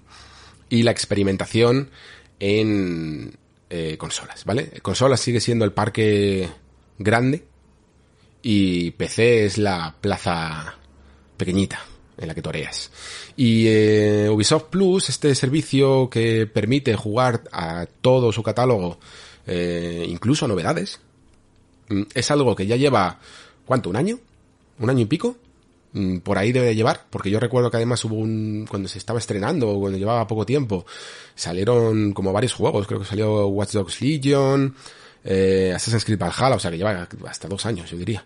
y 0.69 0.83
la 0.83 0.91
experimentación 0.91 1.89
en 2.37 3.37
eh, 3.69 3.97
consolas, 3.97 4.43
¿vale? 4.43 4.69
Consolas 4.81 5.21
sigue 5.21 5.39
siendo 5.39 5.63
el 5.63 5.71
parque 5.71 6.49
grande 6.97 7.45
y 8.41 8.91
PC 8.91 9.45
es 9.45 9.57
la 9.57 9.95
plaza 10.01 10.75
pequeñita 11.37 11.79
en 12.21 12.27
la 12.27 12.35
que 12.35 12.41
toreas. 12.41 12.91
Y 13.35 13.65
eh, 13.67 14.29
Ubisoft 14.29 14.65
Plus, 14.65 15.09
este 15.09 15.33
servicio 15.35 16.09
que 16.09 16.47
permite 16.47 16.95
jugar 16.95 17.43
a 17.51 17.87
todo 18.01 18.31
su 18.31 18.43
catálogo, 18.43 18.99
eh, 19.47 20.05
incluso 20.07 20.45
a 20.45 20.47
novedades, 20.47 20.99
mm, 21.89 22.03
es 22.13 22.31
algo 22.31 22.55
que 22.55 22.67
ya 22.67 22.75
lleva, 22.75 23.19
¿cuánto? 23.65 23.89
¿Un 23.89 23.95
año? 23.95 24.19
¿Un 24.79 24.89
año 24.89 25.01
y 25.01 25.05
pico? 25.05 25.35
Mm, 25.93 26.19
por 26.19 26.37
ahí 26.37 26.51
debe 26.51 26.67
de 26.67 26.75
llevar, 26.75 27.07
porque 27.09 27.31
yo 27.31 27.39
recuerdo 27.39 27.71
que 27.71 27.77
además 27.77 28.05
hubo 28.05 28.15
un, 28.15 28.65
cuando 28.69 28.87
se 28.87 28.99
estaba 28.99 29.19
estrenando, 29.19 29.77
cuando 29.79 29.97
llevaba 29.97 30.27
poco 30.27 30.45
tiempo, 30.45 30.85
salieron 31.35 32.13
como 32.13 32.31
varios 32.31 32.53
juegos, 32.53 32.87
creo 32.87 32.99
que 32.99 33.05
salió 33.05 33.47
Watch 33.47 33.71
Dogs 33.71 33.99
Legion, 34.01 34.75
eh, 35.23 35.73
Assassin's 35.75 36.05
Creed 36.05 36.19
Valhalla, 36.19 36.55
o 36.55 36.59
sea 36.59 36.71
que 36.71 36.77
lleva 36.77 37.07
hasta 37.27 37.47
dos 37.47 37.65
años, 37.65 37.89
yo 37.89 37.97
diría. 37.97 38.23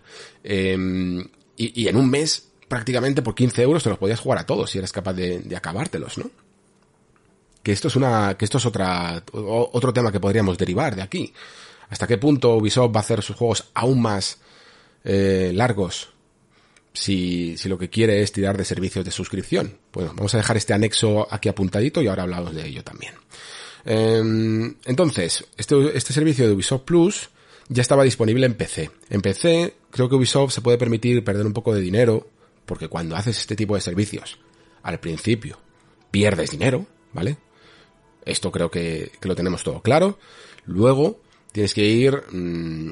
Y, 1.58 1.82
y 1.82 1.88
en 1.88 1.96
un 1.96 2.10
mes 2.10 2.45
prácticamente 2.68 3.22
por 3.22 3.34
15 3.34 3.62
euros 3.62 3.82
te 3.82 3.90
los 3.90 3.98
podías 3.98 4.20
jugar 4.20 4.38
a 4.38 4.46
todos 4.46 4.70
si 4.70 4.78
eres 4.78 4.92
capaz 4.92 5.12
de, 5.14 5.54
acabártelos, 5.56 6.18
¿no? 6.18 6.30
Que 7.62 7.72
esto 7.72 7.88
es 7.88 7.96
una, 7.96 8.36
que 8.36 8.44
esto 8.44 8.58
es 8.58 8.66
otra, 8.66 9.22
otro 9.32 9.92
tema 9.92 10.12
que 10.12 10.20
podríamos 10.20 10.56
derivar 10.56 10.94
de 10.94 11.02
aquí. 11.02 11.32
¿Hasta 11.88 12.06
qué 12.06 12.18
punto 12.18 12.56
Ubisoft 12.56 12.94
va 12.94 13.00
a 13.00 13.02
hacer 13.02 13.22
sus 13.22 13.36
juegos 13.36 13.70
aún 13.74 14.00
más 14.00 14.38
eh, 15.04 15.52
largos 15.54 16.10
si, 16.92 17.56
si 17.56 17.68
lo 17.68 17.78
que 17.78 17.90
quiere 17.90 18.22
es 18.22 18.32
tirar 18.32 18.56
de 18.56 18.64
servicios 18.64 19.04
de 19.04 19.10
suscripción? 19.10 19.78
Bueno, 19.92 20.12
vamos 20.14 20.34
a 20.34 20.38
dejar 20.38 20.56
este 20.56 20.74
anexo 20.74 21.26
aquí 21.30 21.48
apuntadito 21.48 22.02
y 22.02 22.06
ahora 22.06 22.24
hablamos 22.24 22.54
de 22.54 22.66
ello 22.66 22.84
también. 22.84 23.14
Eh, 23.84 24.74
entonces, 24.84 25.44
este, 25.56 25.96
este 25.96 26.12
servicio 26.12 26.46
de 26.46 26.54
Ubisoft 26.54 26.82
Plus 26.82 27.30
ya 27.68 27.82
estaba 27.82 28.04
disponible 28.04 28.46
en 28.46 28.54
PC. 28.54 28.90
En 29.10 29.22
PC 29.22 29.74
creo 29.90 30.08
que 30.08 30.14
Ubisoft 30.14 30.52
se 30.52 30.60
puede 30.60 30.78
permitir 30.78 31.24
perder 31.24 31.46
un 31.46 31.52
poco 31.52 31.74
de 31.74 31.80
dinero 31.80 32.28
porque 32.66 32.88
cuando 32.88 33.16
haces 33.16 33.38
este 33.38 33.56
tipo 33.56 33.74
de 33.74 33.80
servicios, 33.80 34.38
al 34.82 35.00
principio 35.00 35.58
pierdes 36.10 36.50
dinero, 36.50 36.86
¿vale? 37.12 37.38
Esto 38.24 38.50
creo 38.50 38.70
que, 38.70 39.12
que 39.20 39.28
lo 39.28 39.36
tenemos 39.36 39.62
todo 39.62 39.80
claro. 39.80 40.18
Luego 40.64 41.20
tienes 41.52 41.72
que 41.72 41.84
ir 41.84 42.24
mmm, 42.30 42.90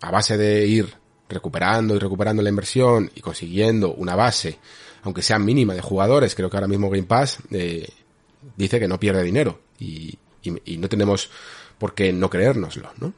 a 0.00 0.10
base 0.10 0.36
de 0.36 0.66
ir 0.66 0.94
recuperando 1.28 1.94
y 1.94 1.98
recuperando 1.98 2.42
la 2.42 2.48
inversión 2.48 3.10
y 3.14 3.20
consiguiendo 3.20 3.92
una 3.94 4.16
base, 4.16 4.58
aunque 5.02 5.22
sea 5.22 5.38
mínima 5.38 5.74
de 5.74 5.82
jugadores, 5.82 6.34
creo 6.34 6.48
que 6.48 6.56
ahora 6.56 6.68
mismo 6.68 6.90
Game 6.90 7.04
Pass 7.04 7.38
eh, 7.50 7.88
dice 8.56 8.78
que 8.80 8.88
no 8.88 8.98
pierde 8.98 9.22
dinero 9.22 9.60
y, 9.78 10.18
y, 10.42 10.74
y 10.74 10.78
no 10.78 10.88
tenemos 10.88 11.30
por 11.78 11.94
qué 11.94 12.12
no 12.12 12.30
creérnoslo, 12.30 12.90
¿no? 12.98 13.12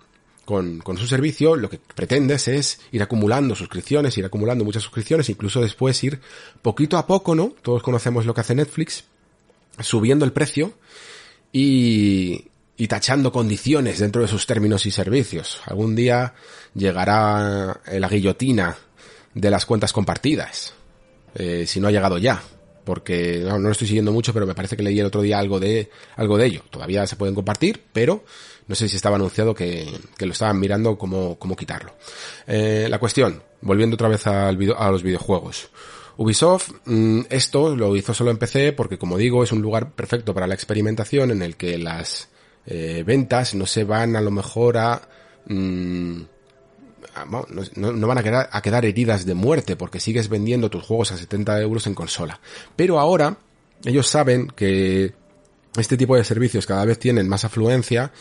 Con, 0.48 0.78
con, 0.78 0.96
su 0.96 1.06
servicio, 1.06 1.56
lo 1.56 1.68
que 1.68 1.78
pretendes 1.78 2.48
es 2.48 2.80
ir 2.90 3.02
acumulando 3.02 3.54
suscripciones, 3.54 4.16
ir 4.16 4.24
acumulando 4.24 4.64
muchas 4.64 4.82
suscripciones, 4.82 5.28
incluso 5.28 5.60
después 5.60 6.02
ir 6.04 6.22
poquito 6.62 6.96
a 6.96 7.06
poco, 7.06 7.34
¿no? 7.34 7.52
Todos 7.60 7.82
conocemos 7.82 8.24
lo 8.24 8.32
que 8.32 8.40
hace 8.40 8.54
Netflix, 8.54 9.04
subiendo 9.78 10.24
el 10.24 10.32
precio 10.32 10.72
y, 11.52 12.46
y 12.78 12.88
tachando 12.88 13.30
condiciones 13.30 13.98
dentro 13.98 14.22
de 14.22 14.28
sus 14.28 14.46
términos 14.46 14.86
y 14.86 14.90
servicios. 14.90 15.60
Algún 15.66 15.94
día 15.94 16.32
llegará 16.74 17.82
la 17.86 18.08
guillotina 18.08 18.74
de 19.34 19.50
las 19.50 19.66
cuentas 19.66 19.92
compartidas, 19.92 20.72
eh, 21.34 21.66
si 21.66 21.78
no 21.78 21.88
ha 21.88 21.92
llegado 21.92 22.16
ya, 22.16 22.42
porque 22.88 23.42
no, 23.44 23.58
lo 23.58 23.70
estoy 23.70 23.86
siguiendo 23.86 24.12
mucho, 24.12 24.32
pero 24.32 24.46
me 24.46 24.54
parece 24.54 24.74
que 24.74 24.82
leí 24.82 24.98
el 24.98 25.04
otro 25.04 25.20
día 25.20 25.38
algo 25.38 25.60
de 25.60 25.90
algo 26.16 26.38
de 26.38 26.46
ello. 26.46 26.62
Todavía 26.70 27.06
se 27.06 27.16
pueden 27.16 27.34
compartir, 27.34 27.82
pero 27.92 28.24
no 28.66 28.74
sé 28.74 28.88
si 28.88 28.96
estaba 28.96 29.16
anunciado 29.16 29.54
que, 29.54 29.86
que 30.16 30.24
lo 30.24 30.32
estaban 30.32 30.58
mirando 30.58 30.96
cómo, 30.96 31.38
cómo 31.38 31.54
quitarlo. 31.54 31.92
Eh, 32.46 32.86
la 32.88 32.98
cuestión, 32.98 33.42
volviendo 33.60 33.92
otra 33.92 34.08
vez 34.08 34.26
al 34.26 34.56
video, 34.56 34.80
a 34.80 34.90
los 34.90 35.02
videojuegos. 35.02 35.68
Ubisoft 36.16 36.70
mm, 36.86 37.24
esto 37.28 37.76
lo 37.76 37.94
hizo 37.94 38.14
solo 38.14 38.30
en 38.30 38.38
PC 38.38 38.72
porque, 38.72 38.96
como 38.96 39.18
digo, 39.18 39.44
es 39.44 39.52
un 39.52 39.60
lugar 39.60 39.92
perfecto 39.92 40.32
para 40.32 40.46
la 40.46 40.54
experimentación 40.54 41.30
en 41.30 41.42
el 41.42 41.56
que 41.56 41.76
las 41.76 42.30
eh, 42.64 43.04
ventas 43.06 43.54
no 43.54 43.66
se 43.66 43.84
van 43.84 44.16
a 44.16 44.22
lo 44.22 44.30
mejor 44.30 44.78
a... 44.78 45.02
Mm, 45.44 46.22
no, 47.26 48.06
van 48.06 48.18
a 48.18 48.22
quedar, 48.22 48.48
a 48.52 48.62
quedar 48.62 48.84
heridas 48.84 49.24
de 49.26 49.34
muerte 49.34 49.76
porque 49.76 50.00
sigues 50.00 50.28
vendiendo 50.28 50.70
tus 50.70 50.84
juegos 50.84 51.12
a 51.12 51.16
70 51.16 51.60
euros 51.60 51.86
en 51.86 51.94
consola. 51.94 52.40
Pero 52.76 52.98
ahora 52.98 53.36
ellos 53.84 54.08
saben 54.08 54.48
que 54.48 55.14
este 55.76 55.96
tipo 55.96 56.16
de 56.16 56.24
servicios 56.24 56.66
cada 56.66 56.84
vez 56.84 56.98
tienen 56.98 57.28
más 57.28 57.44
afluencia, 57.44 58.12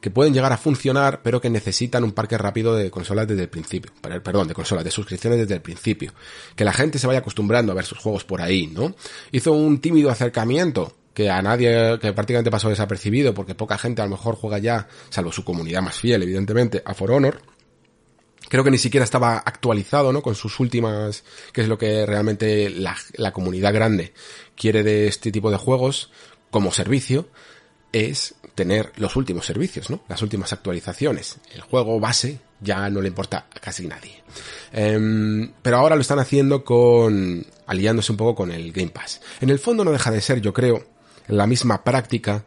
que 0.00 0.10
pueden 0.10 0.34
llegar 0.34 0.52
a 0.52 0.58
funcionar, 0.58 1.20
pero 1.22 1.40
que 1.40 1.48
necesitan 1.48 2.04
un 2.04 2.12
parque 2.12 2.36
rápido 2.36 2.74
de 2.74 2.90
consolas 2.90 3.26
desde 3.26 3.42
el 3.42 3.48
principio. 3.48 3.92
Perdón, 4.00 4.48
de 4.48 4.54
consolas, 4.54 4.84
de 4.84 4.90
suscripciones 4.90 5.38
desde 5.38 5.54
el 5.54 5.62
principio. 5.62 6.12
Que 6.54 6.64
la 6.64 6.72
gente 6.72 6.98
se 6.98 7.06
vaya 7.06 7.20
acostumbrando 7.20 7.72
a 7.72 7.74
ver 7.74 7.84
sus 7.84 7.98
juegos 7.98 8.24
por 8.24 8.42
ahí, 8.42 8.66
¿no? 8.66 8.94
Hizo 9.32 9.52
un 9.52 9.80
tímido 9.80 10.10
acercamiento 10.10 10.94
que 11.14 11.30
a 11.30 11.40
nadie, 11.40 11.98
que 11.98 12.12
prácticamente 12.12 12.50
pasó 12.50 12.68
desapercibido, 12.68 13.32
porque 13.32 13.54
poca 13.54 13.78
gente 13.78 14.02
a 14.02 14.04
lo 14.04 14.10
mejor 14.10 14.36
juega 14.36 14.58
ya, 14.58 14.86
salvo 15.08 15.32
su 15.32 15.44
comunidad 15.44 15.80
más 15.80 15.98
fiel, 15.98 16.22
evidentemente, 16.22 16.82
a 16.84 16.92
For 16.92 17.10
Honor 17.10 17.40
creo 18.48 18.64
que 18.64 18.70
ni 18.70 18.78
siquiera 18.78 19.04
estaba 19.04 19.38
actualizado, 19.38 20.12
¿no? 20.12 20.22
Con 20.22 20.34
sus 20.34 20.60
últimas, 20.60 21.24
que 21.52 21.62
es 21.62 21.68
lo 21.68 21.78
que 21.78 22.06
realmente 22.06 22.70
la, 22.70 22.96
comunidad 23.32 23.74
grande 23.74 24.12
quiere 24.54 24.82
de 24.82 25.08
este 25.08 25.32
tipo 25.32 25.50
de 25.50 25.56
juegos 25.56 26.10
como 26.50 26.72
servicio, 26.72 27.28
es 27.92 28.34
tener 28.54 28.92
los 28.96 29.16
últimos 29.16 29.46
servicios, 29.46 29.90
¿no? 29.90 30.00
Las 30.08 30.22
últimas 30.22 30.52
actualizaciones. 30.52 31.38
El 31.52 31.60
juego 31.60 32.00
base 32.00 32.40
ya 32.60 32.88
no 32.88 33.00
le 33.00 33.08
importa 33.08 33.46
a 33.54 33.60
casi 33.60 33.86
nadie. 33.86 34.22
Um, 34.72 35.52
pero 35.62 35.76
ahora 35.76 35.94
lo 35.94 36.00
están 36.00 36.18
haciendo 36.18 36.64
con, 36.64 37.44
aliándose 37.66 38.12
un 38.12 38.18
poco 38.18 38.34
con 38.34 38.50
el 38.50 38.72
Game 38.72 38.90
Pass. 38.90 39.20
En 39.40 39.50
el 39.50 39.58
fondo 39.58 39.84
no 39.84 39.92
deja 39.92 40.10
de 40.10 40.20
ser, 40.20 40.40
yo 40.40 40.52
creo, 40.52 40.84
la 41.28 41.46
misma 41.46 41.84
práctica 41.84 42.46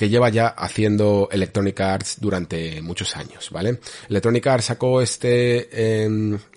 que 0.00 0.08
lleva 0.08 0.30
ya 0.30 0.46
haciendo 0.46 1.28
Electronic 1.30 1.78
Arts 1.78 2.16
durante 2.20 2.80
muchos 2.80 3.14
años, 3.18 3.50
¿vale? 3.50 3.80
Electronic 4.08 4.46
Arts 4.46 4.64
sacó 4.64 5.02
este 5.02 6.06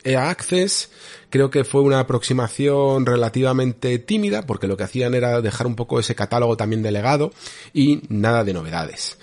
EA 0.05 0.29
Access, 0.29 0.89
creo 1.29 1.49
que 1.49 1.65
fue 1.65 1.81
una 1.81 1.99
aproximación 1.99 3.05
relativamente 3.05 3.99
tímida, 3.99 4.45
porque 4.45 4.67
lo 4.67 4.77
que 4.77 4.85
hacían 4.85 5.13
era 5.13 5.41
dejar 5.41 5.67
un 5.67 5.75
poco 5.75 5.99
ese 5.99 6.15
catálogo 6.15 6.55
también 6.55 6.83
delegado 6.83 7.33
y 7.73 8.03
nada 8.07 8.45
de 8.45 8.53
novedades. 8.53 9.17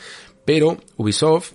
Pero 0.44 0.76
Ubisoft 0.98 1.52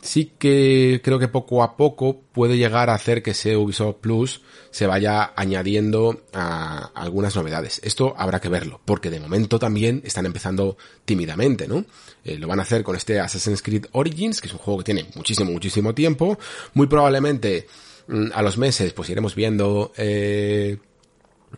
sí 0.00 0.32
que 0.38 1.00
creo 1.02 1.18
que 1.18 1.28
poco 1.28 1.62
a 1.62 1.76
poco 1.76 2.20
puede 2.32 2.56
llegar 2.56 2.90
a 2.90 2.94
hacer 2.94 3.22
que 3.22 3.32
ese 3.32 3.56
Ubisoft 3.56 3.96
Plus 3.96 4.42
se 4.70 4.86
vaya 4.86 5.32
añadiendo 5.36 6.22
a 6.32 6.90
algunas 6.94 7.34
novedades. 7.36 7.80
Esto 7.82 8.14
habrá 8.16 8.40
que 8.40 8.48
verlo, 8.48 8.80
porque 8.84 9.10
de 9.10 9.20
momento 9.20 9.58
también 9.58 10.02
están 10.04 10.26
empezando 10.26 10.76
tímidamente, 11.04 11.66
¿no? 11.66 11.84
Eh, 12.24 12.38
lo 12.38 12.48
van 12.48 12.60
a 12.60 12.62
hacer 12.62 12.82
con 12.82 12.96
este 12.96 13.20
Assassin's 13.20 13.62
Creed 13.62 13.86
Origins, 13.92 14.40
que 14.40 14.48
es 14.48 14.52
un 14.52 14.58
juego 14.58 14.78
que 14.78 14.84
tiene 14.84 15.06
muchísimo, 15.14 15.50
muchísimo 15.50 15.94
tiempo. 15.94 16.38
Muy 16.74 16.86
probablemente 16.86 17.66
mm, 18.08 18.28
a 18.34 18.42
los 18.42 18.58
meses 18.58 18.92
pues 18.92 19.08
iremos 19.10 19.34
viendo 19.34 19.92
eh, 19.96 20.78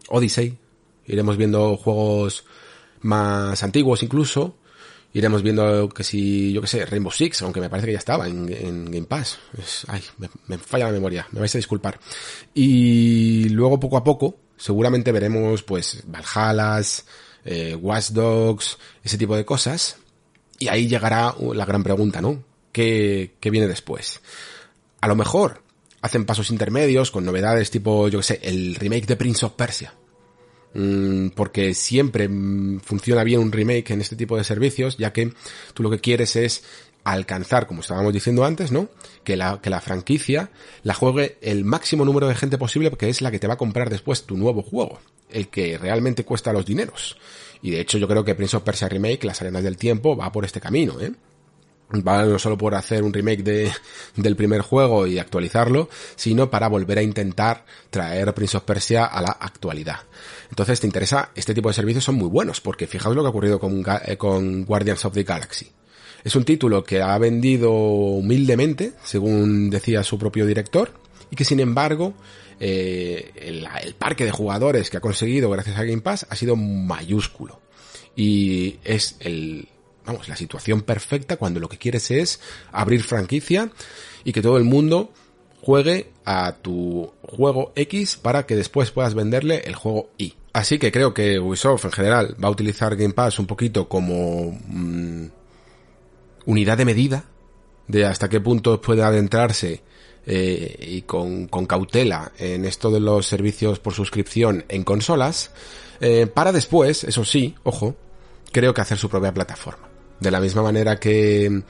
Odyssey, 0.09 0.57
iremos 1.07 1.36
viendo 1.36 1.76
juegos 1.76 2.45
más 3.03 3.62
antiguos 3.62 4.03
incluso, 4.03 4.57
iremos 5.12 5.42
viendo 5.42 5.88
que 5.88 6.04
si, 6.04 6.52
yo 6.52 6.61
que 6.61 6.66
sé, 6.66 6.84
Rainbow 6.86 7.12
Six, 7.12 7.42
aunque 7.42 7.61
me 7.61 7.68
parece 7.68 7.86
que 7.86 7.92
ya 7.92 7.98
estaba 7.98 8.28
en, 8.28 8.46
Game 8.90 9.06
Pass. 9.06 9.38
ay, 9.88 10.02
me, 10.46 10.58
falla 10.58 10.86
la 10.86 10.92
memoria, 10.92 11.26
me 11.32 11.40
vais 11.40 11.54
a 11.54 11.58
disculpar. 11.58 11.98
Y 12.54 13.48
luego 13.48 13.80
poco 13.80 13.96
a 13.96 14.04
poco, 14.04 14.38
seguramente 14.56 15.12
veremos 15.12 15.62
pues 15.62 16.02
Valhalla, 16.06 16.80
eh, 17.44 17.74
Watch 17.74 18.11
Dogs, 18.11 18.78
ese 19.02 19.18
tipo 19.18 19.36
de 19.36 19.44
cosas. 19.44 19.96
Y 20.58 20.68
ahí 20.68 20.88
llegará 20.88 21.34
la 21.54 21.64
gran 21.64 21.82
pregunta, 21.82 22.20
¿no? 22.20 22.44
¿Qué, 22.70 23.34
qué 23.40 23.50
viene 23.50 23.66
después? 23.66 24.20
A 25.00 25.08
lo 25.08 25.16
mejor 25.16 25.62
hacen 26.02 26.26
pasos 26.26 26.50
intermedios 26.50 27.11
con 27.11 27.24
novedades 27.24 27.70
tipo, 27.70 28.08
yo 28.08 28.20
que 28.20 28.24
sé, 28.24 28.40
el 28.42 28.74
remake 28.74 29.06
de 29.06 29.16
Prince 29.16 29.44
of 29.44 29.52
Persia 29.52 29.94
porque 31.35 31.75
siempre 31.75 32.29
mm, 32.29 32.81
funciona 32.81 33.25
bien 33.25 33.41
un 33.41 33.53
remake 33.53 33.91
en 33.91 34.01
este 34.01 34.16
tipo 34.16 34.37
de 34.37 34.45
servicios, 34.45 34.97
ya 34.97 35.12
que 35.12 35.33
tú 35.75 35.83
lo 35.83 35.91
que 35.91 35.99
quieres 35.99 36.37
es 36.37 36.62
alcanzar, 37.05 37.66
como 37.66 37.81
estábamos 37.81 38.12
diciendo 38.12 38.45
antes, 38.45 38.71
¿no? 38.71 38.89
Que 39.25 39.37
la, 39.37 39.61
que 39.61 39.71
la 39.71 39.81
franquicia 39.81 40.51
la 40.83 40.95
juegue 40.95 41.39
el 41.41 41.64
máximo 41.64 42.05
número 42.05 42.29
de 42.29 42.35
gente 42.35 42.59
posible, 42.59 42.91
porque 42.91 43.09
es 43.09 43.21
la 43.21 43.31
que 43.31 43.39
te 43.39 43.47
va 43.47 43.55
a 43.55 43.59
comprar 43.59 43.91
después 43.91 44.25
tu 44.25 44.37
nuevo 44.37 44.62
juego, 44.62 45.01
el 45.31 45.49
que 45.49 45.79
realmente 45.79 46.25
cuesta 46.25 46.53
los 46.53 46.66
dineros. 46.66 47.16
Y 47.62 47.71
de 47.71 47.81
hecho 47.81 47.99
yo 47.99 48.09
creo 48.09 48.25
que 48.25 48.35
Prince 48.35 48.57
of 48.57 48.62
Persia 48.62 48.89
Remake, 48.89 49.25
Las 49.25 49.41
Arenas 49.41 49.62
del 49.62 49.77
Tiempo, 49.77 50.16
va 50.16 50.31
por 50.33 50.45
este 50.45 50.61
camino, 50.61 51.01
¿eh? 51.01 51.12
va 52.07 52.25
no 52.25 52.39
solo 52.39 52.57
por 52.57 52.75
hacer 52.75 53.03
un 53.03 53.12
remake 53.12 53.43
de, 53.43 53.73
del 54.16 54.37
primer 54.37 54.61
juego 54.61 55.07
y 55.07 55.18
actualizarlo, 55.18 55.89
sino 56.16 56.51
para 56.51 56.68
volver 56.68 56.99
a 56.99 57.03
intentar 57.03 57.64
traer 57.91 58.33
Prince 58.35 58.57
of 58.57 58.64
Persia 58.64 59.07
a 59.07 59.21
la 59.21 59.37
actualidad. 59.41 60.01
Entonces, 60.51 60.80
te 60.80 60.86
interesa, 60.86 61.30
este 61.34 61.55
tipo 61.55 61.68
de 61.68 61.74
servicios 61.74 62.05
son 62.05 62.16
muy 62.16 62.28
buenos, 62.28 62.61
porque 62.61 62.86
fijaos 62.86 63.14
lo 63.14 63.22
que 63.22 63.26
ha 63.26 63.30
ocurrido 63.30 63.59
con, 63.59 63.84
eh, 64.05 64.16
con 64.16 64.64
Guardians 64.64 65.05
of 65.05 65.14
the 65.14 65.22
Galaxy. 65.22 65.70
Es 66.22 66.36
un 66.36 66.44
título 66.44 66.84
que 66.84 67.01
ha 67.01 67.16
vendido 67.18 67.72
humildemente, 67.72 68.92
según 69.05 69.70
decía 69.70 70.03
su 70.03 70.18
propio 70.18 70.44
director, 70.44 70.92
y 71.30 71.36
que 71.36 71.44
sin 71.44 71.61
embargo, 71.61 72.14
eh, 72.59 73.30
el, 73.36 73.66
el 73.82 73.94
parque 73.94 74.24
de 74.24 74.32
jugadores 74.32 74.90
que 74.90 74.98
ha 74.98 75.01
conseguido 75.01 75.48
gracias 75.51 75.78
a 75.78 75.84
Game 75.84 76.03
Pass 76.03 76.26
ha 76.28 76.36
sido 76.36 76.57
mayúsculo. 76.57 77.61
Y 78.16 78.78
es 78.84 79.16
el, 79.20 79.68
vamos, 80.05 80.28
la 80.28 80.36
situación 80.36 80.82
perfecta 80.82 81.36
cuando 81.36 81.61
lo 81.61 81.68
que 81.68 81.78
quieres 81.78 82.11
es 82.11 82.40
abrir 82.72 83.03
franquicia 83.03 83.70
y 84.24 84.32
que 84.32 84.42
todo 84.42 84.59
el 84.59 84.64
mundo 84.64 85.12
juegue 85.62 86.11
a 86.24 86.57
tu 86.57 87.12
juego 87.22 87.72
X 87.76 88.16
para 88.16 88.46
que 88.46 88.57
después 88.57 88.90
puedas 88.90 89.14
venderle 89.14 89.62
el 89.64 89.74
juego 89.74 90.11
Y. 90.18 90.34
Así 90.53 90.78
que 90.78 90.90
creo 90.90 91.14
que 91.14 91.38
Ubisoft 91.38 91.84
en 91.84 91.92
general 91.92 92.36
va 92.42 92.48
a 92.48 92.51
utilizar 92.51 92.96
Game 92.96 93.14
Pass 93.14 93.38
un 93.38 93.46
poquito 93.46 93.88
como 93.88 94.59
mm, 94.66 95.26
unidad 96.46 96.78
de 96.78 96.84
medida 96.84 97.24
de 97.86 98.05
hasta 98.05 98.28
qué 98.28 98.40
punto 98.40 98.80
puede 98.80 99.03
adentrarse 99.03 99.82
eh, 100.26 100.76
y 100.80 101.03
con, 101.03 101.46
con, 101.46 101.66
cautela 101.66 102.32
en 102.38 102.64
esto 102.64 102.90
de 102.90 103.01
los 103.01 103.26
servicios 103.26 103.78
por 103.78 103.94
suscripción 103.94 104.64
en 104.68 104.84
consolas, 104.84 105.51
eh, 106.01 106.26
para 106.26 106.53
después, 106.53 107.05
eso 107.05 107.24
sí, 107.24 107.55
ojo, 107.62 107.96
creo 108.53 108.74
que 108.74 108.80
hacer 108.80 108.98
su 108.98 109.09
propia 109.09 109.32
plataforma. 109.32 109.88
De 110.18 110.30
la 110.30 110.40
misma 110.40 110.62
manera 110.62 111.01
que 111.01 111.62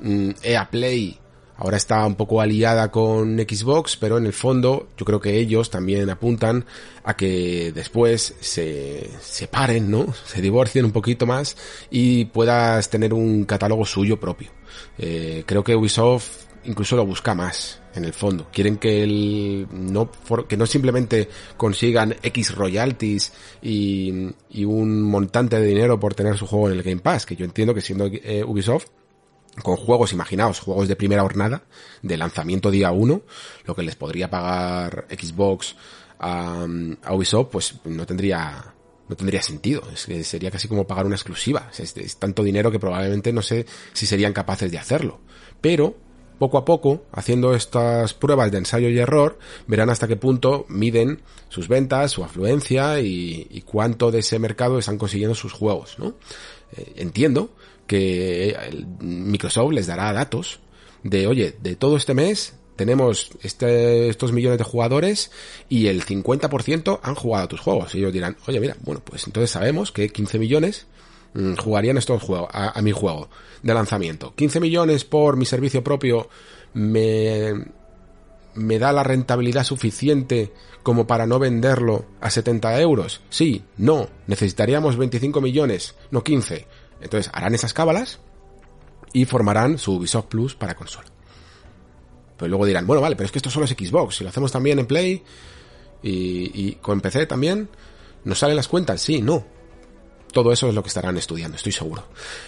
mm, 0.00 0.30
EA 0.42 0.70
Play 0.70 1.18
ahora 1.58 1.76
está 1.76 2.06
un 2.06 2.14
poco 2.14 2.40
aliada 2.40 2.90
con 2.90 3.36
Xbox, 3.38 3.96
pero 3.96 4.16
en 4.16 4.26
el 4.26 4.32
fondo 4.32 4.88
yo 4.96 5.04
creo 5.04 5.20
que 5.20 5.38
ellos 5.38 5.70
también 5.70 6.08
apuntan 6.08 6.64
a 7.04 7.16
que 7.16 7.72
después 7.74 8.34
se 8.40 9.10
separen, 9.20 9.90
¿no? 9.90 10.06
Se 10.24 10.40
divorcien 10.40 10.84
un 10.84 10.92
poquito 10.92 11.26
más 11.26 11.56
y 11.90 12.26
puedas 12.26 12.88
tener 12.90 13.12
un 13.12 13.44
catálogo 13.44 13.84
suyo 13.84 14.18
propio. 14.20 14.50
Eh, 14.98 15.42
creo 15.46 15.64
que 15.64 15.74
Ubisoft 15.74 16.46
incluso 16.64 16.96
lo 16.96 17.06
busca 17.06 17.34
más 17.34 17.80
en 17.94 18.04
el 18.04 18.12
fondo. 18.12 18.48
Quieren 18.52 18.76
que 18.76 19.02
el, 19.02 19.66
no 19.72 20.10
que 20.46 20.56
no 20.56 20.66
simplemente 20.66 21.28
consigan 21.56 22.14
X 22.22 22.54
royalties 22.54 23.32
y, 23.62 24.28
y, 24.50 24.64
un 24.64 25.02
montante 25.02 25.58
de 25.58 25.66
dinero 25.66 25.98
por 25.98 26.14
tener 26.14 26.36
su 26.36 26.46
juego 26.46 26.68
en 26.68 26.76
el 26.76 26.82
Game 26.82 27.00
Pass, 27.00 27.26
que 27.26 27.36
yo 27.36 27.44
entiendo 27.44 27.74
que 27.74 27.80
siendo 27.80 28.06
eh, 28.06 28.44
Ubisoft 28.44 28.88
con 29.62 29.76
juegos, 29.76 30.12
imaginaos, 30.12 30.60
juegos 30.60 30.88
de 30.88 30.96
primera 30.96 31.22
jornada, 31.22 31.62
de 32.02 32.16
lanzamiento 32.16 32.70
día 32.70 32.90
1, 32.90 33.22
lo 33.64 33.74
que 33.74 33.82
les 33.82 33.96
podría 33.96 34.30
pagar 34.30 35.06
Xbox 35.10 35.76
a, 36.18 36.66
Ubisoft, 37.10 37.48
pues 37.50 37.74
no 37.84 38.06
tendría 38.06 38.74
no 39.08 39.16
tendría 39.16 39.40
sentido. 39.40 39.82
Es 39.92 40.04
que 40.04 40.22
sería 40.22 40.50
casi 40.50 40.68
como 40.68 40.86
pagar 40.86 41.06
una 41.06 41.14
exclusiva. 41.14 41.70
Es, 41.78 42.16
tanto 42.16 42.42
dinero 42.42 42.70
que 42.70 42.78
probablemente 42.78 43.32
no 43.32 43.40
sé 43.40 43.64
si 43.94 44.04
serían 44.04 44.34
capaces 44.34 44.70
de 44.70 44.78
hacerlo. 44.78 45.20
Pero 45.62 45.96
poco 46.38 46.58
a 46.58 46.64
poco, 46.64 47.06
haciendo 47.12 47.54
estas 47.54 48.14
pruebas 48.14 48.52
de 48.52 48.58
ensayo 48.58 48.88
y 48.88 48.98
error, 48.98 49.38
verán 49.66 49.90
hasta 49.90 50.06
qué 50.06 50.16
punto 50.16 50.66
miden 50.68 51.22
sus 51.48 51.68
ventas, 51.68 52.12
su 52.12 52.22
afluencia 52.22 53.00
y, 53.00 53.64
cuánto 53.66 54.10
de 54.10 54.20
ese 54.20 54.38
mercado 54.38 54.78
están 54.78 54.98
consiguiendo 54.98 55.34
sus 55.34 55.52
juegos, 55.52 55.98
¿no? 55.98 56.14
Eh, 56.76 56.92
entiendo 56.96 57.50
que 57.88 58.56
Microsoft 59.00 59.72
les 59.72 59.88
dará 59.88 60.12
datos 60.12 60.60
de, 61.02 61.26
oye, 61.26 61.56
de 61.60 61.74
todo 61.74 61.96
este 61.96 62.14
mes 62.14 62.54
tenemos 62.76 63.30
este, 63.42 64.08
estos 64.08 64.30
millones 64.30 64.58
de 64.58 64.64
jugadores 64.64 65.32
y 65.68 65.88
el 65.88 66.04
50% 66.04 67.00
han 67.02 67.14
jugado 67.16 67.44
a 67.44 67.48
tus 67.48 67.58
juegos. 67.58 67.92
Y 67.94 67.98
ellos 67.98 68.12
dirán, 68.12 68.36
oye, 68.46 68.60
mira, 68.60 68.76
bueno, 68.84 69.02
pues 69.04 69.26
entonces 69.26 69.50
sabemos 69.50 69.90
que 69.90 70.10
15 70.10 70.38
millones 70.38 70.86
mm, 71.34 71.54
jugarían 71.54 71.98
estos 71.98 72.22
juegos, 72.22 72.48
a, 72.52 72.80
mi 72.80 72.92
juego 72.92 73.28
de 73.64 73.74
lanzamiento. 73.74 74.32
15 74.36 74.60
millones 74.60 75.04
por 75.04 75.36
mi 75.36 75.44
servicio 75.44 75.82
propio 75.82 76.28
me, 76.72 77.52
me 78.54 78.78
da 78.78 78.92
la 78.92 79.02
rentabilidad 79.02 79.64
suficiente 79.64 80.52
como 80.84 81.08
para 81.08 81.26
no 81.26 81.40
venderlo 81.40 82.06
a 82.20 82.30
70 82.30 82.80
euros. 82.80 83.22
Sí, 83.28 83.64
no, 83.76 84.08
necesitaríamos 84.28 84.96
25 84.96 85.40
millones, 85.40 85.96
no 86.12 86.22
15. 86.22 86.66
Entonces 87.00 87.30
harán 87.34 87.54
esas 87.54 87.72
cábalas 87.72 88.18
y 89.12 89.24
formarán 89.24 89.78
su 89.78 89.94
Ubisoft 89.94 90.26
Plus 90.26 90.54
para 90.54 90.74
consola. 90.74 91.08
Pero 92.36 92.48
luego 92.48 92.66
dirán, 92.66 92.86
bueno, 92.86 93.02
vale, 93.02 93.16
pero 93.16 93.26
es 93.26 93.32
que 93.32 93.38
esto 93.38 93.50
solo 93.50 93.66
es 93.66 93.72
Xbox, 93.72 94.16
si 94.16 94.24
lo 94.24 94.30
hacemos 94.30 94.52
también 94.52 94.78
en 94.78 94.86
Play 94.86 95.22
y, 96.02 96.72
con 96.74 97.00
PC 97.00 97.26
también, 97.26 97.68
¿nos 98.24 98.38
salen 98.38 98.56
las 98.56 98.68
cuentas? 98.68 99.02
Sí, 99.02 99.20
no. 99.20 99.44
Todo 100.32 100.52
eso 100.52 100.68
es 100.68 100.74
lo 100.74 100.82
que 100.82 100.88
estarán 100.88 101.16
estudiando, 101.16 101.56
estoy 101.56 101.72
seguro. 101.72 102.04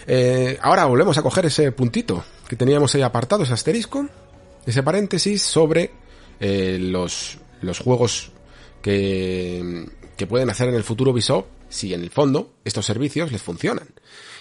Eh, 0.07 0.59
ahora 0.61 0.85
volvemos 0.85 1.17
a 1.19 1.23
coger 1.23 1.47
ese 1.47 1.73
puntito 1.73 2.23
que 2.47 2.55
teníamos 2.55 2.95
ahí 2.95 3.03
apartado, 3.03 3.43
ese 3.43 3.55
asterisco, 3.55 4.07
ese 4.67 4.83
paréntesis 4.83 5.43
sobre 5.43 5.91
eh, 6.39 6.79
los, 6.79 7.39
los 7.63 7.79
juegos 7.79 8.31
que, 8.83 9.89
que 10.17 10.27
pueden 10.27 10.51
hacer 10.51 10.69
en 10.69 10.75
el 10.75 10.85
futuro 10.85 11.11
Ubisoft 11.11 11.47
si 11.71 11.95
en 11.95 12.03
el 12.03 12.11
fondo 12.11 12.53
estos 12.65 12.85
servicios 12.85 13.33
les 13.33 13.43
funcionan. 13.43 13.89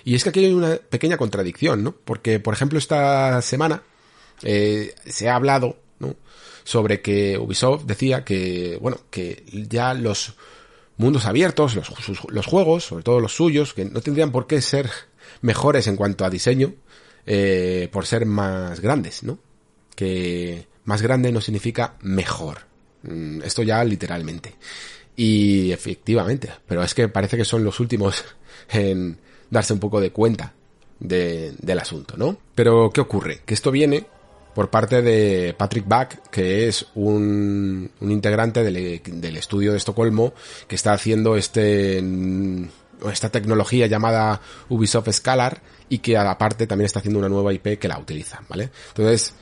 Y 0.04 0.16
es 0.16 0.24
que 0.24 0.30
aquí 0.30 0.45
hay 0.45 0.54
una 0.54 0.76
pequeña 0.78 1.18
contradicción, 1.18 1.84
¿no? 1.84 1.93
Porque, 1.93 2.39
por 2.39 2.54
ejemplo, 2.54 2.80
esta 2.80 3.41
semana 3.41 3.84
eh, 4.43 4.93
se 5.06 5.30
ha 5.30 5.36
hablado, 5.36 5.78
¿no? 6.00 6.16
Sobre 6.64 7.02
que 7.02 7.38
Ubisoft 7.38 7.86
decía 7.86 8.24
que, 8.24 8.78
bueno, 8.82 9.00
que 9.10 9.43
ya 9.52 9.93
los 9.93 10.36
mundos 10.97 11.26
abiertos, 11.26 11.76
los, 11.76 11.89
los 12.30 12.45
juegos, 12.45 12.84
sobre 12.84 13.04
todo 13.04 13.20
los 13.20 13.36
suyos, 13.36 13.74
que 13.74 13.86
no 13.86 14.02
tendrían 14.02 14.32
por 14.32 14.47
qué 14.47 14.62
ser 14.62 14.89
mejores 15.41 15.88
en 15.88 15.95
cuanto 15.95 16.26
a 16.26 16.30
diseño, 16.30 16.74
eh, 17.26 17.89
por 17.91 18.06
ser 18.06 18.26
más 18.26 18.80
grandes, 18.80 19.24
¿no? 19.24 19.39
Que 19.95 20.68
más 20.86 21.02
grande 21.02 21.32
no 21.32 21.41
significa 21.41 21.95
mejor. 22.02 22.60
Mm, 23.04 23.41
esto 23.43 23.64
ya 23.64 23.84
literalmente. 23.84 24.56
Y 25.16 25.72
efectivamente, 25.72 26.52
pero 26.68 26.84
es 26.84 26.93
que 26.93 27.08
parece 27.08 27.38
que 27.38 27.45
son 27.45 27.64
los 27.64 27.80
últimos 27.80 28.24
en 28.70 29.20
darse 29.50 29.74
un 29.74 29.80
poco 29.80 30.00
de 30.02 30.12
cuenta 30.12 30.54
de, 31.00 31.54
del 31.60 31.80
asunto, 31.80 32.16
¿no? 32.18 32.38
Pero, 32.56 32.91
¿qué 32.91 33.02
ocurre? 33.02 33.41
Que 33.45 33.54
esto 33.54 33.72
viene 33.72 34.06
por 34.54 34.70
parte 34.70 35.02
de 35.02 35.54
Patrick 35.58 35.88
Back, 35.88 36.30
que 36.30 36.68
es 36.68 36.88
un, 36.95 37.89
un 38.00 38.12
integrante 38.12 38.64
del, 38.64 39.02
del, 39.04 39.38
estudio 39.38 39.72
de 39.72 39.78
Estocolmo 39.78 40.34
que 40.68 40.76
está 40.76 40.93
haciendo 40.93 41.36
este 41.36 42.04
esta 43.10 43.30
tecnología 43.30 43.88
llamada 43.88 44.41
Ubisoft 44.68 45.10
Scalar 45.12 45.62
y 45.88 46.00
que 46.00 46.18
a 46.18 46.24
la 46.26 46.38
parte 46.38 46.68
también 46.68 46.88
está 46.88 47.00
haciendo 47.00 47.20
una 47.20 47.30
nueva 47.30 47.54
IP 47.54 47.80
que 47.80 47.88
la 47.88 47.97
utiliza, 47.97 48.41
¿vale? 48.50 48.72
Entonces, 48.89 49.34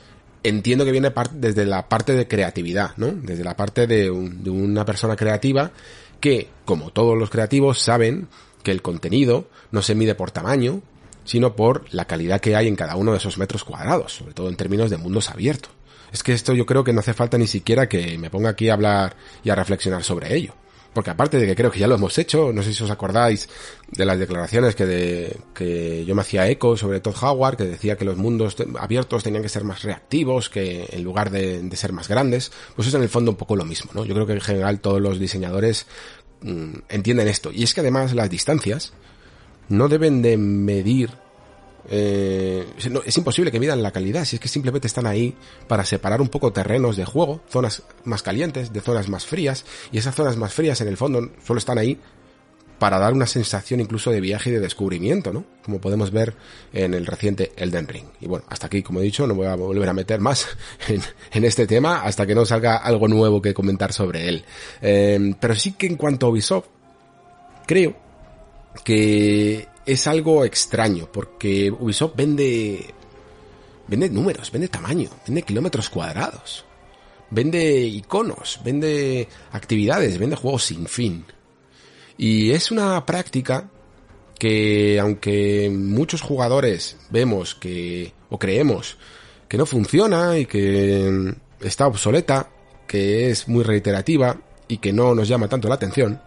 entiendo 0.44 0.84
que 0.84 0.92
viene 0.92 1.12
desde 1.32 1.66
la 1.66 1.88
parte 1.88 2.12
de 2.12 2.28
creatividad, 2.28 2.92
¿no? 2.96 3.08
Desde 3.08 3.42
la 3.42 3.56
parte 3.56 3.88
de, 3.88 4.04
de 4.04 4.50
una 4.50 4.84
persona 4.84 5.16
creativa 5.16 5.72
que, 6.20 6.48
como 6.64 6.90
todos 6.90 7.18
los 7.18 7.30
creativos, 7.30 7.80
saben 7.80 8.28
que 8.62 8.70
el 8.70 8.82
contenido 8.82 9.46
no 9.70 9.82
se 9.82 9.94
mide 9.94 10.14
por 10.14 10.30
tamaño, 10.30 10.82
sino 11.24 11.54
por 11.54 11.84
la 11.92 12.06
calidad 12.06 12.40
que 12.40 12.56
hay 12.56 12.68
en 12.68 12.76
cada 12.76 12.96
uno 12.96 13.12
de 13.12 13.18
esos 13.18 13.38
metros 13.38 13.64
cuadrados, 13.64 14.14
sobre 14.14 14.34
todo 14.34 14.48
en 14.48 14.56
términos 14.56 14.90
de 14.90 14.96
mundos 14.96 15.30
abiertos. 15.30 15.72
Es 16.12 16.22
que 16.22 16.32
esto 16.32 16.54
yo 16.54 16.64
creo 16.64 16.84
que 16.84 16.92
no 16.92 17.00
hace 17.00 17.12
falta 17.12 17.36
ni 17.36 17.46
siquiera 17.46 17.88
que 17.88 18.16
me 18.16 18.30
ponga 18.30 18.48
aquí 18.50 18.70
a 18.70 18.74
hablar 18.74 19.14
y 19.44 19.50
a 19.50 19.54
reflexionar 19.54 20.02
sobre 20.04 20.34
ello. 20.34 20.54
Porque 20.94 21.10
aparte 21.10 21.38
de 21.38 21.46
que 21.46 21.54
creo 21.54 21.70
que 21.70 21.78
ya 21.78 21.86
lo 21.86 21.96
hemos 21.96 22.16
hecho, 22.16 22.50
no 22.52 22.62
sé 22.62 22.72
si 22.72 22.82
os 22.82 22.90
acordáis 22.90 23.48
de 23.92 24.06
las 24.06 24.18
declaraciones 24.18 24.74
que, 24.74 24.86
de, 24.86 25.36
que 25.54 26.04
yo 26.06 26.14
me 26.14 26.22
hacía 26.22 26.48
eco 26.48 26.76
sobre 26.76 27.00
Todd 27.00 27.14
Howard, 27.22 27.56
que 27.56 27.64
decía 27.64 27.96
que 27.96 28.06
los 28.06 28.16
mundos 28.16 28.56
abiertos 28.80 29.22
tenían 29.22 29.42
que 29.42 29.50
ser 29.50 29.64
más 29.64 29.82
reactivos, 29.82 30.48
que 30.48 30.88
en 30.90 31.04
lugar 31.04 31.30
de, 31.30 31.60
de 31.62 31.76
ser 31.76 31.92
más 31.92 32.08
grandes, 32.08 32.50
pues 32.74 32.88
es 32.88 32.94
en 32.94 33.02
el 33.02 33.10
fondo 33.10 33.30
un 33.30 33.36
poco 33.36 33.54
lo 33.54 33.66
mismo, 33.66 33.90
¿no? 33.94 34.06
Yo 34.06 34.14
creo 34.14 34.26
que 34.26 34.32
en 34.32 34.40
general 34.40 34.80
todos 34.80 35.00
los 35.00 35.20
diseñadores 35.20 35.86
mm, 36.42 36.74
entienden 36.88 37.28
esto. 37.28 37.50
Y 37.52 37.62
es 37.62 37.74
que 37.74 37.80
además 37.80 38.14
las 38.14 38.30
distancias, 38.30 38.92
no 39.68 39.88
deben 39.88 40.22
de 40.22 40.36
medir 40.36 41.10
eh, 41.90 42.66
es 43.06 43.16
imposible 43.16 43.50
que 43.50 43.60
midan 43.60 43.82
la 43.82 43.92
calidad, 43.92 44.24
si 44.24 44.36
es 44.36 44.40
que 44.40 44.48
simplemente 44.48 44.86
están 44.86 45.06
ahí 45.06 45.34
para 45.68 45.84
separar 45.84 46.20
un 46.20 46.28
poco 46.28 46.52
terrenos 46.52 46.96
de 46.96 47.06
juego, 47.06 47.40
zonas 47.48 47.82
más 48.04 48.22
calientes 48.22 48.72
de 48.72 48.80
zonas 48.80 49.08
más 49.08 49.24
frías, 49.24 49.64
y 49.90 49.98
esas 49.98 50.14
zonas 50.14 50.36
más 50.36 50.52
frías 50.52 50.80
en 50.82 50.88
el 50.88 50.96
fondo 50.96 51.30
solo 51.46 51.58
están 51.58 51.78
ahí 51.78 51.98
para 52.78 52.98
dar 52.98 53.12
una 53.12 53.26
sensación 53.26 53.80
incluso 53.80 54.10
de 54.10 54.20
viaje 54.20 54.50
y 54.50 54.52
de 54.52 54.60
descubrimiento, 54.60 55.32
¿no? 55.32 55.44
Como 55.64 55.80
podemos 55.80 56.10
ver 56.10 56.34
en 56.72 56.94
el 56.94 57.06
reciente 57.06 57.52
Elden 57.56 57.88
Ring. 57.88 58.06
Y 58.20 58.26
bueno, 58.26 58.44
hasta 58.48 58.66
aquí, 58.66 58.82
como 58.82 59.00
he 59.00 59.02
dicho, 59.02 59.26
no 59.26 59.34
voy 59.34 59.46
a 59.46 59.56
volver 59.56 59.88
a 59.88 59.92
meter 59.92 60.20
más 60.20 60.46
en, 60.88 61.44
este 61.44 61.66
tema 61.66 62.02
hasta 62.02 62.26
que 62.26 62.34
no 62.34 62.44
salga 62.44 62.76
algo 62.76 63.08
nuevo 63.08 63.42
que 63.42 63.54
comentar 63.54 63.92
sobre 63.92 64.28
él. 64.28 64.44
Eh, 64.80 65.34
pero 65.40 65.54
sí 65.54 65.72
que 65.72 65.86
en 65.86 65.96
cuanto 65.96 66.26
a 66.26 66.30
Ubisoft, 66.30 66.66
creo 67.66 67.96
que 68.84 69.66
es 69.84 70.06
algo 70.06 70.44
extraño, 70.44 71.08
porque 71.10 71.70
Ubisoft 71.70 72.14
vende, 72.14 72.94
vende 73.88 74.08
números, 74.08 74.52
vende 74.52 74.68
tamaño, 74.68 75.10
vende 75.26 75.42
kilómetros 75.42 75.88
cuadrados, 75.90 76.64
vende 77.30 77.80
iconos, 77.80 78.60
vende 78.64 79.26
actividades, 79.52 80.18
vende 80.18 80.36
juegos 80.36 80.64
sin 80.64 80.86
fin. 80.86 81.24
Y 82.18 82.50
es 82.50 82.72
una 82.72 83.06
práctica 83.06 83.70
que 84.38 84.98
aunque 85.00 85.70
muchos 85.70 86.20
jugadores 86.20 86.96
vemos 87.10 87.54
que, 87.54 88.12
o 88.28 88.38
creemos 88.38 88.98
que 89.48 89.56
no 89.56 89.64
funciona 89.64 90.36
y 90.36 90.46
que 90.46 91.34
está 91.60 91.86
obsoleta, 91.86 92.50
que 92.86 93.30
es 93.30 93.48
muy 93.48 93.62
reiterativa 93.64 94.36
y 94.66 94.78
que 94.78 94.92
no 94.92 95.14
nos 95.14 95.28
llama 95.28 95.48
tanto 95.48 95.68
la 95.68 95.76
atención, 95.76 96.20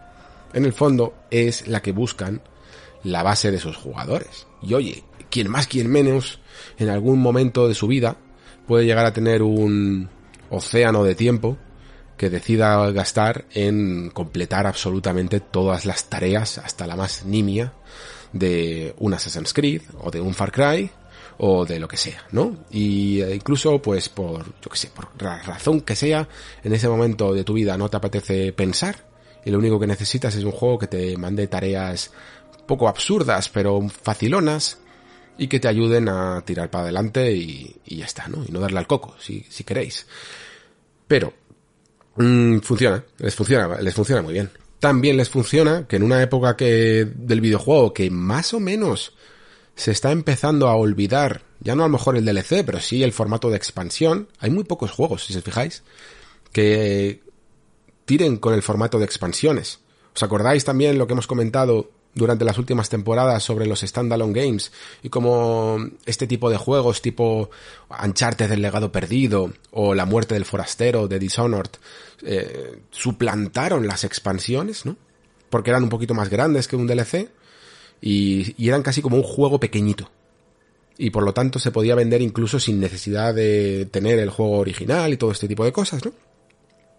en 0.54 0.64
el 0.64 0.72
fondo 0.72 1.14
es 1.30 1.68
la 1.68 1.80
que 1.80 1.92
buscan 1.92 2.42
la 3.04 3.22
base 3.22 3.50
de 3.50 3.58
sus 3.58 3.76
jugadores. 3.76 4.46
Y 4.62 4.74
oye, 4.74 5.04
quien 5.30 5.50
más, 5.50 5.66
quien 5.66 5.90
menos, 5.90 6.40
en 6.78 6.88
algún 6.88 7.20
momento 7.20 7.68
de 7.68 7.74
su 7.74 7.86
vida 7.86 8.16
puede 8.66 8.86
llegar 8.86 9.06
a 9.06 9.12
tener 9.12 9.42
un 9.42 10.08
océano 10.50 11.04
de 11.04 11.14
tiempo 11.14 11.58
que 12.16 12.30
decida 12.30 12.90
gastar 12.90 13.44
en 13.52 14.10
completar 14.10 14.66
absolutamente 14.66 15.40
todas 15.40 15.86
las 15.86 16.04
tareas, 16.04 16.58
hasta 16.58 16.86
la 16.86 16.96
más 16.96 17.24
nimia, 17.24 17.72
de 18.32 18.94
un 18.98 19.14
Assassin's 19.14 19.52
Creed 19.52 19.82
o 20.00 20.10
de 20.10 20.20
un 20.20 20.34
Far 20.34 20.52
Cry 20.52 20.90
o 21.38 21.64
de 21.64 21.80
lo 21.80 21.88
que 21.88 21.96
sea, 21.96 22.24
¿no? 22.30 22.56
Y 22.70 23.20
eh, 23.20 23.34
incluso, 23.34 23.80
pues, 23.82 24.08
por, 24.08 24.44
yo 24.60 24.70
que 24.70 24.76
sé, 24.76 24.88
por 24.88 25.10
la 25.22 25.42
razón 25.42 25.80
que 25.80 25.96
sea, 25.96 26.28
en 26.62 26.72
ese 26.72 26.88
momento 26.88 27.34
de 27.34 27.44
tu 27.44 27.54
vida 27.54 27.76
no 27.76 27.88
te 27.88 27.96
apetece 27.96 28.52
pensar 28.52 28.96
y 29.44 29.50
lo 29.50 29.58
único 29.58 29.80
que 29.80 29.86
necesitas 29.86 30.34
es 30.34 30.44
un 30.44 30.52
juego 30.52 30.78
que 30.78 30.86
te 30.86 31.16
mande 31.16 31.46
tareas 31.48 32.12
poco 32.66 32.88
absurdas, 32.88 33.48
pero 33.48 33.80
facilonas, 33.88 34.78
y 35.38 35.48
que 35.48 35.60
te 35.60 35.68
ayuden 35.68 36.08
a 36.08 36.42
tirar 36.44 36.70
para 36.70 36.84
adelante 36.84 37.32
y, 37.32 37.74
ya 37.86 38.04
está, 38.04 38.28
¿no? 38.28 38.44
Y 38.46 38.52
no 38.52 38.60
darle 38.60 38.78
al 38.78 38.86
coco, 38.86 39.16
si, 39.18 39.44
si 39.48 39.64
queréis. 39.64 40.06
Pero, 41.06 41.32
mmm, 42.16 42.58
funciona, 42.58 43.04
les 43.18 43.34
funciona, 43.34 43.80
les 43.80 43.94
funciona 43.94 44.22
muy 44.22 44.34
bien. 44.34 44.50
También 44.78 45.16
les 45.16 45.30
funciona 45.30 45.86
que 45.86 45.96
en 45.96 46.02
una 46.02 46.22
época 46.22 46.56
que, 46.56 47.06
del 47.14 47.40
videojuego 47.40 47.94
que 47.94 48.10
más 48.10 48.52
o 48.52 48.60
menos 48.60 49.14
se 49.76 49.92
está 49.92 50.10
empezando 50.12 50.68
a 50.68 50.74
olvidar, 50.74 51.42
ya 51.60 51.74
no 51.74 51.84
a 51.84 51.86
lo 51.86 51.92
mejor 51.92 52.16
el 52.16 52.24
DLC, 52.24 52.64
pero 52.64 52.80
sí 52.80 53.02
el 53.02 53.12
formato 53.12 53.48
de 53.48 53.56
expansión, 53.56 54.28
hay 54.38 54.50
muy 54.50 54.64
pocos 54.64 54.90
juegos, 54.90 55.24
si 55.24 55.36
os 55.36 55.44
fijáis, 55.44 55.82
que 56.52 57.22
tiren 58.04 58.36
con 58.36 58.54
el 58.54 58.62
formato 58.62 58.98
de 58.98 59.04
expansiones. 59.04 59.80
¿Os 60.14 60.22
acordáis 60.22 60.64
también 60.64 60.98
lo 60.98 61.06
que 61.06 61.14
hemos 61.14 61.26
comentado 61.26 61.90
durante 62.14 62.44
las 62.44 62.58
últimas 62.58 62.88
temporadas 62.88 63.42
sobre 63.42 63.66
los 63.66 63.80
standalone 63.80 64.38
games 64.38 64.70
y 65.02 65.08
como 65.08 65.78
este 66.04 66.26
tipo 66.26 66.50
de 66.50 66.58
juegos 66.58 67.00
tipo 67.00 67.50
Uncharted 68.02 68.50
del 68.50 68.62
legado 68.62 68.92
perdido 68.92 69.52
o 69.70 69.94
La 69.94 70.04
muerte 70.04 70.34
del 70.34 70.44
forastero 70.44 71.08
de 71.08 71.18
Dishonored 71.18 71.70
eh, 72.22 72.80
suplantaron 72.90 73.86
las 73.86 74.04
expansiones, 74.04 74.84
¿no? 74.84 74.96
Porque 75.48 75.70
eran 75.70 75.82
un 75.84 75.88
poquito 75.88 76.14
más 76.14 76.28
grandes 76.28 76.68
que 76.68 76.76
un 76.76 76.86
DLC 76.86 77.30
y, 78.00 78.54
y 78.62 78.68
eran 78.68 78.82
casi 78.82 79.00
como 79.00 79.16
un 79.16 79.22
juego 79.22 79.58
pequeñito. 79.58 80.10
y 80.98 81.10
por 81.10 81.24
lo 81.24 81.32
tanto 81.32 81.58
se 81.58 81.70
podía 81.70 81.94
vender 81.94 82.20
incluso 82.20 82.60
sin 82.60 82.78
necesidad 82.78 83.34
de 83.34 83.88
tener 83.90 84.18
el 84.18 84.30
juego 84.30 84.58
original 84.58 85.12
y 85.12 85.16
todo 85.16 85.32
este 85.32 85.48
tipo 85.48 85.64
de 85.64 85.72
cosas, 85.72 86.04
¿no? 86.04 86.12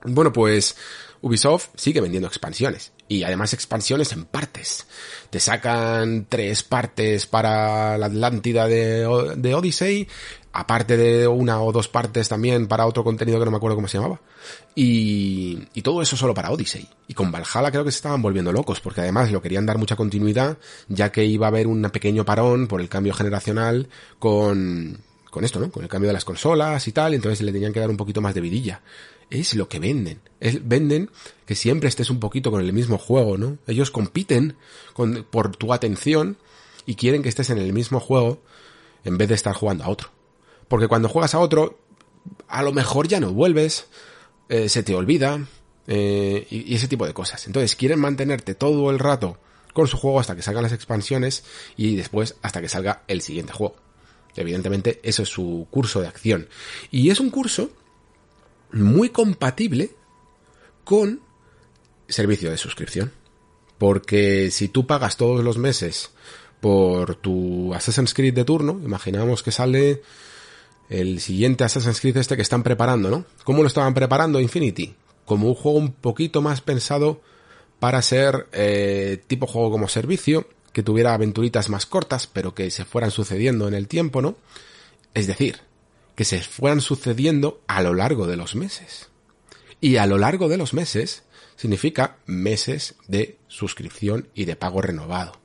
Bueno, 0.05 0.33
pues 0.33 0.75
Ubisoft 1.23 1.69
sigue 1.75 2.01
vendiendo 2.01 2.27
expansiones. 2.27 2.91
Y 3.07 3.23
además 3.23 3.53
expansiones 3.53 4.11
en 4.11 4.25
partes. 4.25 4.85
Te 5.29 5.39
sacan 5.39 6.25
tres 6.27 6.63
partes 6.63 7.27
para 7.27 7.97
la 7.97 8.07
Atlántida 8.07 8.67
de, 8.67 9.33
de 9.37 9.55
Odyssey, 9.55 10.07
aparte 10.51 10.97
de 10.97 11.25
una 11.27 11.61
o 11.61 11.71
dos 11.71 11.87
partes 11.87 12.27
también 12.27 12.67
para 12.67 12.85
otro 12.85 13.05
contenido 13.05 13.39
que 13.39 13.45
no 13.45 13.51
me 13.51 13.57
acuerdo 13.57 13.75
cómo 13.75 13.87
se 13.87 13.97
llamaba. 13.97 14.19
Y, 14.75 15.55
todo 15.81 16.01
eso 16.01 16.17
solo 16.17 16.33
para 16.33 16.51
Odyssey. 16.51 16.87
Y 17.07 17.13
con 17.13 17.31
Valhalla 17.31 17.71
creo 17.71 17.85
que 17.85 17.91
se 17.91 17.97
estaban 17.97 18.21
volviendo 18.21 18.51
locos, 18.51 18.81
porque 18.81 19.01
además 19.01 19.31
lo 19.31 19.41
querían 19.41 19.65
dar 19.65 19.77
mucha 19.77 19.95
continuidad, 19.95 20.57
ya 20.89 21.09
que 21.09 21.23
iba 21.23 21.47
a 21.47 21.49
haber 21.49 21.67
un 21.67 21.83
pequeño 21.83 22.25
parón 22.25 22.67
por 22.67 22.81
el 22.81 22.89
cambio 22.89 23.13
generacional 23.13 23.87
con, 24.19 24.97
con 25.29 25.45
esto, 25.45 25.59
¿no? 25.59 25.71
Con 25.71 25.83
el 25.83 25.89
cambio 25.89 26.09
de 26.09 26.13
las 26.13 26.25
consolas 26.25 26.85
y 26.85 26.91
tal, 26.91 27.13
entonces 27.13 27.41
le 27.41 27.53
tenían 27.53 27.71
que 27.71 27.79
dar 27.79 27.89
un 27.89 27.97
poquito 27.97 28.19
más 28.19 28.33
de 28.33 28.41
vidilla 28.41 28.81
es 29.29 29.53
lo 29.55 29.69
que 29.69 29.79
venden. 29.79 30.21
Es, 30.39 30.67
venden 30.67 31.09
que 31.45 31.55
siempre 31.55 31.89
estés 31.89 32.09
un 32.09 32.19
poquito 32.19 32.51
con 32.51 32.61
el 32.61 32.73
mismo 32.73 32.97
juego, 32.97 33.37
¿no? 33.37 33.57
Ellos 33.67 33.91
compiten 33.91 34.55
por 35.31 35.55
tu 35.55 35.73
atención 35.73 36.37
y 36.85 36.95
quieren 36.95 37.23
que 37.23 37.29
estés 37.29 37.49
en 37.49 37.57
el 37.57 37.73
mismo 37.73 37.99
juego 37.99 38.41
en 39.03 39.17
vez 39.17 39.29
de 39.29 39.35
estar 39.35 39.53
jugando 39.53 39.83
a 39.83 39.89
otro. 39.89 40.09
Porque 40.67 40.87
cuando 40.87 41.09
juegas 41.09 41.35
a 41.35 41.39
otro, 41.39 41.79
a 42.47 42.63
lo 42.63 42.71
mejor 42.71 43.07
ya 43.07 43.19
no 43.19 43.33
vuelves, 43.33 43.87
eh, 44.49 44.69
se 44.69 44.83
te 44.83 44.95
olvida 44.95 45.45
eh, 45.87 46.47
y 46.49 46.73
ese 46.73 46.87
tipo 46.87 47.05
de 47.05 47.13
cosas. 47.13 47.45
Entonces 47.47 47.75
quieren 47.75 47.99
mantenerte 47.99 48.55
todo 48.55 48.89
el 48.89 48.99
rato 48.99 49.37
con 49.73 49.87
su 49.87 49.97
juego 49.97 50.19
hasta 50.19 50.35
que 50.35 50.41
salgan 50.41 50.63
las 50.63 50.71
expansiones 50.71 51.43
y 51.75 51.95
después 51.95 52.35
hasta 52.41 52.61
que 52.61 52.69
salga 52.69 53.03
el 53.07 53.21
siguiente 53.21 53.53
juego. 53.53 53.75
Evidentemente, 54.35 54.99
eso 55.03 55.23
es 55.23 55.29
su 55.29 55.67
curso 55.69 56.01
de 56.01 56.07
acción. 56.07 56.47
Y 56.89 57.09
es 57.09 57.19
un 57.19 57.29
curso 57.29 57.69
muy 58.73 59.09
compatible 59.09 59.91
con 60.83 61.21
servicio 62.07 62.51
de 62.51 62.57
suscripción. 62.57 63.11
Porque 63.77 64.51
si 64.51 64.67
tú 64.67 64.87
pagas 64.87 65.17
todos 65.17 65.43
los 65.43 65.57
meses 65.57 66.11
por 66.61 67.15
tu 67.15 67.73
Assassin's 67.73 68.13
Creed 68.13 68.33
de 68.33 68.45
turno, 68.45 68.79
imaginamos 68.83 69.43
que 69.43 69.51
sale 69.51 70.01
el 70.89 71.19
siguiente 71.19 71.63
Assassin's 71.63 71.99
Creed 71.99 72.17
este 72.17 72.35
que 72.35 72.41
están 72.41 72.63
preparando, 72.63 73.09
¿no? 73.09 73.25
¿Cómo 73.43 73.61
lo 73.61 73.67
estaban 73.67 73.93
preparando 73.93 74.39
Infinity? 74.39 74.95
Como 75.25 75.47
un 75.47 75.55
juego 75.55 75.77
un 75.77 75.91
poquito 75.93 76.41
más 76.41 76.61
pensado 76.61 77.21
para 77.79 78.01
ser 78.01 78.47
eh, 78.53 79.21
tipo 79.27 79.47
juego 79.47 79.71
como 79.71 79.87
servicio, 79.87 80.47
que 80.71 80.83
tuviera 80.83 81.13
aventuritas 81.13 81.69
más 81.69 81.85
cortas, 81.85 82.27
pero 82.27 82.55
que 82.55 82.71
se 82.71 82.85
fueran 82.85 83.11
sucediendo 83.11 83.67
en 83.67 83.73
el 83.73 83.87
tiempo, 83.87 84.21
¿no? 84.21 84.35
Es 85.13 85.27
decir, 85.27 85.57
que 86.15 86.25
se 86.25 86.41
fueran 86.41 86.81
sucediendo 86.81 87.61
a 87.67 87.81
lo 87.81 87.93
largo 87.93 88.27
de 88.27 88.37
los 88.37 88.55
meses. 88.55 89.09
Y 89.81 89.97
a 89.97 90.05
lo 90.05 90.17
largo 90.17 90.47
de 90.47 90.57
los 90.57 90.73
meses 90.73 91.23
significa 91.55 92.17
meses 92.25 92.95
de 93.07 93.37
suscripción 93.47 94.29
y 94.33 94.45
de 94.45 94.55
pago 94.55 94.81
renovado. 94.81 95.39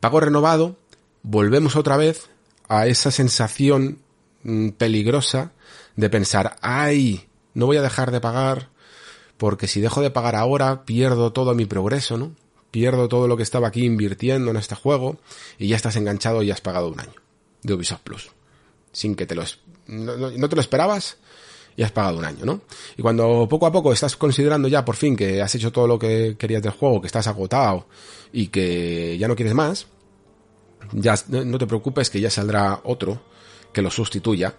Pago 0.00 0.20
renovado, 0.20 0.76
volvemos 1.22 1.76
otra 1.76 1.96
vez 1.96 2.28
a 2.68 2.86
esa 2.86 3.10
sensación 3.10 4.02
mm, 4.42 4.70
peligrosa 4.70 5.52
de 5.94 6.10
pensar, 6.10 6.56
ay, 6.60 7.28
no 7.54 7.66
voy 7.66 7.76
a 7.76 7.82
dejar 7.82 8.10
de 8.10 8.20
pagar 8.20 8.70
porque 9.36 9.68
si 9.68 9.80
dejo 9.80 10.00
de 10.00 10.10
pagar 10.10 10.34
ahora 10.34 10.84
pierdo 10.84 11.32
todo 11.32 11.54
mi 11.54 11.66
progreso, 11.66 12.16
¿no? 12.16 12.34
Pierdo 12.70 13.08
todo 13.08 13.28
lo 13.28 13.36
que 13.36 13.42
estaba 13.42 13.68
aquí 13.68 13.84
invirtiendo 13.84 14.50
en 14.50 14.56
este 14.56 14.74
juego 14.74 15.18
y 15.58 15.68
ya 15.68 15.76
estás 15.76 15.96
enganchado 15.96 16.42
y 16.42 16.50
has 16.50 16.60
pagado 16.60 16.88
un 16.88 17.00
año 17.00 17.14
de 17.62 17.74
Ubisoft 17.74 18.02
Plus 18.02 18.30
sin 18.96 19.14
que 19.14 19.26
te 19.26 19.34
lo, 19.34 19.44
no, 19.88 20.48
te 20.48 20.56
lo 20.56 20.60
esperabas 20.60 21.16
y 21.76 21.82
has 21.82 21.92
pagado 21.92 22.18
un 22.18 22.24
año, 22.24 22.44
¿no? 22.44 22.62
Y 22.96 23.02
cuando 23.02 23.46
poco 23.48 23.66
a 23.66 23.72
poco 23.72 23.92
estás 23.92 24.16
considerando 24.16 24.68
ya 24.68 24.84
por 24.84 24.96
fin 24.96 25.16
que 25.16 25.42
has 25.42 25.54
hecho 25.54 25.72
todo 25.72 25.86
lo 25.86 25.98
que 25.98 26.36
querías 26.38 26.62
del 26.62 26.72
juego, 26.72 27.00
que 27.00 27.06
estás 27.06 27.26
agotado 27.26 27.86
y 28.32 28.48
que 28.48 29.16
ya 29.18 29.28
no 29.28 29.36
quieres 29.36 29.54
más, 29.54 29.86
ya 30.92 31.14
no 31.28 31.58
te 31.58 31.66
preocupes 31.66 32.10
que 32.10 32.20
ya 32.20 32.30
saldrá 32.30 32.80
otro 32.84 33.22
que 33.72 33.82
lo 33.82 33.90
sustituya 33.90 34.54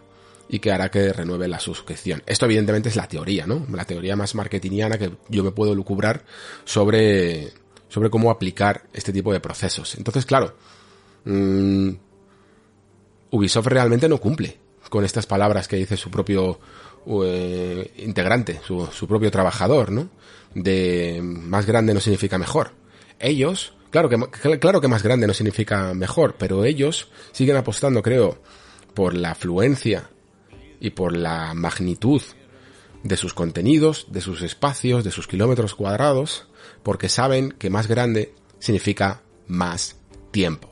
y 0.49 0.59
que 0.59 0.71
hará 0.71 0.89
que 0.89 1.11
renueve 1.11 1.47
la 1.47 1.59
suscripción. 1.59 2.23
Esto 2.25 2.45
evidentemente 2.45 2.89
es 2.89 2.95
la 2.95 3.07
teoría, 3.07 3.45
¿no? 3.45 3.65
La 3.71 3.85
teoría 3.85 4.15
más 4.15 4.35
marketingiana 4.35 4.97
que 4.97 5.11
yo 5.29 5.43
me 5.43 5.51
puedo 5.51 5.75
lucubrar 5.75 6.23
sobre, 6.63 7.51
sobre 7.89 8.09
cómo 8.09 8.31
aplicar 8.31 8.83
este 8.93 9.11
tipo 9.11 9.33
de 9.33 9.39
procesos. 9.39 9.95
Entonces, 9.95 10.25
claro, 10.25 10.55
mmm, 11.25 11.89
Ubisoft 13.31 13.67
realmente 13.67 14.07
no 14.07 14.19
cumple 14.19 14.66
con 14.89 15.05
estas 15.05 15.25
palabras 15.25 15.67
que 15.67 15.77
dice 15.77 15.97
su 15.97 16.09
propio 16.09 16.59
eh, 17.23 17.93
integrante, 17.97 18.59
su, 18.65 19.07
propio 19.07 19.31
trabajador, 19.31 19.91
¿no? 19.91 20.09
De 20.53 21.19
más 21.23 21.65
grande 21.65 21.93
no 21.93 21.99
significa 21.99 22.37
mejor. 22.37 22.71
Ellos, 23.19 23.73
claro 23.89 24.09
que, 24.09 24.59
claro 24.59 24.81
que 24.81 24.87
más 24.87 25.03
grande 25.03 25.27
no 25.27 25.33
significa 25.33 25.93
mejor, 25.93 26.35
pero 26.37 26.65
ellos 26.65 27.09
siguen 27.31 27.57
apostando, 27.57 28.01
creo, 28.01 28.41
por 28.93 29.13
la 29.13 29.31
afluencia 29.31 30.09
y 30.79 30.91
por 30.91 31.15
la 31.15 31.53
magnitud 31.53 32.21
de 33.03 33.17
sus 33.17 33.33
contenidos, 33.33 34.07
de 34.09 34.21
sus 34.21 34.41
espacios, 34.41 35.03
de 35.03 35.11
sus 35.11 35.27
kilómetros 35.27 35.75
cuadrados, 35.75 36.47
porque 36.83 37.09
saben 37.09 37.51
que 37.51 37.69
más 37.69 37.87
grande 37.87 38.33
significa 38.59 39.21
más 39.47 39.95
tiempo. 40.31 40.69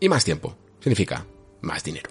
Y 0.00 0.08
más 0.08 0.24
tiempo 0.24 0.56
significa 0.80 1.26
más 1.60 1.84
dinero. 1.84 2.10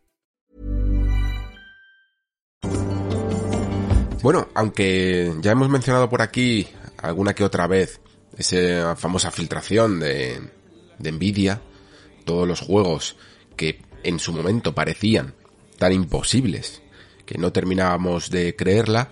Bueno, 4.21 4.49
aunque 4.53 5.33
ya 5.41 5.51
hemos 5.51 5.69
mencionado 5.69 6.09
por 6.09 6.21
aquí 6.21 6.67
alguna 6.97 7.33
que 7.33 7.43
otra 7.43 7.65
vez 7.65 8.01
esa 8.37 8.95
famosa 8.95 9.31
filtración 9.31 9.99
de, 9.99 10.39
de 10.99 11.11
Nvidia, 11.11 11.61
todos 12.23 12.47
los 12.47 12.61
juegos 12.61 13.15
que 13.55 13.81
en 14.03 14.19
su 14.19 14.31
momento 14.31 14.75
parecían 14.75 15.33
tan 15.77 15.93
imposibles 15.93 16.83
que 17.25 17.39
no 17.39 17.51
terminábamos 17.51 18.29
de 18.29 18.55
creerla, 18.55 19.11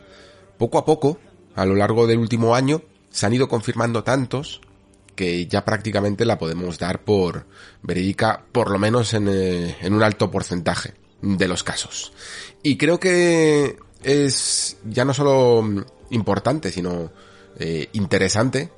poco 0.57 0.77
a 0.77 0.85
poco, 0.85 1.19
a 1.55 1.65
lo 1.65 1.75
largo 1.75 2.05
del 2.05 2.19
último 2.19 2.53
año, 2.53 2.83
se 3.09 3.25
han 3.25 3.33
ido 3.33 3.47
confirmando 3.47 4.03
tantos 4.03 4.61
que 5.15 5.47
ya 5.47 5.65
prácticamente 5.65 6.23
la 6.23 6.37
podemos 6.37 6.77
dar 6.77 7.03
por 7.03 7.47
verídica, 7.81 8.45
por 8.51 8.69
lo 8.69 8.77
menos 8.77 9.13
en, 9.13 9.27
eh, 9.27 9.77
en 9.81 9.93
un 9.93 10.03
alto 10.03 10.29
porcentaje 10.29 10.93
de 11.21 11.47
los 11.47 11.63
casos. 11.63 12.13
Y 12.61 12.77
creo 12.77 12.99
que 12.99 13.77
es 14.03 14.77
ya 14.85 15.05
no 15.05 15.13
solo 15.13 15.63
importante, 16.09 16.71
sino 16.71 17.11
eh, 17.57 17.89
interesante 17.93 18.69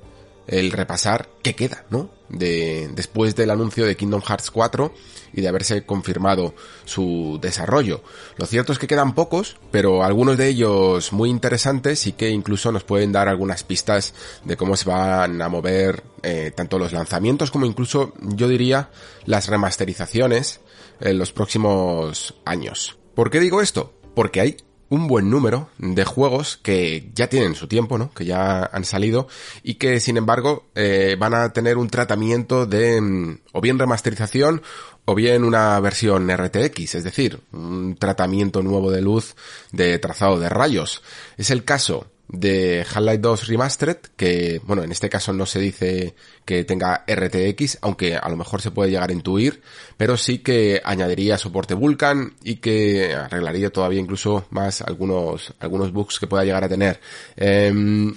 el 0.47 0.71
repasar 0.71 1.29
qué 1.43 1.55
queda, 1.55 1.85
¿no? 1.89 2.09
de, 2.31 2.89
después 2.93 3.35
del 3.35 3.51
anuncio 3.51 3.85
de 3.85 3.95
Kingdom 3.95 4.21
Hearts 4.21 4.51
4 4.51 4.93
y 5.33 5.41
de 5.41 5.47
haberse 5.47 5.85
confirmado 5.85 6.53
su 6.85 7.39
desarrollo. 7.41 8.03
Lo 8.37 8.45
cierto 8.45 8.73
es 8.73 8.79
que 8.79 8.87
quedan 8.87 9.13
pocos, 9.13 9.57
pero 9.71 10.03
algunos 10.03 10.37
de 10.37 10.47
ellos 10.47 11.13
muy 11.13 11.29
interesantes 11.29 12.07
y 12.07 12.13
que 12.13 12.29
incluso 12.29 12.71
nos 12.71 12.83
pueden 12.83 13.11
dar 13.11 13.27
algunas 13.27 13.63
pistas 13.63 14.13
de 14.43 14.57
cómo 14.57 14.75
se 14.75 14.89
van 14.89 15.41
a 15.41 15.49
mover 15.49 16.03
eh, 16.23 16.51
tanto 16.55 16.79
los 16.79 16.91
lanzamientos 16.91 17.51
como 17.51 17.65
incluso 17.65 18.13
yo 18.21 18.47
diría 18.47 18.89
las 19.25 19.47
remasterizaciones 19.47 20.61
en 20.99 21.17
los 21.17 21.31
próximos 21.31 22.35
años. 22.45 22.97
¿Por 23.15 23.29
qué 23.29 23.39
digo 23.39 23.61
esto? 23.61 23.93
Porque 24.15 24.41
hay 24.41 24.57
un 24.91 25.07
buen 25.07 25.29
número 25.29 25.69
de 25.77 26.03
juegos 26.03 26.57
que 26.61 27.09
ya 27.15 27.27
tienen 27.27 27.55
su 27.55 27.69
tiempo, 27.69 27.97
¿no? 27.97 28.13
Que 28.13 28.25
ya 28.25 28.65
han 28.65 28.83
salido 28.83 29.29
y 29.63 29.75
que 29.75 30.01
sin 30.01 30.17
embargo 30.17 30.65
eh, 30.75 31.15
van 31.17 31.33
a 31.33 31.53
tener 31.53 31.77
un 31.77 31.89
tratamiento 31.89 32.65
de 32.65 32.99
mm, 32.99 33.39
o 33.53 33.61
bien 33.61 33.79
remasterización 33.79 34.61
o 35.05 35.15
bien 35.15 35.45
una 35.45 35.79
versión 35.79 36.29
RTX, 36.29 36.95
es 36.95 37.03
decir, 37.05 37.39
un 37.53 37.95
tratamiento 37.95 38.61
nuevo 38.61 38.91
de 38.91 39.01
luz 39.01 39.35
de 39.71 39.97
trazado 39.97 40.37
de 40.39 40.49
rayos. 40.49 41.01
Es 41.37 41.51
el 41.51 41.63
caso 41.63 42.07
de 42.31 42.85
Half-Life 42.89 43.17
2 43.17 43.47
Remastered, 43.47 43.97
que, 44.15 44.61
bueno, 44.65 44.83
en 44.83 44.91
este 44.91 45.09
caso 45.09 45.33
no 45.33 45.45
se 45.45 45.59
dice 45.59 46.15
que 46.45 46.63
tenga 46.63 47.03
RTX, 47.05 47.79
aunque 47.81 48.15
a 48.15 48.29
lo 48.29 48.37
mejor 48.37 48.61
se 48.61 48.71
puede 48.71 48.89
llegar 48.89 49.09
a 49.09 49.13
intuir, 49.13 49.61
pero 49.97 50.15
sí 50.15 50.39
que 50.39 50.81
añadiría 50.83 51.37
soporte 51.37 51.73
Vulkan 51.73 52.33
y 52.43 52.55
que 52.55 53.13
arreglaría 53.13 53.69
todavía 53.69 53.99
incluso 53.99 54.45
más 54.49 54.81
algunos, 54.81 55.53
algunos 55.59 55.91
bugs 55.91 56.19
que 56.19 56.27
pueda 56.27 56.45
llegar 56.45 56.63
a 56.63 56.69
tener. 56.69 57.01
Em, 57.35 58.15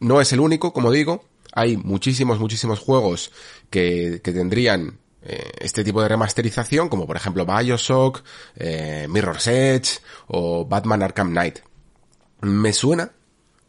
no 0.00 0.20
es 0.20 0.32
el 0.32 0.40
único, 0.40 0.72
como 0.72 0.92
digo, 0.92 1.24
hay 1.52 1.76
muchísimos, 1.76 2.38
muchísimos 2.38 2.78
juegos 2.78 3.32
que, 3.70 4.20
que 4.22 4.32
tendrían 4.32 4.98
eh, 5.22 5.50
este 5.58 5.82
tipo 5.82 6.00
de 6.00 6.08
remasterización, 6.08 6.88
como 6.88 7.06
por 7.08 7.16
ejemplo 7.16 7.44
Bioshock, 7.44 8.22
eh, 8.54 9.06
Mirror's 9.10 9.48
Edge 9.48 9.98
o 10.28 10.64
Batman 10.64 11.02
Arkham 11.02 11.30
Knight. 11.30 11.58
Me 12.40 12.72
suena 12.72 13.10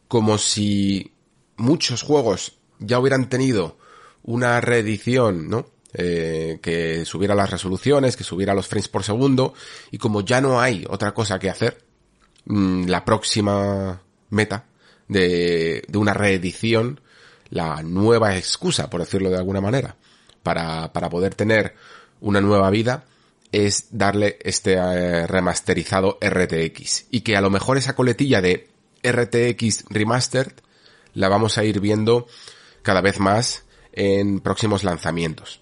como 0.10 0.38
si 0.38 1.14
muchos 1.55 2.01
juegos 2.01 2.57
ya 2.80 2.99
hubieran 2.99 3.30
tenido 3.30 3.78
una 4.24 4.60
reedición, 4.60 5.49
¿no? 5.49 5.68
Eh, 5.93 6.60
que 6.62 7.05
subiera 7.05 7.34
las 7.36 7.49
resoluciones, 7.49 8.18
que 8.18 8.24
subiera 8.24 8.53
los 8.53 8.68
frames 8.68 8.89
por 8.89 9.03
segundo, 9.03 9.53
y 9.91 9.97
como 9.97 10.22
ya 10.22 10.41
no 10.41 10.60
hay 10.60 10.86
otra 10.89 11.14
cosa 11.14 11.39
que 11.39 11.49
hacer, 11.49 11.84
mm, 12.45 12.88
la 12.88 13.05
próxima 13.05 14.01
meta 14.30 14.66
de, 15.07 15.84
de 15.88 15.97
una 15.97 16.14
reedición, 16.14 17.01
la 17.49 17.82
nueva 17.84 18.36
excusa, 18.36 18.89
por 18.89 19.01
decirlo 19.01 19.30
de 19.30 19.38
alguna 19.38 19.62
manera, 19.62 19.95
para, 20.43 20.91
para 20.91 21.10
poder 21.10 21.36
tener 21.36 21.76
una 22.20 22.41
nueva 22.41 22.70
vida, 22.72 23.05
es 23.51 23.88
darle 23.91 24.38
este 24.41 24.74
eh, 24.74 25.28
remasterizado 25.28 26.18
RTX. 26.22 27.05
Y 27.12 27.22
que 27.22 27.38
a 27.38 27.41
lo 27.41 27.49
mejor 27.49 27.78
esa 27.78 27.95
coletilla 27.95 28.41
de 28.41 28.70
RTX 29.04 29.86
Remastered 29.89 30.54
la 31.14 31.30
vamos 31.30 31.58
a 31.58 31.64
ir 31.64 31.80
viendo 31.80 32.28
cada 32.82 33.02
vez 33.02 33.20
más 33.20 33.66
en 33.91 34.39
próximos 34.39 34.84
lanzamientos. 34.84 35.62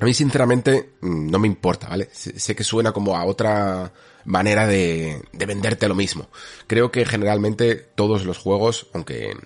A 0.00 0.04
mí 0.04 0.14
sinceramente 0.14 0.94
mm, 1.00 1.30
no 1.30 1.38
me 1.38 1.48
importa, 1.48 1.88
¿vale? 1.88 2.08
Sé 2.12 2.54
que 2.54 2.64
suena 2.64 2.92
como 2.92 3.16
a 3.16 3.24
otra 3.24 3.92
manera 4.24 4.66
de, 4.66 5.22
de 5.32 5.46
venderte 5.46 5.88
lo 5.88 5.94
mismo. 5.94 6.28
Creo 6.66 6.90
que 6.90 7.04
generalmente 7.04 7.76
todos 7.76 8.24
los 8.24 8.38
juegos, 8.38 8.88
aunque 8.92 9.36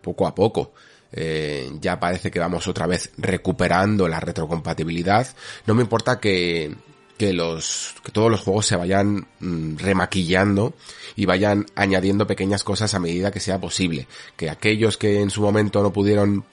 poco 0.00 0.26
a 0.26 0.34
poco, 0.34 0.72
eh, 1.12 1.70
ya 1.80 2.00
parece 2.00 2.30
que 2.30 2.38
vamos 2.38 2.66
otra 2.66 2.86
vez 2.86 3.10
recuperando 3.18 4.08
la 4.08 4.18
retrocompatibilidad. 4.18 5.26
No 5.66 5.74
me 5.74 5.82
importa 5.82 6.18
que, 6.18 6.74
que 7.22 7.32
los, 7.32 7.94
que 8.02 8.10
todos 8.10 8.32
los 8.32 8.40
juegos 8.40 8.66
se 8.66 8.74
vayan 8.74 9.28
mm, 9.38 9.76
remaquillando 9.76 10.74
y 11.14 11.24
vayan 11.24 11.66
añadiendo 11.76 12.26
pequeñas 12.26 12.64
cosas 12.64 12.94
a 12.94 12.98
medida 12.98 13.30
que 13.30 13.38
sea 13.38 13.60
posible. 13.60 14.08
Que 14.36 14.50
aquellos 14.50 14.98
que 14.98 15.20
en 15.20 15.30
su 15.30 15.40
momento 15.40 15.84
no 15.84 15.92
pudieron 15.92 16.44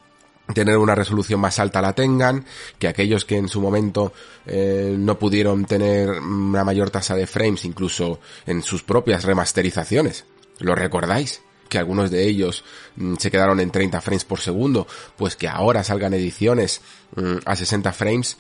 tener 0.54 0.78
una 0.78 0.94
resolución 0.94 1.40
más 1.40 1.58
alta 1.58 1.82
la 1.82 1.94
tengan, 1.94 2.46
que 2.78 2.88
aquellos 2.88 3.26
que 3.26 3.38
en 3.38 3.48
su 3.48 3.62
momento 3.62 4.14
eh, 4.46 4.96
no 4.96 5.18
pudieron 5.18 5.66
tener 5.66 6.12
una 6.12 6.64
mayor 6.64 6.92
tasa 6.92 7.16
de 7.16 7.26
frames, 7.26 7.66
incluso 7.66 8.20
en 8.46 8.62
sus 8.62 8.84
propias 8.84 9.24
remasterizaciones. 9.24 10.26
¿Lo 10.60 10.76
recordáis? 10.76 11.42
que 11.68 11.78
algunos 11.78 12.10
de 12.10 12.28
ellos 12.28 12.64
mm, 12.96 13.16
se 13.16 13.32
quedaron 13.32 13.60
en 13.60 13.72
30 13.72 14.02
frames 14.02 14.26
por 14.26 14.40
segundo, 14.40 14.88
pues 15.18 15.36
que 15.36 15.48
ahora 15.48 15.84
salgan 15.84 16.16
ediciones 16.16 16.82
mm, 17.16 17.38
a 17.46 17.56
60 17.56 17.94
frames 17.94 18.38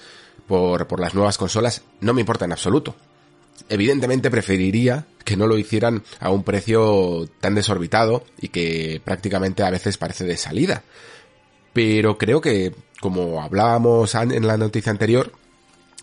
por, 0.50 0.88
por 0.88 1.00
las 1.00 1.14
nuevas 1.14 1.38
consolas, 1.38 1.84
no 2.02 2.14
me 2.14 2.22
importa 2.22 2.46
en 2.46 2.52
absoluto. 2.52 2.96
Evidentemente 3.70 4.32
preferiría 4.32 5.06
que 5.24 5.38
no 5.38 5.46
lo 5.46 5.60
hicieran 5.60 6.04
a 6.20 6.32
un 6.32 6.44
precio 6.44 7.30
tan 7.40 7.54
desorbitado 7.54 8.24
y 8.42 8.48
que 8.48 9.00
prácticamente 9.06 9.62
a 9.62 9.70
veces 9.70 9.98
parece 9.98 10.26
de 10.26 10.38
salida. 10.38 10.82
Pero 11.72 12.18
creo 12.18 12.42
que, 12.42 12.74
como 13.00 13.44
hablábamos 13.44 14.16
en 14.16 14.48
la 14.48 14.58
noticia 14.58 14.92
anterior, 14.92 15.32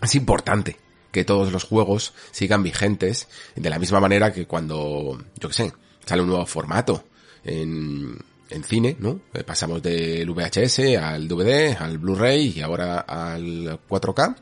es 0.01 0.15
importante 0.15 0.77
que 1.11 1.25
todos 1.25 1.51
los 1.51 1.65
juegos 1.65 2.15
sigan 2.31 2.63
vigentes 2.63 3.27
de 3.57 3.69
la 3.69 3.81
misma 3.81 3.99
manera 3.99 4.33
que 4.33 4.47
cuando, 4.47 5.19
yo 5.41 5.49
qué 5.49 5.55
sé, 5.55 5.73
sale 6.05 6.23
un 6.23 6.29
nuevo 6.29 6.47
formato 6.47 7.03
en, 7.43 8.17
en 8.51 8.65
cine, 8.65 8.97
¿no? 8.99 9.21
Eh, 9.35 9.45
pasamos 9.45 9.83
del 9.83 10.31
VHS 10.31 10.97
al 11.01 11.29
DVD, 11.29 11.77
al 11.79 11.99
Blu-ray 11.99 12.55
y 12.57 12.61
ahora 12.61 13.01
al 13.01 13.81
4K. 13.89 14.37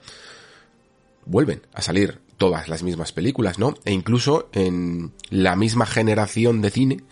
Vuelven 1.27 1.63
a 1.73 1.83
salir 1.83 2.21
todas 2.37 2.69
las 2.69 2.83
mismas 2.83 3.13
películas, 3.13 3.59
¿no? 3.59 3.75
E 3.85 3.93
incluso 3.93 4.49
en 4.53 5.13
la 5.31 5.57
misma 5.57 5.87
generación 5.87 6.61
de 6.61 6.71
cine 6.71 7.05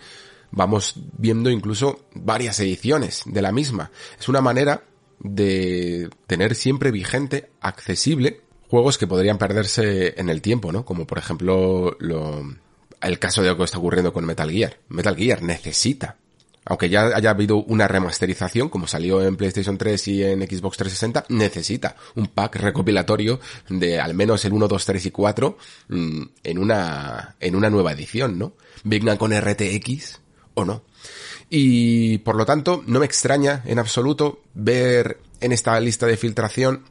vamos 0.51 0.95
viendo 1.17 1.49
incluso 1.49 2.05
varias 2.13 2.59
ediciones 2.59 3.23
de 3.25 3.41
la 3.41 3.51
misma. 3.51 3.91
Es 4.19 4.29
una 4.29 4.41
manera 4.41 4.83
de 5.19 6.09
tener 6.27 6.53
siempre 6.53 6.91
vigente, 6.91 7.49
accesible, 7.59 8.41
juegos 8.69 8.97
que 8.97 9.07
podrían 9.07 9.37
perderse 9.37 10.19
en 10.19 10.29
el 10.29 10.41
tiempo, 10.41 10.71
¿no? 10.71 10.85
Como 10.85 11.07
por 11.07 11.17
ejemplo 11.17 11.95
lo, 11.99 12.43
el 13.01 13.19
caso 13.19 13.41
de 13.41 13.49
lo 13.49 13.57
que 13.57 13.63
está 13.63 13.77
ocurriendo 13.77 14.13
con 14.13 14.25
Metal 14.25 14.49
Gear. 14.49 14.77
Metal 14.89 15.15
Gear 15.15 15.41
necesita 15.41 16.17
aunque 16.65 16.89
ya 16.89 17.07
haya 17.15 17.31
habido 17.31 17.57
una 17.57 17.87
remasterización, 17.87 18.69
como 18.69 18.87
salió 18.87 19.21
en 19.21 19.35
PlayStation 19.35 19.77
3 19.77 20.07
y 20.07 20.23
en 20.23 20.41
Xbox 20.41 20.77
360, 20.77 21.25
necesita 21.29 21.95
un 22.15 22.27
pack 22.27 22.57
recopilatorio 22.57 23.39
de 23.69 23.99
al 23.99 24.13
menos 24.13 24.45
el 24.45 24.53
1, 24.53 24.67
2, 24.67 24.85
3 24.85 25.05
y 25.05 25.11
4 25.11 25.57
mm, 25.89 26.21
en 26.43 26.57
una, 26.57 27.35
en 27.39 27.55
una 27.55 27.69
nueva 27.69 27.91
edición, 27.91 28.37
¿no? 28.37 28.53
Venga 28.83 29.17
con 29.17 29.33
RTX 29.33 30.21
o 30.53 30.65
no. 30.65 30.83
Y 31.49 32.19
por 32.19 32.35
lo 32.35 32.45
tanto, 32.45 32.83
no 32.87 32.99
me 32.99 33.05
extraña 33.05 33.61
en 33.65 33.79
absoluto 33.79 34.41
ver 34.53 35.19
en 35.41 35.51
esta 35.51 35.79
lista 35.79 36.07
de 36.07 36.17
filtración 36.17 36.83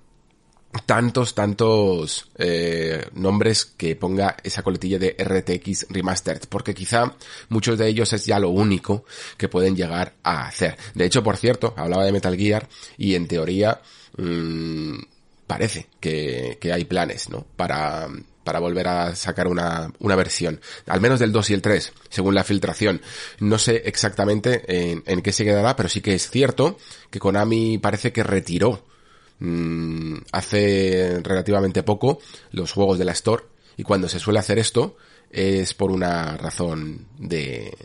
tantos, 0.86 1.34
tantos 1.34 2.30
eh, 2.36 3.06
nombres 3.14 3.64
que 3.64 3.94
ponga 3.94 4.36
esa 4.42 4.62
coletilla 4.62 4.98
de 4.98 5.16
RTX 5.18 5.86
Remastered, 5.90 6.42
porque 6.48 6.74
quizá 6.74 7.14
muchos 7.50 7.78
de 7.78 7.88
ellos 7.88 8.12
es 8.12 8.24
ya 8.24 8.38
lo 8.38 8.48
único 8.48 9.04
que 9.36 9.48
pueden 9.48 9.76
llegar 9.76 10.14
a 10.22 10.46
hacer. 10.46 10.76
De 10.94 11.04
hecho, 11.04 11.22
por 11.22 11.36
cierto, 11.36 11.74
hablaba 11.76 12.04
de 12.04 12.12
Metal 12.12 12.36
Gear 12.36 12.68
y 12.96 13.14
en 13.14 13.28
teoría 13.28 13.80
mmm, 14.16 14.98
parece 15.46 15.88
que, 16.00 16.56
que, 16.60 16.72
hay 16.72 16.84
planes, 16.86 17.28
¿no? 17.28 17.46
Para, 17.56 18.08
para 18.42 18.58
volver 18.58 18.88
a 18.88 19.14
sacar 19.14 19.48
una, 19.48 19.92
una 19.98 20.16
versión, 20.16 20.60
al 20.86 21.00
menos 21.02 21.20
del 21.20 21.32
2 21.32 21.50
y 21.50 21.54
el 21.54 21.62
3, 21.62 21.92
según 22.08 22.34
la 22.34 22.44
filtración. 22.44 23.02
No 23.40 23.58
sé 23.58 23.82
exactamente 23.84 24.62
en, 24.66 25.02
en 25.06 25.20
qué 25.20 25.32
se 25.32 25.44
quedará, 25.44 25.76
pero 25.76 25.90
sí 25.90 26.00
que 26.00 26.14
es 26.14 26.30
cierto 26.30 26.78
que 27.10 27.18
Konami 27.18 27.76
parece 27.76 28.12
que 28.12 28.22
retiró 28.22 28.84
Mm, 29.44 30.18
hace 30.30 31.18
relativamente 31.20 31.82
poco 31.82 32.20
los 32.52 32.70
juegos 32.70 32.96
de 32.96 33.04
la 33.04 33.10
Store 33.10 33.42
y 33.76 33.82
cuando 33.82 34.08
se 34.08 34.20
suele 34.20 34.38
hacer 34.38 34.60
esto 34.60 34.96
es 35.32 35.74
por 35.74 35.90
una 35.90 36.36
razón 36.36 37.08
de 37.18 37.76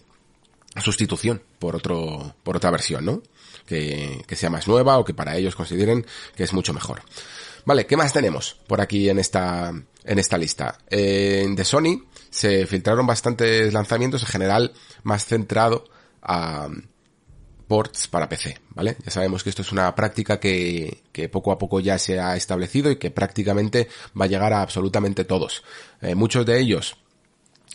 sustitución 0.80 1.42
por 1.58 1.76
otro 1.76 2.36
por 2.44 2.58
otra 2.58 2.70
versión, 2.70 3.06
¿no? 3.06 3.24
Que, 3.66 4.24
que 4.28 4.36
sea 4.36 4.52
más 4.52 4.68
nueva 4.68 5.00
o 5.00 5.04
que 5.04 5.16
para 5.16 5.36
ellos 5.36 5.56
consideren 5.56 6.06
que 6.36 6.44
es 6.44 6.54
mucho 6.54 6.76
mejor. 6.76 7.02
Vale, 7.66 7.88
¿qué 7.88 7.98
más 7.98 8.14
tenemos 8.14 8.58
por 8.68 8.80
aquí 8.80 9.10
en 9.10 9.18
esta 9.18 9.74
en 10.04 10.20
esta 10.20 10.38
lista? 10.38 10.78
De 10.92 11.64
Sony 11.66 12.04
se 12.30 12.68
filtraron 12.68 13.08
bastantes 13.08 13.74
lanzamientos 13.74 14.22
en 14.22 14.28
general 14.28 14.74
más 15.02 15.26
centrado 15.26 15.86
a 16.22 16.70
ports 17.68 18.08
para 18.08 18.30
PC, 18.30 18.58
¿vale? 18.70 18.98
Ya 19.04 19.12
sabemos 19.12 19.44
que 19.44 19.50
esto 19.50 19.62
es 19.62 19.72
una 19.72 19.94
práctica 19.94 20.40
que, 20.40 21.04
que 21.12 21.30
poco 21.30 21.52
a 21.52 21.58
poco 21.58 21.80
ya 21.80 22.00
se 22.00 22.20
ha 22.20 22.36
establecido 22.36 22.90
y 22.90 22.96
que 22.98 23.12
prácticamente 23.12 23.90
va 24.20 24.26
a 24.26 24.30
llegar 24.30 24.54
a 24.54 24.62
absolutamente 24.62 25.26
todos. 25.26 25.64
Eh, 26.02 26.16
muchos 26.16 26.46
de 26.46 26.60
ellos 26.60 26.96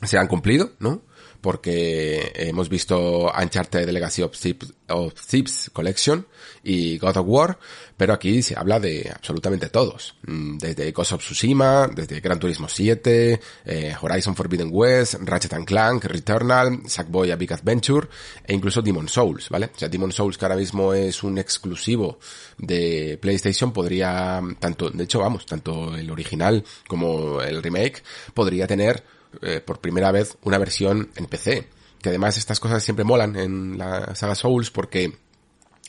se 0.03 0.19
han 0.19 0.29
cumplido, 0.29 0.73
¿no? 0.79 1.03
Porque 1.43 2.33
hemos 2.37 2.69
visto 2.69 3.31
Uncharted 3.31 3.91
Legacy 3.91 4.23
of 4.23 4.39
Thieves, 4.39 4.73
of 4.89 5.13
Thieves 5.15 5.71
Collection 5.73 6.25
y 6.63 6.99
God 6.99 7.17
of 7.17 7.27
War, 7.27 7.59
pero 7.97 8.13
aquí 8.13 8.43
se 8.43 8.57
habla 8.57 8.79
de 8.79 9.11
absolutamente 9.13 9.69
todos, 9.69 10.15
mm, 10.25 10.59
desde 10.59 10.93
Ghost 10.93 11.13
of 11.13 11.21
Tsushima, 11.21 11.89
desde 11.89 12.21
Gran 12.21 12.39
Turismo 12.39 12.69
7, 12.69 13.41
eh, 13.65 13.95
Horizon 14.01 14.37
Forbidden 14.37 14.71
West, 14.71 15.17
Ratchet 15.21 15.53
and 15.55 15.67
Clank, 15.67 16.05
Returnal, 16.05 16.83
Sackboy 16.87 17.33
A 17.33 17.37
Big 17.37 17.53
Adventure 17.53 18.07
e 18.47 18.55
incluso 18.55 18.81
Demon 18.81 19.09
Souls, 19.09 19.49
¿vale? 19.51 19.71
O 19.75 19.79
sea, 19.79 19.89
Demon 19.89 20.13
Souls 20.13 20.39
que 20.39 20.45
ahora 20.45 20.57
mismo 20.57 20.95
es 20.95 21.25
un 21.25 21.39
exclusivo 21.39 22.21
de 22.57 23.19
PlayStation 23.21 23.73
podría, 23.73 24.41
tanto, 24.61 24.91
de 24.91 25.05
hecho 25.05 25.19
vamos, 25.19 25.45
tanto 25.45 25.97
el 25.97 26.09
original 26.09 26.65
como 26.87 27.43
el 27.43 27.61
remake 27.61 28.05
podría 28.33 28.69
tener 28.69 29.03
eh, 29.41 29.61
por 29.61 29.81
primera 29.81 30.13
vez 30.13 30.37
una 30.43 30.59
versión 30.59 31.11
en 31.17 31.27
PC. 31.27 31.69
Que 32.01 32.09
además 32.09 32.37
estas 32.37 32.59
cosas 32.59 32.83
siempre 32.83 33.05
molan 33.05 33.37
en 33.37 33.79
la 33.79 34.15
saga 34.15 34.35
Souls 34.35 34.71
porque 34.71 35.13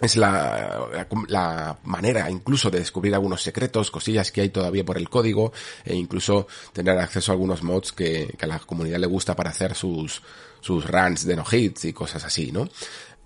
es 0.02 0.18
la, 0.18 0.90
la, 1.28 1.78
manera 1.84 2.30
incluso 2.30 2.70
de 2.70 2.80
descubrir 2.80 3.14
algunos 3.14 3.42
secretos, 3.42 3.92
cosillas 3.92 4.32
que 4.32 4.42
hay 4.42 4.50
todavía 4.50 4.84
por 4.84 4.98
el 4.98 5.10
código 5.10 5.54
e 5.86 5.96
incluso 5.96 6.48
tener 6.72 6.98
acceso 6.98 7.32
a 7.32 7.34
algunos 7.34 7.64
mods 7.64 7.92
que, 7.92 8.34
que 8.38 8.46
a 8.46 8.48
la 8.48 8.60
comunidad 8.60 9.00
le 9.00 9.08
gusta 9.08 9.36
para 9.36 9.52
hacer 9.52 9.76
sus, 9.76 10.22
sus 10.62 10.86
runs 10.86 11.26
de 11.26 11.36
no 11.36 11.46
hits 11.50 11.86
y 11.86 11.94
cosas 11.94 12.24
así, 12.24 12.52
¿no? 12.52 12.68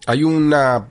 Hay 0.05 0.23
una, 0.23 0.87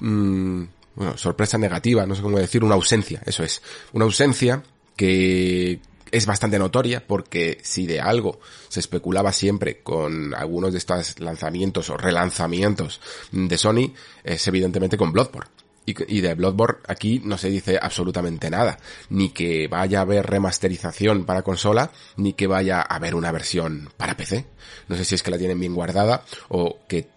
mmm, 0.00 0.64
bueno, 0.94 1.16
sorpresa 1.16 1.58
negativa, 1.58 2.06
no 2.06 2.14
sé 2.14 2.22
cómo 2.22 2.38
decir, 2.38 2.64
una 2.64 2.74
ausencia, 2.74 3.22
eso 3.24 3.42
es, 3.42 3.62
una 3.92 4.04
ausencia 4.04 4.62
que 4.96 5.80
es 6.12 6.26
bastante 6.26 6.58
notoria 6.58 7.06
porque 7.06 7.58
si 7.62 7.86
de 7.86 8.00
algo 8.00 8.40
se 8.68 8.80
especulaba 8.80 9.32
siempre 9.32 9.82
con 9.82 10.34
algunos 10.34 10.72
de 10.72 10.78
estos 10.78 11.18
lanzamientos 11.20 11.90
o 11.90 11.96
relanzamientos 11.96 13.00
de 13.32 13.58
Sony 13.58 13.92
es 14.24 14.46
evidentemente 14.48 14.96
con 14.96 15.12
Bloodborne. 15.12 15.50
Y, 15.86 16.20
de 16.20 16.34
Bloodborne 16.34 16.78
aquí 16.86 17.20
no 17.24 17.36
se 17.36 17.48
dice 17.48 17.78
absolutamente 17.80 18.48
nada. 18.48 18.78
Ni 19.08 19.30
que 19.30 19.66
vaya 19.66 19.98
a 19.98 20.02
haber 20.02 20.26
remasterización 20.26 21.24
para 21.24 21.42
consola, 21.42 21.90
ni 22.16 22.34
que 22.34 22.46
vaya 22.46 22.80
a 22.80 22.94
haber 22.94 23.16
una 23.16 23.32
versión 23.32 23.90
para 23.96 24.16
PC. 24.16 24.46
No 24.88 24.96
sé 24.96 25.04
si 25.04 25.16
es 25.16 25.22
que 25.22 25.32
la 25.32 25.38
tienen 25.38 25.58
bien 25.58 25.74
guardada 25.74 26.22
o 26.48 26.78
que 26.86 27.08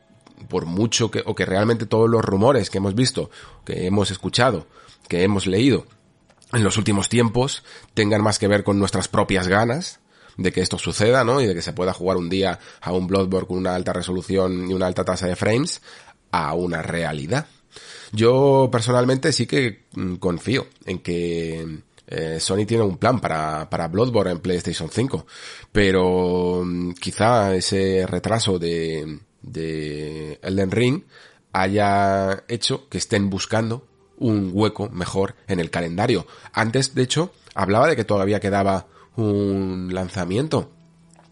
por 0.48 0.66
mucho 0.66 1.12
que, 1.12 1.22
o 1.26 1.36
que 1.36 1.46
realmente 1.46 1.86
todos 1.86 2.10
los 2.10 2.24
rumores 2.24 2.70
que 2.70 2.80
hemos 2.80 2.96
visto, 2.96 3.30
que 3.66 3.86
hemos 3.86 4.12
escuchado, 4.12 4.66
que 5.08 5.24
hemos 5.24 5.46
leído, 5.46 5.86
en 6.54 6.64
los 6.64 6.78
últimos 6.78 7.10
tiempos 7.10 7.64
tengan 7.94 8.22
más 8.22 8.40
que 8.40 8.48
ver 8.48 8.64
con 8.64 8.80
nuestras 8.80 9.08
propias 9.08 9.48
ganas 9.48 10.00
de 10.38 10.52
que 10.52 10.62
esto 10.62 10.78
suceda, 10.78 11.24
¿no? 11.24 11.42
Y 11.42 11.48
de 11.48 11.54
que 11.54 11.62
se 11.62 11.74
pueda 11.74 11.94
jugar 11.94 12.18
un 12.18 12.30
día 12.30 12.60
a 12.82 12.92
un 12.92 13.08
Bloodborne 13.08 13.48
con 13.48 13.58
una 13.58 13.76
alta 13.76 13.94
resolución 13.94 14.70
y 14.70 14.74
una 14.74 14.88
alta 14.88 15.04
tasa 15.04 15.28
de 15.28 15.36
frames 15.36 15.82
a 16.32 16.54
una 16.54 16.82
realidad. 16.82 17.48
Yo 18.12 18.70
personalmente 18.72 19.32
sí 19.32 19.46
que 19.48 19.86
mm, 19.94 20.16
confío 20.16 20.68
en 20.86 21.00
que 21.00 21.80
eh, 22.08 22.40
Sony 22.40 22.66
tiene 22.66 22.84
un 22.84 22.98
plan 22.98 23.20
para, 23.20 23.70
para 23.70 23.88
Bloodborne 23.88 24.34
en 24.34 24.40
PlayStation 24.40 24.90
5, 24.90 25.26
pero 25.72 26.64
mm, 26.64 26.94
quizá 26.94 27.56
ese 27.56 28.06
retraso 28.08 28.60
de, 28.60 29.20
de 29.42 30.40
Elden 30.42 30.72
Ring 30.72 31.04
haya 31.54 32.44
hecho 32.48 32.90
que 32.90 32.98
estén 32.98 33.30
buscando 33.30 33.88
un 34.18 34.52
hueco 34.54 34.90
mejor 34.90 35.36
en 35.48 35.60
el 35.60 35.70
calendario. 35.70 36.26
Antes, 36.54 36.96
de 36.96 37.04
hecho, 37.04 37.34
hablaba 37.56 37.88
de 37.88 37.96
que 37.96 38.04
todavía 38.04 38.40
quedaba 38.40 38.88
un 39.16 39.90
lanzamiento 39.94 40.72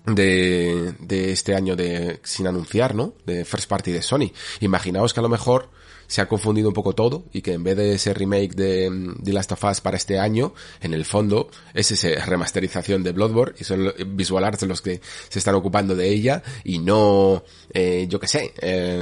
de, 0.06 0.94
de 1.00 1.32
este 1.32 1.56
año 1.56 1.76
de 1.76 2.20
sin 2.24 2.48
anunciar, 2.48 2.96
¿no? 2.96 3.14
De 3.26 3.46
First 3.46 3.70
Party 3.70 3.92
de 3.92 4.02
Sony. 4.02 4.32
Imaginaos 4.60 5.14
que 5.14 5.20
a 5.20 5.24
lo 5.24 5.30
mejor 5.30 5.70
se 6.12 6.20
ha 6.20 6.28
confundido 6.28 6.68
un 6.68 6.74
poco 6.74 6.94
todo 6.94 7.24
y 7.32 7.42
que 7.42 7.54
en 7.54 7.64
vez 7.64 7.78
de 7.78 7.94
ese 7.94 8.14
remake 8.14 8.54
de 8.54 9.14
The 9.24 9.32
Last 9.32 9.54
of 9.54 9.64
Us 9.64 9.80
para 9.80 9.96
este 9.96 10.20
año, 10.20 10.54
en 10.82 10.94
el 10.94 11.06
fondo 11.06 11.50
es 11.74 11.92
esa 11.92 12.26
remasterización 12.26 13.02
de 13.02 13.14
Bloodborne 13.14 13.56
y 13.58 13.64
son 13.64 13.94
Visual 14.08 14.44
Arts 14.44 14.64
los 14.64 14.82
que 14.82 15.00
se 15.30 15.40
están 15.40 15.56
ocupando 15.56 15.96
de 15.96 16.10
ella 16.10 16.44
y 16.66 16.80
no, 16.80 17.46
eh, 17.74 18.08
yo 18.10 18.20
qué 18.20 18.28
sé, 18.28 18.54
eh, 18.62 19.02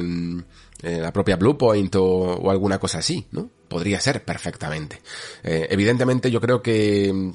la 0.83 1.11
propia 1.11 1.35
Bluepoint 1.35 1.95
o, 1.95 2.03
o 2.03 2.51
alguna 2.51 2.77
cosa 2.77 2.99
así, 2.99 3.25
¿no? 3.31 3.49
Podría 3.69 4.01
ser 4.01 4.25
perfectamente. 4.25 5.01
Eh, 5.43 5.67
evidentemente 5.69 6.29
yo 6.29 6.41
creo 6.41 6.61
que 6.61 7.11
mm, 7.13 7.31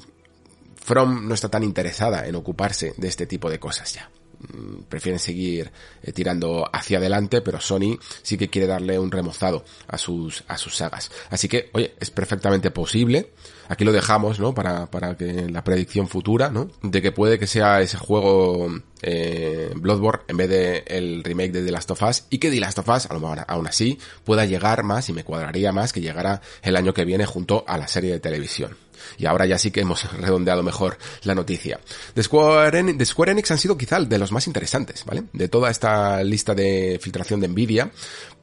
From 0.85 1.27
no 1.27 1.33
está 1.33 1.49
tan 1.49 1.63
interesada 1.63 2.27
en 2.27 2.35
ocuparse 2.35 2.93
de 2.97 3.07
este 3.07 3.25
tipo 3.25 3.49
de 3.49 3.59
cosas 3.59 3.91
ya. 3.91 4.11
Mm, 4.39 4.83
prefieren 4.89 5.19
seguir 5.19 5.71
eh, 6.03 6.11
tirando 6.11 6.69
hacia 6.71 6.97
adelante, 6.97 7.41
pero 7.41 7.59
Sony 7.59 7.97
sí 8.21 8.37
que 8.37 8.49
quiere 8.49 8.67
darle 8.67 8.99
un 8.99 9.11
remozado 9.11 9.63
a 9.87 9.97
sus, 9.97 10.43
a 10.47 10.57
sus 10.57 10.75
sagas. 10.75 11.11
Así 11.29 11.47
que, 11.47 11.69
oye, 11.73 11.95
es 11.99 12.11
perfectamente 12.11 12.71
posible. 12.71 13.31
Aquí 13.67 13.83
lo 13.83 13.91
dejamos, 13.91 14.39
¿no? 14.39 14.53
Para, 14.53 14.91
para 14.91 15.15
que 15.17 15.49
la 15.49 15.63
predicción 15.63 16.07
futura, 16.07 16.49
¿no? 16.49 16.69
De 16.83 17.01
que 17.01 17.11
puede 17.11 17.39
que 17.39 17.47
sea 17.47 17.81
ese 17.81 17.97
juego 17.97 18.69
eh, 19.01 19.71
Bloodborne 19.75 20.23
en 20.27 20.37
vez 20.37 20.49
de 20.49 20.83
el 20.87 21.23
remake 21.23 21.51
de 21.51 21.63
The 21.63 21.71
Last 21.71 21.91
of 21.91 22.01
Us 22.03 22.25
y 22.29 22.37
que 22.37 22.51
The 22.51 22.59
Last 22.59 22.79
of 22.79 22.89
Us, 22.89 23.07
aún 23.47 23.67
así, 23.67 23.99
pueda 24.23 24.45
llegar 24.45 24.83
más 24.83 25.09
y 25.09 25.13
me 25.13 25.23
cuadraría 25.23 25.71
más 25.71 25.93
que 25.93 26.01
llegara 26.01 26.41
el 26.61 26.75
año 26.75 26.93
que 26.93 27.05
viene 27.05 27.25
junto 27.25 27.63
a 27.67 27.77
la 27.77 27.87
serie 27.87 28.11
de 28.11 28.19
televisión. 28.19 28.77
Y 29.17 29.25
ahora 29.25 29.45
ya 29.45 29.57
sí 29.57 29.71
que 29.71 29.81
hemos 29.81 30.11
redondeado 30.19 30.63
mejor 30.63 30.97
la 31.23 31.35
noticia. 31.35 31.79
De 32.13 32.23
Square, 32.23 32.83
de 32.83 33.05
Square 33.05 33.31
Enix 33.31 33.51
han 33.51 33.57
sido 33.57 33.77
quizá 33.77 33.99
de 33.99 34.17
los 34.17 34.31
más 34.31 34.47
interesantes, 34.47 35.05
¿vale? 35.05 35.23
De 35.33 35.47
toda 35.47 35.69
esta 35.69 36.23
lista 36.23 36.53
de 36.53 36.99
filtración 37.01 37.39
de 37.39 37.47
Nvidia, 37.47 37.91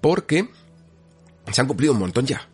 porque 0.01 0.49
se 1.51 1.61
han 1.61 1.67
cumplido 1.67 1.93
un 1.93 2.01
montón 2.01 2.27
ya. 2.27 2.49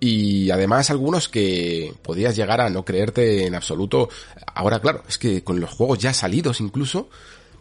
Y 0.00 0.50
además 0.50 0.90
algunos 0.90 1.28
que 1.28 1.92
podías 2.02 2.36
llegar 2.36 2.60
a 2.60 2.70
no 2.70 2.84
creerte 2.84 3.46
en 3.46 3.54
absoluto. 3.54 4.08
Ahora, 4.54 4.80
claro, 4.80 5.02
es 5.08 5.18
que 5.18 5.42
con 5.42 5.60
los 5.60 5.70
juegos 5.70 5.98
ya 5.98 6.12
salidos 6.12 6.60
incluso, 6.60 7.08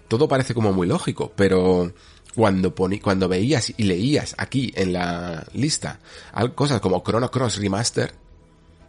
todo 0.07 0.27
parece 0.27 0.53
como 0.53 0.71
muy 0.71 0.87
lógico, 0.87 1.33
pero 1.35 1.91
cuando 2.35 2.75
cuando 2.75 3.27
veías 3.27 3.73
y 3.75 3.83
leías 3.83 4.35
aquí 4.37 4.71
en 4.75 4.93
la 4.93 5.43
lista 5.53 5.99
cosas 6.53 6.79
como 6.79 7.01
Chrono 7.03 7.31
Cross 7.31 7.57
Remaster, 7.57 8.13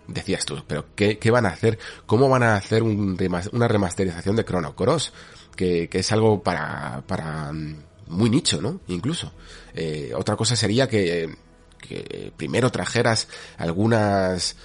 decías 0.09 0.44
tú, 0.44 0.62
pero 0.66 0.86
¿qué, 0.96 1.18
qué 1.18 1.30
van 1.30 1.46
a 1.46 1.50
hacer? 1.50 1.78
¿Cómo 2.06 2.28
van 2.28 2.42
a 2.42 2.56
hacer 2.56 2.82
un 2.82 3.16
una 3.52 3.68
remasterización 3.68 4.34
de 4.34 4.44
Chrono 4.44 4.74
Cross? 4.74 5.12
Que, 5.54 5.88
que 5.88 5.98
es 5.98 6.12
algo 6.12 6.42
para, 6.42 7.02
para 7.06 7.52
mm, 7.52 7.76
muy 8.09 8.30
nicho, 8.30 8.61
¿no? 8.61 8.80
Incluso. 8.88 9.32
Eh, 9.74 10.12
otra 10.16 10.36
cosa 10.36 10.56
sería 10.56 10.88
que, 10.88 11.36
que 11.80 12.32
primero 12.36 12.70
trajeras 12.70 13.28
algunas 13.59 14.56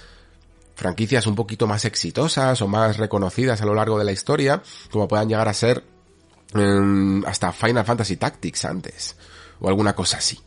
franquicias 0.76 1.26
un 1.26 1.34
poquito 1.34 1.66
más 1.66 1.84
exitosas 1.84 2.60
o 2.62 2.68
más 2.68 2.96
reconocidas 2.96 3.60
a 3.60 3.66
lo 3.66 3.74
largo 3.74 3.98
de 3.98 4.04
la 4.04 4.12
historia, 4.12 4.62
como 4.90 5.08
puedan 5.08 5.28
llegar 5.28 5.48
a 5.48 5.54
ser 5.54 5.84
eh, 6.54 7.22
hasta 7.26 7.52
Final 7.52 7.84
Fantasy 7.84 8.16
Tactics 8.16 8.64
antes, 8.64 9.16
o 9.60 9.68
alguna 9.68 9.94
cosa 9.94 10.18
así. 10.18 10.40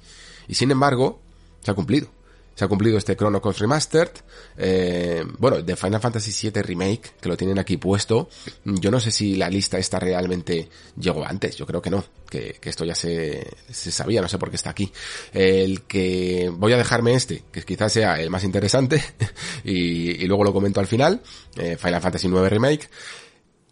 Y 0.47 0.55
sin 0.55 0.71
embargo, 0.71 1.21
se 1.61 1.71
ha 1.71 1.73
cumplido 1.73 2.16
se 2.57 2.65
ha 2.65 2.67
cumplido 2.67 2.97
este 2.97 3.15
Chrono 3.15 3.39
Cross 3.39 3.59
Remastered. 3.59 4.09
Eh, 4.57 5.23
bueno, 5.37 5.61
de 5.61 5.75
Final 5.75 6.01
Fantasy 6.01 6.49
VII 6.49 6.63
Remake, 6.63 7.11
que 7.21 7.29
lo 7.29 7.37
tienen 7.37 7.59
aquí 7.59 7.77
puesto. 7.77 8.29
Yo 8.65 8.89
no 8.89 8.99
sé 8.99 9.11
si 9.11 9.35
la 9.35 9.47
lista 9.47 9.77
esta 9.77 9.99
realmente 9.99 10.67
llegó 10.99 11.23
antes, 11.23 11.55
yo 11.55 11.67
creo 11.67 11.83
que 11.83 11.91
no, 11.91 12.03
que, 12.27 12.57
esto 12.63 12.83
ya 12.83 12.95
se, 12.95 13.47
se, 13.69 13.91
sabía, 13.91 14.23
no 14.23 14.27
sé 14.27 14.39
por 14.39 14.49
qué 14.49 14.55
está 14.55 14.71
aquí. 14.71 14.91
El 15.31 15.83
que 15.83 16.51
voy 16.51 16.73
a 16.73 16.77
dejarme 16.77 17.13
este, 17.13 17.43
que 17.51 17.61
quizás 17.61 17.93
sea 17.93 18.19
el 18.19 18.31
más 18.31 18.43
interesante, 18.43 19.03
y, 19.63 20.25
luego 20.25 20.43
lo 20.43 20.51
comento 20.51 20.79
al 20.79 20.87
final, 20.87 21.21
eh, 21.57 21.77
Final 21.79 22.01
Fantasy 22.01 22.27
IX 22.27 22.49
Remake. 22.49 22.89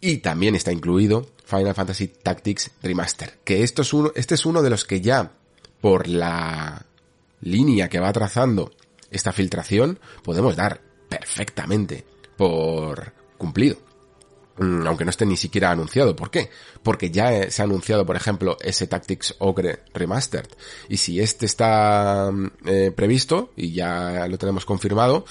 Y 0.00 0.18
también 0.18 0.54
está 0.54 0.70
incluido 0.70 1.26
Final 1.44 1.74
Fantasy 1.74 2.06
Tactics 2.06 2.70
Remaster, 2.84 3.40
que 3.42 3.64
esto 3.64 3.82
es 3.82 3.92
uno, 3.92 4.12
este 4.14 4.36
es 4.36 4.46
uno 4.46 4.62
de 4.62 4.70
los 4.70 4.84
que 4.84 5.00
ya, 5.00 5.32
por 5.80 6.06
la 6.06 6.85
línea 7.46 7.88
que 7.88 8.00
va 8.00 8.12
trazando 8.12 8.72
esta 9.10 9.32
filtración, 9.32 9.98
podemos 10.22 10.56
dar 10.56 10.80
perfectamente 11.08 12.04
por 12.36 13.12
cumplido. 13.38 13.78
Mm, 14.58 14.86
aunque 14.86 15.04
no 15.04 15.10
esté 15.10 15.26
ni 15.26 15.36
siquiera 15.36 15.70
anunciado. 15.70 16.16
¿Por 16.16 16.30
qué? 16.30 16.50
Porque 16.82 17.10
ya 17.10 17.50
se 17.50 17.62
ha 17.62 17.64
anunciado, 17.64 18.06
por 18.06 18.16
ejemplo, 18.16 18.56
ese 18.60 18.86
Tactics 18.86 19.36
Ogre 19.38 19.80
Remastered. 19.92 20.48
Y 20.88 20.96
si 20.96 21.20
este 21.20 21.46
está 21.46 22.30
mm, 22.32 22.50
eh, 22.66 22.92
previsto, 22.94 23.52
y 23.56 23.72
ya 23.72 24.26
lo 24.28 24.38
tenemos 24.38 24.64
confirmado, 24.64 25.24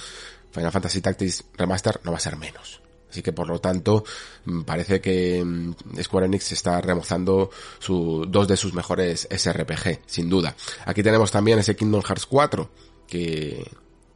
Final 0.52 0.72
Fantasy 0.72 1.00
Tactics 1.00 1.44
Remaster 1.56 2.00
no 2.04 2.12
va 2.12 2.18
a 2.18 2.20
ser 2.20 2.36
menos. 2.36 2.85
Así 3.16 3.22
que 3.22 3.32
por 3.32 3.48
lo 3.48 3.58
tanto, 3.58 4.04
mm, 4.44 4.60
parece 4.64 5.00
que 5.00 5.42
mm, 5.42 6.02
Square 6.02 6.26
Enix 6.26 6.52
está 6.52 6.82
remozando 6.82 7.48
su, 7.78 8.26
dos 8.28 8.46
de 8.46 8.58
sus 8.58 8.74
mejores 8.74 9.26
SRPG, 9.30 10.00
sin 10.04 10.28
duda. 10.28 10.54
Aquí 10.84 11.02
tenemos 11.02 11.30
también 11.30 11.58
ese 11.58 11.74
Kingdom 11.74 12.02
Hearts 12.02 12.26
4, 12.26 12.68
que, 13.08 13.70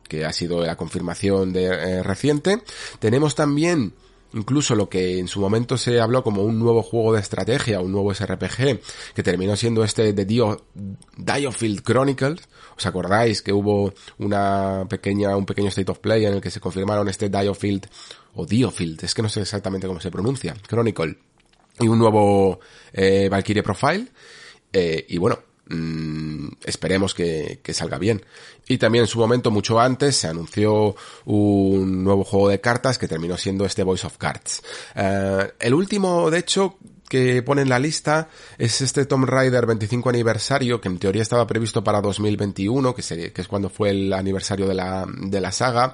que 0.07 0.26
ha 0.26 0.34
sido 0.34 0.66
la 0.66 0.76
confirmación 0.76 1.51
de, 1.55 1.64
eh, 1.64 2.03
reciente. 2.03 2.62
Tenemos 2.98 3.34
también 3.34 3.94
incluso 4.32 4.74
lo 4.74 4.88
que 4.88 5.18
en 5.18 5.28
su 5.28 5.40
momento 5.40 5.76
se 5.76 6.01
habló 6.01 6.22
como 6.22 6.42
un 6.42 6.59
nuevo 6.59 6.82
juego 6.82 7.14
de 7.14 7.20
estrategia, 7.20 7.80
un 7.80 7.92
nuevo 7.92 8.14
SRPG, 8.14 8.80
que 9.14 9.22
terminó 9.22 9.57
siendo 9.57 9.84
este 9.84 10.12
de 10.12 10.24
Dio, 10.24 10.64
Diofield 11.16 11.82
Chronicles. 11.82 12.48
¿Os 12.76 12.86
acordáis 12.86 13.42
que 13.42 13.53
hubo 13.53 13.92
una 14.18 14.86
pequeña, 14.88 15.36
un 15.36 15.46
pequeño 15.46 15.68
state 15.68 15.90
of 15.90 15.98
play 15.98 16.24
en 16.24 16.34
el 16.34 16.40
que 16.40 16.51
se 16.51 16.61
confirmaron 16.61 17.09
este 17.09 17.28
Diofield, 17.28 17.86
o 18.35 18.47
Diofield, 18.47 19.05
es 19.05 19.14
que 19.14 19.22
no 19.22 19.28
sé 19.28 19.41
exactamente 19.41 19.87
cómo 19.87 20.01
se 20.01 20.11
pronuncia, 20.11 20.55
Chronicle, 20.68 21.18
y 21.78 21.89
un 21.89 21.99
nuevo 21.99 22.61
eh, 22.93 23.28
Valkyrie 23.31 23.62
Profile, 23.62 24.07
eh, 24.72 25.07
y 25.09 25.18
bueno, 25.18 25.39
Mm, 25.72 26.49
esperemos 26.64 27.14
que, 27.14 27.61
salga 27.72 27.97
bien. 27.97 28.24
Y 28.66 28.78
también 28.78 29.05
en 29.05 29.09
su 29.09 29.20
momento, 29.20 29.53
mucho 29.53 29.78
antes, 29.78 30.16
se 30.16 30.26
anunció 30.26 30.97
un 31.26 32.03
nuevo 32.03 32.24
juego 32.24 32.49
de 32.49 32.61
cartas 32.61 32.99
que 32.99 33.07
terminó 33.07 33.37
siendo 33.37 33.64
este 33.64 33.85
Voice 33.85 34.07
of 34.07 34.18
Cards. 34.18 34.62
Eh, 34.97 35.53
el 35.61 35.74
último, 35.74 36.28
de 36.28 36.39
hecho, 36.39 36.76
que 37.11 37.43
pone 37.43 37.63
en 37.63 37.69
la 37.69 37.81
lista 37.81 38.29
es 38.57 38.81
este 38.81 39.05
Tomb 39.05 39.25
Raider 39.25 39.67
25 39.67 40.09
aniversario, 40.09 40.81
que 40.81 40.89
en 40.89 40.99
teoría 40.99 41.23
estaba 41.23 41.45
previsto 41.45 41.83
para 41.83 42.01
2021, 42.01 42.95
que, 42.95 43.33
es 43.35 43.49
cuando 43.49 43.69
fue 43.69 43.91
el 43.91 44.13
aniversario 44.13 44.69
de 44.69 44.75
la, 44.75 45.05
de 45.09 45.41
la 45.41 45.51
saga. 45.51 45.93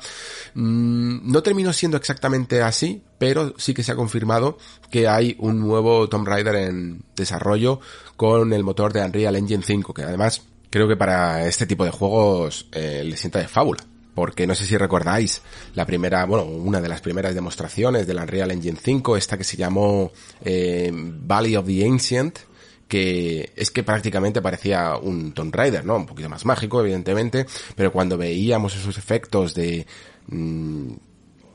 Mm, 0.53 1.33
no 1.33 1.43
terminó 1.43 1.73
siendo 1.73 1.97
exactamente 1.97 2.61
así, 2.61 3.03
pero 3.17 3.55
sí 3.57 3.73
que 3.73 3.83
se 3.83 3.93
ha 3.93 3.97
confirmado 3.97 4.59
que 4.91 5.09
hay 5.09 5.37
un 5.39 5.59
nuevo 5.59 6.07
Tomb 6.07 6.29
Raider 6.29 6.55
en 6.57 7.03
desarrollo 7.17 7.81
con 8.17 8.53
el 8.53 8.63
motor 8.63 8.93
de 8.93 9.03
Unreal 9.03 9.37
Engine 9.37 9.63
5, 9.65 9.95
que 9.95 10.03
además 10.03 10.43
creo 10.69 10.87
que 10.87 10.97
para 10.97 11.47
este 11.49 11.65
tipo 11.65 11.87
de 11.87 11.93
juegos 11.93 12.69
eh, 12.73 13.03
le 13.07 13.17
sienta 13.17 13.39
de 13.39 13.49
fábula 13.49 13.83
porque 14.17 14.47
no 14.47 14.55
sé 14.55 14.65
si 14.65 14.79
recordáis 14.79 15.43
la 15.75 15.85
primera, 15.85 16.25
bueno, 16.25 16.47
una 16.47 16.81
de 16.81 16.89
las 16.89 17.03
primeras 17.03 17.35
demostraciones 17.35 18.07
del 18.07 18.17
Unreal 18.17 18.51
Engine 18.51 18.79
5, 18.83 19.15
esta 19.15 19.37
que 19.37 19.45
se 19.45 19.59
llamó 19.59 20.11
eh, 20.43 20.91
Valley 20.91 21.55
of 21.55 21.67
the 21.67 21.85
Ancient, 21.85 22.39
que 22.89 23.53
es 23.55 23.71
que 23.71 23.83
prácticamente 23.83 24.41
parecía 24.41 24.97
un 24.97 25.33
Tomb 25.33 25.55
Raider, 25.55 25.85
¿no? 25.85 25.97
Un 25.97 26.07
poquito 26.07 26.31
más 26.31 26.47
mágico, 26.47 26.81
evidentemente, 26.81 27.45
pero 27.75 27.93
cuando 27.93 28.17
veíamos 28.17 28.75
esos 28.75 28.97
efectos 28.97 29.55
de 29.55 29.87
mm, 30.29 30.93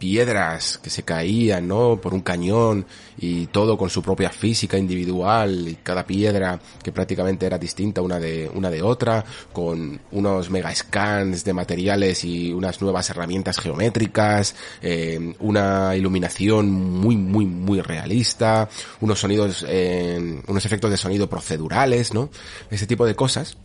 piedras 0.01 0.79
que 0.79 0.89
se 0.89 1.03
caían, 1.03 1.67
¿no? 1.67 2.01
Por 2.01 2.15
un 2.15 2.21
cañón 2.21 2.87
y 3.19 3.45
todo 3.45 3.77
con 3.77 3.91
su 3.91 4.01
propia 4.01 4.31
física 4.31 4.75
individual 4.75 5.67
y 5.69 5.75
cada 5.75 6.07
piedra 6.07 6.59
que 6.81 6.91
prácticamente 6.91 7.45
era 7.45 7.59
distinta 7.59 8.01
una 8.01 8.19
de, 8.19 8.49
una 8.51 8.71
de 8.71 8.81
otra, 8.81 9.23
con 9.53 10.01
unos 10.11 10.49
mega 10.49 10.73
scans 10.73 11.43
de 11.43 11.53
materiales 11.53 12.25
y 12.25 12.51
unas 12.51 12.81
nuevas 12.81 13.11
herramientas 13.11 13.59
geométricas, 13.59 14.55
eh, 14.81 15.35
una 15.39 15.95
iluminación 15.95 16.71
muy, 16.71 17.15
muy, 17.15 17.45
muy 17.45 17.79
realista, 17.81 18.67
unos 19.01 19.19
sonidos, 19.19 19.63
eh, 19.69 20.41
unos 20.47 20.65
efectos 20.65 20.89
de 20.89 20.97
sonido 20.97 21.29
procedurales, 21.29 22.11
¿no? 22.11 22.31
Ese 22.71 22.87
tipo 22.87 23.05
de 23.05 23.13
cosas 23.13 23.55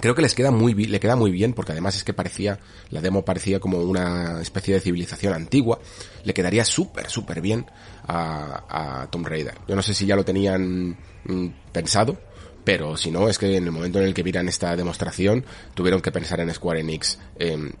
creo 0.00 0.14
que 0.14 0.22
les 0.22 0.34
queda 0.34 0.50
muy 0.50 0.74
le 0.74 1.00
queda 1.00 1.16
muy 1.16 1.30
bien 1.30 1.52
porque 1.52 1.72
además 1.72 1.96
es 1.96 2.04
que 2.04 2.12
parecía 2.12 2.58
la 2.90 3.00
demo 3.00 3.24
parecía 3.24 3.60
como 3.60 3.78
una 3.78 4.40
especie 4.40 4.74
de 4.74 4.80
civilización 4.80 5.34
antigua 5.34 5.78
le 6.24 6.32
quedaría 6.32 6.64
súper 6.64 7.10
súper 7.10 7.40
bien 7.40 7.66
a, 8.06 9.02
a 9.02 9.10
Tomb 9.10 9.26
Raider. 9.26 9.54
Yo 9.68 9.76
no 9.76 9.82
sé 9.82 9.94
si 9.94 10.06
ya 10.06 10.16
lo 10.16 10.24
tenían 10.24 10.96
mm, 11.24 11.46
pensado 11.72 12.18
pero 12.64 12.96
si 12.96 13.10
no 13.10 13.28
es 13.28 13.38
que 13.38 13.56
en 13.56 13.64
el 13.64 13.72
momento 13.72 13.98
en 13.98 14.06
el 14.06 14.14
que 14.14 14.22
vieran 14.22 14.48
esta 14.48 14.76
demostración 14.76 15.44
tuvieron 15.74 16.00
que 16.00 16.12
pensar 16.12 16.40
en 16.40 16.54
Square 16.54 16.80
Enix 16.80 17.18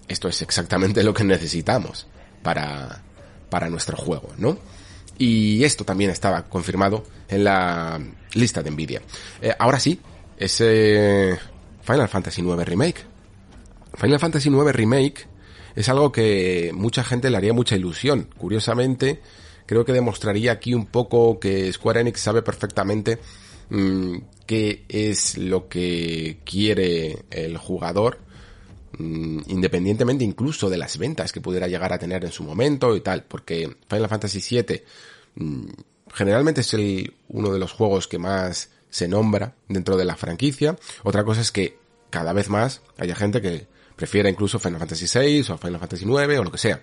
esto 0.08 0.28
es 0.28 0.42
exactamente 0.42 1.02
lo 1.02 1.14
que 1.14 1.24
necesitamos 1.24 2.06
para 2.42 3.02
para 3.48 3.70
nuestro 3.70 3.96
juego 3.96 4.28
no 4.38 4.58
y 5.18 5.62
esto 5.64 5.84
también 5.84 6.10
estaba 6.10 6.48
confirmado 6.48 7.04
en 7.28 7.44
la 7.44 8.00
lista 8.34 8.62
de 8.62 8.70
Nvidia. 8.70 9.02
Eh, 9.40 9.54
ahora 9.58 9.78
sí 9.78 10.00
ese 10.36 11.38
Final 11.82 12.08
Fantasy 12.08 12.42
IX 12.42 12.64
Remake. 12.64 13.04
Final 13.94 14.18
Fantasy 14.18 14.48
IX 14.48 14.72
Remake 14.72 15.26
es 15.74 15.88
algo 15.88 16.12
que 16.12 16.70
mucha 16.74 17.04
gente 17.04 17.30
le 17.30 17.36
haría 17.36 17.52
mucha 17.52 17.76
ilusión. 17.76 18.28
Curiosamente, 18.36 19.20
creo 19.66 19.84
que 19.84 19.92
demostraría 19.92 20.52
aquí 20.52 20.74
un 20.74 20.86
poco 20.86 21.38
que 21.38 21.72
Square 21.72 22.00
Enix 22.00 22.20
sabe 22.20 22.42
perfectamente 22.42 23.18
mm, 23.70 24.16
qué 24.46 24.84
es 24.88 25.38
lo 25.38 25.68
que 25.68 26.40
quiere 26.44 27.24
el 27.30 27.56
jugador, 27.58 28.18
mm, 28.98 29.40
independientemente 29.48 30.24
incluso 30.24 30.68
de 30.68 30.78
las 30.78 30.98
ventas 30.98 31.32
que 31.32 31.40
pudiera 31.40 31.68
llegar 31.68 31.92
a 31.92 31.98
tener 31.98 32.24
en 32.24 32.32
su 32.32 32.44
momento 32.44 32.94
y 32.96 33.00
tal, 33.00 33.24
porque 33.24 33.76
Final 33.88 34.08
Fantasy 34.08 34.62
VII 34.62 34.82
mm, 35.36 35.68
generalmente 36.12 36.60
es 36.60 36.74
el, 36.74 37.14
uno 37.28 37.52
de 37.52 37.58
los 37.58 37.72
juegos 37.72 38.08
que 38.08 38.18
más 38.18 38.70
se 38.92 39.08
nombra 39.08 39.56
dentro 39.68 39.96
de 39.96 40.04
la 40.04 40.14
franquicia. 40.14 40.76
Otra 41.02 41.24
cosa 41.24 41.40
es 41.40 41.50
que 41.50 41.78
cada 42.10 42.32
vez 42.32 42.48
más 42.48 42.82
haya 42.98 43.16
gente 43.16 43.40
que 43.40 43.66
prefiera 43.96 44.28
incluso 44.28 44.60
Final 44.60 44.78
Fantasy 44.78 45.06
VI 45.18 45.52
o 45.52 45.58
Final 45.58 45.80
Fantasy 45.80 46.04
IX 46.04 46.38
o 46.38 46.44
lo 46.44 46.52
que 46.52 46.58
sea. 46.58 46.82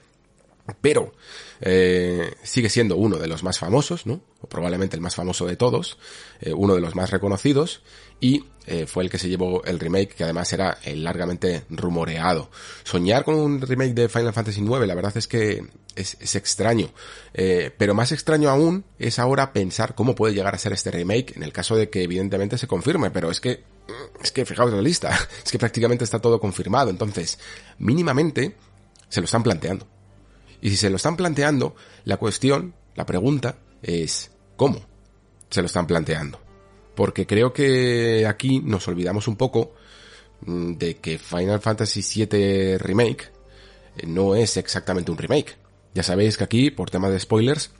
Pero 0.82 1.14
eh, 1.62 2.34
sigue 2.43 2.70
siendo 2.70 2.97
uno 2.97 3.18
de 3.18 3.28
los 3.28 3.43
más 3.43 3.60
famosos, 3.60 4.05
¿no? 4.05 4.22
O 4.41 4.47
probablemente 4.47 4.95
el 4.95 5.01
más 5.01 5.16
famoso 5.16 5.45
de 5.45 5.55
todos, 5.55 5.97
eh, 6.41 6.53
uno 6.53 6.76
de 6.76 6.82
los 6.82 6.95
más 6.95 7.12
reconocidos, 7.12 7.82
y 8.20 8.43
eh, 8.65 8.86
fue 8.86 9.03
el 9.03 9.09
que 9.09 9.17
se 9.17 9.30
llevó 9.30 9.63
el 9.63 9.80
remake, 9.80 10.13
que 10.13 10.24
además 10.24 10.51
era 10.53 10.78
largamente 10.93 11.63
rumoreado. 11.70 12.51
Soñar 12.84 13.24
con 13.24 13.36
un 13.36 13.61
remake 13.61 13.93
de 13.93 14.09
Final 14.09 14.34
Fantasy 14.34 14.61
IX, 14.61 14.86
la 14.86 14.95
verdad 14.95 15.17
es 15.17 15.28
que 15.28 15.65
es, 15.95 16.36
extraño. 16.36 16.91
pero 17.34 17.93
más 17.93 18.11
extraño 18.11 18.49
aún 18.49 18.86
es 18.99 19.20
ahora 19.20 19.53
pensar 19.53 19.95
cómo 19.95 20.15
puede 20.15 20.34
llegar 20.34 20.53
a 20.53 20.59
ser 20.59 20.74
este 20.74 20.91
remake, 20.91 21.36
en 21.36 21.43
el 21.43 21.51
caso 21.51 21.76
de 21.76 21.89
que 21.89 22.03
evidentemente 22.03 22.57
se 22.57 22.67
confirme, 22.67 23.09
pero 23.09 23.32
es 23.32 23.39
que, 23.39 23.63
es 24.22 24.32
que 24.32 24.45
fijaos 24.45 24.72
la 24.72 24.82
lista, 24.82 25.09
es 25.45 25.51
que 25.51 25.57
prácticamente 25.57 26.03
está 26.03 26.20
todo 26.20 26.39
confirmado, 26.39 26.89
entonces, 26.89 27.39
mínimamente, 27.80 28.55
se 29.09 29.20
lo 29.20 29.26
están 29.26 29.43
planteando 29.43 29.88
y 30.61 30.70
si 30.70 30.78
se 30.78 30.89
lo 30.89 30.97
están 30.97 31.15
planteando, 31.15 31.76
la 32.05 32.17
cuestión, 32.17 32.74
la 32.95 33.05
pregunta 33.05 33.57
es 33.82 34.32
¿cómo 34.55 34.82
se 35.49 35.61
lo 35.61 35.67
están 35.67 35.88
planteando? 35.88 36.48
Porque 36.99 37.25
creo 37.25 37.53
que 37.53 38.27
aquí 38.27 38.59
nos 38.59 38.85
olvidamos 38.89 39.29
un 39.29 39.37
poco 39.37 39.71
mm, 40.41 40.73
de 40.73 40.97
que 40.97 41.17
Final 41.17 41.61
Fantasy 41.61 42.01
VII 42.01 42.77
Remake 42.77 43.31
eh, 43.95 44.05
no 44.05 44.35
es 44.35 44.57
exactamente 44.57 45.09
un 45.09 45.17
remake. 45.17 45.55
Ya 45.93 46.03
sabéis 46.03 46.35
que 46.35 46.43
aquí, 46.43 46.71
por 46.71 46.89
tema 46.89 47.09
de 47.09 47.17
spoilers, 47.17 47.71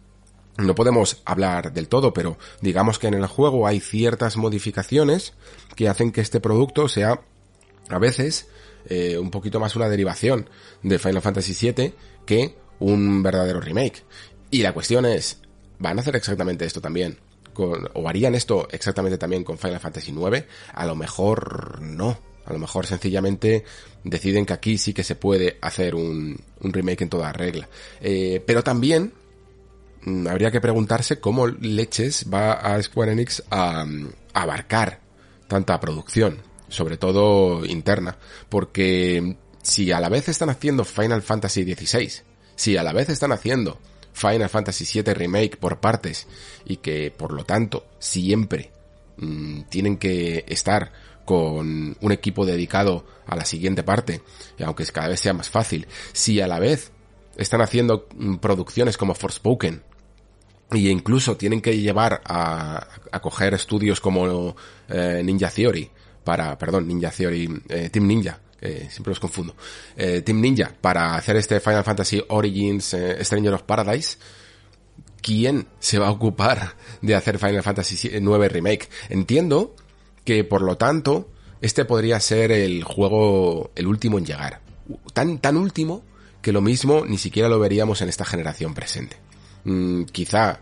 no 0.58 0.74
podemos 0.74 1.22
hablar 1.26 1.74
del 1.74 1.90
todo, 1.90 2.14
pero 2.14 2.38
digamos 2.62 2.98
que 2.98 3.08
en 3.08 3.16
el 3.16 3.28
juego 3.28 3.68
hay 3.68 3.82
ciertas 3.82 4.38
modificaciones 4.38 5.34
que 5.76 5.90
hacen 5.90 6.14
que 6.14 6.22
este 6.22 6.40
producto 6.40 6.88
sea 6.88 7.20
a 7.90 8.00
veces 8.00 8.48
eh, 8.86 9.18
un 9.18 9.32
poquito 9.32 9.60
más 9.60 9.76
una 9.76 9.90
derivación 9.90 10.50
de 10.82 10.98
Final 10.98 11.22
Fantasy 11.22 11.74
VII 11.74 11.94
que 12.26 12.56
un 12.80 13.22
verdadero 13.22 13.60
remake. 13.60 14.02
Y 14.50 14.62
la 14.62 14.72
cuestión 14.72 15.06
es, 15.06 15.42
¿van 15.78 15.98
a 15.98 16.04
hacer 16.04 16.16
exactamente 16.16 16.64
esto 16.64 16.80
también? 16.80 17.20
¿O 17.60 18.08
harían 18.08 18.36
esto 18.36 18.68
exactamente 18.72 19.18
también 19.18 19.44
con 19.44 19.58
Final 19.58 19.80
Fantasy 19.80 20.12
IX? 20.12 20.46
A 20.74 20.86
lo 20.86 20.96
mejor 20.96 21.82
no. 21.82 22.18
A 22.46 22.54
lo 22.54 22.60
mejor 22.60 22.88
sencillamente 22.88 23.64
deciden 24.04 24.46
que 24.46 24.54
aquí 24.54 24.78
sí 24.78 24.94
que 24.94 25.04
se 25.04 25.16
puede 25.16 25.58
hacer 25.62 25.94
un, 25.94 26.40
remake 26.62 27.04
en 27.04 27.10
toda 27.10 27.32
regla. 27.32 27.70
Eh, 28.02 28.44
pero 28.46 28.64
también 28.64 29.14
mm, 30.04 30.28
habría 30.28 30.50
que 30.50 30.62
preguntarse 30.62 31.20
cómo 31.20 31.48
leches 31.48 32.26
va 32.34 32.54
a 32.54 32.82
Square 32.82 33.12
Enix 33.12 33.44
a, 33.52 33.86
a 34.34 34.42
abarcar 34.42 35.00
tanta 35.48 35.80
producción, 35.80 36.40
sobre 36.70 36.98
todo 36.98 37.66
interna, 37.66 38.18
porque 38.50 39.36
si 39.62 39.92
a 39.92 40.00
la 40.00 40.10
vez 40.10 40.28
están 40.30 40.50
haciendo 40.50 40.86
Final 40.86 41.22
Fantasy 41.22 41.64
XVI 41.64 42.30
si 42.60 42.76
a 42.76 42.84
la 42.84 42.92
vez 42.92 43.08
están 43.08 43.32
haciendo 43.32 43.80
Final 44.20 44.50
Fantasy 44.50 45.02
VII 45.02 45.14
Remake 45.14 45.58
por 45.58 45.80
partes 45.80 46.28
y 46.66 46.78
que 46.78 47.12
por 47.12 47.32
lo 47.32 47.46
tanto 47.46 47.88
siempre 48.00 48.72
mm, 49.18 49.62
tienen 49.70 49.98
que 49.98 50.46
estar 50.48 50.92
con 51.26 51.96
un 52.02 52.12
equipo 52.12 52.46
dedicado 52.46 53.06
a 53.28 53.36
la 53.36 53.46
siguiente 53.46 53.84
parte, 53.84 54.22
aunque 54.66 54.84
cada 54.86 55.10
vez 55.10 55.20
sea 55.20 55.34
más 55.34 55.50
fácil, 55.50 55.88
si 56.12 56.42
a 56.42 56.48
la 56.48 56.60
vez 56.60 56.92
están 57.38 57.62
haciendo 57.62 58.08
mm, 58.16 58.38
producciones 58.38 58.98
como 58.98 59.16
Forspoken 59.16 59.84
y 60.72 60.90
incluso 60.90 61.38
tienen 61.38 61.62
que 61.62 61.80
llevar 61.80 62.22
a, 62.26 62.88
a 63.12 63.20
coger 63.22 63.54
estudios 63.54 64.02
como 64.02 64.56
eh, 64.90 65.22
Ninja 65.24 65.50
Theory 65.50 65.90
para, 66.24 66.58
perdón, 66.58 66.88
Ninja 66.88 67.12
Theory, 67.12 67.64
eh, 67.70 67.90
Team 67.90 68.08
Ninja 68.08 68.40
eh, 68.62 68.88
siempre 68.90 69.12
los 69.12 69.20
confundo, 69.20 69.56
eh, 69.96 70.22
Team 70.22 70.42
Ninja 70.42 70.74
para 70.82 71.16
hacer 71.16 71.36
este 71.38 71.60
Final 71.60 71.84
Fantasy 71.84 72.24
Origins 72.30 72.94
eh, 72.94 73.24
Stranger 73.24 73.54
of 73.54 73.64
Paradise, 73.64 74.18
¿quién 75.22 75.68
se 75.80 76.00
va 76.00 76.08
a 76.08 76.12
ocupar 76.12 76.76
de 77.02 77.16
hacer 77.16 77.40
Final 77.40 77.64
Fantasy 77.64 78.20
9 78.20 78.50
Remake? 78.50 78.90
Entiendo 79.10 79.76
que 80.24 80.44
por 80.44 80.62
lo 80.62 80.78
tanto 80.78 81.30
este 81.62 81.86
podría 81.86 82.20
ser 82.20 82.52
el 82.52 82.84
juego, 82.84 83.72
el 83.76 83.88
último 83.88 84.18
en 84.18 84.26
llegar. 84.26 84.62
Tan, 85.14 85.40
tan 85.40 85.58
último 85.58 86.04
que 86.42 86.52
lo 86.52 86.62
mismo 86.62 87.06
ni 87.06 87.18
siquiera 87.18 87.50
lo 87.50 87.60
veríamos 87.60 88.02
en 88.02 88.10
esta 88.10 88.26
generación 88.26 88.74
presente. 88.74 89.18
mm, 89.66 90.04
quizá 90.06 90.62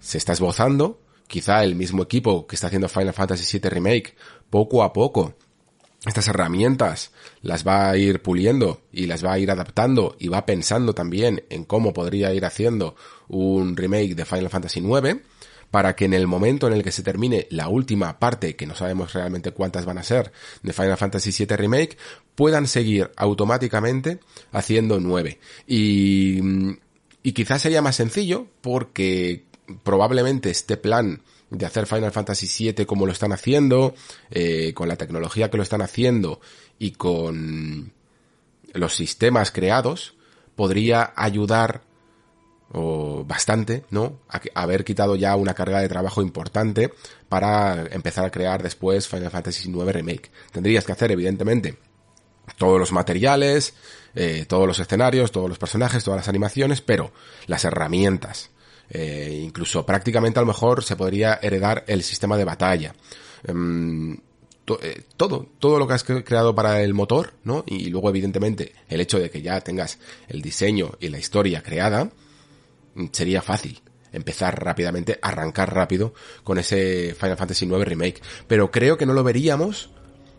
se 0.00 0.18
está 0.18 0.32
esbozando, 0.32 1.00
quizá 1.26 1.64
el 1.64 1.76
mismo 1.76 2.02
equipo 2.02 2.46
que 2.46 2.56
está 2.56 2.66
haciendo 2.66 2.88
Final 2.88 3.14
Fantasy 3.14 3.58
VII 3.58 3.70
Remake, 3.70 4.14
poco 4.50 4.82
a 4.82 4.92
poco, 4.92 5.34
estas 6.06 6.28
herramientas 6.28 7.12
las 7.40 7.66
va 7.66 7.90
a 7.90 7.96
ir 7.96 8.20
puliendo 8.20 8.82
y 8.92 9.06
las 9.06 9.24
va 9.24 9.32
a 9.32 9.38
ir 9.38 9.50
adaptando 9.50 10.16
y 10.18 10.28
va 10.28 10.44
pensando 10.44 10.94
también 10.94 11.44
en 11.48 11.64
cómo 11.64 11.92
podría 11.92 12.32
ir 12.34 12.44
haciendo 12.44 12.94
un 13.28 13.76
remake 13.76 14.14
de 14.14 14.24
Final 14.24 14.50
Fantasy 14.50 14.80
IX 14.80 15.20
para 15.70 15.96
que 15.96 16.04
en 16.04 16.14
el 16.14 16.26
momento 16.26 16.68
en 16.68 16.74
el 16.74 16.84
que 16.84 16.92
se 16.92 17.02
termine 17.02 17.48
la 17.50 17.68
última 17.68 18.20
parte, 18.20 18.54
que 18.54 18.66
no 18.66 18.76
sabemos 18.76 19.12
realmente 19.12 19.50
cuántas 19.50 19.84
van 19.84 19.98
a 19.98 20.04
ser, 20.04 20.30
de 20.62 20.72
Final 20.72 20.96
Fantasy 20.96 21.32
VII 21.36 21.56
Remake, 21.56 21.96
puedan 22.36 22.68
seguir 22.68 23.10
automáticamente 23.16 24.20
haciendo 24.52 25.00
9. 25.00 25.40
Y, 25.66 26.38
y 27.24 27.32
quizás 27.32 27.62
sería 27.62 27.82
más 27.82 27.96
sencillo 27.96 28.46
porque 28.60 29.42
probablemente 29.82 30.50
este 30.50 30.76
plan 30.76 31.22
de 31.50 31.66
hacer 31.66 31.86
Final 31.86 32.12
Fantasy 32.12 32.72
VII 32.72 32.86
como 32.86 33.06
lo 33.06 33.12
están 33.12 33.32
haciendo, 33.32 33.94
eh, 34.30 34.72
con 34.74 34.88
la 34.88 34.96
tecnología 34.96 35.50
que 35.50 35.56
lo 35.56 35.62
están 35.62 35.82
haciendo 35.82 36.40
y 36.78 36.92
con 36.92 37.92
los 38.72 38.94
sistemas 38.94 39.50
creados, 39.50 40.14
podría 40.56 41.12
ayudar 41.16 41.82
o 42.72 43.24
bastante, 43.24 43.84
¿no? 43.90 44.20
A 44.28 44.40
haber 44.54 44.84
quitado 44.84 45.14
ya 45.14 45.36
una 45.36 45.54
carga 45.54 45.80
de 45.80 45.88
trabajo 45.88 46.22
importante 46.22 46.92
para 47.28 47.86
empezar 47.86 48.24
a 48.24 48.30
crear 48.30 48.62
después 48.62 49.06
Final 49.06 49.30
Fantasy 49.30 49.70
IX 49.70 49.92
Remake. 49.92 50.30
Tendrías 50.50 50.84
que 50.84 50.92
hacer, 50.92 51.12
evidentemente, 51.12 51.78
todos 52.58 52.78
los 52.78 52.90
materiales, 52.90 53.74
eh, 54.14 54.44
todos 54.48 54.66
los 54.66 54.78
escenarios, 54.78 55.30
todos 55.30 55.48
los 55.48 55.58
personajes, 55.58 56.02
todas 56.02 56.18
las 56.18 56.28
animaciones, 56.28 56.80
pero 56.80 57.12
las 57.46 57.64
herramientas, 57.64 58.50
eh, 58.90 59.40
incluso 59.42 59.84
prácticamente 59.84 60.38
a 60.38 60.42
lo 60.42 60.46
mejor 60.46 60.84
se 60.84 60.96
podría 60.96 61.38
heredar 61.42 61.84
el 61.86 62.02
sistema 62.02 62.36
de 62.36 62.44
batalla. 62.44 62.94
Em, 63.44 64.16
eh, 64.80 65.02
todo, 65.16 65.46
todo 65.58 65.78
lo 65.78 65.86
que 65.86 65.94
has 65.94 66.04
creado 66.04 66.54
para 66.54 66.82
el 66.82 66.94
motor, 66.94 67.34
¿no? 67.44 67.64
Y 67.66 67.90
luego, 67.90 68.08
evidentemente, 68.08 68.72
el 68.88 69.00
hecho 69.00 69.18
de 69.18 69.30
que 69.30 69.42
ya 69.42 69.60
tengas 69.60 69.98
el 70.28 70.40
diseño 70.40 70.92
y 71.00 71.08
la 71.08 71.18
historia 71.18 71.62
creada, 71.62 72.10
mm, 72.94 73.06
sería 73.12 73.42
fácil 73.42 73.82
empezar 74.12 74.62
rápidamente, 74.62 75.18
arrancar 75.20 75.74
rápido 75.74 76.14
con 76.44 76.58
ese 76.58 77.14
Final 77.18 77.36
Fantasy 77.36 77.66
IX 77.66 77.84
Remake. 77.84 78.22
Pero 78.46 78.70
creo 78.70 78.96
que 78.96 79.06
no 79.06 79.12
lo 79.12 79.24
veríamos, 79.24 79.90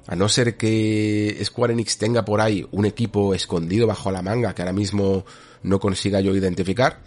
a 0.07 0.15
no 0.15 0.29
ser 0.29 0.55
que 0.55 1.37
Square 1.43 1.73
Enix 1.73 1.97
tenga 1.97 2.23
por 2.25 2.41
ahí 2.41 2.65
un 2.71 2.85
equipo 2.85 3.33
escondido 3.33 3.87
bajo 3.87 4.11
la 4.11 4.21
manga 4.21 4.53
que 4.53 4.61
ahora 4.61 4.73
mismo 4.73 5.25
no 5.63 5.79
consiga 5.79 6.21
yo 6.21 6.35
identificar. 6.35 6.99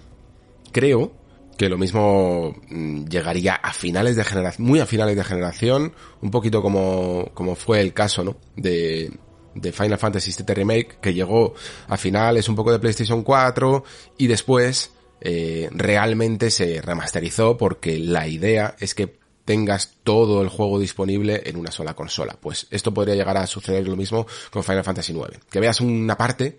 Creo 0.73 1.13
que 1.59 1.69
lo 1.69 1.77
mismo 1.77 2.55
mm, 2.71 3.07
llegaría 3.07 3.55
a 3.55 3.73
finales 3.73 4.17
de 4.17 4.25
generación, 4.25 4.67
muy 4.67 4.81
a 4.81 4.87
finales 4.87 5.17
de 5.17 5.25
generación, 5.25 5.93
un 6.23 6.31
poquito 6.31 6.63
como, 6.63 7.31
como 7.35 7.57
fue 7.57 7.81
el 7.81 7.93
caso, 7.93 8.23
¿no? 8.25 8.37
De, 8.57 9.11
de 9.55 9.73
Final 9.73 9.99
Fantasy 9.99 10.33
VII 10.33 10.55
Remake, 10.55 10.99
que 11.03 11.13
llegó 11.13 11.55
a 11.89 11.97
finales 11.97 12.49
un 12.49 12.55
poco 12.55 12.71
de 12.71 12.79
PlayStation 12.79 13.23
4 13.25 13.85
y 14.19 14.29
después 14.29 14.93
eh, 15.21 15.69
realmente 15.73 16.51
se 16.51 16.81
remasterizó 16.81 17.57
porque 17.57 17.99
la 17.99 18.29
idea 18.29 18.77
es 18.79 18.95
que 18.95 19.19
tengas 19.45 19.95
todo 20.05 20.43
el 20.43 20.49
juego 20.49 20.79
disponible 20.79 21.43
en 21.47 21.57
una 21.57 21.73
sola 21.73 21.95
consola. 21.95 22.37
Pues 22.41 22.69
esto 22.71 22.95
podría 22.95 23.17
llegar 23.17 23.37
a 23.37 23.47
suceder 23.49 23.89
lo 23.89 23.97
mismo 23.97 24.27
con 24.51 24.63
Final 24.63 24.85
Fantasy 24.85 25.13
IX. 25.13 25.41
Que 25.51 25.59
veas 25.59 25.81
una 25.81 26.17
parte, 26.17 26.57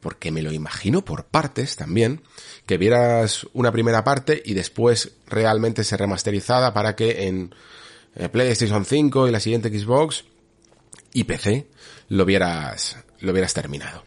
porque 0.00 0.30
me 0.30 0.42
lo 0.42 0.52
imagino 0.52 1.04
por 1.04 1.24
partes 1.24 1.76
también, 1.76 2.22
que 2.66 2.78
vieras 2.78 3.46
una 3.52 3.72
primera 3.72 4.04
parte 4.04 4.42
y 4.44 4.54
después 4.54 5.12
realmente 5.26 5.84
se 5.84 5.96
remasterizada 5.96 6.72
para 6.72 6.94
que 6.94 7.26
en 7.26 7.54
eh, 8.14 8.28
PlayStation 8.28 8.84
5 8.84 9.28
y 9.28 9.30
la 9.30 9.40
siguiente 9.40 9.76
Xbox 9.76 10.24
y 11.12 11.24
PC 11.24 11.66
lo 12.08 12.24
vieras, 12.24 12.96
lo 13.20 13.32
vieras 13.32 13.54
terminado. 13.54 14.04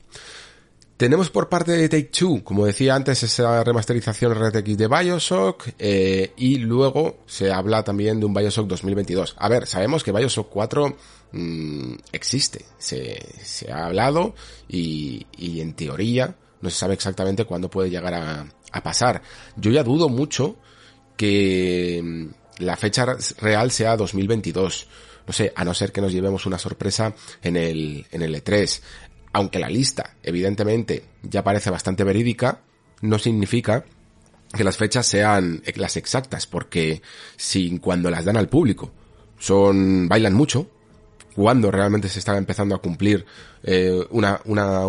Tenemos 1.01 1.31
por 1.31 1.49
parte 1.49 1.71
de 1.71 1.89
Take 1.89 2.11
Two, 2.15 2.43
como 2.43 2.63
decía 2.63 2.93
antes, 2.93 3.23
esa 3.23 3.63
remasterización 3.63 4.35
RTX 4.35 4.77
de 4.77 4.87
Bioshock 4.87 5.69
eh, 5.79 6.31
y 6.37 6.57
luego 6.57 7.21
se 7.25 7.51
habla 7.51 7.83
también 7.83 8.19
de 8.19 8.27
un 8.27 8.35
Bioshock 8.35 8.67
2022. 8.67 9.33
A 9.39 9.49
ver, 9.49 9.65
sabemos 9.65 10.03
que 10.03 10.11
Bioshock 10.11 10.49
4 10.49 10.95
mm, 11.31 11.93
existe, 12.11 12.65
se, 12.77 13.17
ha 13.71 13.87
hablado 13.87 14.35
y, 14.69 15.25
y 15.35 15.61
en 15.61 15.73
teoría 15.73 16.35
no 16.61 16.69
se 16.69 16.77
sabe 16.77 16.93
exactamente 16.93 17.45
cuándo 17.45 17.67
puede 17.67 17.89
llegar 17.89 18.13
a, 18.13 18.45
a 18.71 18.83
pasar. 18.83 19.23
Yo 19.55 19.71
ya 19.71 19.81
dudo 19.81 20.07
mucho 20.07 20.57
que 21.17 21.99
mm, 22.03 22.63
la 22.63 22.77
fecha 22.77 23.07
real 23.39 23.71
sea 23.71 23.97
2022. 23.97 24.87
No 25.25 25.33
sé, 25.33 25.53
a 25.55 25.63
no 25.63 25.73
ser 25.73 25.91
que 25.91 26.01
nos 26.01 26.11
llevemos 26.11 26.45
una 26.45 26.57
sorpresa 26.57 27.13
en 27.41 27.55
el, 27.55 28.05
en 28.11 28.21
el 28.21 28.35
E3. 28.35 28.81
Aunque 29.33 29.59
la 29.59 29.69
lista, 29.69 30.15
evidentemente, 30.23 31.03
ya 31.23 31.43
parece 31.43 31.69
bastante 31.69 32.03
verídica, 32.03 32.61
no 33.01 33.17
significa 33.17 33.85
que 34.53 34.63
las 34.63 34.77
fechas 34.77 35.07
sean 35.07 35.63
las 35.75 35.95
exactas, 35.97 36.45
porque 36.45 37.01
si 37.37 37.79
cuando 37.79 38.09
las 38.09 38.25
dan 38.25 38.37
al 38.37 38.49
público 38.49 38.91
son, 39.37 40.09
bailan 40.09 40.33
mucho, 40.33 40.69
cuando 41.35 41.71
realmente 41.71 42.09
se 42.09 42.19
está 42.19 42.37
empezando 42.37 42.75
a 42.75 42.81
cumplir 42.81 43.25
eh, 43.63 44.05
una, 44.09 44.41
una 44.45 44.81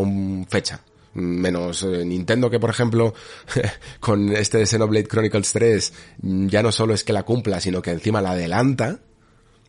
fecha 0.49 0.81
menos 1.15 1.83
eh, 1.83 2.05
Nintendo 2.05 2.49
que 2.49 2.59
por 2.59 2.71
ejemplo 2.71 3.15
con 4.01 4.33
este 4.33 4.65
Xenoblade 4.65 5.07
Chronicles 5.07 5.53
3 5.53 5.93
ya 6.23 6.63
no 6.63 6.73
solo 6.73 6.95
es 6.95 7.05
que 7.05 7.13
la 7.13 7.25
cumpla 7.25 7.61
sino 7.61 7.83
que 7.83 7.91
encima 7.91 8.23
la 8.23 8.31
adelanta 8.31 9.01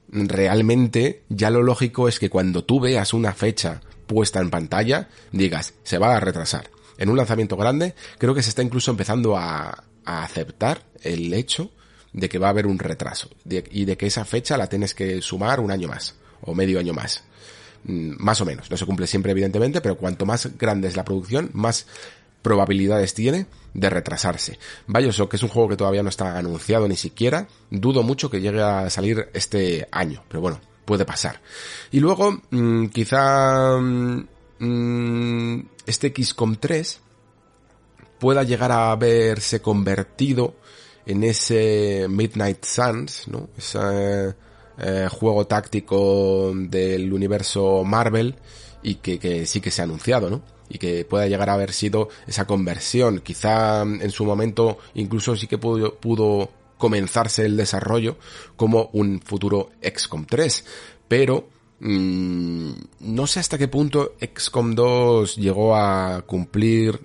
realmente 0.09 1.23
ya 1.29 1.49
lo 1.49 1.61
lógico 1.61 2.07
es 2.07 2.19
que 2.19 2.29
cuando 2.29 2.63
tú 2.63 2.79
veas 2.79 3.13
una 3.13 3.33
fecha 3.33 3.81
puesta 4.05 4.39
en 4.39 4.49
pantalla 4.49 5.09
digas 5.31 5.73
se 5.83 5.97
va 5.97 6.15
a 6.15 6.19
retrasar 6.19 6.69
en 6.97 7.09
un 7.09 7.17
lanzamiento 7.17 7.57
grande 7.57 7.95
creo 8.17 8.33
que 8.33 8.43
se 8.43 8.49
está 8.49 8.61
incluso 8.61 8.91
empezando 8.91 9.37
a, 9.37 9.83
aceptar 10.05 10.83
el 11.01 11.33
hecho 11.33 11.71
de 12.11 12.27
que 12.27 12.37
va 12.37 12.47
a 12.47 12.49
haber 12.49 12.67
un 12.67 12.77
retraso 12.77 13.29
y 13.45 13.85
de 13.85 13.95
que 13.95 14.05
esa 14.05 14.25
fecha 14.25 14.57
la 14.57 14.67
tienes 14.67 14.93
que 14.93 15.21
sumar 15.21 15.61
un 15.61 15.71
año 15.71 15.87
más 15.87 16.15
o 16.41 16.53
medio 16.53 16.77
año 16.77 16.93
más 16.93 17.23
Mm, 17.85 18.15
más 18.17 18.39
o 18.41 18.45
menos. 18.45 18.69
No 18.71 18.77
se 18.77 18.85
cumple 18.85 19.07
siempre, 19.07 19.31
evidentemente, 19.31 19.81
pero 19.81 19.97
cuanto 19.97 20.25
más 20.25 20.57
grande 20.57 20.87
es 20.87 20.95
la 20.95 21.03
producción, 21.03 21.49
más 21.53 21.85
probabilidades 22.41 23.13
tiene 23.13 23.47
de 23.73 23.89
retrasarse. 23.89 24.59
Bioshock 24.87 25.33
es 25.33 25.43
un 25.43 25.49
juego 25.49 25.69
que 25.69 25.77
todavía 25.77 26.03
no 26.03 26.09
está 26.09 26.37
anunciado 26.37 26.87
ni 26.87 26.97
siquiera. 26.97 27.47
Dudo 27.69 28.03
mucho 28.03 28.29
que 28.29 28.41
llegue 28.41 28.61
a 28.61 28.89
salir 28.89 29.29
este 29.33 29.87
año, 29.91 30.23
pero 30.27 30.41
bueno, 30.41 30.61
puede 30.85 31.05
pasar. 31.05 31.41
Y 31.91 31.99
luego, 31.99 32.41
mm, 32.51 32.87
quizá 32.87 33.77
mm, 33.79 35.59
este 35.85 36.13
XCOM 36.15 36.55
3 36.55 36.99
pueda 38.19 38.43
llegar 38.43 38.71
a 38.71 38.91
haberse 38.91 39.61
convertido 39.61 40.55
en 41.05 41.23
ese 41.23 42.07
Midnight 42.09 42.63
Suns, 42.63 43.27
¿no? 43.27 43.49
Esa, 43.57 44.35
eh, 44.77 45.07
juego 45.11 45.45
táctico 45.45 46.51
del 46.55 47.13
universo 47.13 47.83
Marvel 47.83 48.35
y 48.81 48.95
que, 48.95 49.45
sí 49.45 49.61
que 49.61 49.69
se 49.69 49.81
ha 49.81 49.85
anunciado, 49.85 50.29
¿no? 50.29 50.41
Y 50.67 50.79
que 50.79 51.05
pueda 51.05 51.27
llegar 51.27 51.49
a 51.49 51.53
haber 51.53 51.71
sido 51.73 52.09
esa 52.25 52.47
conversión. 52.47 53.19
Quizá 53.19 53.81
en 53.83 54.09
su 54.09 54.25
momento 54.25 54.79
incluso 54.95 55.35
sí 55.35 55.47
que 55.47 55.57
pudo, 55.57 55.95
pudo 55.95 56.49
comenzarse 56.83 57.45
el 57.45 57.55
desarrollo 57.55 58.17
como 58.57 58.89
un 58.91 59.21
futuro 59.21 59.69
XCOM 59.81 60.25
3. 60.25 60.65
Pero 61.07 61.47
mm, 61.79 62.71
no 62.99 63.25
sé 63.25 63.39
hasta 63.39 63.57
qué 63.57 63.69
punto 63.69 64.15
XCOM 64.19 64.75
2 64.75 65.37
llegó 65.37 65.77
a 65.77 66.23
cumplir 66.27 66.99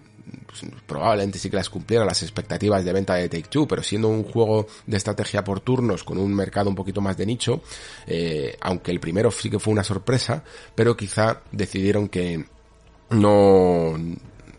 pues, 0.49 0.63
probablemente 0.85 1.39
sí 1.39 1.49
que 1.49 1.55
las 1.55 1.71
cumpliera 1.71 2.05
las 2.05 2.25
expectativas 2.25 2.85
de 2.85 2.93
venta 2.93 3.15
de 3.15 3.29
Take 3.29 3.49
Two, 3.49 3.69
pero 3.69 3.85
siendo 3.85 4.09
un 4.09 4.25
juego 4.25 4.67
de 4.85 4.97
estrategia 4.97 5.45
por 5.45 5.61
turnos 5.61 6.03
con 6.03 6.19
un 6.19 6.35
mercado 6.35 6.69
un 6.69 6.75
poquito 6.75 7.01
más 7.01 7.17
de 7.17 7.27
nicho, 7.27 7.63
eh, 8.05 8.57
aunque 8.61 8.91
el 8.91 8.99
primero 8.99 9.31
sí 9.31 9.49
que 9.49 9.61
fue 9.61 9.73
una 9.73 9.85
sorpresa, 9.85 10.43
pero 10.75 10.97
quizá 10.97 11.43
decidieron 11.53 12.09
que 12.09 12.45
no 13.11 13.95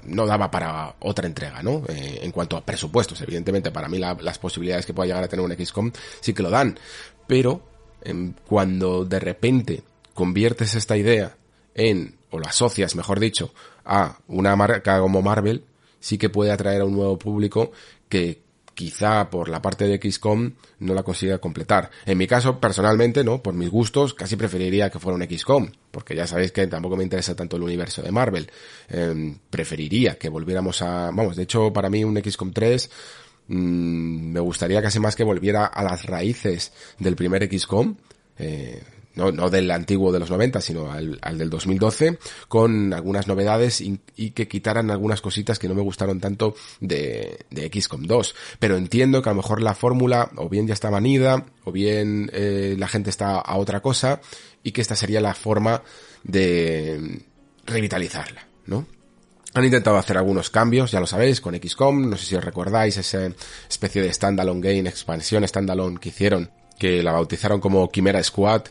no 0.10 0.26
daba 0.26 0.52
para 0.52 0.96
otra 1.00 1.28
entrega, 1.28 1.64
¿no? 1.64 1.84
Eh, 1.88 2.20
en 2.22 2.32
cuanto 2.32 2.58
a 2.58 2.66
presupuestos, 2.66 3.22
evidentemente, 3.22 3.72
para 3.72 3.88
mí 3.88 3.98
las 3.98 4.40
posibilidades 4.40 4.86
que 4.86 4.94
pueda 4.94 5.08
llegar 5.08 5.24
a 5.24 5.28
tener 5.28 5.46
un 5.46 5.56
XCOM 5.56 5.92
sí 6.20 6.34
que 6.34 6.44
lo 6.44 6.50
dan, 6.50 6.78
pero 7.28 7.62
em, 8.02 8.34
cuando 8.48 9.06
de 9.06 9.20
repente 9.20 9.84
conviertes 10.14 10.76
esta 10.76 10.98
idea 10.98 11.38
en, 11.76 12.16
o 12.32 12.40
lo 12.40 12.48
asocias, 12.48 12.96
mejor 12.96 13.20
dicho, 13.20 13.54
a 13.86 14.18
una 14.28 14.56
marca 14.56 15.00
como 15.00 15.22
Marvel, 15.22 15.64
sí 16.00 16.18
que 16.18 16.30
puede 16.30 16.52
atraer 16.52 16.82
a 16.82 16.86
un 16.86 16.94
nuevo 16.94 17.18
público 17.18 17.72
que 18.08 18.42
quizá 18.80 19.30
por 19.30 19.50
la 19.50 19.62
parte 19.62 19.86
de 19.86 20.00
XCOM 20.00 20.54
no 20.80 20.94
la 20.94 21.04
consiga 21.04 21.38
completar. 21.40 21.92
En 22.06 22.18
mi 22.18 22.28
caso, 22.28 22.62
personalmente, 22.62 23.26
no, 23.26 23.44
por 23.44 23.54
mis 23.54 23.70
gustos, 23.70 24.14
casi 24.14 24.38
preferiría 24.38 24.90
que 24.90 25.00
fuera 25.00 25.18
un 25.18 25.28
XCOM, 25.28 25.70
porque 25.92 26.16
ya 26.16 26.26
sabéis 26.26 26.54
que 26.54 26.66
tampoco 26.66 26.96
me 26.96 27.04
interesa 27.04 27.36
tanto 27.36 27.58
el 27.58 27.64
universo 27.64 28.02
de 28.02 28.14
Marvel. 28.14 28.50
Em, 28.88 29.38
preferiría 29.50 30.18
que 30.18 30.30
volviéramos 30.30 30.82
a, 30.82 31.12
vamos, 31.12 31.36
de 31.36 31.44
hecho, 31.44 31.74
para 31.74 31.90
mí 31.90 32.06
un 32.06 32.24
XCOM 32.24 32.54
3 32.54 32.90
mm, 33.50 34.32
me 34.32 34.40
gustaría 34.40 34.82
casi 34.82 34.98
más 35.02 35.18
que 35.18 35.26
volviera 35.26 35.66
a 35.66 35.84
las 35.84 36.06
raíces 36.06 36.72
del 37.00 37.18
primer 37.18 37.50
XCOM. 37.54 37.98
Eh, 38.38 38.82
no, 39.20 39.32
no 39.32 39.50
del 39.50 39.70
antiguo 39.70 40.12
de 40.12 40.20
los 40.20 40.30
90, 40.32 40.62
sino 40.62 40.92
al, 40.92 41.20
del 41.38 41.50
2012, 41.50 42.18
con 42.48 42.94
algunas 42.94 43.28
novedades 43.28 43.82
y, 43.82 44.00
que 44.32 44.48
quitaran 44.48 44.90
algunas 44.90 45.22
cositas 45.22 45.60
que 45.60 45.68
no 45.68 45.76
me 45.76 45.82
gustaron 45.82 46.20
tanto 46.20 46.56
de, 46.80 47.46
de 47.50 47.70
XCOM 47.70 48.04
2. 48.04 48.36
Pero 48.60 48.78
entiendo 48.78 49.22
que 49.22 49.30
a 49.30 49.34
lo 49.34 49.38
mejor 49.38 49.62
la 49.62 49.76
fórmula 49.76 50.32
o 50.38 50.50
bien 50.50 50.68
ya 50.68 50.74
está 50.74 50.90
manida, 50.90 51.46
o 51.66 51.72
bien 51.72 52.30
eh, 52.34 52.76
la 52.78 52.88
gente 52.88 53.10
está 53.10 53.40
a 53.40 53.58
otra 53.58 53.82
cosa, 53.82 54.22
y 54.64 54.72
que 54.72 54.82
esta 54.82 54.96
sería 54.96 55.22
la 55.22 55.34
forma 55.34 55.84
de 56.24 57.22
revitalizarla, 57.66 58.48
¿no? 58.66 58.86
Han 59.54 59.66
intentado 59.66 59.98
hacer 59.98 60.18
algunos 60.18 60.50
cambios, 60.52 60.92
ya 60.92 61.00
lo 61.00 61.08
sabéis, 61.08 61.42
con 61.42 61.56
XCOM, 61.56 62.10
no 62.10 62.18
sé 62.18 62.26
si 62.26 62.36
os 62.36 62.44
recordáis 62.44 62.98
esa 62.98 63.32
especie 63.68 64.02
de 64.02 64.14
standalone 64.14 64.62
game, 64.62 64.88
expansión 64.88 65.48
standalone 65.48 66.00
que 66.00 66.10
hicieron, 66.10 66.52
que 66.78 67.02
la 67.02 67.12
bautizaron 67.12 67.60
como 67.60 67.90
Chimera 67.92 68.24
Squad, 68.24 68.68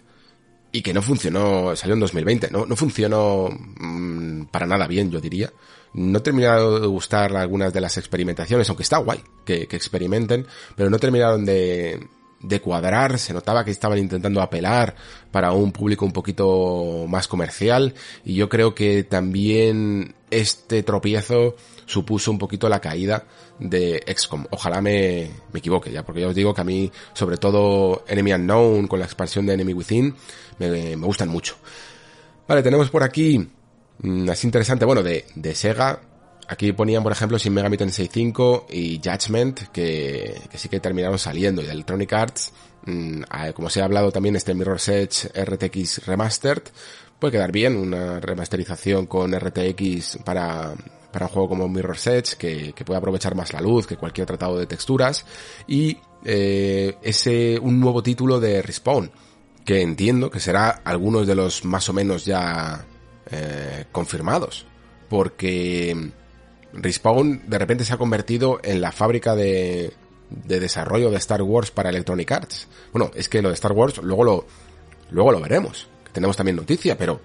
y 0.73 0.83
que 0.83 0.93
no 0.93 1.03
funcionó, 1.03 1.75
salió 1.77 1.95
en 1.95 2.01
2020, 2.01 2.51
no, 2.51 2.67
no 2.67 2.77
funcionó 2.77 3.49
mmm, 3.51 4.45
para 4.45 4.67
nada 4.67 4.87
bien, 4.87 5.11
yo 5.11 5.21
diría. 5.21 5.53
No 5.95 6.21
terminaron 6.21 6.83
de 6.83 6.87
gustar 6.87 7.35
algunas 7.35 7.73
de 7.73 7.81
las 7.81 7.97
experimentaciones, 7.97 8.69
aunque 8.69 8.83
está 8.83 8.99
guay 8.99 9.21
que, 9.45 9.67
que 9.67 9.77
experimenten, 9.77 10.47
pero 10.77 10.91
no 10.91 10.99
terminaron 10.99 11.47
de, 11.47 12.07
de 12.41 12.61
cuadrar, 12.61 13.19
se 13.19 13.33
notaba 13.33 13.65
que 13.65 13.71
estaban 13.71 13.99
intentando 13.99 14.41
apelar 14.41 14.95
para 15.31 15.53
un 15.53 15.73
público 15.73 16.05
un 16.05 16.13
poquito 16.13 17.07
más 17.09 17.27
comercial 17.27 17.95
y 18.25 18.35
yo 18.35 18.49
creo 18.49 18.75
que 18.75 19.03
también 19.03 20.15
este 20.31 20.83
tropiezo 20.83 21.57
supuso 21.89 22.31
un 22.31 22.39
poquito 22.39 22.69
la 22.69 22.81
caída 22.81 23.25
de 23.59 24.05
XCOM. 24.07 24.47
Ojalá 24.51 24.81
me, 24.83 25.31
me 25.53 25.59
equivoque 25.59 25.91
ya, 25.91 26.05
porque 26.05 26.21
ya 26.21 26.29
os 26.29 26.35
digo 26.35 26.53
que 26.53 26.61
a 26.61 26.65
mí, 26.65 26.93
sobre 27.15 27.39
todo 27.39 28.05
Enemy 28.07 28.35
Unknown 28.35 28.87
con 28.87 28.99
la 28.99 29.07
expansión 29.07 29.47
de 29.47 29.55
Enemy 29.55 29.73
Within, 29.73 30.15
me, 30.59 30.97
me 30.97 31.07
gustan 31.07 31.31
mucho. 31.31 31.57
Vale, 32.47 32.63
tenemos 32.63 32.91
por 32.91 33.03
aquí, 33.03 33.49
mm, 34.01 34.29
así 34.29 34.47
interesante, 34.47 34.85
bueno, 34.85 35.03
de, 35.03 35.25
de 35.35 35.55
Sega, 35.55 36.01
Aquí 36.51 36.73
ponían, 36.73 37.03
por 37.03 37.13
ejemplo, 37.13 37.39
Sin 37.39 37.53
Megami 37.53 37.77
Tensei 37.77 38.09
5 38.11 38.69
y 38.71 38.99
Judgment, 39.05 39.69
que, 39.71 40.35
que 40.51 40.57
sí 40.57 40.71
que 40.71 40.81
terminaron 40.81 41.19
saliendo, 41.19 41.61
y 41.61 41.67
de 41.67 41.73
Electronic 41.73 42.11
Arts, 42.11 42.53
mmm, 42.87 43.21
como 43.53 43.69
se 43.69 43.83
ha 43.83 43.85
hablado 43.85 44.11
también, 44.11 44.35
este 44.35 44.55
Mirror's 44.55 44.89
Edge 44.89 45.29
RTX 45.29 46.07
Remastered, 46.07 46.63
puede 47.19 47.33
quedar 47.33 47.53
bien, 47.53 47.77
una 47.77 48.19
remasterización 48.21 49.05
con 49.05 49.39
RTX 49.39 50.21
para, 50.25 50.75
para 51.13 51.27
un 51.27 51.33
juego 51.33 51.49
como 51.49 51.69
Mirror's 51.69 52.07
Edge, 52.07 52.37
que, 52.37 52.73
que 52.73 52.85
puede 52.85 52.99
aprovechar 52.99 53.35
más 53.35 53.53
la 53.53 53.61
luz 53.61 53.87
que 53.87 53.97
cualquier 53.97 54.27
tratado 54.27 54.59
de 54.59 54.67
texturas, 54.67 55.25
y 55.67 55.99
eh, 56.25 56.97
ese, 57.03 57.59
un 57.59 57.81
nuevo 57.81 58.03
título 58.03 58.41
de 58.41 58.63
Respawn, 58.63 59.11
que 59.65 59.83
entiendo 59.83 60.31
que 60.31 60.41
será 60.41 60.83
algunos 60.85 61.27
de 61.27 61.35
los 61.35 61.65
más 61.65 61.89
o 61.89 61.93
menos 61.93 62.25
ya 62.25 62.85
eh, 63.31 63.85
confirmados, 63.93 64.67
porque 65.09 66.11
Respawn 66.73 67.49
de 67.49 67.59
repente 67.59 67.85
se 67.85 67.95
ha 67.95 67.99
convertido 67.99 68.61
en 68.63 68.81
la 68.81 68.93
fábrica 68.93 69.35
de, 69.35 69.93
de 70.31 70.61
desarrollo 70.61 71.11
de 71.11 71.17
Star 71.17 71.43
Wars 71.43 71.71
para 71.71 71.91
Electronic 71.91 72.31
Arts. 72.33 72.69
Bueno, 72.93 73.11
es 73.15 73.29
que 73.29 73.43
lo 73.43 73.49
de 73.49 73.55
Star 73.55 73.73
Wars 73.73 73.99
luego 74.03 74.25
lo, 74.25 74.47
luego 75.11 75.33
lo 75.33 75.41
veremos. 75.41 75.87
Tenemos 76.13 76.37
también 76.37 76.57
noticia, 76.57 76.97
pero 76.97 77.21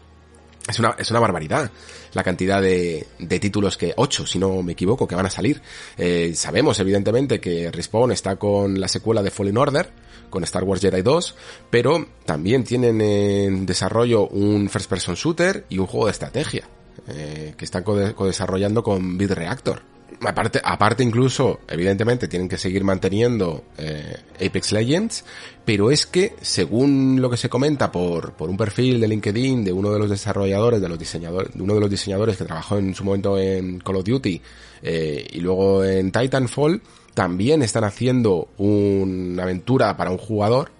es 0.68 0.80
una, 0.80 0.96
es 0.98 1.10
una 1.12 1.20
barbaridad 1.20 1.70
la 2.14 2.24
cantidad 2.24 2.62
de, 2.62 3.08
de 3.20 3.40
títulos 3.40 3.78
que, 3.78 3.94
ocho, 3.98 4.26
si 4.26 4.40
no 4.40 4.62
me 4.64 4.74
equivoco, 4.74 5.08
que 5.08 5.16
van 5.16 5.26
a 5.26 5.30
salir. 5.30 5.62
Eh, 5.98 6.34
sabemos, 6.36 6.80
evidentemente, 6.80 7.40
que 7.40 7.72
Respawn 7.72 8.12
está 8.12 8.36
con 8.36 8.80
la 8.80 8.88
secuela 8.88 9.24
de 9.24 9.32
Fallen 9.32 9.58
Order, 9.58 9.90
con 10.30 10.44
Star 10.44 10.64
Wars 10.64 10.82
Jedi 10.82 11.02
2, 11.02 11.36
pero 11.70 12.08
también 12.26 12.64
tienen 12.64 13.02
en 13.02 13.66
desarrollo 13.66 14.28
un 14.28 14.70
first 14.70 14.90
person 14.90 15.16
shooter 15.16 15.66
y 15.70 15.78
un 15.78 15.88
juego 15.88 16.08
de 16.08 16.12
estrategia 16.12 16.68
eh, 17.08 17.54
que 17.58 17.66
están 17.66 17.84
co-desarrollando 17.84 18.84
con 18.84 19.18
BitReactor. 19.18 19.93
Aparte, 20.22 20.62
aparte 20.64 21.04
incluso, 21.04 21.60
evidentemente, 21.68 22.28
tienen 22.28 22.48
que 22.48 22.58
seguir 22.58 22.84
manteniendo 22.84 23.64
eh, 23.78 24.18
Apex 24.36 24.72
Legends, 24.72 25.26
pero 25.66 25.92
es 25.92 26.06
que, 26.06 26.36
según 26.42 27.22
lo 27.22 27.30
que 27.30 27.38
se 27.38 27.50
comenta 27.50 27.92
por, 27.92 28.34
por 28.34 28.50
un 28.50 28.58
perfil 28.58 29.00
de 29.00 29.08
LinkedIn 29.08 29.64
de 29.64 29.74
uno 29.74 29.92
de 29.92 30.00
los 30.00 30.10
desarrolladores, 30.10 30.82
de 30.82 30.90
los 30.90 31.00
diseñadores, 31.00 31.54
de 31.54 31.62
uno 31.62 31.76
de 31.76 31.80
los 31.80 31.90
diseñadores 31.90 32.38
que 32.38 32.46
trabajó 32.46 32.78
en 32.78 32.94
su 32.94 33.04
momento 33.04 33.38
en 33.38 33.80
Call 33.80 33.98
of 33.98 34.06
Duty 34.06 34.42
eh, 34.82 35.28
y 35.32 35.40
luego 35.40 35.84
en 35.84 36.12
Titanfall, 36.12 36.82
también 37.14 37.62
están 37.62 37.84
haciendo 37.84 38.50
una 38.58 39.44
aventura 39.44 39.96
para 39.96 40.12
un 40.12 40.18
jugador 40.18 40.72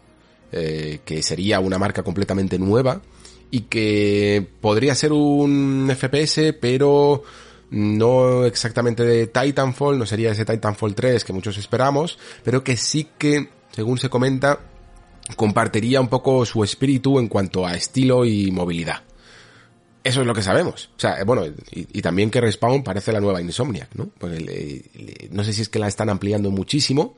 eh, 0.52 1.00
que 1.06 1.24
sería 1.24 1.60
una 1.60 1.78
marca 1.80 2.04
completamente 2.04 2.60
nueva 2.60 3.02
y 3.50 3.62
que 3.62 4.46
podría 4.62 4.96
ser 4.96 5.14
un 5.14 5.92
FPS, 5.96 6.56
pero 6.60 7.24
no 7.74 8.46
exactamente 8.46 9.04
de 9.04 9.28
Titanfall, 9.28 9.98
no 9.98 10.06
sería 10.06 10.32
ese 10.32 10.46
Titanfall 10.46 10.94
3 10.94 11.24
que 11.26 11.34
muchos 11.34 11.58
esperamos, 11.58 12.20
pero 12.44 12.64
que 12.64 12.78
sí 12.78 13.10
que, 13.18 13.50
según 13.72 13.98
se 13.98 14.10
comenta, 14.10 14.60
compartiría 15.36 16.00
un 16.00 16.08
poco 16.08 16.46
su 16.46 16.64
espíritu 16.64 17.18
en 17.18 17.28
cuanto 17.28 17.66
a 17.66 17.74
estilo 17.74 18.26
y 18.26 18.52
movilidad. 18.52 19.02
Eso 20.04 20.22
es 20.22 20.28
lo 20.28 20.36
que 20.36 20.44
sabemos. 20.44 20.92
O 20.98 21.00
sea, 21.00 21.24
bueno, 21.24 21.46
y, 21.72 22.02
también 22.02 22.30
que 22.30 22.42
Respawn 22.42 22.84
parece 22.84 23.12
la 23.12 23.22
nueva 23.22 23.42
Insomniac, 23.42 23.90
¿no? 23.96 24.12
No 25.32 25.44
sé 25.44 25.54
si 25.54 25.64
es 25.64 25.70
que 25.70 25.80
la 25.80 25.88
están 25.88 26.10
ampliando 26.10 26.52
muchísimo 26.52 27.16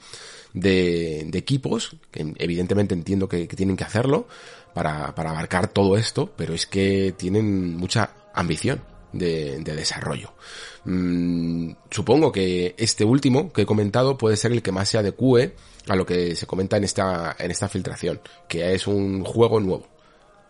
de, 0.53 1.27
equipos, 1.33 1.97
que 2.11 2.33
evidentemente 2.37 2.93
entiendo 2.93 3.27
que, 3.27 3.47
tienen 3.47 3.75
que 3.75 3.83
hacerlo, 3.83 4.27
para 4.73 5.07
abarcar 5.07 5.67
todo 5.67 5.97
esto, 5.97 6.31
pero 6.37 6.53
es 6.53 6.65
que 6.65 7.13
tienen 7.17 7.75
mucha 7.75 8.11
ambición 8.33 8.94
de, 9.17 9.59
de 9.59 9.75
desarrollo. 9.75 10.33
Mm, 10.85 11.71
supongo 11.89 12.31
que 12.31 12.75
este 12.77 13.03
último 13.03 13.51
que 13.51 13.63
he 13.63 13.65
comentado 13.65 14.17
puede 14.17 14.37
ser 14.37 14.51
el 14.51 14.61
que 14.61 14.71
más 14.71 14.89
se 14.89 14.97
adecue 14.97 15.55
a 15.87 15.95
lo 15.95 16.05
que 16.05 16.35
se 16.35 16.45
comenta 16.45 16.77
en 16.77 16.83
esta, 16.83 17.35
en 17.39 17.51
esta 17.51 17.69
filtración, 17.69 18.21
que 18.47 18.73
es 18.73 18.87
un 18.87 19.23
juego 19.23 19.59
nuevo. 19.59 19.87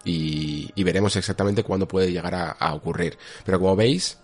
Y, 0.04 0.72
y 0.76 0.84
veremos 0.84 1.16
exactamente 1.16 1.64
cuándo 1.64 1.88
puede 1.88 2.12
llegar 2.12 2.36
a, 2.36 2.52
a 2.52 2.74
ocurrir. 2.76 3.18
Pero 3.44 3.60
como 3.60 3.76
veis, 3.76 4.20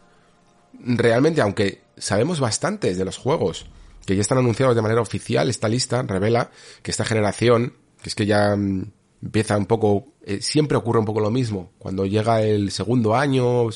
realmente, 0.73 1.41
aunque 1.41 1.81
sabemos 1.97 2.39
bastantes 2.39 2.97
de 2.97 3.05
los 3.05 3.17
juegos 3.17 3.65
que 4.05 4.15
ya 4.15 4.21
están 4.21 4.37
anunciados 4.37 4.75
de 4.75 4.81
manera 4.81 5.01
oficial, 5.01 5.49
esta 5.49 5.69
lista 5.69 6.01
revela 6.03 6.51
que 6.81 6.91
esta 6.91 7.05
generación, 7.05 7.73
que 8.01 8.09
es 8.09 8.15
que 8.15 8.25
ya 8.25 8.55
mm, 8.55 8.91
empieza 9.21 9.57
un 9.57 9.65
poco, 9.65 10.07
eh, 10.25 10.41
siempre 10.41 10.77
ocurre 10.77 10.99
un 10.99 11.05
poco 11.05 11.19
lo 11.19 11.29
mismo. 11.29 11.71
Cuando 11.77 12.05
llega 12.05 12.41
el 12.41 12.71
segundo 12.71 13.15
año, 13.15 13.67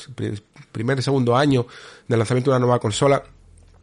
primer 0.72 1.02
segundo 1.02 1.36
año 1.36 1.66
del 2.08 2.18
lanzamiento 2.18 2.50
de 2.50 2.56
una 2.56 2.66
nueva 2.66 2.80
consola, 2.80 3.22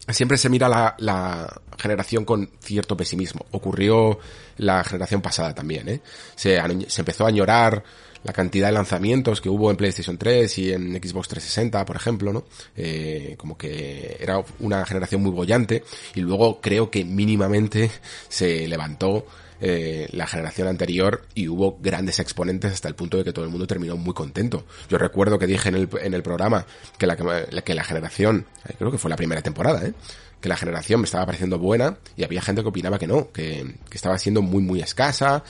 siempre 0.09 0.37
se 0.37 0.49
mira 0.49 0.67
la, 0.97 1.61
generación 1.77 2.25
con 2.25 2.49
cierto 2.59 2.95
pesimismo. 2.95 3.45
Ocurrió 3.51 4.19
la 4.57 4.83
generación 4.83 5.21
pasada 5.21 5.55
también, 5.55 5.89
¿eh? 5.89 6.01
Se, 6.35 6.59
se 6.87 7.01
empezó 7.01 7.25
a 7.25 7.29
añorar 7.29 7.83
la 8.23 8.31
cantidad 8.33 8.67
de 8.67 8.73
lanzamientos 8.73 9.41
que 9.41 9.49
hubo 9.49 9.69
en 9.69 9.77
PlayStation 9.77 10.17
3 10.17 10.57
y 10.59 10.71
en 10.71 10.93
Xbox 10.93 11.27
360, 11.27 11.85
por 11.85 11.95
ejemplo, 11.95 12.31
¿no? 12.31 12.45
Eh, 12.75 13.35
como 13.37 13.57
que 13.57 14.17
era 14.19 14.43
una 14.59 14.85
generación 14.85 15.21
muy 15.21 15.31
bollante 15.31 15.83
y 16.15 16.21
luego 16.21 16.61
creo 16.61 16.89
que 16.89 17.03
mínimamente 17.03 17.91
se 18.29 18.67
levantó 18.67 19.25
eh, 19.65 20.09
la 20.11 20.27
generación 20.27 20.67
anterior 20.67 21.25
y 21.35 21.47
hubo 21.47 21.77
grandes 21.79 22.19
exponentes 22.19 22.73
hasta 22.73 22.89
el 22.89 22.95
punto 22.95 23.15
de 23.15 23.23
que 23.23 23.31
todo 23.31 23.45
el 23.45 23.51
mundo 23.51 23.65
terminó 23.65 23.95
muy 23.95 24.13
contento. 24.13 24.65
Yo 24.89 24.97
recuerdo 24.97 25.39
que 25.39 25.47
dije 25.47 25.69
en 25.69 25.75
el, 25.75 25.89
en 26.01 26.13
el 26.13 26.21
programa 26.21 26.65
que 26.97 27.07
la, 27.07 27.15
que 27.15 27.73
la 27.73 27.83
generación, 27.85 28.45
creo 28.77 28.91
que 28.91 28.97
fue 28.97 29.09
la 29.09 29.15
primera 29.15 29.41
temporada, 29.41 29.87
¿eh? 29.87 29.93
que 30.41 30.49
la 30.49 30.57
generación 30.57 30.99
me 30.99 31.05
estaba 31.05 31.25
pareciendo 31.25 31.59
buena 31.59 31.97
y 32.17 32.25
había 32.25 32.41
gente 32.41 32.61
que 32.61 32.67
opinaba 32.67 32.99
que 32.99 33.07
no, 33.07 33.31
que, 33.31 33.75
que 33.89 33.95
estaba 33.95 34.17
siendo 34.17 34.41
muy 34.41 34.61
muy 34.61 34.81
escasa 34.81 35.45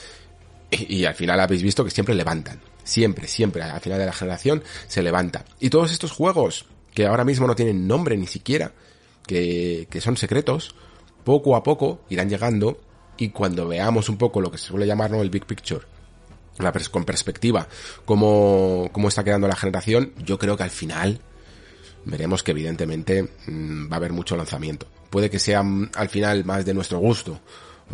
y, 0.70 0.98
y 0.98 1.04
al 1.06 1.14
final 1.14 1.40
habéis 1.40 1.64
visto 1.64 1.84
que 1.84 1.90
siempre 1.90 2.14
levantan. 2.14 2.60
Siempre, 2.84 3.26
siempre, 3.26 3.64
al 3.64 3.80
final 3.80 3.98
de 3.98 4.06
la 4.06 4.12
generación 4.12 4.62
se 4.86 5.02
levanta. 5.02 5.44
Y 5.58 5.70
todos 5.70 5.90
estos 5.90 6.12
juegos, 6.12 6.66
que 6.92 7.06
ahora 7.06 7.24
mismo 7.24 7.48
no 7.48 7.56
tienen 7.56 7.88
nombre 7.88 8.16
ni 8.16 8.28
siquiera, 8.28 8.74
que, 9.26 9.88
que 9.90 10.00
son 10.00 10.16
secretos, 10.16 10.76
poco 11.24 11.56
a 11.56 11.64
poco 11.64 12.04
irán 12.10 12.30
llegando 12.30 12.78
y 13.16 13.30
cuando 13.30 13.68
veamos 13.68 14.08
un 14.08 14.16
poco 14.16 14.40
lo 14.40 14.50
que 14.50 14.58
se 14.58 14.66
suele 14.66 14.86
llamar 14.86 15.10
¿no? 15.10 15.22
el 15.22 15.30
big 15.30 15.46
picture, 15.46 15.84
con 16.90 17.04
perspectiva, 17.04 17.66
cómo, 18.04 18.88
cómo 18.92 19.08
está 19.08 19.24
quedando 19.24 19.48
la 19.48 19.56
generación, 19.56 20.12
yo 20.24 20.38
creo 20.38 20.56
que 20.56 20.62
al 20.62 20.70
final 20.70 21.20
veremos 22.04 22.42
que 22.42 22.52
evidentemente 22.52 23.28
mmm, 23.46 23.90
va 23.90 23.94
a 23.94 23.96
haber 23.96 24.12
mucho 24.12 24.36
lanzamiento. 24.36 24.86
puede 25.10 25.30
que 25.30 25.38
sean 25.38 25.90
al 25.94 26.08
final 26.08 26.44
más 26.44 26.64
de 26.64 26.74
nuestro 26.74 26.98
gusto 26.98 27.40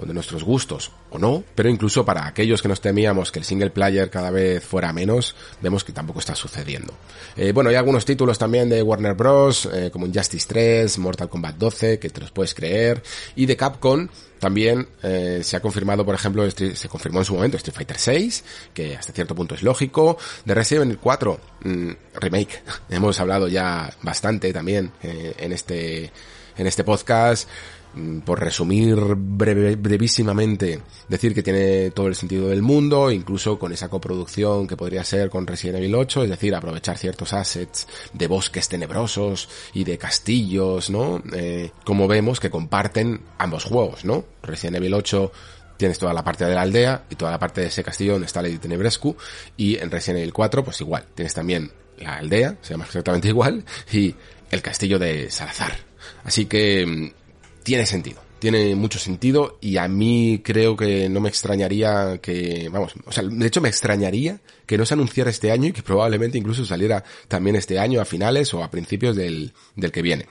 de 0.07 0.15
nuestros 0.15 0.45
gustos 0.45 0.93
o 1.11 1.19
no, 1.19 1.45
pero 1.55 1.69
incluso 1.69 2.05
para 2.05 2.27
aquellos 2.27 2.63
que 2.63 2.69
nos 2.69 2.81
temíamos 2.81 3.33
que 3.33 3.39
el 3.39 3.45
single 3.45 3.71
player 3.71 4.11
cada 4.11 4.31
vez 4.31 4.65
fuera 4.65 4.93
menos, 4.93 5.35
vemos 5.61 5.85
que 5.85 5.93
tampoco 5.93 6.21
está 6.21 6.35
sucediendo. 6.35 6.95
Eh, 7.37 7.53
bueno, 7.53 7.71
hay 7.71 7.77
algunos 7.77 8.05
títulos 8.05 8.39
también 8.39 8.69
de 8.69 8.83
Warner 8.83 9.15
Bros, 9.15 9.69
eh, 9.73 9.91
como 9.93 10.07
Injustice 10.07 10.47
3, 10.49 10.99
Mortal 10.99 11.29
Kombat 11.29 11.57
12, 11.57 11.99
que 11.99 12.11
te 12.11 12.21
los 12.21 12.31
puedes 12.31 12.55
creer, 12.55 13.03
y 13.37 13.47
de 13.47 13.57
Capcom 13.57 14.09
también 14.39 14.89
eh, 15.03 15.41
se 15.43 15.57
ha 15.57 15.61
confirmado, 15.61 16.05
por 16.05 16.15
ejemplo, 16.15 16.49
se 16.51 16.89
confirmó 16.89 17.19
en 17.19 17.25
su 17.27 17.35
momento 17.35 17.59
Street 17.59 17.75
Fighter 17.75 17.99
6, 17.99 18.45
que 18.73 18.97
hasta 18.97 19.13
cierto 19.13 19.35
punto 19.35 19.55
es 19.55 19.63
lógico, 19.63 20.17
de 20.45 20.55
Resident 20.55 20.87
Evil 20.87 20.99
4 20.99 21.41
mm, 21.65 21.91
remake, 22.15 22.63
hemos 22.89 23.21
hablado 23.21 23.49
ya 23.49 23.93
bastante 24.03 24.53
también 24.53 24.93
en 25.03 25.53
este 25.53 26.11
en 26.57 26.67
este 26.67 26.85
podcast. 26.85 27.49
Mm, 27.93 28.21
por 28.21 28.39
resumir 28.39 28.97
brevísimamente, 28.97 30.81
decir 31.09 31.35
que 31.35 31.43
tiene 31.43 31.91
todo 31.91 32.07
el 32.07 32.15
sentido 32.15 32.49
del 32.49 32.63
mundo, 32.63 33.11
incluso 33.11 33.59
con 33.59 33.73
esa 33.73 33.89
coproducción 33.89 34.69
que 34.69 34.77
podría 34.77 35.03
ser 35.03 35.29
con 35.29 35.45
Resident 35.45 35.79
Evil 35.79 35.97
8, 35.97 36.23
es 36.23 36.31
decir, 36.31 36.55
aprovechar 36.55 36.97
ciertos 36.97 37.33
assets 37.33 37.89
de 38.13 38.29
bosques 38.29 38.69
tenebrosos 38.69 39.49
y 39.75 39.83
de 39.83 39.99
castillos, 39.99 40.89
¿no? 40.89 41.21
Eh, 41.35 41.73
como 41.85 42.07
vemos 42.07 42.39
que 42.39 42.49
comparten 42.49 43.23
ambos 43.39 43.65
juegos, 43.65 44.05
¿no? 44.05 44.25
Resident 44.41 44.77
Evil 44.77 44.95
8 44.95 45.33
tienes 45.77 45.99
toda 45.99 46.15
la 46.15 46.23
parte 46.23 46.45
de 46.45 46.55
la 46.55 46.63
aldea 46.63 47.07
y 47.11 47.17
toda 47.17 47.33
la 47.33 47.41
parte 47.41 47.63
de 47.63 47.69
ese 47.69 47.83
castillo 47.83 48.13
donde 48.13 48.27
está 48.27 48.41
Lady 48.41 48.59
Tenebrescu 48.59 49.17
y 49.57 49.79
en 49.79 49.91
Resident 49.91 50.19
Evil 50.19 50.33
4 50.33 50.63
pues 50.63 50.81
igual, 50.81 51.07
tienes 51.15 51.35
también 51.35 51.73
la 51.99 52.19
aldea, 52.19 52.57
se 52.63 52.75
llama 52.75 52.85
exactamente 52.85 53.29
igual, 53.31 53.65
y 53.91 54.15
el 54.53 54.63
castillo 54.63 55.01
de 55.01 55.29
Salazar. 55.29 55.91
Así 56.25 56.47
que 56.47 56.87
mm, 56.87 57.20
tiene 57.63 57.87
sentido. 57.87 58.21
Tiene 58.39 58.75
mucho 58.75 58.99
sentido 58.99 59.59
y 59.61 59.77
a 59.77 59.87
mí 59.87 60.41
creo 60.43 60.75
que 60.75 61.11
no 61.11 61.21
me 61.21 61.29
extrañaría 61.29 62.19
que, 62.23 62.71
vamos, 62.73 62.95
o 63.05 63.13
sea, 63.13 63.23
de 63.23 63.47
hecho 63.47 63.61
me 63.61 63.69
extrañaría 63.69 64.41
que 64.65 64.79
no 64.79 64.87
se 64.87 64.95
anunciara 64.95 65.29
este 65.29 65.51
año 65.51 65.69
y 65.69 65.73
que 65.73 65.83
probablemente 65.83 66.39
incluso 66.39 66.65
saliera 66.65 67.05
también 67.29 67.57
este 67.57 67.79
año 67.79 68.01
a 68.01 68.07
finales 68.07 68.55
o 68.55 68.65
a 68.65 68.71
principios 68.71 69.15
del, 69.15 69.53
del 69.77 69.93
que 69.93 70.01
viene. 70.01 70.27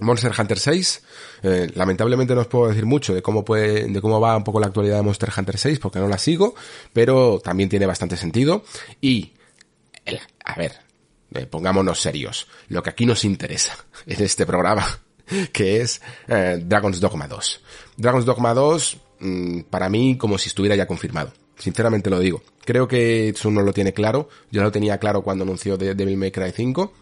Monster 0.00 0.32
Hunter 0.36 0.58
6, 0.58 1.02
eh, 1.42 1.70
lamentablemente 1.74 2.34
no 2.34 2.42
os 2.42 2.46
puedo 2.48 2.68
decir 2.68 2.84
mucho 2.84 3.14
de 3.14 3.22
cómo 3.22 3.44
puede, 3.44 3.86
de 3.88 4.00
cómo 4.00 4.20
va 4.20 4.36
un 4.36 4.44
poco 4.44 4.60
la 4.60 4.66
actualidad 4.66 4.96
de 4.96 5.02
Monster 5.02 5.30
Hunter 5.34 5.56
6 5.56 5.78
porque 5.78 6.00
no 6.00 6.08
la 6.08 6.18
sigo, 6.18 6.54
pero 6.92 7.40
también 7.42 7.68
tiene 7.68 7.86
bastante 7.86 8.16
sentido 8.16 8.64
y, 9.00 9.32
a 10.44 10.54
ver, 10.56 10.72
eh, 11.32 11.46
pongámonos 11.46 12.00
serios, 12.00 12.46
lo 12.68 12.82
que 12.82 12.90
aquí 12.90 13.06
nos 13.06 13.24
interesa 13.24 13.76
en 14.06 14.22
este 14.22 14.44
programa 14.44 15.05
que 15.52 15.80
es 15.80 16.00
eh, 16.28 16.60
Dragon's 16.64 17.00
Dogma 17.00 17.26
2. 17.26 17.60
Dragon's 17.96 18.24
Dogma 18.24 18.54
2, 18.54 18.98
mm, 19.20 19.60
para 19.70 19.88
mí, 19.88 20.16
como 20.16 20.38
si 20.38 20.48
estuviera 20.48 20.76
ya 20.76 20.86
confirmado. 20.86 21.32
Sinceramente 21.58 22.10
lo 22.10 22.18
digo. 22.18 22.42
Creo 22.64 22.86
que 22.86 23.34
no 23.44 23.62
lo 23.62 23.72
tiene 23.72 23.92
claro. 23.92 24.28
Yo 24.50 24.62
lo 24.62 24.70
tenía 24.70 24.98
claro 24.98 25.22
cuando 25.22 25.44
anunció 25.44 25.76
Devil 25.76 26.16
May 26.16 26.30
Cry 26.30 26.52
5. 26.54 26.92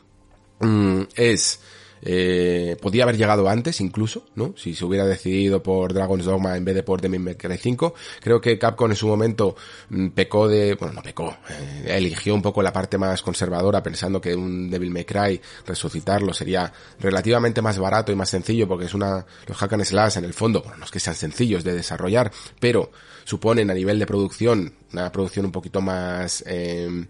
Mm, 0.61 1.03
es 1.17 1.61
eh, 2.07 2.77
podía 2.83 3.05
haber 3.05 3.17
llegado 3.17 3.49
antes 3.49 3.81
incluso, 3.81 4.27
¿no? 4.35 4.53
Si 4.59 4.75
se 4.75 4.85
hubiera 4.85 5.07
decidido 5.07 5.63
por 5.63 5.95
Dragon's 5.95 6.27
Dogma 6.27 6.55
en 6.55 6.65
vez 6.65 6.75
de 6.75 6.83
por 6.83 7.01
Devil 7.01 7.21
May 7.21 7.37
Cry 7.37 7.57
5. 7.57 7.95
Creo 8.21 8.43
que 8.43 8.59
Capcom 8.59 8.91
en 8.91 8.97
su 8.97 9.09
momento 9.09 9.57
mm, 9.89 10.09
pecó 10.09 10.47
de, 10.47 10.75
bueno, 10.75 10.93
no 10.93 11.03
pecó, 11.03 11.35
eh, 11.49 11.85
eligió 11.89 12.35
un 12.35 12.43
poco 12.43 12.63
la 12.63 12.75
parte 12.75 12.99
más 12.99 13.23
conservadora 13.23 13.83
pensando 13.83 14.21
que 14.21 14.35
un 14.35 14.69
Devil 14.69 14.91
May 14.91 15.07
Cry 15.07 15.41
resucitarlo 15.67 16.35
sería 16.35 16.71
relativamente 17.01 17.63
más 17.63 17.79
barato 17.79 18.13
y 18.13 18.17
más 18.17 18.29
sencillo 18.29 18.69
porque 18.69 18.85
es 18.85 18.93
una, 18.93 19.25
los 19.47 19.57
hack 19.57 19.73
and 19.73 19.85
slash 19.85 20.19
en 20.19 20.25
el 20.27 20.35
fondo, 20.35 20.61
bueno, 20.61 20.77
no 20.77 20.85
es 20.85 20.91
que 20.91 21.01
sean 21.01 21.17
sencillos 21.17 21.65
de 21.65 21.73
desarrollar, 21.73 22.31
pero 22.61 22.91
suponen 23.25 23.71
a 23.71 23.75
nivel 23.75 23.99
de 23.99 24.07
producción 24.07 24.75
una 24.93 25.11
producción 25.11 25.47
un 25.47 25.53
poquito 25.53 25.81
más 25.81 26.45
eh, 26.47 27.07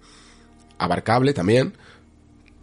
abarcable 0.78 1.32
también 1.32 1.74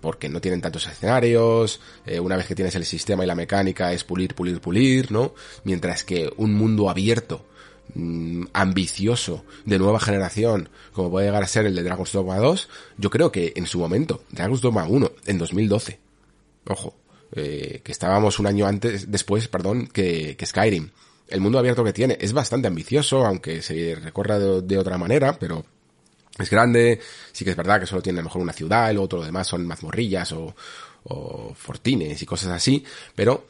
porque 0.01 0.27
no 0.27 0.41
tienen 0.41 0.61
tantos 0.61 0.87
escenarios, 0.87 1.79
eh, 2.05 2.19
una 2.19 2.35
vez 2.35 2.47
que 2.47 2.55
tienes 2.55 2.75
el 2.75 2.85
sistema 2.85 3.23
y 3.23 3.27
la 3.27 3.35
mecánica 3.35 3.93
es 3.93 4.03
pulir, 4.03 4.35
pulir, 4.35 4.59
pulir, 4.59 5.11
¿no? 5.11 5.33
Mientras 5.63 6.03
que 6.03 6.33
un 6.37 6.53
mundo 6.53 6.89
abierto, 6.89 7.45
mm, 7.93 8.45
ambicioso, 8.53 9.45
de 9.65 9.79
nueva 9.79 9.99
generación, 9.99 10.69
como 10.91 11.11
puede 11.11 11.27
llegar 11.27 11.43
a 11.43 11.47
ser 11.47 11.67
el 11.67 11.75
de 11.75 11.83
Dragon's 11.83 12.11
Dogma 12.11 12.37
2, 12.37 12.67
yo 12.97 13.09
creo 13.09 13.31
que 13.31 13.53
en 13.55 13.67
su 13.67 13.79
momento, 13.79 14.23
Dragon's 14.31 14.61
Dogma 14.61 14.85
1, 14.85 15.11
en 15.27 15.37
2012, 15.37 15.99
ojo, 16.67 16.95
eh, 17.33 17.81
que 17.83 17.91
estábamos 17.91 18.39
un 18.39 18.47
año 18.47 18.65
antes, 18.65 19.09
después, 19.11 19.47
perdón, 19.47 19.87
que, 19.87 20.35
que, 20.35 20.45
Skyrim. 20.45 20.89
El 21.29 21.39
mundo 21.39 21.59
abierto 21.59 21.83
que 21.85 21.93
tiene 21.93 22.17
es 22.19 22.33
bastante 22.33 22.67
ambicioso, 22.67 23.25
aunque 23.25 23.61
se 23.61 23.95
recorra 23.95 24.37
de 24.37 24.77
otra 24.77 24.97
manera, 24.97 25.37
pero 25.39 25.63
es 26.37 26.49
grande, 26.49 26.99
sí 27.31 27.43
que 27.43 27.51
es 27.51 27.57
verdad 27.57 27.79
que 27.79 27.85
solo 27.85 28.01
tiene 28.01 28.19
a 28.19 28.21
lo 28.21 28.29
mejor 28.29 28.41
una 28.41 28.53
ciudad, 28.53 28.91
luego 28.91 29.07
todo 29.07 29.19
lo 29.21 29.25
demás 29.25 29.47
son 29.47 29.65
mazmorrillas 29.65 30.31
o, 30.31 30.55
o 31.03 31.53
fortines 31.53 32.21
y 32.21 32.25
cosas 32.25 32.51
así, 32.51 32.83
pero 33.15 33.45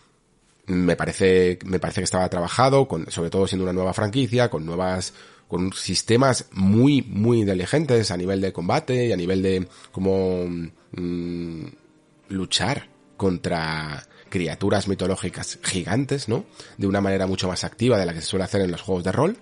me 0.67 0.95
parece, 0.95 1.59
me 1.65 1.79
parece 1.79 2.01
que 2.01 2.05
estaba 2.05 2.29
trabajado, 2.29 2.87
con, 2.87 3.09
sobre 3.11 3.29
todo 3.29 3.47
siendo 3.47 3.63
una 3.63 3.73
nueva 3.73 3.93
franquicia, 3.93 4.49
con 4.49 4.65
nuevas, 4.65 5.13
con 5.47 5.73
sistemas 5.73 6.45
muy, 6.51 7.01
muy 7.01 7.41
inteligentes 7.41 8.11
a 8.11 8.17
nivel 8.17 8.41
de 8.41 8.53
combate 8.53 9.07
y 9.07 9.11
a 9.11 9.17
nivel 9.17 9.41
de 9.41 9.67
cómo 9.91 10.45
mm, 10.91 11.65
luchar 12.29 12.89
contra 13.17 14.07
criaturas 14.29 14.87
mitológicas 14.87 15.59
gigantes, 15.61 16.29
¿no? 16.29 16.45
De 16.77 16.87
una 16.87 17.01
manera 17.01 17.27
mucho 17.27 17.49
más 17.49 17.63
activa 17.65 17.97
de 17.97 18.05
la 18.05 18.13
que 18.13 18.21
se 18.21 18.27
suele 18.27 18.45
hacer 18.45 18.61
en 18.61 18.71
los 18.71 18.81
juegos 18.81 19.03
de 19.03 19.11
rol 19.11 19.37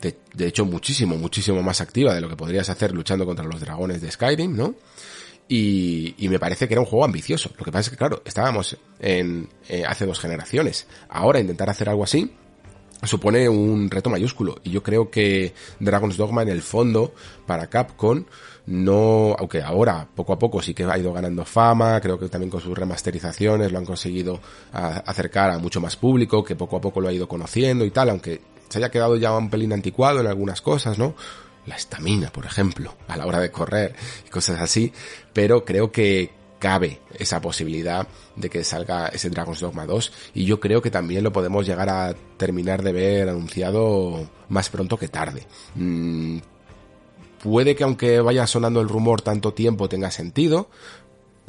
de, 0.00 0.46
hecho 0.46 0.64
muchísimo, 0.64 1.16
muchísimo 1.16 1.62
más 1.62 1.80
activa 1.80 2.14
de 2.14 2.20
lo 2.20 2.28
que 2.28 2.36
podrías 2.36 2.68
hacer 2.70 2.92
luchando 2.92 3.26
contra 3.26 3.44
los 3.44 3.60
dragones 3.60 4.00
de 4.00 4.10
Skyrim, 4.10 4.56
¿no? 4.56 4.74
Y, 5.48 6.14
me 6.28 6.38
parece 6.38 6.68
que 6.68 6.74
era 6.74 6.80
un 6.80 6.86
juego 6.86 7.04
ambicioso. 7.04 7.50
Lo 7.58 7.64
que 7.64 7.72
pasa 7.72 7.80
es 7.80 7.90
que, 7.90 7.96
claro, 7.96 8.22
estábamos 8.24 8.76
en 9.00 9.48
eh, 9.68 9.84
hace 9.84 10.06
dos 10.06 10.20
generaciones. 10.20 10.86
Ahora 11.08 11.40
intentar 11.40 11.68
hacer 11.68 11.88
algo 11.88 12.04
así 12.04 12.30
supone 13.02 13.48
un 13.48 13.90
reto 13.90 14.10
mayúsculo. 14.10 14.56
Y 14.62 14.70
yo 14.70 14.82
creo 14.82 15.10
que 15.10 15.54
Dragon's 15.78 16.16
Dogma 16.16 16.42
en 16.42 16.48
el 16.48 16.62
fondo, 16.62 17.14
para 17.46 17.68
Capcom, 17.68 18.24
no, 18.66 19.34
aunque 19.38 19.62
ahora 19.62 20.06
poco 20.14 20.32
a 20.32 20.38
poco 20.38 20.62
sí 20.62 20.74
que 20.74 20.84
ha 20.84 20.98
ido 20.98 21.12
ganando 21.12 21.44
fama, 21.44 22.00
creo 22.00 22.18
que 22.18 22.28
también 22.28 22.50
con 22.50 22.60
sus 22.60 22.76
remasterizaciones 22.76 23.72
lo 23.72 23.78
han 23.78 23.86
conseguido 23.86 24.40
acercar 24.72 25.50
a 25.50 25.58
mucho 25.58 25.80
más 25.80 25.96
público, 25.96 26.44
que 26.44 26.56
poco 26.56 26.76
a 26.76 26.80
poco 26.80 27.00
lo 27.00 27.08
ha 27.08 27.12
ido 27.12 27.26
conociendo 27.26 27.84
y 27.84 27.90
tal, 27.90 28.10
aunque 28.10 28.40
se 28.70 28.78
haya 28.78 28.90
quedado 28.90 29.16
ya 29.16 29.36
un 29.36 29.50
pelín 29.50 29.74
anticuado 29.74 30.20
en 30.20 30.26
algunas 30.26 30.62
cosas, 30.62 30.98
¿no? 30.98 31.14
La 31.66 31.76
estamina, 31.76 32.30
por 32.30 32.46
ejemplo, 32.46 32.96
a 33.08 33.16
la 33.16 33.26
hora 33.26 33.40
de 33.40 33.50
correr 33.50 33.94
y 34.26 34.30
cosas 34.30 34.60
así, 34.60 34.92
pero 35.34 35.64
creo 35.64 35.92
que 35.92 36.30
cabe 36.58 37.00
esa 37.18 37.40
posibilidad 37.40 38.06
de 38.36 38.48
que 38.48 38.62
salga 38.62 39.08
ese 39.08 39.30
Dragon's 39.30 39.60
Dogma 39.60 39.86
2 39.86 40.12
y 40.34 40.44
yo 40.44 40.60
creo 40.60 40.80
que 40.80 40.90
también 40.90 41.24
lo 41.24 41.32
podemos 41.32 41.66
llegar 41.66 41.88
a 41.88 42.14
terminar 42.36 42.82
de 42.82 42.92
ver 42.92 43.28
anunciado 43.28 44.28
más 44.48 44.68
pronto 44.68 44.96
que 44.96 45.08
tarde. 45.08 45.46
Mm, 45.74 46.38
puede 47.42 47.74
que 47.74 47.84
aunque 47.84 48.20
vaya 48.20 48.46
sonando 48.46 48.80
el 48.80 48.88
rumor 48.88 49.22
tanto 49.22 49.52
tiempo 49.52 49.88
tenga 49.88 50.10
sentido, 50.10 50.68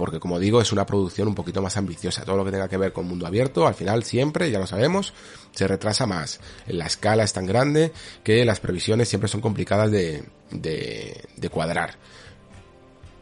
porque 0.01 0.19
como 0.19 0.39
digo 0.39 0.59
es 0.59 0.71
una 0.71 0.83
producción 0.83 1.27
un 1.27 1.35
poquito 1.35 1.61
más 1.61 1.77
ambiciosa. 1.77 2.25
Todo 2.25 2.35
lo 2.35 2.43
que 2.43 2.49
tenga 2.49 2.67
que 2.67 2.75
ver 2.75 2.91
con 2.91 3.07
mundo 3.07 3.27
abierto, 3.27 3.67
al 3.67 3.75
final 3.75 4.03
siempre, 4.03 4.49
ya 4.49 4.57
lo 4.57 4.65
sabemos, 4.65 5.13
se 5.51 5.67
retrasa 5.67 6.07
más. 6.07 6.39
La 6.65 6.87
escala 6.87 7.23
es 7.23 7.33
tan 7.33 7.45
grande 7.45 7.91
que 8.23 8.43
las 8.43 8.59
previsiones 8.59 9.09
siempre 9.09 9.27
son 9.27 9.41
complicadas 9.41 9.91
de, 9.91 10.23
cuadrar. 11.51 11.99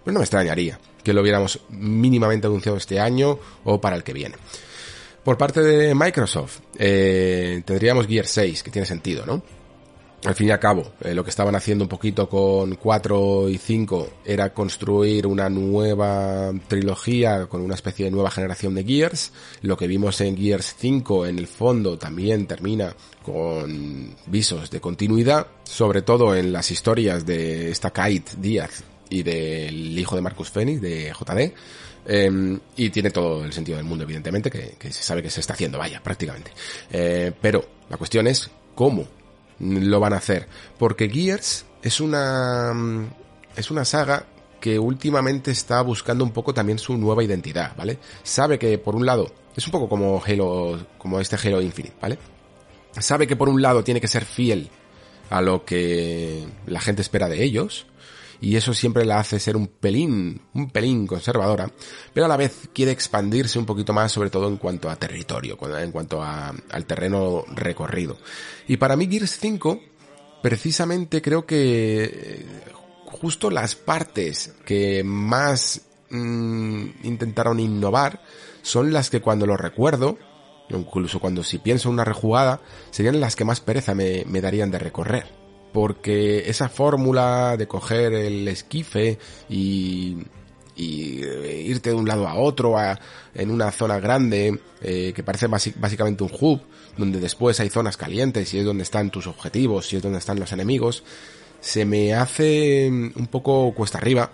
Pero 0.05 0.13
no 0.13 0.19
me 0.19 0.23
extrañaría 0.23 0.79
que 1.03 1.11
lo 1.11 1.19
hubiéramos 1.21 1.59
mínimamente 1.67 2.47
anunciado 2.47 2.77
este 2.77 2.97
año 2.97 3.37
o 3.65 3.81
para 3.81 3.97
el 3.97 4.03
que 4.05 4.13
viene. 4.13 4.35
Por 5.21 5.37
parte 5.37 5.61
de 5.61 5.93
Microsoft, 5.93 6.59
eh, 6.77 7.61
tendríamos 7.65 8.07
Gear 8.07 8.25
6, 8.25 8.63
que 8.63 8.71
tiene 8.71 8.85
sentido, 8.85 9.25
¿no? 9.25 9.43
Al 10.25 10.35
fin 10.35 10.47
y 10.47 10.51
al 10.51 10.59
cabo, 10.59 10.93
eh, 11.01 11.13
lo 11.13 11.23
que 11.23 11.29
estaban 11.29 11.55
haciendo 11.55 11.85
un 11.85 11.87
poquito 11.87 12.27
con 12.27 12.75
4 12.75 13.49
y 13.49 13.57
5 13.57 14.09
era 14.25 14.53
construir 14.53 15.25
una 15.25 15.49
nueva 15.49 16.51
trilogía 16.67 17.45
con 17.45 17.61
una 17.61 17.75
especie 17.75 18.05
de 18.05 18.11
nueva 18.11 18.29
generación 18.29 18.75
de 18.75 18.83
Gears. 18.83 19.31
Lo 19.61 19.77
que 19.77 19.87
vimos 19.87 20.19
en 20.19 20.35
Gears 20.35 20.75
5 20.77 21.25
en 21.25 21.39
el 21.39 21.47
fondo 21.47 21.97
también 21.97 22.47
termina 22.47 22.93
con 23.23 24.13
visos 24.25 24.69
de 24.69 24.81
continuidad, 24.81 25.47
sobre 25.63 26.01
todo 26.01 26.35
en 26.35 26.51
las 26.51 26.69
historias 26.69 27.25
de 27.25 27.71
esta 27.71 27.91
Kite 27.91 28.33
Díaz 28.37 28.83
y 29.09 29.23
del 29.23 29.97
hijo 29.97 30.15
de 30.15 30.21
Marcus 30.21 30.49
Phoenix, 30.49 30.81
de 30.81 31.13
JD. 31.13 31.53
Em, 32.05 32.59
y 32.75 32.89
tiene 32.89 33.11
todo 33.11 33.45
el 33.45 33.53
sentido 33.53 33.77
del 33.77 33.85
mundo, 33.85 34.03
evidentemente, 34.03 34.49
que, 34.49 34.91
se 34.91 35.03
sabe 35.03 35.21
que 35.21 35.29
se 35.29 35.39
está 35.39 35.53
haciendo, 35.53 35.77
vaya, 35.77 36.01
prácticamente. 36.01 36.51
Eh, 36.91 37.31
pero 37.39 37.63
la 37.89 37.97
cuestión 37.97 38.27
es 38.27 38.49
cómo 38.73 39.18
lo 39.59 39.99
van 39.99 40.13
a 40.13 40.17
hacer. 40.17 40.47
Porque 40.77 41.09
Gears 41.09 41.65
es 41.81 41.99
una, 41.99 42.73
es 43.55 43.71
una 43.71 43.85
saga 43.85 44.25
que 44.59 44.77
últimamente 44.77 45.51
está 45.51 45.81
buscando 45.81 46.23
un 46.23 46.31
poco 46.31 46.53
también 46.53 46.79
su 46.79 46.97
nueva 46.97 47.23
identidad, 47.23 47.75
¿vale? 47.77 47.97
Sabe 48.23 48.59
que 48.59 48.77
por 48.77 48.95
un 48.95 49.05
lado 49.05 49.31
Es 49.55 49.65
un 49.65 49.71
poco 49.71 49.89
como 49.89 50.21
Halo, 50.25 50.79
como 50.97 51.19
este 51.19 51.35
Halo 51.35 51.61
Infinite, 51.61 51.95
¿vale? 52.01 52.17
Sabe 52.99 53.27
que 53.27 53.35
por 53.35 53.49
un 53.49 53.61
lado 53.61 53.83
tiene 53.83 54.01
que 54.01 54.07
ser 54.07 54.25
fiel 54.25 54.69
a 55.29 55.41
lo 55.41 55.63
que 55.63 56.45
la 56.65 56.81
gente 56.81 57.01
espera 57.01 57.29
de 57.29 57.43
ellos, 57.43 57.85
y 58.41 58.55
eso 58.55 58.73
siempre 58.73 59.05
la 59.05 59.19
hace 59.19 59.39
ser 59.39 59.57
un 59.57 59.67
pelín, 59.67 60.41
un 60.53 60.69
pelín 60.69 61.05
conservadora, 61.05 61.71
pero 62.13 62.25
a 62.25 62.29
la 62.29 62.37
vez 62.37 62.69
quiere 62.73 62.91
expandirse 62.91 63.59
un 63.59 63.65
poquito 63.65 63.93
más, 63.93 64.11
sobre 64.11 64.29
todo 64.29 64.47
en 64.47 64.57
cuanto 64.57 64.89
a 64.89 64.95
territorio, 64.95 65.57
en 65.77 65.91
cuanto 65.91 66.23
a, 66.23 66.53
al 66.71 66.85
terreno 66.85 67.43
recorrido. 67.53 68.17
Y 68.67 68.77
para 68.77 68.95
mí 68.95 69.07
Gears 69.09 69.37
5, 69.39 69.79
precisamente 70.41 71.21
creo 71.21 71.45
que 71.45 72.03
eh, 72.03 72.45
justo 73.05 73.49
las 73.49 73.75
partes 73.75 74.53
que 74.65 75.03
más 75.03 75.81
mm, 76.09 76.85
intentaron 77.03 77.59
innovar 77.59 78.21
son 78.61 78.93
las 78.93 79.09
que 79.09 79.21
cuando 79.21 79.45
lo 79.45 79.57
recuerdo, 79.57 80.17
incluso 80.69 81.19
cuando 81.19 81.43
si 81.43 81.57
pienso 81.57 81.89
una 81.89 82.05
rejugada, 82.05 82.61
serían 82.91 83.19
las 83.19 83.35
que 83.35 83.43
más 83.43 83.59
pereza 83.59 83.95
me, 83.95 84.23
me 84.27 84.39
darían 84.39 84.71
de 84.71 84.79
recorrer 84.79 85.48
porque 85.71 86.49
esa 86.49 86.69
fórmula 86.69 87.55
de 87.57 87.67
coger 87.67 88.13
el 88.13 88.47
esquife 88.47 89.19
y, 89.49 90.17
y 90.75 91.21
eh, 91.23 91.63
irte 91.65 91.89
de 91.89 91.95
un 91.95 92.07
lado 92.07 92.27
a 92.27 92.35
otro 92.35 92.77
a, 92.77 92.99
en 93.33 93.51
una 93.51 93.71
zona 93.71 93.99
grande 93.99 94.59
eh, 94.81 95.13
que 95.15 95.23
parece 95.23 95.47
básicamente 95.47 96.23
un 96.23 96.31
hub 96.39 96.61
donde 96.97 97.19
después 97.19 97.59
hay 97.59 97.69
zonas 97.69 97.97
calientes 97.97 98.53
y 98.53 98.59
es 98.59 98.65
donde 98.65 98.83
están 98.83 99.09
tus 99.09 99.27
objetivos 99.27 99.91
y 99.93 99.97
es 99.97 100.01
donde 100.01 100.19
están 100.19 100.39
los 100.39 100.51
enemigos 100.51 101.03
se 101.59 101.85
me 101.85 102.13
hace 102.13 102.87
un 102.89 103.27
poco 103.29 103.73
cuesta 103.73 103.97
arriba 103.97 104.31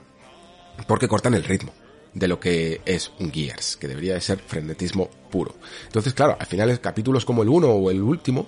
porque 0.88 1.08
cortan 1.08 1.34
el 1.34 1.44
ritmo 1.44 1.74
de 2.14 2.28
lo 2.30 2.40
que 2.40 2.82
es 2.86 3.12
un 3.20 3.32
Gears, 3.32 3.76
que 3.76 3.88
debería 3.88 4.14
de 4.14 4.22
ser 4.22 4.40
frenetismo 4.40 5.10
puro. 5.30 5.56
Entonces, 5.86 6.14
claro, 6.14 6.38
al 6.40 6.48
final 6.48 6.80
capítulos 6.80 7.26
como 7.26 7.44
el 7.44 7.50
1 7.50 7.68
o 7.68 7.92
el 7.92 8.02
último 8.02 8.48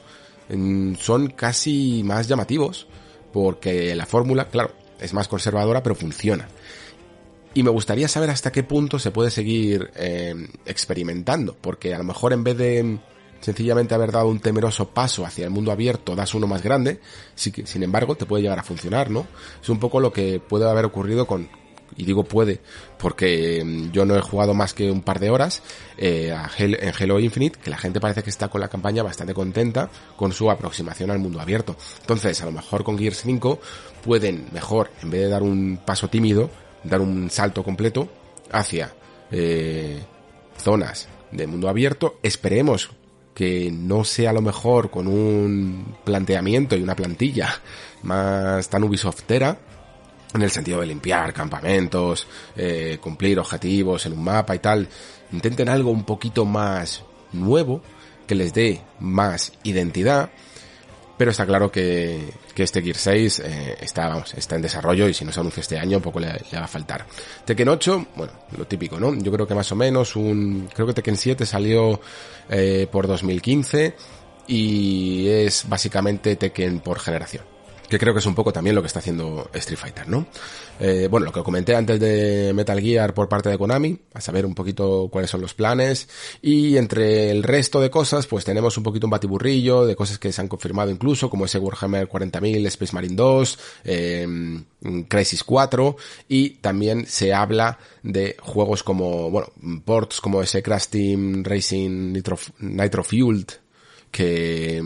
son 1.00 1.28
casi 1.30 2.04
más 2.04 2.28
llamativos 2.28 2.88
porque 3.34 3.96
la 3.96 4.06
fórmula, 4.06 4.50
claro, 4.50 4.72
es 5.00 5.14
más 5.14 5.28
conservadora 5.28 5.84
pero 5.84 5.96
funciona. 5.96 6.48
Y 7.54 7.64
me 7.64 7.72
gustaría 7.72 8.08
saber 8.08 8.30
hasta 8.30 8.52
qué 8.52 8.64
punto 8.64 9.00
se 9.00 9.12
puede 9.12 9.32
seguir 9.32 9.90
eh, 9.96 10.36
experimentando, 10.66 11.56
porque 11.60 11.94
a 11.94 11.98
lo 11.98 12.04
mejor 12.04 12.34
en 12.34 12.44
vez 12.44 12.58
de 12.58 13.00
sencillamente 13.40 13.96
haber 13.96 14.12
dado 14.12 14.28
un 14.28 14.40
temeroso 14.40 14.90
paso 14.90 15.26
hacia 15.26 15.46
el 15.46 15.52
mundo 15.52 15.72
abierto, 15.72 16.16
das 16.16 16.34
uno 16.34 16.48
más 16.48 16.62
grande, 16.62 17.00
sin 17.36 17.84
embargo 17.84 18.16
te 18.16 18.26
puede 18.26 18.44
llegar 18.44 18.60
a 18.60 18.64
funcionar, 18.64 19.10
¿no? 19.10 19.28
Es 19.62 19.70
un 19.70 19.80
poco 19.80 20.00
lo 20.00 20.12
que 20.12 20.40
puede 20.40 20.70
haber 20.70 20.86
ocurrido 20.86 21.26
con, 21.26 21.50
y 21.96 22.06
digo 22.06 22.24
puede 22.24 22.60
porque 22.98 23.64
mm, 23.64 23.92
yo 23.92 24.06
no 24.06 24.16
he 24.16 24.22
jugado 24.22 24.54
más 24.54 24.74
que 24.74 24.92
un 24.92 25.02
par 25.02 25.20
de 25.20 25.30
horas 25.30 25.62
eh, 25.98 26.36
en 26.58 26.94
Halo 27.00 27.20
Infinite, 27.20 27.60
que 27.60 27.70
la 27.70 27.78
gente 27.78 28.00
parece 28.00 28.24
que 28.24 28.30
está 28.30 28.50
con 28.50 28.62
la 28.62 28.68
campaña 28.68 29.04
bastante 29.04 29.34
contenta 29.34 29.90
con 30.16 30.32
su 30.32 30.50
aproximación 30.50 31.12
al 31.12 31.20
mundo 31.20 31.40
abierto. 31.40 31.76
Entonces, 32.02 32.42
a 32.42 32.46
lo 32.46 32.52
mejor 32.52 32.84
con 32.84 32.98
Gears 32.98 33.22
5 33.22 33.60
pueden 34.04 34.48
mejor, 34.52 34.92
en 35.02 35.10
vez 35.10 35.22
de 35.22 35.30
dar 35.30 35.44
un 35.44 35.80
paso 35.86 36.08
tímido, 36.08 36.50
dar 36.84 37.02
un 37.02 37.30
salto 37.30 37.64
completo 37.64 38.10
hacia 38.52 38.94
eh, 39.32 40.02
zonas 40.58 41.08
de 41.32 41.48
mundo 41.48 41.70
abierto. 41.70 42.20
Esperemos 42.24 42.90
que 43.34 43.70
no 43.72 44.04
sea 44.04 44.32
a 44.32 44.34
lo 44.34 44.42
mejor 44.42 44.90
con 44.90 45.08
un 45.08 45.96
planteamiento 46.04 46.76
y 46.76 46.82
una 46.82 46.96
plantilla 46.96 47.50
más 48.04 48.68
tan 48.70 48.84
Ubisoftera, 48.84 49.60
en 50.38 50.44
el 50.44 50.52
sentido 50.52 50.80
de 50.80 50.88
limpiar 50.88 51.34
campamentos, 51.34 52.28
eh, 52.56 52.98
cumplir 53.02 53.40
objetivos 53.40 54.06
en 54.06 54.14
un 54.14 54.24
mapa 54.24 54.56
y 54.56 54.60
tal, 54.60 54.88
intenten 55.32 55.68
algo 55.70 55.92
un 55.92 56.04
poquito 56.04 56.46
más 56.46 57.04
nuevo, 57.34 57.82
que 58.26 58.36
les 58.36 58.54
dé 58.54 58.82
más 59.00 59.54
identidad, 59.64 60.30
pero 61.18 61.32
está 61.32 61.46
claro 61.46 61.72
que, 61.72 62.32
que 62.54 62.64
este 62.64 62.82
Gear 62.82 62.96
6 62.96 63.40
eh, 63.40 63.78
está, 63.82 64.08
vamos, 64.10 64.34
está 64.36 64.56
en 64.56 64.62
desarrollo 64.62 65.10
y 65.10 65.14
si 65.14 65.26
no 65.26 65.32
se 65.32 65.40
anuncia 65.40 65.62
este 65.62 65.80
año 65.80 66.00
poco 66.00 66.20
le, 66.20 66.28
va 66.28 66.64
a 66.64 66.68
faltar. 66.68 67.06
Tekken 67.44 67.70
8, 67.70 68.08
bueno, 68.16 68.34
lo 68.56 68.66
típico, 68.66 69.00
¿no? 69.00 69.16
Yo 69.16 69.32
creo 69.32 69.48
que 69.48 69.56
más 69.56 69.72
o 69.72 69.76
menos 69.76 70.16
un, 70.16 70.70
creo 70.74 70.86
que 70.86 70.94
Tekken 70.94 71.18
7 71.18 71.46
salió 71.46 72.00
eh, 72.50 72.88
por 72.92 73.08
2015 73.08 73.96
y 74.48 75.28
es 75.28 75.68
básicamente 75.68 76.36
Tekken 76.36 76.82
por 76.82 77.00
generación 77.00 77.57
que 77.90 77.98
creo 77.98 78.14
que 78.14 78.20
es 78.20 78.26
un 78.26 78.36
poco 78.36 78.52
también 78.52 78.76
lo 78.76 78.82
que 78.82 78.88
está 78.88 79.00
haciendo 79.00 79.50
Street 79.54 79.80
Fighter, 79.80 80.08
¿no? 80.08 80.28
Eh, 80.80 81.08
bueno, 81.10 81.26
lo 81.26 81.32
que 81.32 81.42
comenté 81.42 81.76
antes 81.76 82.00
de 82.00 82.52
Metal 82.54 82.80
Gear 82.80 83.14
por 83.14 83.30
parte 83.30 83.50
de 83.50 83.58
Konami, 83.58 83.98
a 84.14 84.22
saber 84.22 84.46
un 84.46 84.54
poquito 84.54 85.10
cuáles 85.12 85.32
son 85.32 85.42
los 85.42 85.54
planes, 85.54 86.08
y 86.42 86.78
entre 86.78 87.32
el 87.32 87.44
resto 87.44 87.80
de 87.80 87.90
cosas, 87.90 88.28
pues 88.28 88.46
tenemos 88.46 88.78
un 88.78 88.84
poquito 88.84 89.08
un 89.08 89.12
batiburrillo 89.12 89.86
de 89.86 89.96
cosas 89.96 90.20
que 90.20 90.32
se 90.32 90.42
han 90.42 90.48
confirmado 90.48 90.92
incluso, 90.92 91.30
como 91.30 91.46
ese 91.46 91.60
Warhammer 91.60 92.08
40.000, 92.10 92.66
Space 92.68 92.94
Marine 92.94 93.16
2, 93.16 93.60
eh, 93.86 94.28
Crisis 95.08 95.44
4, 95.44 95.96
y 96.28 96.50
también 96.52 97.06
se 97.06 97.34
habla 97.34 97.80
de 98.04 98.38
juegos 98.42 98.84
como, 98.84 99.32
bueno, 99.32 99.48
ports 99.84 100.22
como 100.22 100.42
ese 100.42 100.62
Crash 100.62 100.88
Team 100.88 101.44
Racing 101.44 102.14
Nitro, 102.14 102.38
Nitro 102.60 103.04
Fueled, 103.04 103.48
que, 104.12 104.82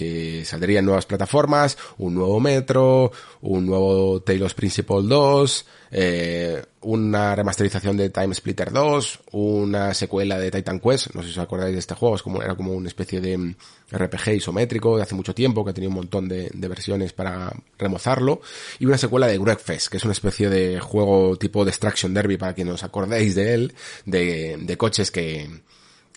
que 0.00 0.46
saldrían 0.46 0.86
nuevas 0.86 1.04
plataformas, 1.04 1.76
un 1.98 2.14
nuevo 2.14 2.40
Metro, 2.40 3.12
un 3.42 3.66
nuevo 3.66 4.22
Talos 4.22 4.54
Principle 4.54 5.02
2, 5.02 5.66
eh, 5.90 6.62
una 6.80 7.36
remasterización 7.36 7.98
de 7.98 8.08
Time 8.08 8.34
Splitter 8.34 8.72
2, 8.72 9.20
una 9.32 9.92
secuela 9.92 10.38
de 10.38 10.50
Titan 10.50 10.80
Quest, 10.80 11.14
no 11.14 11.20
sé 11.20 11.28
si 11.28 11.32
os 11.32 11.38
acordáis 11.44 11.74
de 11.74 11.80
este 11.80 11.94
juego, 11.94 12.16
es 12.16 12.22
como, 12.22 12.40
era 12.40 12.54
como 12.54 12.72
una 12.72 12.88
especie 12.88 13.20
de 13.20 13.36
mm, 13.36 13.54
RPG 13.92 14.36
isométrico 14.36 14.96
de 14.96 15.02
hace 15.02 15.14
mucho 15.14 15.34
tiempo, 15.34 15.66
que 15.66 15.74
tenía 15.74 15.90
un 15.90 15.96
montón 15.96 16.26
de, 16.26 16.50
versiones 16.54 17.12
para 17.12 17.52
remozarlo, 17.76 18.40
y 18.78 18.86
una 18.86 18.96
secuela 18.96 19.26
de 19.26 19.38
Wreckfest, 19.38 19.88
que 19.88 19.98
es 19.98 20.04
una 20.04 20.14
especie 20.14 20.48
de 20.48 20.80
juego 20.80 21.36
tipo 21.36 21.66
Destruction 21.66 22.14
Derby, 22.14 22.38
para 22.38 22.54
que 22.54 22.64
os 22.64 22.84
acordéis 22.84 23.34
de 23.34 23.52
él, 23.52 23.74
de, 24.06 24.56
de 24.62 24.76
coches 24.78 25.10
que, 25.10 25.60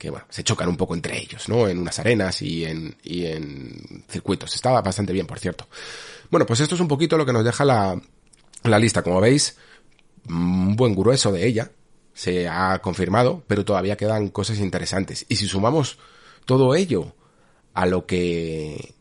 que 0.03 0.09
bueno, 0.09 0.25
se 0.29 0.43
chocan 0.43 0.67
un 0.67 0.75
poco 0.75 0.95
entre 0.95 1.17
ellos, 1.17 1.47
¿no? 1.47 1.65
En 1.65 1.77
unas 1.77 1.97
arenas 1.97 2.41
y 2.41 2.65
en, 2.65 2.93
y 3.03 3.25
en 3.25 4.03
circuitos. 4.09 4.53
Estaba 4.53 4.81
bastante 4.81 5.13
bien, 5.13 5.25
por 5.25 5.39
cierto. 5.39 5.65
Bueno, 6.29 6.45
pues 6.45 6.59
esto 6.59 6.75
es 6.75 6.81
un 6.81 6.89
poquito 6.89 7.17
lo 7.17 7.25
que 7.25 7.31
nos 7.31 7.45
deja 7.45 7.63
la, 7.63 7.97
la 8.63 8.79
lista. 8.79 9.01
Como 9.01 9.21
veis, 9.21 9.55
un 10.27 10.75
buen 10.75 10.93
grueso 10.93 11.31
de 11.31 11.47
ella 11.47 11.71
se 12.13 12.49
ha 12.49 12.79
confirmado, 12.79 13.45
pero 13.47 13.63
todavía 13.63 13.95
quedan 13.95 14.27
cosas 14.27 14.59
interesantes. 14.59 15.25
Y 15.29 15.37
si 15.37 15.47
sumamos 15.47 15.97
todo 16.43 16.75
ello 16.75 17.15
a 17.73 17.85
lo 17.85 18.05
que 18.05 18.95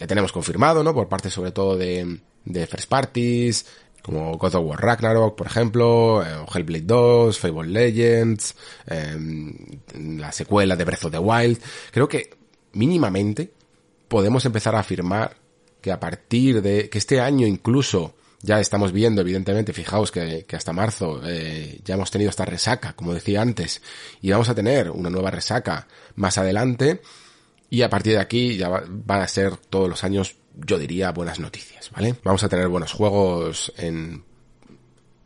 ya 0.00 0.08
tenemos 0.08 0.32
confirmado, 0.32 0.82
¿no? 0.82 0.92
Por 0.92 1.08
parte 1.08 1.30
sobre 1.30 1.52
todo 1.52 1.76
de, 1.76 2.18
de 2.44 2.66
first 2.66 2.88
parties, 2.88 3.64
como 4.02 4.36
God 4.36 4.54
of 4.56 4.66
War 4.66 4.80
Ragnarok, 4.80 5.36
por 5.36 5.46
ejemplo, 5.46 6.22
eh, 6.22 6.44
Hellblade 6.52 6.84
2, 6.84 7.38
Fable 7.38 7.68
Legends, 7.68 8.54
em, 8.86 9.54
la 10.18 10.32
secuela 10.32 10.76
de 10.76 10.84
Breath 10.84 11.04
of 11.04 11.12
the 11.12 11.18
Wild. 11.18 11.60
Creo 11.90 12.08
que 12.08 12.30
mínimamente 12.72 13.52
podemos 14.08 14.44
empezar 14.44 14.74
a 14.74 14.80
afirmar 14.80 15.36
que 15.80 15.92
a 15.92 16.00
partir 16.00 16.62
de 16.62 16.88
que 16.88 16.98
este 16.98 17.20
año 17.20 17.46
incluso 17.46 18.14
ya 18.42 18.58
estamos 18.60 18.92
viendo, 18.92 19.20
evidentemente, 19.20 19.72
fijaos 19.72 20.10
que, 20.10 20.44
hasta 20.52 20.72
marzo 20.72 21.20
eh, 21.24 21.80
ya 21.84 21.94
hemos 21.94 22.10
tenido 22.10 22.28
esta 22.28 22.44
resaca, 22.44 22.92
como 22.94 23.14
decía 23.14 23.40
antes, 23.40 23.80
y 24.20 24.30
vamos 24.32 24.48
a 24.48 24.54
tener 24.54 24.90
una 24.90 25.10
nueva 25.10 25.30
resaca 25.30 25.86
más 26.16 26.38
adelante, 26.38 27.00
y 27.70 27.82
a 27.82 27.88
partir 27.88 28.14
de 28.14 28.20
aquí 28.20 28.56
ya 28.56 28.68
van 28.68 29.22
a 29.22 29.28
ser 29.28 29.56
todos 29.56 29.88
los 29.88 30.02
años 30.02 30.36
yo 30.54 30.78
diría, 30.78 31.12
buenas 31.12 31.40
noticias, 31.40 31.90
¿vale? 31.90 32.14
Vamos 32.24 32.42
a 32.44 32.48
tener 32.48 32.68
buenos 32.68 32.92
juegos 32.92 33.72
en 33.76 34.24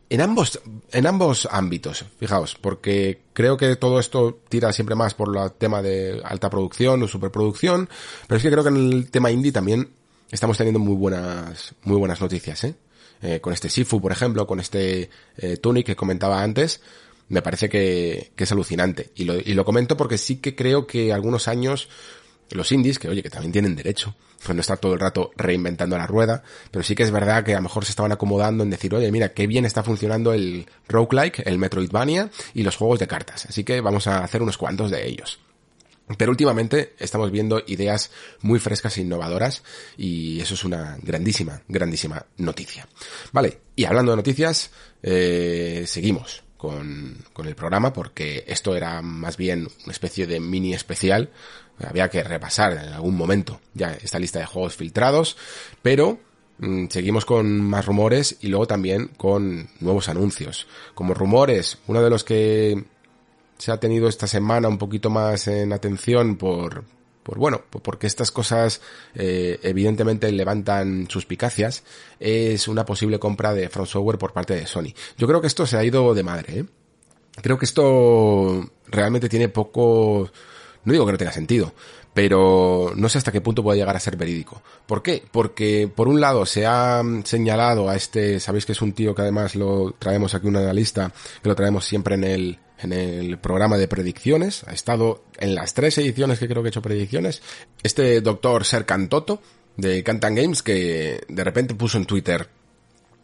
en 0.08 0.20
ambos, 0.20 0.60
en 0.92 1.06
ambos 1.06 1.48
ámbitos, 1.50 2.04
fijaos, 2.18 2.54
porque 2.60 3.22
creo 3.32 3.56
que 3.56 3.74
todo 3.76 3.98
esto 3.98 4.38
tira 4.48 4.72
siempre 4.72 4.94
más 4.94 5.14
por 5.14 5.36
el 5.36 5.52
tema 5.52 5.82
de 5.82 6.20
alta 6.24 6.48
producción 6.48 7.02
o 7.02 7.08
superproducción, 7.08 7.88
pero 8.28 8.36
es 8.36 8.42
que 8.42 8.50
creo 8.50 8.62
que 8.62 8.70
en 8.70 8.76
el 8.76 9.10
tema 9.10 9.30
indie 9.30 9.50
también 9.50 9.90
estamos 10.30 10.56
teniendo 10.56 10.78
muy 10.78 10.94
buenas, 10.94 11.74
muy 11.82 11.96
buenas 11.96 12.20
noticias, 12.20 12.62
¿eh? 12.64 12.74
eh 13.20 13.40
con 13.40 13.52
este 13.52 13.68
Sifu, 13.68 14.00
por 14.00 14.12
ejemplo, 14.12 14.46
con 14.46 14.60
este 14.60 15.10
eh, 15.38 15.56
Tunic 15.56 15.86
que 15.86 15.96
comentaba 15.96 16.40
antes, 16.40 16.80
me 17.28 17.42
parece 17.42 17.68
que, 17.68 18.30
que 18.36 18.44
es 18.44 18.52
alucinante. 18.52 19.10
Y 19.16 19.24
lo, 19.24 19.34
y 19.34 19.54
lo 19.54 19.64
comento 19.64 19.96
porque 19.96 20.18
sí 20.18 20.36
que 20.36 20.54
creo 20.54 20.86
que 20.86 21.12
algunos 21.12 21.48
años 21.48 21.88
los 22.50 22.70
indies, 22.72 22.98
que 22.98 23.08
oye, 23.08 23.22
que 23.22 23.30
también 23.30 23.52
tienen 23.52 23.76
derecho, 23.76 24.14
pues 24.44 24.54
no 24.54 24.60
estar 24.60 24.78
todo 24.78 24.94
el 24.94 25.00
rato 25.00 25.30
reinventando 25.36 25.96
la 25.96 26.06
rueda, 26.06 26.42
pero 26.70 26.82
sí 26.84 26.94
que 26.94 27.02
es 27.02 27.10
verdad 27.10 27.44
que 27.44 27.54
a 27.54 27.56
lo 27.56 27.62
mejor 27.62 27.84
se 27.84 27.90
estaban 27.90 28.12
acomodando 28.12 28.62
en 28.62 28.70
decir, 28.70 28.94
oye, 28.94 29.10
mira, 29.10 29.32
qué 29.32 29.46
bien 29.46 29.64
está 29.64 29.82
funcionando 29.82 30.32
el 30.32 30.66
roguelike, 30.88 31.42
el 31.46 31.58
Metroidvania 31.58 32.30
y 32.54 32.62
los 32.62 32.76
juegos 32.76 33.00
de 33.00 33.08
cartas, 33.08 33.46
así 33.46 33.64
que 33.64 33.80
vamos 33.80 34.06
a 34.06 34.22
hacer 34.22 34.42
unos 34.42 34.58
cuantos 34.58 34.90
de 34.90 35.06
ellos. 35.06 35.40
Pero 36.16 36.30
últimamente 36.30 36.94
estamos 36.98 37.32
viendo 37.32 37.62
ideas 37.66 38.12
muy 38.40 38.60
frescas 38.60 38.96
e 38.96 39.00
innovadoras 39.00 39.64
y 39.96 40.40
eso 40.40 40.54
es 40.54 40.64
una 40.64 40.96
grandísima, 41.02 41.62
grandísima 41.66 42.24
noticia. 42.36 42.86
Vale, 43.32 43.60
y 43.74 43.84
hablando 43.86 44.12
de 44.12 44.16
noticias, 44.16 44.70
eh, 45.02 45.82
seguimos 45.86 46.44
con, 46.56 47.24
con 47.32 47.48
el 47.48 47.56
programa 47.56 47.92
porque 47.92 48.44
esto 48.46 48.76
era 48.76 49.02
más 49.02 49.36
bien 49.36 49.68
una 49.84 49.92
especie 49.92 50.28
de 50.28 50.38
mini 50.38 50.74
especial. 50.74 51.30
Había 51.84 52.08
que 52.08 52.24
repasar 52.24 52.72
en 52.72 52.92
algún 52.92 53.16
momento 53.16 53.60
ya 53.74 53.92
esta 53.92 54.18
lista 54.18 54.38
de 54.38 54.46
juegos 54.46 54.76
filtrados, 54.76 55.36
pero 55.82 56.18
mm, 56.58 56.86
seguimos 56.88 57.24
con 57.24 57.60
más 57.60 57.84
rumores 57.84 58.38
y 58.40 58.48
luego 58.48 58.66
también 58.66 59.08
con 59.16 59.68
nuevos 59.80 60.08
anuncios. 60.08 60.66
Como 60.94 61.14
rumores, 61.14 61.78
uno 61.86 62.02
de 62.02 62.10
los 62.10 62.24
que 62.24 62.84
se 63.58 63.72
ha 63.72 63.80
tenido 63.80 64.08
esta 64.08 64.26
semana 64.26 64.68
un 64.68 64.78
poquito 64.78 65.10
más 65.10 65.48
en 65.48 65.72
atención 65.72 66.36
por, 66.36 66.84
por 67.22 67.38
bueno, 67.38 67.62
porque 67.70 68.06
estas 68.06 68.30
cosas 68.30 68.80
eh, 69.14 69.58
evidentemente 69.62 70.30
levantan 70.30 71.08
suspicacias, 71.10 71.82
es 72.20 72.68
una 72.68 72.84
posible 72.84 73.18
compra 73.18 73.52
de 73.52 73.68
Front 73.68 73.88
Software 73.88 74.18
por 74.18 74.32
parte 74.32 74.54
de 74.54 74.66
Sony. 74.66 74.94
Yo 75.18 75.26
creo 75.26 75.40
que 75.40 75.48
esto 75.48 75.66
se 75.66 75.76
ha 75.76 75.84
ido 75.84 76.14
de 76.14 76.22
madre, 76.22 76.60
¿eh? 76.60 76.64
Creo 77.42 77.58
que 77.58 77.66
esto 77.66 78.70
realmente 78.86 79.28
tiene 79.28 79.48
poco, 79.48 80.30
no 80.86 80.92
digo 80.92 81.04
que 81.04 81.12
no 81.12 81.18
tenga 81.18 81.32
sentido, 81.32 81.74
pero 82.14 82.92
no 82.94 83.08
sé 83.08 83.18
hasta 83.18 83.32
qué 83.32 83.40
punto 83.40 83.62
puede 83.62 83.78
llegar 83.78 83.96
a 83.96 84.00
ser 84.00 84.16
verídico. 84.16 84.62
¿Por 84.86 85.02
qué? 85.02 85.22
Porque 85.32 85.90
por 85.92 86.06
un 86.06 86.20
lado 86.20 86.46
se 86.46 86.64
ha 86.64 87.02
señalado 87.24 87.90
a 87.90 87.96
este, 87.96 88.38
sabéis 88.38 88.64
que 88.64 88.72
es 88.72 88.80
un 88.80 88.92
tío 88.92 89.14
que 89.14 89.22
además 89.22 89.56
lo 89.56 89.94
traemos 89.98 90.34
aquí 90.34 90.46
un 90.46 90.56
analista, 90.56 91.12
que 91.42 91.48
lo 91.48 91.56
traemos 91.56 91.84
siempre 91.84 92.14
en 92.14 92.24
el, 92.24 92.58
en 92.78 92.92
el 92.92 93.36
programa 93.38 93.76
de 93.76 93.88
predicciones, 93.88 94.62
ha 94.64 94.72
estado 94.72 95.24
en 95.38 95.56
las 95.56 95.74
tres 95.74 95.98
ediciones 95.98 96.38
que 96.38 96.46
creo 96.46 96.62
que 96.62 96.68
he 96.68 96.70
hecho 96.70 96.82
predicciones, 96.82 97.42
este 97.82 98.20
doctor 98.20 98.64
Serkan 98.64 99.08
Toto 99.08 99.42
de 99.76 100.04
Cantan 100.04 100.36
Games 100.36 100.62
que 100.62 101.20
de 101.28 101.44
repente 101.44 101.74
puso 101.74 101.98
en 101.98 102.06
Twitter 102.06 102.48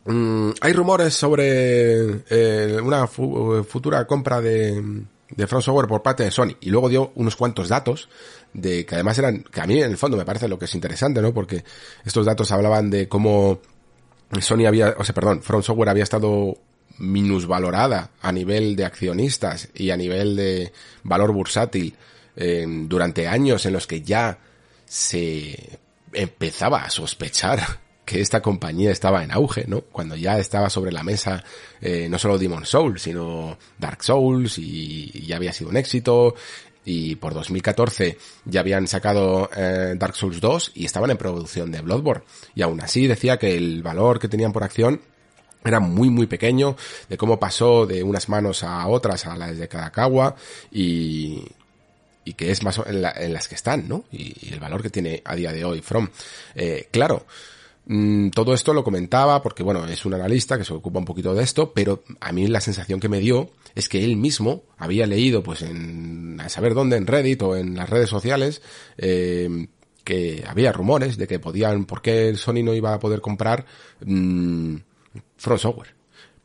mm, 0.04 0.50
hay 0.60 0.72
rumores 0.72 1.14
sobre 1.14 2.24
eh, 2.28 2.78
una 2.82 3.06
futura 3.06 4.04
compra 4.06 4.40
de, 4.40 5.04
de 5.36 5.46
Front 5.46 5.64
Software 5.64 5.88
por 5.88 6.02
parte 6.02 6.24
de 6.24 6.30
Sony 6.30 6.56
y 6.60 6.70
luego 6.70 6.88
dio 6.88 7.12
unos 7.14 7.36
cuantos 7.36 7.68
datos 7.68 8.08
de 8.52 8.84
que 8.84 8.94
además 8.94 9.18
eran 9.18 9.42
que 9.42 9.60
a 9.60 9.66
mí 9.66 9.80
en 9.80 9.90
el 9.90 9.96
fondo 9.96 10.16
me 10.16 10.24
parece 10.24 10.48
lo 10.48 10.58
que 10.58 10.66
es 10.66 10.74
interesante, 10.74 11.22
¿no? 11.22 11.32
Porque 11.32 11.64
estos 12.04 12.26
datos 12.26 12.52
hablaban 12.52 12.90
de 12.90 13.08
cómo 13.08 13.60
Sony 14.40 14.66
había, 14.66 14.94
o 14.98 15.04
sea, 15.04 15.14
perdón, 15.14 15.42
Front 15.42 15.64
Software 15.64 15.88
había 15.88 16.04
estado 16.04 16.56
minusvalorada 16.98 18.10
a 18.20 18.32
nivel 18.32 18.76
de 18.76 18.84
accionistas 18.84 19.68
y 19.74 19.90
a 19.90 19.96
nivel 19.96 20.36
de 20.36 20.72
valor 21.02 21.32
bursátil 21.32 21.94
eh, 22.36 22.64
durante 22.68 23.26
años 23.28 23.66
en 23.66 23.72
los 23.72 23.86
que 23.86 24.02
ya 24.02 24.38
se 24.84 25.78
empezaba 26.12 26.84
a 26.84 26.90
sospechar 26.90 27.60
que 28.04 28.20
esta 28.20 28.42
compañía 28.42 28.90
estaba 28.90 29.22
en 29.22 29.30
auge, 29.30 29.64
¿no? 29.68 29.80
Cuando 29.80 30.16
ya 30.16 30.38
estaba 30.38 30.70
sobre 30.70 30.92
la 30.92 31.02
mesa 31.02 31.44
eh, 31.80 32.08
no 32.08 32.18
solo 32.18 32.38
Demon 32.38 32.66
Souls, 32.66 33.02
sino 33.02 33.56
Dark 33.78 34.02
Souls 34.02 34.58
y 34.58 35.24
ya 35.26 35.36
había 35.36 35.52
sido 35.52 35.70
un 35.70 35.76
éxito 35.76 36.34
y 36.84 37.16
por 37.16 37.32
2014 37.34 38.18
ya 38.44 38.60
habían 38.60 38.88
sacado 38.88 39.48
eh, 39.56 39.94
Dark 39.96 40.16
Souls 40.16 40.40
2 40.40 40.72
y 40.74 40.84
estaban 40.84 41.10
en 41.10 41.16
producción 41.16 41.70
de 41.70 41.80
Bloodborne 41.80 42.24
y 42.54 42.62
aún 42.62 42.80
así 42.80 43.06
decía 43.06 43.38
que 43.38 43.56
el 43.56 43.82
valor 43.82 44.18
que 44.18 44.28
tenían 44.28 44.52
por 44.52 44.64
acción 44.64 45.00
era 45.64 45.78
muy 45.78 46.10
muy 46.10 46.26
pequeño, 46.26 46.76
de 47.08 47.16
cómo 47.16 47.38
pasó 47.38 47.86
de 47.86 48.02
unas 48.02 48.28
manos 48.28 48.64
a 48.64 48.86
otras 48.88 49.26
a 49.26 49.36
las 49.36 49.56
de 49.56 49.68
Kadakawa 49.68 50.34
y, 50.72 51.44
y 52.24 52.34
que 52.34 52.50
es 52.50 52.62
más 52.62 52.78
en, 52.84 53.04
en 53.04 53.32
las 53.32 53.48
que 53.48 53.54
están, 53.54 53.88
¿no? 53.88 54.04
Y, 54.10 54.52
el 54.52 54.60
valor 54.60 54.82
que 54.82 54.90
tiene 54.90 55.22
a 55.24 55.36
día 55.36 55.52
de 55.52 55.64
hoy 55.64 55.80
From. 55.80 56.08
Eh, 56.56 56.88
claro, 56.90 57.26
mm, 57.86 58.30
todo 58.30 58.54
esto 58.54 58.74
lo 58.74 58.84
comentaba 58.84 59.42
porque, 59.42 59.62
bueno, 59.62 59.86
es 59.86 60.04
un 60.04 60.14
analista 60.14 60.58
que 60.58 60.64
se 60.64 60.72
ocupa 60.72 60.98
un 60.98 61.04
poquito 61.04 61.34
de 61.34 61.42
esto, 61.42 61.72
pero 61.72 62.02
a 62.20 62.32
mí 62.32 62.46
la 62.46 62.60
sensación 62.60 63.00
que 63.00 63.08
me 63.08 63.20
dio 63.20 63.50
es 63.74 63.88
que 63.88 64.04
él 64.04 64.16
mismo 64.16 64.64
había 64.78 65.06
leído, 65.06 65.42
pues 65.42 65.62
en, 65.62 66.40
a 66.40 66.48
saber 66.48 66.74
dónde, 66.74 66.96
en 66.96 67.06
Reddit 67.06 67.42
o 67.42 67.56
en 67.56 67.76
las 67.76 67.88
redes 67.88 68.10
sociales, 68.10 68.62
eh, 68.98 69.68
que 70.04 70.44
había 70.46 70.72
rumores 70.72 71.16
de 71.16 71.26
que 71.26 71.38
podían, 71.38 71.84
¿por 71.84 72.02
qué 72.02 72.34
Sony 72.36 72.62
no 72.62 72.74
iba 72.74 72.92
a 72.92 72.98
poder 72.98 73.20
comprar 73.20 73.64
mmm, 74.04 74.76
Software. 75.36 75.94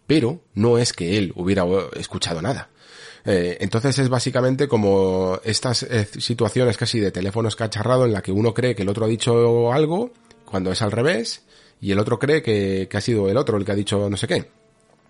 Pero 0.05 0.41
no 0.53 0.77
es 0.77 0.93
que 0.93 1.18
él 1.18 1.34
hubiera 1.35 1.65
escuchado 1.95 2.41
nada. 2.41 2.69
Eh, 3.26 3.57
entonces 3.59 3.99
es 3.99 4.07
básicamente 4.07 4.68
como 4.68 5.39
estas 5.43 5.84
eh, 5.84 6.07
situaciones 6.18 6.77
casi 6.77 6.99
de 6.99 7.11
teléfono 7.11 7.49
escacharrado 7.49 8.05
en 8.05 8.14
la 8.14 8.22
que 8.22 8.31
uno 8.31 8.53
cree 8.53 8.73
que 8.73 8.84
el 8.84 8.89
otro 8.89 9.05
ha 9.05 9.09
dicho 9.09 9.73
algo 9.73 10.11
cuando 10.49 10.72
es 10.72 10.82
al 10.82 10.91
revés 10.91 11.44
y 11.80 11.91
el 11.91 11.99
otro 11.99 12.18
cree 12.18 12.41
que, 12.41 12.90
ha 12.91 13.02
sido 13.02 13.30
el 13.30 13.38
otro 13.38 13.57
el 13.57 13.65
que 13.65 13.72
ha 13.72 13.76
dicho 13.76 14.10
no 14.10 14.18
sé 14.18 14.28
qué. 14.28 14.49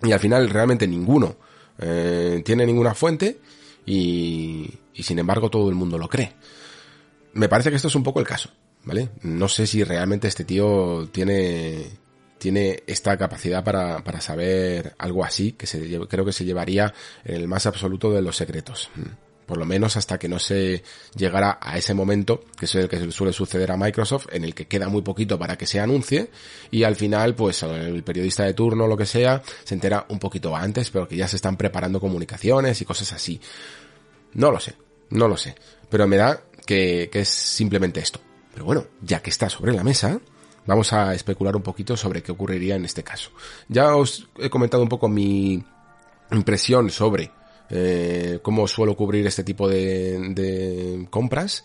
Y 0.03 0.11
al 0.11 0.19
final 0.19 0.49
realmente 0.49 0.87
ninguno 0.87 1.37
eh, 1.79 2.41
tiene 2.45 2.65
ninguna 2.65 2.93
fuente 2.93 3.39
y, 3.85 4.69
y 4.93 5.03
sin 5.03 5.19
embargo 5.19 5.49
todo 5.49 5.69
el 5.69 5.75
mundo 5.75 5.97
lo 5.97 6.09
cree. 6.09 6.33
Me 7.33 7.49
parece 7.49 7.69
que 7.69 7.75
esto 7.75 7.87
es 7.87 7.95
un 7.95 8.03
poco 8.03 8.19
el 8.19 8.27
caso, 8.27 8.49
¿vale? 8.83 9.09
No 9.21 9.47
sé 9.47 9.67
si 9.67 9.83
realmente 9.83 10.27
este 10.27 10.43
tío 10.43 11.07
tiene 11.11 11.85
tiene 12.37 12.83
esta 12.87 13.17
capacidad 13.17 13.63
para, 13.63 14.03
para 14.03 14.21
saber 14.21 14.95
algo 14.97 15.23
así, 15.23 15.53
que 15.53 15.67
se, 15.67 15.99
creo 16.07 16.25
que 16.25 16.31
se 16.31 16.45
llevaría 16.45 16.93
en 17.25 17.35
el 17.35 17.47
más 17.47 17.65
absoluto 17.65 18.11
de 18.11 18.21
los 18.21 18.37
secretos. 18.37 18.89
Por 19.47 19.57
lo 19.57 19.65
menos 19.65 19.95
hasta 19.95 20.19
que 20.19 20.27
no 20.27 20.37
se 20.39 20.83
llegara 21.15 21.57
a 21.61 21.77
ese 21.77 21.93
momento, 21.93 22.43
que 22.59 22.65
es 22.65 22.75
el 22.75 22.89
que 22.89 23.11
suele 23.11 23.31
suceder 23.31 23.71
a 23.71 23.77
Microsoft, 23.77 24.27
en 24.31 24.43
el 24.43 24.53
que 24.53 24.67
queda 24.67 24.89
muy 24.89 25.01
poquito 25.01 25.39
para 25.39 25.57
que 25.57 25.65
se 25.65 25.79
anuncie, 25.79 26.29
y 26.69 26.83
al 26.83 26.97
final, 26.97 27.33
pues 27.33 27.63
el 27.63 28.03
periodista 28.03 28.43
de 28.43 28.53
turno 28.53 28.85
lo 28.87 28.97
que 28.97 29.05
sea, 29.05 29.41
se 29.63 29.73
entera 29.73 30.05
un 30.09 30.19
poquito 30.19 30.55
antes, 30.55 30.91
pero 30.91 31.07
que 31.07 31.15
ya 31.15 31.29
se 31.29 31.37
están 31.37 31.55
preparando 31.55 32.01
comunicaciones 32.01 32.81
y 32.81 32.85
cosas 32.85 33.13
así. 33.13 33.39
No 34.33 34.51
lo 34.51 34.59
sé, 34.59 34.75
no 35.11 35.29
lo 35.29 35.37
sé. 35.37 35.55
Pero 35.89 36.05
me 36.07 36.17
da 36.17 36.41
que, 36.65 37.09
que 37.09 37.21
es 37.21 37.29
simplemente 37.29 38.01
esto. 38.01 38.19
Pero 38.53 38.65
bueno, 38.65 38.85
ya 39.01 39.21
que 39.21 39.29
está 39.29 39.49
sobre 39.49 39.73
la 39.73 39.83
mesa, 39.83 40.19
vamos 40.65 40.91
a 40.91 41.13
especular 41.13 41.55
un 41.55 41.63
poquito 41.63 41.95
sobre 41.95 42.21
qué 42.21 42.33
ocurriría 42.33 42.75
en 42.75 42.83
este 42.83 43.01
caso. 43.01 43.31
Ya 43.69 43.95
os 43.95 44.27
he 44.37 44.49
comentado 44.49 44.83
un 44.83 44.89
poco 44.89 45.07
mi 45.07 45.63
impresión 46.31 46.89
sobre 46.89 47.31
eh, 47.69 48.39
cómo 48.41 48.67
suelo 48.67 48.95
cubrir 48.95 49.25
este 49.27 49.43
tipo 49.43 49.67
de, 49.67 51.05
compras 51.09 51.63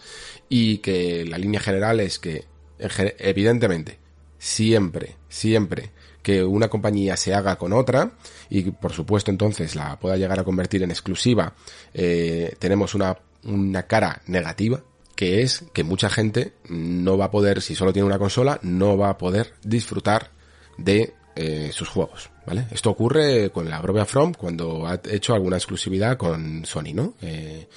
y 0.48 0.78
que 0.78 1.24
la 1.24 1.38
línea 1.38 1.60
general 1.60 2.00
es 2.00 2.18
que 2.18 2.44
evidentemente 2.78 3.98
siempre, 4.38 5.16
siempre 5.28 5.90
que 6.22 6.44
una 6.44 6.68
compañía 6.68 7.16
se 7.16 7.34
haga 7.34 7.56
con 7.56 7.72
otra 7.72 8.12
y 8.50 8.70
por 8.70 8.92
supuesto 8.92 9.30
entonces 9.30 9.74
la 9.74 9.98
pueda 9.98 10.16
llegar 10.16 10.38
a 10.38 10.44
convertir 10.44 10.82
en 10.82 10.90
exclusiva, 10.90 11.54
eh, 11.94 12.54
tenemos 12.58 12.94
una, 12.94 13.18
una 13.44 13.84
cara 13.84 14.22
negativa 14.26 14.82
que 15.14 15.42
es 15.42 15.64
que 15.72 15.84
mucha 15.84 16.10
gente 16.10 16.54
no 16.68 17.16
va 17.16 17.26
a 17.26 17.30
poder, 17.30 17.62
si 17.62 17.74
solo 17.74 17.92
tiene 17.92 18.06
una 18.06 18.18
consola, 18.18 18.58
no 18.62 18.96
va 18.96 19.10
a 19.10 19.18
poder 19.18 19.54
disfrutar 19.62 20.30
de 20.78 21.14
eh, 21.36 21.70
sus 21.72 21.88
juegos, 21.88 22.30
¿vale? 22.46 22.66
Esto 22.70 22.90
ocurre 22.90 23.50
con 23.50 23.68
la 23.68 23.80
propia 23.80 24.04
From 24.04 24.32
cuando 24.34 24.86
ha 24.86 25.00
hecho 25.10 25.34
alguna 25.34 25.56
exclusividad 25.56 26.16
con 26.16 26.64
Sony, 26.64 26.92
¿no? 26.94 27.14
Eh, 27.22 27.68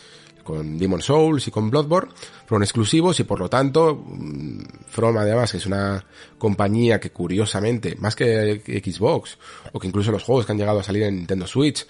con 0.45 0.77
Demon 0.77 1.01
Souls 1.01 1.47
y 1.47 1.51
con 1.51 1.69
Bloodborne 1.71 2.11
fueron 2.45 2.63
exclusivos 2.63 3.19
y 3.19 3.23
por 3.23 3.39
lo 3.39 3.49
tanto 3.49 3.95
mm, 3.95 4.61
From 4.87 5.17
además 5.17 5.53
es 5.55 5.65
una 5.65 6.05
compañía 6.37 6.99
que 6.99 7.11
curiosamente, 7.11 7.95
más 7.97 8.15
que 8.15 8.61
Xbox 8.83 9.37
o 9.73 9.79
que 9.79 9.87
incluso 9.87 10.11
los 10.11 10.23
juegos 10.23 10.45
que 10.45 10.51
han 10.51 10.59
llegado 10.59 10.79
a 10.79 10.83
salir 10.83 11.03
en 11.03 11.15
Nintendo 11.15 11.47
Switch, 11.47 11.85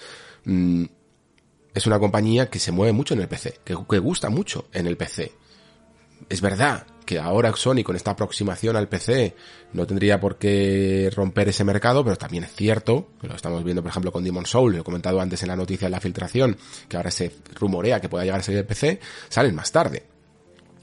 mm, 0.46 0.86
es 1.76 1.86
una 1.86 2.00
compañía 2.00 2.50
que 2.50 2.58
se 2.58 2.72
mueve 2.72 2.94
mucho 2.94 3.14
en 3.14 3.20
el 3.20 3.28
PC, 3.28 3.60
que, 3.66 3.74
gusta 3.74 4.30
mucho 4.30 4.70
en 4.72 4.88
el 4.88 4.96
PC. 4.96 5.34
Es 6.30 6.40
verdad 6.40 6.88
que 7.06 7.20
ahora 7.20 7.56
Sony 7.56 7.84
con 7.84 7.96
esta 7.96 8.12
aproximación 8.12 8.76
al 8.76 8.88
PC 8.88 9.36
no 9.74 9.86
tendría 9.86 10.20
por 10.20 10.38
qué 10.38 11.12
romper 11.16 11.50
ese 11.50 11.64
mercado, 11.64 12.04
pero 12.04 12.18
también 12.18 12.44
es 12.44 12.54
cierto, 12.54 13.10
que 13.22 13.28
lo 13.28 13.36
estamos 13.36 13.64
viendo 13.64 13.82
por 13.82 13.90
ejemplo 13.90 14.12
con 14.12 14.24
Demon 14.24 14.46
Soul, 14.46 14.74
lo 14.74 14.82
he 14.82 14.84
comentado 14.84 15.22
antes 15.22 15.42
en 15.44 15.50
la 15.50 15.56
noticia 15.56 15.88
de 15.88 15.92
la 15.92 16.02
filtración, 16.02 16.58
que 16.90 16.98
ahora 16.98 17.12
se 17.12 17.32
rumorea 17.54 18.02
que 18.02 18.10
pueda 18.10 18.24
llegar 18.24 18.40
a 18.40 18.44
salir 18.44 18.60
el 18.60 18.66
PC, 18.66 19.00
salen 19.30 19.56
más 19.56 19.72
tarde. 19.72 20.04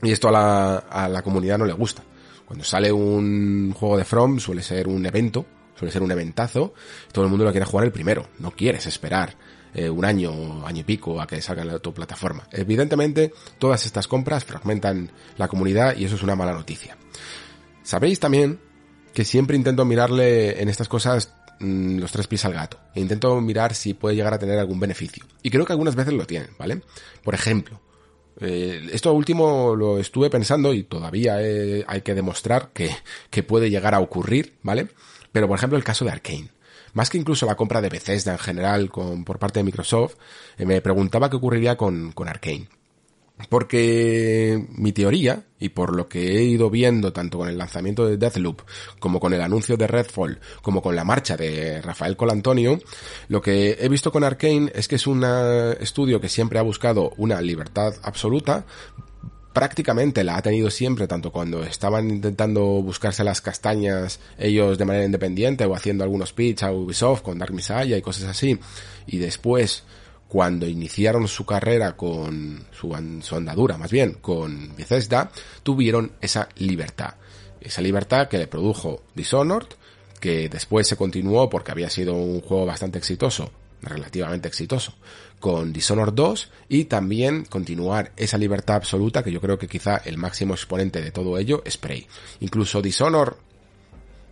Y 0.03 0.11
esto 0.11 0.28
a 0.28 0.32
la, 0.32 0.77
a 0.78 1.09
la 1.09 1.23
comunidad 1.23 1.59
no 1.59 1.66
le 1.66 1.73
gusta. 1.73 2.03
Cuando 2.47 2.65
sale 2.65 2.93
un 2.93 3.73
juego 3.73 3.97
de 3.97 4.05
From 4.05 4.39
suele 4.39 4.62
ser 4.62 4.89
un 4.89 5.05
evento, 5.07 5.47
suele 5.74 5.93
ser 5.93 6.03
un 6.03 6.11
eventazo, 6.11 6.74
todo 7.12 7.24
el 7.24 7.31
mundo 7.31 7.44
lo 7.44 7.51
quiere 7.51 7.66
jugar 7.66 7.86
el 7.86 7.93
primero, 7.93 8.28
no 8.39 8.51
quieres 8.51 8.86
esperar 8.86 9.36
eh, 9.74 9.89
un 9.89 10.05
año, 10.05 10.66
año 10.66 10.81
y 10.81 10.85
pico 10.85 11.20
a 11.20 11.27
que 11.27 11.40
salga 11.40 11.62
en 11.62 11.78
tu. 11.81 11.94
Evidentemente, 12.53 13.32
todas 13.59 13.86
estas 13.86 14.07
compras 14.07 14.44
fragmentan 14.44 15.11
la 15.39 15.49
comunidad 15.49 15.97
y 15.97 16.05
eso 16.05 16.16
es 16.16 16.23
una 16.23 16.36
mala 16.36 16.53
noticia. 16.53 16.97
Sabéis 17.82 18.20
también 18.20 18.61
que 19.15 19.24
siempre 19.24 19.57
intento 19.57 19.85
mirarle 19.85 20.61
en 20.61 20.69
estas 20.69 20.89
cosas 20.89 21.35
mm, 21.61 21.99
los 21.99 22.12
tres 22.12 22.27
pies 22.27 22.44
al 22.44 22.53
gato. 22.53 22.78
E 22.94 23.01
intento 23.01 23.40
mirar 23.40 23.74
si 23.74 23.94
puede 23.94 24.16
llegar 24.16 24.35
a 24.35 24.39
tener 24.39 24.59
algún 24.59 24.78
beneficio. 24.78 25.24
Y 25.43 25.51
creo 25.51 25.65
que 25.65 25.73
algunas 25.73 25.94
veces 25.94 26.12
lo 26.12 26.27
tienen, 26.27 26.51
¿vale? 26.59 26.82
Por 27.23 27.35
ejemplo, 27.35 27.81
eh, 28.40 28.89
esto 28.93 29.12
último 29.12 29.74
lo 29.74 29.99
estuve 29.99 30.31
pensando 30.31 30.74
y 30.74 30.82
todavía 30.85 31.36
hay 31.36 32.01
que 32.03 32.15
demostrar 32.15 32.70
que, 32.73 32.90
que 33.31 33.43
puede 33.43 33.70
llegar 33.70 33.94
a 33.94 34.01
ocurrir, 34.01 34.59
¿vale? 34.62 34.89
Pero 35.32 35.49
por 35.49 35.57
ejemplo 35.57 35.78
el 35.78 35.85
caso 35.85 36.05
de 36.05 36.11
Arkane. 36.11 36.51
Más 36.93 37.10
que 37.10 37.19
incluso 37.19 37.47
la 37.47 37.56
compra 37.56 37.81
de 37.81 37.89
Bethesda 37.89 38.32
en 38.32 38.39
general 38.39 38.90
por 38.90 39.39
parte 39.39 39.60
de 39.60 39.64
Microsoft, 39.64 40.16
eh, 40.59 40.66
me 40.66 40.81
preguntaba 40.81 41.31
qué 41.31 41.36
ocurriría 41.36 41.77
con, 41.77 42.12
con 42.12 42.28
Arkane. 42.28 42.69
Porque 43.48 44.66
mi 44.70 44.93
teoría, 44.93 45.47
y 45.59 45.70
por 45.70 45.97
lo 45.97 46.09
que 46.09 46.39
he 46.39 46.44
ido 46.44 46.70
viendo 46.70 47.12
tanto 47.12 47.39
con 47.39 47.48
el 47.48 47.59
lanzamiento 47.59 48.06
de 48.06 48.16
Deathloop, 48.16 48.62
como 49.01 49.19
con 49.19 49.32
el 49.32 49.40
anuncio 49.40 49.77
de 49.77 49.86
Redfall, 49.86 50.39
como 50.60 50.81
con 50.81 50.94
la 50.94 51.02
marcha 51.02 51.36
de 51.36 51.81
Rafael 51.82 52.16
Colantonio, 52.16 52.78
lo 53.28 53.40
que 53.43 53.78
he 53.81 53.89
visto 53.89 54.12
con 54.12 54.23
Arkane 54.23 54.70
es 54.74 54.86
que 54.86 54.97
es 54.97 55.06
un 55.06 55.24
estudio 55.81 56.20
que 56.20 56.28
siempre 56.28 56.59
ha 56.59 56.62
buscado 56.62 57.12
una 57.16 57.40
libertad 57.40 57.94
absoluta, 58.02 58.64
prácticamente 59.53 60.24
la 60.24 60.37
ha 60.37 60.43
tenido 60.43 60.70
siempre, 60.70 61.07
tanto 61.07 61.31
cuando 61.31 61.62
estaban 61.62 62.09
intentando 62.09 62.65
buscarse 62.83 63.24
las 63.24 63.41
castañas 63.41 64.20
ellos 64.39 64.79
de 64.79 64.85
manera 64.85 65.05
independiente 65.05 65.65
o 65.65 65.74
haciendo 65.74 66.05
algunos 66.05 66.33
pitch 66.33 66.62
a 66.62 66.73
Ubisoft 66.73 67.23
con 67.23 67.39
Dark 67.39 67.53
Messiah 67.53 67.97
y 67.97 68.03
cosas 68.03 68.24
así, 68.24 68.59
y 69.07 69.19
después 69.19 69.85
cuando 70.29 70.66
iniciaron 70.66 71.29
su 71.29 71.45
carrera 71.45 71.95
con 71.95 72.65
su, 72.73 73.20
su 73.23 73.37
andadura, 73.37 73.77
más 73.77 73.91
bien 73.91 74.15
con 74.15 74.74
Bethesda, 74.77 75.31
tuvieron 75.62 76.12
esa 76.23 76.49
libertad. 76.57 77.16
Esa 77.61 77.83
libertad 77.83 78.29
que 78.29 78.39
le 78.39 78.47
produjo 78.47 79.03
Dishonored, 79.15 79.69
que 80.20 80.49
después 80.49 80.89
se 80.89 80.97
continuó 80.97 81.51
porque 81.51 81.73
había 81.73 81.91
sido 81.91 82.15
un 82.15 82.41
juego 82.41 82.65
bastante 82.65 82.97
exitoso, 82.97 83.51
relativamente 83.82 84.48
exitoso, 84.48 84.94
con 85.40 85.72
Dishonored 85.72 86.12
2 86.12 86.50
y 86.68 86.84
también 86.84 87.44
continuar 87.44 88.12
esa 88.16 88.38
libertad 88.38 88.76
absoluta 88.76 89.22
que 89.22 89.32
yo 89.32 89.40
creo 89.40 89.59
que 89.59 89.68
quizá 89.68 89.96
el 89.98 90.16
máximo 90.16 90.54
exponente 90.54 91.02
de 91.02 91.10
todo 91.10 91.38
ello 91.38 91.62
es 91.64 91.76
Prey. 91.76 92.06
Incluso 92.40 92.80
Dishonored 92.80 93.34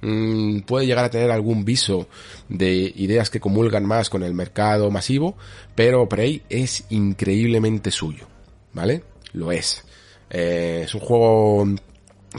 Mm, 0.02 0.60
puede 0.60 0.86
llegar 0.86 1.04
a 1.04 1.10
tener 1.10 1.30
algún 1.30 1.64
viso 1.64 2.08
de 2.48 2.92
ideas 2.96 3.28
que 3.28 3.40
comulgan 3.40 3.84
más 3.84 4.08
con 4.08 4.22
el 4.22 4.34
mercado 4.34 4.90
masivo, 4.90 5.36
pero 5.74 6.08
Prey 6.08 6.42
es 6.48 6.84
increíblemente 6.90 7.90
suyo, 7.90 8.26
¿vale? 8.72 9.02
Lo 9.32 9.52
es. 9.52 9.84
Eh, 10.30 10.82
es 10.84 10.94
un 10.94 11.00
juego 11.00 11.66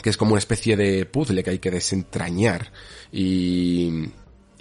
que 0.02 0.10
es 0.10 0.18
como 0.18 0.32
una 0.32 0.40
especie 0.40 0.76
de 0.76 1.06
puzzle 1.06 1.44
que 1.44 1.52
hay 1.52 1.60
que 1.60 1.72
desentrañar 1.72 2.72
y, 3.12 4.10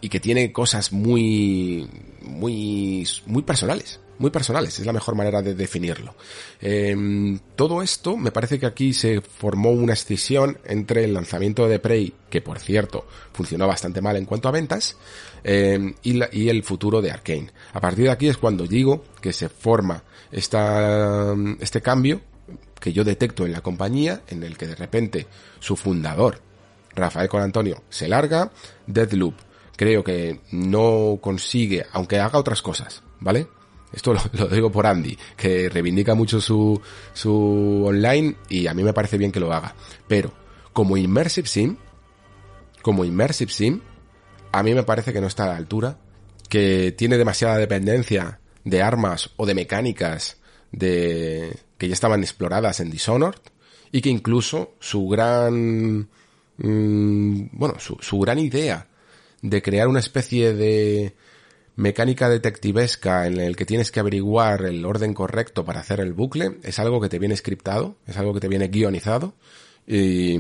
y 0.01 0.09
que 0.09 0.21
tiene 0.21 0.53
cosas 0.53 0.93
muy, 0.93 1.89
muy, 2.23 3.07
muy 3.27 3.43
personales 3.43 4.01
muy 4.21 4.31
personales, 4.31 4.79
es 4.79 4.85
la 4.85 4.93
mejor 4.93 5.15
manera 5.15 5.41
de 5.41 5.55
definirlo. 5.55 6.15
Em, 6.61 7.39
todo 7.57 7.81
esto, 7.81 8.19
me 8.19 8.31
parece 8.31 8.59
que 8.59 8.67
aquí 8.67 8.93
se 8.93 9.23
formó 9.23 9.71
una 9.71 9.95
escisión 9.95 10.59
entre 10.67 11.05
el 11.05 11.15
lanzamiento 11.15 11.67
de 11.67 11.79
Prey, 11.79 12.13
que 12.29 12.43
por 12.43 12.59
cierto 12.59 13.07
funcionó 13.33 13.67
bastante 13.67 14.03
mal 14.03 14.17
en 14.17 14.27
cuanto 14.27 14.49
a 14.49 14.53
ventas, 14.53 14.95
em, 15.43 15.95
y, 16.03 16.21
y, 16.39 16.51
el 16.51 16.63
futuro 16.65 17.01
de 17.01 17.11
Arkane. 17.11 17.51
A 17.73 17.81
partir 17.81 18.05
de 18.05 18.11
aquí 18.11 18.29
es 18.29 18.37
cuando 18.37 18.67
digo 18.67 19.05
que 19.23 19.33
se 19.33 19.49
forma 19.49 20.05
esta, 20.31 21.35
este 21.59 21.81
cambio 21.81 22.21
que 22.79 22.93
yo 22.93 23.05
detecto 23.05 23.47
en 23.47 23.53
la 23.53 23.63
compañía, 23.63 24.21
en 24.29 24.43
el 24.43 24.59
que 24.59 24.67
de 24.67 24.75
repente 24.75 25.27
su 25.61 25.77
fundador, 25.77 26.43
Rafael 26.95 27.31
Con 27.31 27.41
Antonio, 27.41 27.85
se 27.89 28.07
larga, 28.07 28.53
Deadloop 28.87 29.35
creo 29.81 30.05
que 30.05 30.41
no 30.53 31.21
consigue, 31.23 31.87
aunque 31.93 32.19
haga 32.19 32.39
otras 32.39 32.61
cosas, 32.61 33.03
¿vale? 33.19 33.47
Esto 33.95 34.13
lo, 34.33 34.47
digo 34.49 34.71
por 34.71 34.87
Andy, 34.87 35.17
que 35.39 35.71
reivindica 35.71 36.15
mucho 36.15 36.39
su, 36.39 36.79
su 37.15 37.85
online 37.87 38.37
y 38.51 38.67
a 38.67 38.75
mí 38.75 38.83
me 38.83 38.93
parece 38.93 39.17
bien 39.17 39.33
que 39.33 39.41
lo 39.41 39.55
haga. 39.55 39.75
Pero, 40.07 40.35
como 40.75 40.99
Immersive 40.99 41.49
Sim, 41.49 41.79
como 42.83 43.07
Immersive 43.07 43.51
Sim, 43.51 43.81
a 44.53 44.63
mí 44.63 44.75
me 44.75 44.83
parece 44.83 45.15
que 45.15 45.21
no 45.23 45.29
está 45.29 45.45
a 45.45 45.49
la 45.49 45.57
altura, 45.57 45.97
que 46.51 46.93
tiene 46.93 47.17
demasiada 47.17 47.57
dependencia 47.57 48.39
de 48.65 48.83
armas 48.83 49.31
o 49.39 49.47
de 49.47 49.55
mecánicas 49.55 50.43
de, 50.73 51.57
que 51.79 51.89
ya 51.89 51.95
estaban 51.95 52.21
exploradas 52.21 52.81
en 52.81 52.91
Dishonored 52.91 53.41
y 53.93 54.03
que 54.03 54.11
incluso 54.11 54.75
su 54.79 55.09
gran, 55.09 56.11
mm, 56.59 57.45
bueno, 57.53 57.77
su, 57.79 57.97
su 58.03 58.19
gran 58.19 58.39
idea 58.39 58.90
de 59.43 59.63
crear 59.63 59.89
una 59.89 60.01
especie 60.01 60.55
de, 60.55 61.15
mecánica 61.81 62.29
detectivesca 62.29 63.27
en 63.27 63.41
el 63.41 63.57
que 63.57 63.65
tienes 63.65 63.91
que 63.91 64.01
averiguar 64.01 64.67
el 64.67 64.85
orden 64.85 65.15
correcto 65.15 65.65
para 65.65 65.81
hacer 65.81 66.01
el 66.01 66.13
bucle 66.13 66.59
es 66.63 66.79
algo 66.79 67.01
que 67.01 67.09
te 67.09 67.19
viene 67.19 67.37
scriptado, 67.37 67.97
es 68.07 68.17
algo 68.19 68.35
que 68.35 68.41
te 68.41 68.49
viene 68.49 68.69
guionizado 68.69 69.35
y, 69.87 70.35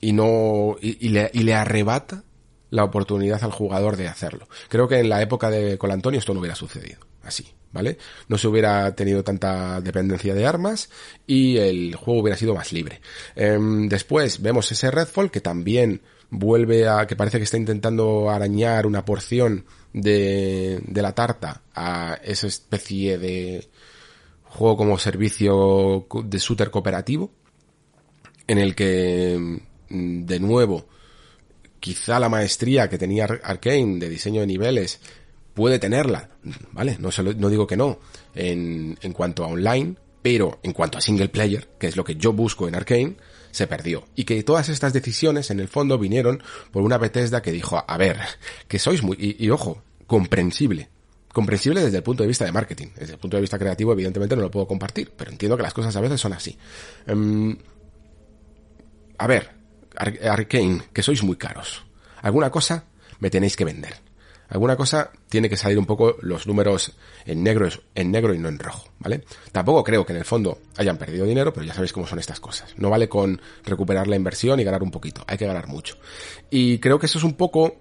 y 0.00 0.12
no 0.12 0.76
y, 0.80 1.08
le, 1.10 1.30
y, 1.32 1.44
le, 1.44 1.54
arrebata 1.54 2.24
la 2.70 2.82
oportunidad 2.84 3.44
al 3.44 3.52
jugador 3.52 3.96
de 3.96 4.08
hacerlo. 4.08 4.48
Creo 4.68 4.88
que 4.88 4.98
en 4.98 5.08
la 5.08 5.22
época 5.22 5.48
de 5.48 5.78
Colantonio 5.78 6.18
esto 6.18 6.34
no 6.34 6.40
hubiera 6.40 6.56
sucedido 6.56 6.98
así, 7.22 7.46
¿vale? 7.70 7.98
No 8.26 8.36
se 8.36 8.48
hubiera 8.48 8.96
tenido 8.96 9.22
tanta 9.22 9.80
dependencia 9.80 10.34
de 10.34 10.44
armas 10.44 10.90
y 11.24 11.58
el 11.58 11.94
juego 11.94 12.20
hubiera 12.20 12.36
sido 12.36 12.54
más 12.54 12.72
libre. 12.72 13.00
Em, 13.36 13.88
después 13.88 14.42
vemos 14.42 14.72
ese 14.72 14.90
Redfall 14.90 15.30
que 15.30 15.40
también 15.40 16.02
vuelve 16.32 16.88
a 16.88 17.06
que 17.06 17.14
parece 17.14 17.36
que 17.36 17.44
está 17.44 17.58
intentando 17.58 18.30
arañar 18.30 18.86
una 18.86 19.04
porción 19.04 19.66
de, 19.92 20.80
de 20.82 21.02
la 21.02 21.14
tarta 21.14 21.60
a 21.74 22.18
esa 22.24 22.46
especie 22.46 23.18
de 23.18 23.68
juego 24.44 24.78
como 24.78 24.98
servicio 24.98 26.06
de 26.24 26.38
shooter 26.38 26.70
cooperativo 26.70 27.30
en 28.46 28.56
el 28.56 28.74
que 28.74 29.60
mm, 29.90 30.24
de 30.24 30.40
nuevo 30.40 30.86
quizá 31.80 32.18
la 32.18 32.30
maestría 32.30 32.88
que 32.88 32.96
tenía 32.96 33.26
Arkane 33.26 33.98
de 33.98 34.08
diseño 34.08 34.40
de 34.40 34.46
niveles 34.46 35.00
puede 35.52 35.78
tenerla, 35.78 36.30
¿vale? 36.72 36.96
No, 36.98 37.10
no 37.36 37.48
digo 37.50 37.66
que 37.66 37.76
no, 37.76 37.98
en, 38.34 38.98
en 39.02 39.12
cuanto 39.12 39.44
a 39.44 39.48
online, 39.48 39.96
pero 40.22 40.60
en 40.62 40.72
cuanto 40.72 40.96
a 40.96 41.02
single 41.02 41.28
player, 41.28 41.68
que 41.78 41.88
es 41.88 41.96
lo 41.96 42.04
que 42.04 42.14
yo 42.14 42.32
busco 42.32 42.68
en 42.68 42.74
Arkane, 42.74 43.16
se 43.52 43.68
perdió. 43.68 44.04
Y 44.16 44.24
que 44.24 44.42
todas 44.42 44.68
estas 44.68 44.92
decisiones, 44.92 45.50
en 45.52 45.60
el 45.60 45.68
fondo, 45.68 45.98
vinieron 45.98 46.42
por 46.72 46.82
una 46.82 46.98
Bethesda 46.98 47.40
que 47.42 47.52
dijo, 47.52 47.84
a 47.86 47.96
ver, 47.96 48.18
que 48.66 48.80
sois 48.80 49.04
muy, 49.04 49.16
y, 49.38 49.48
ojo, 49.50 49.82
comprensible. 50.08 50.88
Comprensible 51.32 51.82
desde 51.82 51.98
el 51.98 52.02
punto 52.02 52.24
de 52.24 52.28
vista 52.28 52.44
de 52.44 52.52
marketing. 52.52 52.88
Desde 52.96 53.14
el 53.14 53.18
punto 53.20 53.36
de 53.36 53.42
vista 53.42 53.58
creativo, 53.58 53.92
evidentemente 53.92 54.34
no 54.34 54.42
lo 54.42 54.50
puedo 54.50 54.66
compartir, 54.66 55.12
pero 55.16 55.30
entiendo 55.30 55.56
que 55.56 55.62
las 55.62 55.72
cosas 55.72 55.94
a 55.94 56.00
veces 56.00 56.20
son 56.20 56.32
así. 56.32 56.58
Um, 57.06 57.56
a 59.18 59.26
ver, 59.26 59.50
Arkane, 59.96 60.82
que 60.92 61.02
sois 61.02 61.22
muy 61.22 61.36
caros. 61.36 61.84
Alguna 62.22 62.50
cosa 62.50 62.84
me 63.20 63.30
tenéis 63.30 63.56
que 63.56 63.64
vender 63.64 64.11
alguna 64.52 64.76
cosa 64.76 65.10
tiene 65.30 65.48
que 65.48 65.56
salir 65.56 65.78
un 65.78 65.86
poco 65.86 66.16
los 66.20 66.46
números 66.46 66.92
en 67.24 67.42
negro, 67.42 67.68
en 67.94 68.10
negro 68.10 68.34
y 68.34 68.38
no 68.38 68.50
en 68.50 68.58
rojo, 68.58 68.86
¿vale? 68.98 69.24
Tampoco 69.50 69.82
creo 69.82 70.04
que 70.04 70.12
en 70.12 70.18
el 70.18 70.26
fondo 70.26 70.58
hayan 70.76 70.98
perdido 70.98 71.24
dinero, 71.24 71.54
pero 71.54 71.64
ya 71.64 71.72
sabéis 71.72 71.94
cómo 71.94 72.06
son 72.06 72.18
estas 72.18 72.38
cosas. 72.38 72.74
No 72.76 72.90
vale 72.90 73.08
con 73.08 73.40
recuperar 73.64 74.08
la 74.08 74.16
inversión 74.16 74.60
y 74.60 74.64
ganar 74.64 74.82
un 74.82 74.90
poquito, 74.90 75.24
hay 75.26 75.38
que 75.38 75.46
ganar 75.46 75.68
mucho. 75.68 75.96
Y 76.50 76.78
creo 76.80 76.98
que 76.98 77.06
eso 77.06 77.16
es 77.16 77.24
un 77.24 77.32
poco 77.32 77.76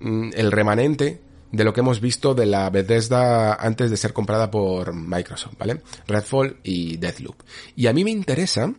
mm, 0.00 0.32
el 0.34 0.52
remanente 0.52 1.22
de 1.50 1.64
lo 1.64 1.72
que 1.72 1.80
hemos 1.80 2.02
visto 2.02 2.34
de 2.34 2.44
la 2.44 2.68
Bethesda 2.68 3.54
antes 3.54 3.90
de 3.90 3.96
ser 3.96 4.12
comprada 4.12 4.50
por 4.50 4.92
Microsoft, 4.92 5.54
¿vale? 5.58 5.80
Redfall 6.06 6.58
y 6.62 6.98
Deathloop. 6.98 7.36
Y 7.74 7.86
a 7.86 7.94
mí 7.94 8.04
me 8.04 8.10
interesa, 8.10 8.70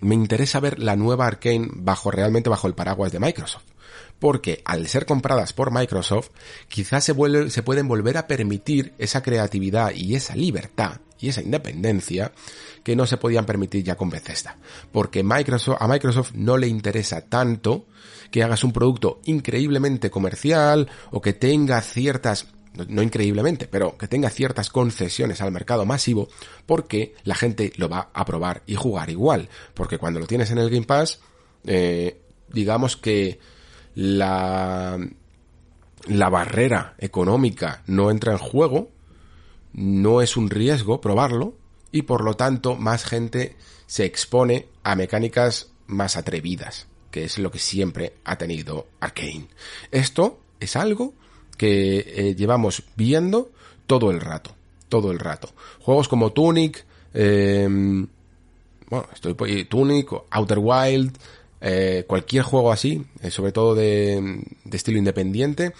me 0.00 0.14
interesa 0.14 0.60
ver 0.60 0.78
la 0.78 0.94
nueva 0.94 1.26
Arkane 1.26 1.68
bajo, 1.72 2.10
realmente 2.10 2.50
bajo 2.50 2.66
el 2.66 2.74
paraguas 2.74 3.12
de 3.12 3.20
Microsoft 3.20 3.64
porque 4.18 4.62
al 4.64 4.86
ser 4.88 5.06
compradas 5.06 5.52
por 5.52 5.72
Microsoft, 5.72 6.30
quizás 6.68 7.04
se, 7.04 7.14
pueden 7.14 7.88
volver 7.88 8.16
a 8.16 8.26
permitir 8.26 8.94
esa 8.98 9.22
creatividad 9.22 9.92
y 9.94 10.14
esa 10.14 10.34
libertad 10.34 11.00
y 11.20 11.28
esa 11.28 11.42
independencia 11.42 12.32
que 12.84 12.96
no 12.96 13.06
se 13.06 13.16
podían 13.16 13.46
permitir 13.46 13.84
ya 13.84 13.96
con 13.96 14.10
Bethesda. 14.10 14.58
Porque 14.92 15.22
Microsoft, 15.22 15.78
a 15.80 15.88
Microsoft 15.88 16.32
no 16.34 16.56
le 16.56 16.68
interesa 16.68 17.22
tanto 17.22 17.86
que 18.30 18.42
hagas 18.42 18.64
un 18.64 18.72
producto 18.72 19.20
increíblemente 19.24 20.10
comercial 20.10 20.88
o 21.10 21.20
que 21.20 21.32
tenga 21.32 21.80
ciertas 21.80 22.46
no, 22.86 23.02
increíblemente, 23.02 23.66
pero 23.66 23.96
que 23.96 24.06
tenga 24.06 24.30
ciertas 24.30 24.70
concesiones 24.70 25.40
al 25.40 25.50
mercado 25.50 25.84
masivo, 25.84 26.28
porque 26.64 27.14
la 27.24 27.34
gente 27.34 27.72
lo 27.76 27.88
va 27.88 28.10
a 28.12 28.24
probar 28.24 28.62
y 28.66 28.76
jugar 28.76 29.10
igual. 29.10 29.48
Porque 29.74 29.98
cuando 29.98 30.20
lo 30.20 30.26
tienes 30.26 30.50
en 30.52 30.58
el 30.58 30.70
Game 30.70 30.86
Pass, 30.86 31.18
eh, 31.64 32.20
digamos 32.52 32.96
que 32.96 33.40
la, 33.94 34.98
la 36.06 36.28
barrera 36.28 36.94
económica 36.98 37.82
no 37.86 38.10
entra 38.10 38.32
en 38.32 38.38
juego, 38.38 38.90
no 39.72 40.22
es 40.22 40.36
un 40.36 40.50
riesgo 40.50 41.00
probarlo 41.00 41.54
y 41.92 42.02
por 42.02 42.24
lo 42.24 42.34
tanto 42.34 42.76
más 42.76 43.04
gente 43.04 43.56
se 43.86 44.04
expone 44.04 44.68
a 44.82 44.94
mecánicas 44.94 45.70
más 45.86 46.16
atrevidas, 46.16 46.86
que 47.10 47.24
es 47.24 47.38
lo 47.38 47.50
que 47.50 47.58
siempre 47.58 48.14
ha 48.24 48.36
tenido 48.36 48.86
Arkane. 49.00 49.48
Esto 49.90 50.40
es 50.60 50.76
algo 50.76 51.14
que 51.56 51.98
eh, 51.98 52.34
llevamos 52.34 52.84
viendo 52.96 53.50
todo 53.86 54.10
el 54.10 54.20
rato, 54.20 54.54
todo 54.88 55.10
el 55.10 55.18
rato. 55.18 55.50
Juegos 55.80 56.08
como 56.08 56.32
Tunic, 56.32 56.84
eh, 57.14 57.66
bueno, 58.90 59.06
estoy 59.12 59.64
Tunic, 59.64 60.10
Outer 60.30 60.58
Wild, 60.58 61.18
eh, 61.60 62.04
cualquier 62.06 62.42
juego 62.42 62.72
así, 62.72 63.04
eh, 63.20 63.30
sobre 63.30 63.52
todo 63.52 63.74
de, 63.74 64.44
de 64.64 64.76
estilo 64.76 64.98
independiente, 64.98 65.72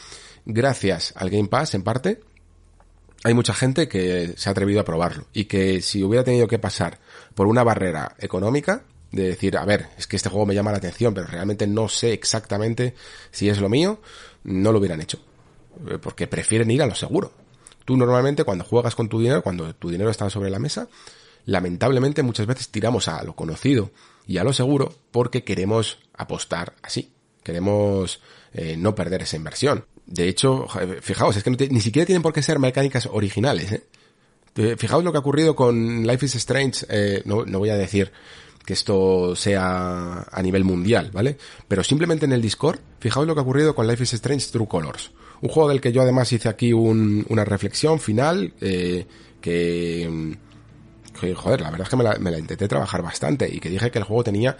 gracias 0.45 1.13
al 1.17 1.31
Game 1.31 1.49
Pass 1.49 1.75
en 1.75 1.83
parte, 1.83 2.21
hay 3.25 3.35
mucha 3.35 3.55
gente 3.55 3.89
que 3.89 4.35
se 4.37 4.49
ha 4.49 4.53
atrevido 4.53 4.81
a 4.81 4.85
probarlo 4.85 5.27
y 5.33 5.47
que 5.47 5.83
si 5.83 6.03
hubiera 6.03 6.25
tenido 6.25 6.47
que 6.47 6.59
pasar 6.59 6.99
por 7.35 7.47
una 7.47 7.65
barrera 7.65 8.15
económica, 8.19 8.85
de 9.11 9.29
decir, 9.29 9.57
a 9.57 9.65
ver, 9.65 9.89
es 9.97 10.07
que 10.07 10.17
este 10.17 10.29
juego 10.29 10.47
me 10.47 10.55
llama 10.55 10.71
la 10.71 10.79
atención, 10.79 11.15
pero 11.15 11.27
realmente 11.27 11.67
no 11.67 11.89
sé 11.89 12.13
exactamente 12.13 12.95
si 13.31 13.49
es 13.49 13.59
lo 13.61 13.69
mío, 13.69 14.01
no 14.45 14.71
lo 14.71 14.79
hubieran 14.79 15.01
hecho. 15.01 15.19
Eh, 15.89 15.99
porque 15.99 16.27
prefieren 16.27 16.71
ir 16.71 16.83
a 16.83 16.87
lo 16.87 16.95
seguro. 16.95 17.33
Tú 17.85 17.97
normalmente 17.97 18.45
cuando 18.45 18.65
juegas 18.65 18.95
con 18.95 19.09
tu 19.09 19.19
dinero, 19.19 19.43
cuando 19.43 19.75
tu 19.75 19.91
dinero 19.91 20.11
está 20.11 20.29
sobre 20.29 20.51
la 20.51 20.59
mesa, 20.59 20.89
lamentablemente 21.47 22.23
muchas 22.23 22.47
veces 22.47 22.69
tiramos 22.69 23.09
a 23.09 23.23
lo 23.23 23.35
conocido 23.35 23.91
y 24.29 24.37
a 24.37 24.45
lo 24.45 24.53
seguro 24.53 24.95
porque 25.11 25.43
queremos 25.43 25.99
apostar 26.15 26.75
así. 26.83 27.11
Queremos 27.43 28.21
eh, 28.53 28.77
no 28.77 28.95
perder 28.95 29.23
esa 29.23 29.37
inversión. 29.37 29.87
De 30.07 30.29
hecho, 30.29 30.67
fijaos, 31.01 31.37
es 31.37 31.43
que 31.43 31.51
ni 31.51 31.81
siquiera 31.81 32.07
tienen 32.07 32.23
por 32.23 32.33
qué 32.33 32.43
ser 32.43 32.59
mecánicas 32.59 33.09
originales. 33.11 33.73
¿eh? 33.73 34.77
Fijaos 34.77 35.03
lo 35.03 35.13
que 35.13 35.19
ha 35.19 35.21
ocurrido 35.21 35.57
con 35.57 36.07
Life 36.07 36.27
is 36.27 36.35
Strange. 36.37 36.87
Eh, 36.91 37.23
no, 37.25 37.47
no 37.47 37.59
voy 37.59 37.71
a 37.71 37.77
decir 37.77 38.13
que 38.67 38.75
esto 38.75 39.35
sea 39.35 40.27
a 40.31 40.43
nivel 40.43 40.63
mundial, 40.63 41.11
¿vale? 41.11 41.39
Pero 41.67 41.83
simplemente 41.83 42.27
en 42.27 42.33
el 42.33 42.43
Discord, 42.43 42.81
fijaos 43.01 43.27
lo 43.27 43.35
que 43.35 43.41
ha 43.41 43.43
ocurrido 43.43 43.75
con 43.75 43.87
Life 43.87 44.03
is 44.03 44.13
Strange 44.13 44.49
True 44.53 44.69
Colors. 44.69 45.11
Un 45.41 45.49
juego 45.49 45.71
del 45.71 45.81
que 45.81 45.91
yo 45.91 46.03
además 46.03 46.31
hice 46.33 46.51
aquí 46.51 46.75
un, 46.75 47.25
una 47.31 47.47
reflexión 47.47 47.99
final, 47.99 48.53
eh, 48.61 49.07
que, 49.41 50.37
que, 51.19 51.35
joder, 51.35 51.61
la 51.61 51.71
verdad 51.71 51.87
es 51.87 51.91
que 51.91 51.97
me 51.97 52.31
la, 52.31 52.39
intenté 52.39 52.69
trabajar 52.69 53.03
bastante 53.03 53.49
y 53.53 53.61
que 53.61 53.69
dije 53.69 53.91
que 53.91 53.99
el 53.99 54.05
juego 54.05 54.25
tenía 54.25 54.57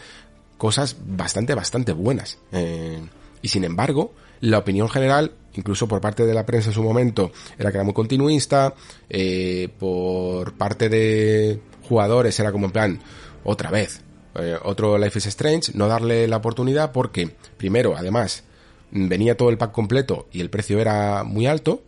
cosas 0.57 0.97
bastante, 1.07 1.55
bastante 1.55 1.93
buenas. 1.93 2.39
Eh, 2.53 3.01
y 3.43 3.49
sin 3.49 3.65
embargo, 3.65 4.13
la 4.41 4.59
opinión 4.59 4.89
general, 4.89 5.33
incluso 5.55 5.89
por 5.89 6.01
parte 6.01 6.27
de 6.27 6.35
la 6.35 6.47
prensa 6.47 6.69
en 6.69 6.75
su 6.75 6.83
momento, 6.83 7.33
era 7.59 7.71
que 7.71 7.77
era 7.77 7.85
muy 7.85 7.95
continuista, 7.95 8.75
eh, 9.09 9.69
por 9.79 10.55
parte 10.55 10.89
de 10.89 11.61
jugadores 11.89 12.39
era 12.39 12.53
como 12.53 12.67
en 12.67 12.73
plan, 12.73 13.01
otra 13.45 13.71
vez, 13.71 14.03
eh, 14.35 14.57
otro 14.63 14.99
Life 14.99 15.19
is 15.19 15.27
Strange, 15.27 15.73
no 15.75 15.89
darle 15.89 16.29
la 16.29 16.37
oportunidad 16.37 16.93
porque, 16.93 17.31
primero, 17.57 17.97
además, 17.97 18.45
venía 18.91 19.37
todo 19.37 19.51
el 19.51 19.59
pack 19.59 19.73
completo 19.73 20.29
y 20.33 20.41
el 20.41 20.51
precio 20.51 20.79
era 20.81 21.25
muy 21.25 21.47
alto, 21.47 21.83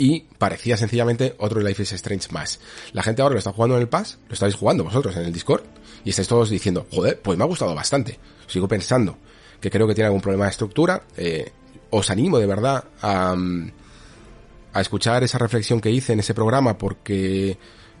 y 0.00 0.24
parecía 0.38 0.78
sencillamente 0.78 1.34
otro 1.36 1.60
Life 1.60 1.82
is 1.82 1.92
Strange 1.92 2.28
más. 2.32 2.58
La 2.94 3.02
gente 3.02 3.20
ahora 3.20 3.34
lo 3.34 3.38
está 3.38 3.52
jugando 3.52 3.76
en 3.76 3.82
el 3.82 3.88
Pass, 3.88 4.18
lo 4.28 4.32
estáis 4.32 4.54
jugando 4.54 4.82
vosotros 4.82 5.14
en 5.16 5.24
el 5.24 5.32
Discord, 5.32 5.62
y 6.06 6.08
estáis 6.08 6.26
todos 6.26 6.48
diciendo, 6.48 6.86
joder, 6.90 7.20
pues 7.20 7.36
me 7.36 7.44
ha 7.44 7.46
gustado 7.46 7.74
bastante. 7.74 8.18
Sigo 8.46 8.66
pensando 8.66 9.18
que 9.60 9.70
creo 9.70 9.86
que 9.86 9.94
tiene 9.94 10.06
algún 10.06 10.22
problema 10.22 10.46
de 10.46 10.52
estructura. 10.52 11.02
Eh, 11.18 11.52
os 11.90 12.08
animo 12.08 12.38
de 12.38 12.46
verdad 12.46 12.82
a, 13.02 13.36
a 14.72 14.80
escuchar 14.80 15.22
esa 15.22 15.36
reflexión 15.36 15.82
que 15.82 15.90
hice 15.90 16.14
en 16.14 16.20
ese 16.20 16.32
programa 16.32 16.78
porque 16.78 17.58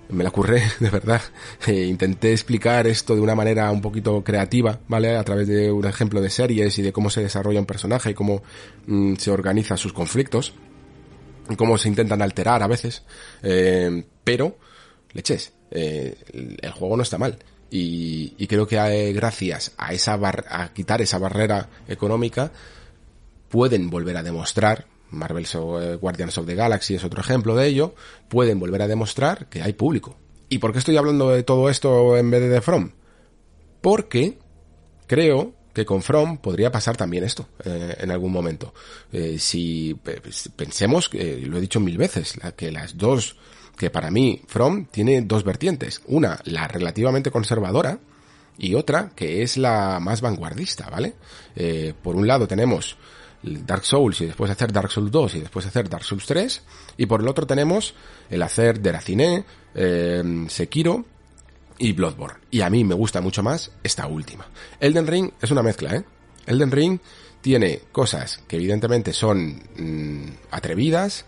me 0.08 0.24
la 0.24 0.30
curré, 0.30 0.62
de 0.80 0.88
verdad. 0.88 1.20
Eh, 1.66 1.84
intenté 1.84 2.32
explicar 2.32 2.86
esto 2.86 3.14
de 3.14 3.20
una 3.20 3.34
manera 3.34 3.70
un 3.70 3.82
poquito 3.82 4.24
creativa, 4.24 4.80
¿vale? 4.88 5.18
A 5.18 5.24
través 5.24 5.46
de 5.48 5.70
un 5.70 5.84
ejemplo 5.84 6.22
de 6.22 6.30
series 6.30 6.78
y 6.78 6.82
de 6.82 6.94
cómo 6.94 7.10
se 7.10 7.20
desarrolla 7.20 7.60
un 7.60 7.66
personaje 7.66 8.12
y 8.12 8.14
cómo 8.14 8.42
mm, 8.86 9.16
se 9.16 9.30
organiza 9.30 9.76
sus 9.76 9.92
conflictos. 9.92 10.54
Y 11.50 11.56
cómo 11.56 11.76
se 11.76 11.88
intentan 11.88 12.22
alterar 12.22 12.62
a 12.62 12.66
veces. 12.66 13.02
Eh, 13.42 14.04
pero, 14.24 14.56
leches, 15.12 15.52
eh, 15.70 16.16
el 16.60 16.70
juego 16.70 16.96
no 16.96 17.02
está 17.02 17.18
mal. 17.18 17.38
Y, 17.70 18.34
y 18.38 18.46
creo 18.46 18.66
que 18.66 18.78
hay, 18.78 19.12
gracias 19.12 19.72
a 19.76 19.92
esa 19.92 20.16
bar 20.16 20.44
a 20.48 20.72
quitar 20.72 21.02
esa 21.02 21.18
barrera 21.18 21.68
económica, 21.88 22.50
pueden 23.48 23.90
volver 23.90 24.16
a 24.16 24.22
demostrar 24.22 24.86
Marvel's 25.10 25.54
o 25.54 25.98
Guardians 25.98 26.38
of 26.38 26.46
the 26.46 26.54
Galaxy 26.54 26.94
es 26.94 27.04
otro 27.04 27.20
ejemplo 27.20 27.56
de 27.56 27.66
ello, 27.66 27.94
pueden 28.28 28.58
volver 28.58 28.82
a 28.82 28.88
demostrar 28.88 29.46
que 29.46 29.62
hay 29.62 29.72
público. 29.72 30.16
¿Y 30.48 30.58
por 30.58 30.72
qué 30.72 30.78
estoy 30.78 30.96
hablando 30.96 31.30
de 31.30 31.42
todo 31.42 31.68
esto 31.68 32.16
en 32.16 32.30
vez 32.30 32.40
de 32.40 32.48
de 32.48 32.60
From? 32.60 32.90
Porque 33.80 34.38
creo 35.06 35.52
que 35.72 35.84
con 35.84 36.02
From 36.02 36.38
podría 36.38 36.70
pasar 36.70 36.96
también 36.96 37.24
esto 37.24 37.48
eh, 37.64 37.96
en 38.00 38.10
algún 38.10 38.32
momento. 38.32 38.74
Eh, 39.12 39.38
si 39.38 39.96
pensemos, 40.56 41.08
que 41.08 41.38
lo 41.38 41.58
he 41.58 41.60
dicho 41.60 41.80
mil 41.80 41.96
veces, 41.96 42.34
que 42.56 42.70
las 42.70 42.96
dos, 42.96 43.36
que 43.76 43.90
para 43.90 44.10
mí 44.10 44.42
From 44.46 44.86
tiene 44.86 45.22
dos 45.22 45.44
vertientes. 45.44 46.02
Una, 46.06 46.40
la 46.44 46.68
relativamente 46.68 47.30
conservadora, 47.30 47.98
y 48.60 48.74
otra, 48.74 49.10
que 49.16 49.42
es 49.42 49.56
la 49.56 49.98
más 50.00 50.20
vanguardista, 50.20 50.90
¿vale? 50.90 51.14
Eh, 51.56 51.94
por 52.02 52.14
un 52.14 52.26
lado 52.26 52.46
tenemos 52.46 52.98
Dark 53.42 53.86
Souls 53.86 54.20
y 54.20 54.26
después 54.26 54.50
hacer 54.50 54.70
Dark 54.70 54.90
Souls 54.90 55.10
2 55.10 55.36
y 55.36 55.40
después 55.40 55.64
hacer 55.64 55.88
Dark 55.88 56.04
Souls 56.04 56.26
3. 56.26 56.62
Y 56.98 57.06
por 57.06 57.22
el 57.22 57.28
otro 57.28 57.46
tenemos 57.46 57.94
el 58.28 58.42
hacer 58.42 58.80
Deracine, 58.80 59.44
eh, 59.74 60.44
Sekiro 60.48 61.06
y 61.80 61.92
Bloodborne. 61.92 62.38
Y 62.50 62.60
a 62.60 62.70
mí 62.70 62.84
me 62.84 62.94
gusta 62.94 63.20
mucho 63.20 63.42
más 63.42 63.72
esta 63.82 64.06
última. 64.06 64.46
Elden 64.78 65.06
Ring 65.06 65.30
es 65.40 65.50
una 65.50 65.62
mezcla, 65.62 65.96
¿eh? 65.96 66.04
Elden 66.46 66.70
Ring 66.70 67.00
tiene 67.40 67.80
cosas 67.90 68.42
que 68.46 68.56
evidentemente 68.56 69.12
son 69.12 69.62
mmm, 69.76 70.30
atrevidas, 70.50 71.24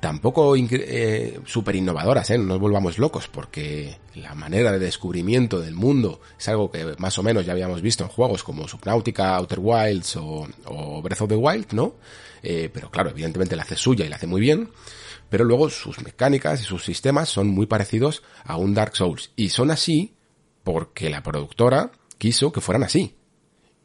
tampoco 0.00 0.56
eh, 0.56 1.38
súper 1.44 1.76
innovadoras, 1.76 2.30
¿eh? 2.30 2.38
no 2.38 2.44
nos 2.44 2.58
volvamos 2.58 2.98
locos, 2.98 3.28
porque 3.28 3.98
la 4.14 4.34
manera 4.34 4.72
de 4.72 4.78
descubrimiento 4.78 5.60
del 5.60 5.74
mundo 5.74 6.20
es 6.38 6.48
algo 6.48 6.70
que 6.70 6.96
más 6.98 7.18
o 7.18 7.22
menos 7.22 7.44
ya 7.44 7.52
habíamos 7.52 7.82
visto 7.82 8.02
en 8.02 8.10
juegos 8.10 8.42
como 8.42 8.66
Subnautica, 8.66 9.36
Outer 9.36 9.60
Wilds 9.60 10.16
o, 10.16 10.48
o 10.64 11.02
Breath 11.02 11.20
of 11.20 11.28
the 11.28 11.36
Wild, 11.36 11.72
¿no? 11.72 11.94
Eh, 12.42 12.70
pero 12.72 12.90
claro, 12.90 13.10
evidentemente 13.10 13.54
la 13.54 13.62
hace 13.62 13.76
suya 13.76 14.04
y 14.04 14.08
la 14.08 14.16
hace 14.16 14.26
muy 14.26 14.40
bien, 14.40 14.70
pero 15.32 15.46
luego 15.46 15.70
sus 15.70 16.02
mecánicas 16.02 16.60
y 16.60 16.64
sus 16.64 16.84
sistemas 16.84 17.30
son 17.30 17.48
muy 17.48 17.64
parecidos 17.64 18.22
a 18.44 18.58
un 18.58 18.74
Dark 18.74 18.94
Souls, 18.94 19.32
y 19.34 19.48
son 19.48 19.70
así 19.70 20.14
porque 20.62 21.08
la 21.08 21.22
productora 21.22 21.90
quiso 22.18 22.52
que 22.52 22.60
fueran 22.60 22.82
así. 22.82 23.16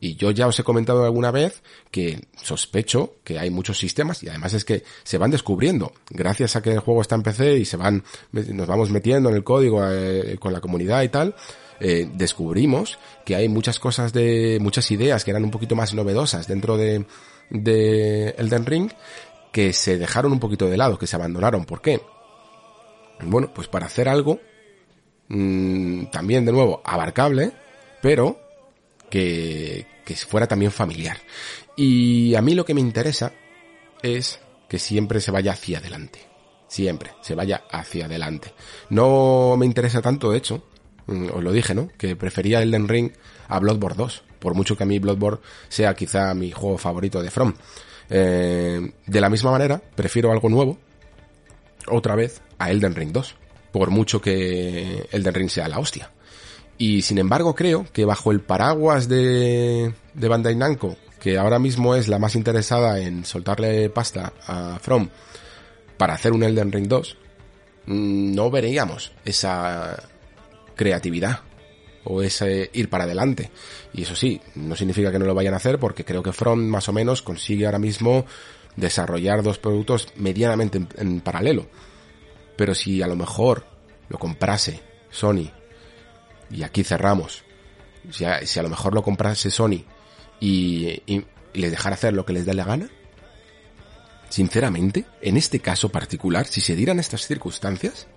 Y 0.02 0.18
yo 0.18 0.32
ya 0.32 0.46
os 0.46 0.60
he 0.60 0.66
comentado 0.66 1.06
alguna 1.06 1.32
vez 1.32 1.64
que 1.90 2.28
sospecho 2.36 3.16
que 3.24 3.40
hay 3.40 3.50
muchos 3.50 3.78
sistemas 3.78 4.24
y 4.24 4.28
además 4.28 4.56
es 4.56 4.66
que 4.66 4.84
se 5.06 5.18
van 5.18 5.32
descubriendo. 5.32 5.94
Gracias 6.10 6.58
a 6.58 6.62
que 6.62 6.74
el 6.74 6.80
juego 6.80 7.00
está 7.00 7.16
en 7.16 7.24
PC 7.24 7.60
y 7.60 7.64
se 7.64 7.78
van, 7.78 8.04
nos 8.34 8.68
vamos 8.68 8.90
metiendo 8.90 9.30
en 9.30 9.36
el 9.38 9.46
código 9.46 9.82
eh, 9.90 10.36
con 10.42 10.52
la 10.52 10.60
comunidad 10.60 11.02
y 11.04 11.10
tal, 11.10 11.34
eh, 11.80 12.10
descubrimos 12.14 13.00
que 13.24 13.38
hay 13.38 13.48
muchas 13.48 13.80
cosas 13.80 14.12
de, 14.12 14.58
muchas 14.60 14.92
ideas 14.92 15.24
que 15.24 15.32
eran 15.32 15.46
un 15.46 15.52
poquito 15.52 15.78
más 15.78 15.94
novedosas 15.94 16.46
dentro 16.46 16.76
de, 16.76 17.06
de 17.50 18.32
Elden 18.38 18.66
Ring 18.66 18.92
que 19.52 19.74
se 19.74 19.98
dejaron 19.98 20.32
un 20.32 20.40
poquito 20.40 20.68
de 20.68 20.78
lado, 20.78 20.98
que 20.98 21.08
se 21.08 21.16
abandonaron. 21.16 21.66
¿Por 21.66 21.82
qué? 21.82 22.02
Bueno, 23.22 23.52
pues 23.54 23.68
para 23.68 23.88
hacer 23.88 24.08
algo, 24.10 24.40
mmm, 25.30 26.06
también 26.06 26.46
de 26.46 26.52
nuevo, 26.52 26.82
abarcable, 26.84 27.52
pero 28.02 28.40
que, 29.10 29.88
que 30.06 30.16
fuera 30.16 30.48
también 30.48 30.72
familiar. 30.72 31.18
Y 31.76 32.36
a 32.36 32.42
mí 32.42 32.56
lo 32.56 32.66
que 32.66 32.74
me 32.74 32.82
interesa 32.82 33.34
es 34.02 34.40
que 34.68 34.80
siempre 34.80 35.22
se 35.22 35.32
vaya 35.32 35.54
hacia 35.54 35.80
adelante. 35.80 36.20
Siempre 36.68 37.12
se 37.22 37.36
vaya 37.36 37.64
hacia 37.72 38.06
adelante. 38.06 38.54
No 38.90 39.56
me 39.58 39.66
interesa 39.66 40.02
tanto, 40.02 40.32
de 40.32 40.38
hecho, 40.38 40.64
os 41.08 41.44
lo 41.44 41.52
dije, 41.52 41.74
¿no? 41.74 41.90
Que 41.98 42.16
prefería 42.16 42.62
Elden 42.62 42.88
Ring 42.88 43.12
a 43.48 43.60
Bloodborne 43.60 43.98
2. 43.98 44.24
Por 44.40 44.54
mucho 44.54 44.76
que 44.76 44.84
a 44.84 44.86
mí 44.86 45.00
Bloodborne 45.00 45.40
sea 45.70 45.96
quizá 45.96 46.34
mi 46.34 46.52
juego 46.52 46.78
favorito 46.78 47.22
de 47.22 47.32
From. 47.32 47.54
Eh, 48.10 48.92
de 49.06 49.22
la 49.22 49.30
misma 49.30 49.52
manera, 49.52 49.82
prefiero 49.96 50.32
algo 50.32 50.50
nuevo, 50.50 50.78
otra 51.88 52.16
vez, 52.16 52.42
a 52.58 52.72
Elden 52.72 52.96
Ring 52.96 53.12
2. 53.12 53.36
Por 53.72 53.92
mucho 53.92 54.22
que 54.22 55.08
Elden 55.12 55.34
Ring 55.34 55.50
sea 55.50 55.68
la 55.68 55.80
hostia. 55.80 56.12
Y 56.78 57.02
sin 57.02 57.18
embargo 57.18 57.56
creo 57.56 57.86
que 57.92 58.06
bajo 58.06 58.32
el 58.32 58.42
paraguas 58.42 59.08
de, 59.08 59.94
de 60.14 60.28
Bandai 60.28 60.56
Namco, 60.56 60.96
que 61.20 61.38
ahora 61.38 61.60
mismo 61.60 61.96
es 61.96 62.08
la 62.08 62.20
más 62.20 62.36
interesada 62.36 63.00
en 63.00 63.26
soltarle 63.26 63.90
pasta 63.90 64.34
a 64.46 64.78
From 64.80 65.10
para 65.98 66.14
hacer 66.14 66.34
un 66.34 66.44
Elden 66.44 66.72
Ring 66.72 66.88
2, 66.88 67.18
no 67.88 68.52
veríamos 68.52 69.12
esa 69.26 70.04
creatividad 70.76 71.42
o 72.04 72.22
ese 72.22 72.70
ir 72.74 72.90
para 72.90 73.04
adelante. 73.04 73.52
Y 73.94 74.04
eso 74.04 74.16
sí, 74.16 74.42
no 74.56 74.76
significa 74.76 75.12
que 75.12 75.20
no 75.20 75.26
lo 75.26 75.36
vayan 75.36 75.54
a 75.54 75.58
hacer 75.58 75.80
porque 75.80 76.06
creo 76.06 76.24
que 76.24 76.34
From 76.34 76.60
más 76.60 76.88
o 76.90 76.94
menos 76.94 77.22
consigue 77.22 77.66
ahora 77.66 77.80
mismo 77.80 78.26
desarrollar 78.76 79.44
dos 79.44 79.58
productos 79.58 80.08
medianamente 80.16 80.86
en, 80.96 81.22
paralelo. 81.22 81.68
Pero 82.56 82.74
si 82.74 83.02
a 83.02 83.08
lo 83.08 83.16
mejor 83.16 83.66
lo 84.10 84.18
comprase 84.18 84.80
Sony 85.10 85.52
y 86.50 86.64
aquí 86.64 86.84
cerramos. 86.84 87.44
Si 88.10 88.24
a, 88.24 88.46
si 88.46 88.60
a 88.60 88.64
lo 88.64 88.70
mejor 88.70 88.94
lo 88.94 89.04
comprase 89.04 89.52
Sony 89.52 89.84
y, 90.40 91.02
y, 91.06 91.26
y, 91.54 91.60
les 91.60 91.72
dejara 91.72 91.96
hacer 91.96 92.14
lo 92.14 92.26
que 92.26 92.34
les 92.34 92.46
dé 92.46 92.54
la 92.54 92.64
gana, 92.64 92.90
sinceramente, 94.30 95.06
en 95.22 95.36
este 95.36 95.60
caso 95.60 95.90
particular, 95.90 96.46
si 96.46 96.62
se 96.62 96.76
dieran 96.76 97.00
estas 97.00 97.28
circunstancias, 97.28 98.08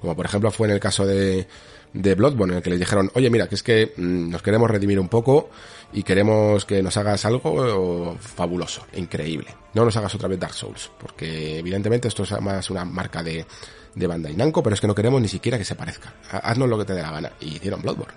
como 0.00 0.16
por 0.16 0.26
ejemplo 0.26 0.50
fue 0.50 0.68
en 0.68 0.74
el 0.74 0.80
caso 0.80 1.06
de 1.06 1.46
de 1.92 2.14
Bloodborne, 2.14 2.52
en 2.52 2.56
el 2.58 2.62
que 2.62 2.70
les 2.70 2.78
dijeron, 2.78 3.10
oye, 3.14 3.30
mira, 3.30 3.48
que 3.48 3.54
es 3.54 3.62
que 3.62 3.92
mm, 3.96 4.30
nos 4.30 4.42
queremos 4.42 4.70
redimir 4.70 5.00
un 5.00 5.08
poco 5.08 5.50
y 5.92 6.02
queremos 6.02 6.64
que 6.64 6.82
nos 6.82 6.96
hagas 6.96 7.24
algo 7.24 8.16
fabuloso, 8.20 8.86
increíble. 8.94 9.54
No 9.74 9.84
nos 9.84 9.96
hagas 9.96 10.14
otra 10.14 10.28
vez 10.28 10.38
Dark 10.38 10.54
Souls, 10.54 10.90
porque 10.98 11.58
evidentemente 11.58 12.08
esto 12.08 12.24
es 12.24 12.40
más 12.40 12.70
una 12.70 12.84
marca 12.84 13.22
de, 13.22 13.46
de 13.94 14.06
Bandai 14.06 14.36
Namco, 14.36 14.62
pero 14.62 14.74
es 14.74 14.80
que 14.80 14.86
no 14.86 14.94
queremos 14.94 15.20
ni 15.20 15.28
siquiera 15.28 15.58
que 15.58 15.64
se 15.64 15.74
parezca. 15.74 16.14
Haznos 16.30 16.68
lo 16.68 16.78
que 16.78 16.84
te 16.84 16.94
dé 16.94 17.02
la 17.02 17.10
gana. 17.10 17.32
Y 17.40 17.56
hicieron 17.56 17.82
Bloodborne. 17.82 18.14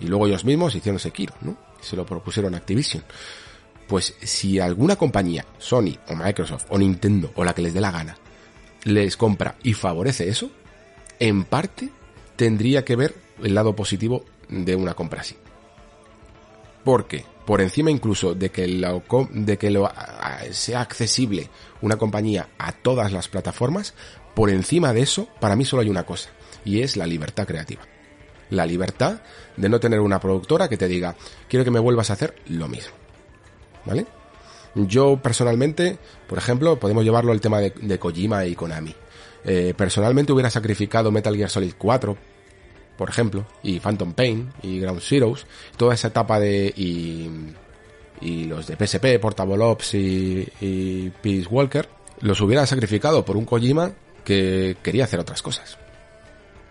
Y 0.00 0.06
luego 0.06 0.26
ellos 0.26 0.44
mismos 0.44 0.74
hicieron 0.74 0.98
Sekiro, 0.98 1.34
¿no? 1.40 1.56
Se 1.80 1.96
lo 1.96 2.04
propusieron 2.06 2.54
Activision. 2.54 3.04
Pues 3.86 4.14
si 4.22 4.58
alguna 4.60 4.96
compañía, 4.96 5.44
Sony 5.58 5.96
o 6.08 6.16
Microsoft 6.16 6.66
o 6.70 6.78
Nintendo 6.78 7.32
o 7.36 7.44
la 7.44 7.54
que 7.54 7.62
les 7.62 7.74
dé 7.74 7.80
la 7.80 7.90
gana, 7.90 8.16
les 8.84 9.16
compra 9.16 9.56
y 9.62 9.74
favorece 9.74 10.28
eso, 10.28 10.50
en 11.18 11.44
parte 11.44 11.90
tendría 12.36 12.84
que 12.84 12.96
ver 12.96 13.14
el 13.42 13.54
lado 13.54 13.74
positivo 13.74 14.24
de 14.48 14.76
una 14.76 14.94
compra 14.94 15.20
así. 15.20 15.36
Porque 16.84 17.24
por 17.46 17.60
encima 17.60 17.90
incluso 17.90 18.34
de 18.34 18.50
que, 18.50 18.66
lo, 18.66 19.02
de 19.30 19.58
que 19.58 19.70
lo, 19.70 19.90
sea 20.50 20.80
accesible 20.80 21.50
una 21.82 21.96
compañía 21.96 22.48
a 22.58 22.72
todas 22.72 23.12
las 23.12 23.28
plataformas, 23.28 23.94
por 24.34 24.50
encima 24.50 24.92
de 24.92 25.02
eso, 25.02 25.28
para 25.40 25.56
mí 25.56 25.64
solo 25.64 25.82
hay 25.82 25.88
una 25.88 26.04
cosa, 26.04 26.30
y 26.64 26.80
es 26.80 26.96
la 26.96 27.06
libertad 27.06 27.46
creativa. 27.46 27.82
La 28.50 28.66
libertad 28.66 29.20
de 29.56 29.68
no 29.68 29.80
tener 29.80 30.00
una 30.00 30.20
productora 30.20 30.68
que 30.68 30.76
te 30.76 30.88
diga, 30.88 31.16
quiero 31.48 31.64
que 31.64 31.70
me 31.70 31.80
vuelvas 31.80 32.10
a 32.10 32.14
hacer 32.14 32.34
lo 32.46 32.68
mismo. 32.68 32.94
¿Vale? 33.84 34.06
Yo 34.74 35.18
personalmente, 35.22 35.98
por 36.26 36.38
ejemplo, 36.38 36.78
podemos 36.78 37.04
llevarlo 37.04 37.32
al 37.32 37.40
tema 37.40 37.60
de, 37.60 37.98
Kojima 37.98 38.44
y 38.46 38.54
Konami. 38.54 38.94
Eh, 39.44 39.74
personalmente 39.76 40.32
hubiera 40.32 40.50
sacrificado 40.50 41.10
Metal 41.10 41.36
Gear 41.36 41.50
Solid 41.50 41.74
4, 41.76 42.16
por 42.96 43.08
ejemplo, 43.10 43.46
y 43.62 43.80
Phantom 43.80 44.12
Pain 44.12 44.52
y 44.62 44.78
Ground 44.78 45.00
Zeroes, 45.00 45.46
toda 45.76 45.94
esa 45.94 46.08
etapa 46.08 46.40
de 46.40 46.72
y, 46.76 47.28
y 48.20 48.44
los 48.44 48.66
de 48.66 48.76
PSP, 48.76 49.20
Portable 49.20 49.62
Ops 49.62 49.94
y, 49.94 50.48
y 50.60 51.10
Peace 51.22 51.48
Walker, 51.50 51.88
los 52.20 52.40
hubiera 52.40 52.66
sacrificado 52.66 53.24
por 53.24 53.36
un 53.36 53.44
Kojima 53.44 53.92
que 54.24 54.76
quería 54.82 55.04
hacer 55.04 55.20
otras 55.20 55.42
cosas. 55.42 55.78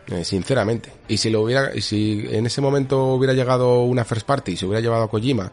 Eh, 0.07 0.25
sinceramente. 0.25 0.91
Y 1.07 1.17
si 1.17 1.29
lo 1.29 1.41
hubiera, 1.41 1.71
si 1.79 2.25
en 2.29 2.45
ese 2.45 2.59
momento 2.59 3.13
hubiera 3.13 3.33
llegado 3.33 3.83
una 3.83 4.03
first 4.03 4.25
party 4.25 4.53
y 4.53 4.57
se 4.57 4.65
hubiera 4.65 4.81
llevado 4.81 5.03
a 5.03 5.09
Kojima, 5.09 5.51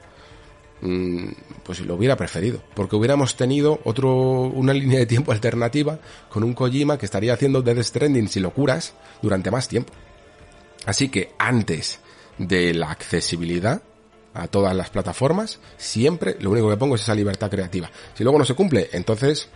pues 1.62 1.80
lo 1.80 1.94
hubiera 1.94 2.16
preferido. 2.16 2.62
Porque 2.74 2.96
hubiéramos 2.96 3.36
tenido 3.36 3.80
otro, 3.84 4.12
una 4.12 4.72
línea 4.72 4.98
de 4.98 5.06
tiempo 5.06 5.32
alternativa 5.32 5.98
con 6.28 6.42
un 6.44 6.54
Kojima 6.54 6.98
que 6.98 7.06
estaría 7.06 7.34
haciendo 7.34 7.62
Dead 7.62 7.82
Stranding 7.82 8.28
y 8.34 8.40
locuras 8.40 8.94
durante 9.22 9.50
más 9.50 9.68
tiempo. 9.68 9.92
Así 10.86 11.08
que 11.08 11.32
antes 11.38 12.00
de 12.38 12.72
la 12.72 12.90
accesibilidad 12.90 13.82
a 14.32 14.46
todas 14.48 14.74
las 14.74 14.90
plataformas, 14.90 15.60
siempre 15.76 16.36
lo 16.40 16.50
único 16.50 16.70
que 16.70 16.76
pongo 16.76 16.94
es 16.94 17.02
esa 17.02 17.14
libertad 17.14 17.50
creativa. 17.50 17.90
Si 18.14 18.24
luego 18.24 18.38
no 18.38 18.44
se 18.44 18.54
cumple, 18.54 18.88
entonces 18.92 19.48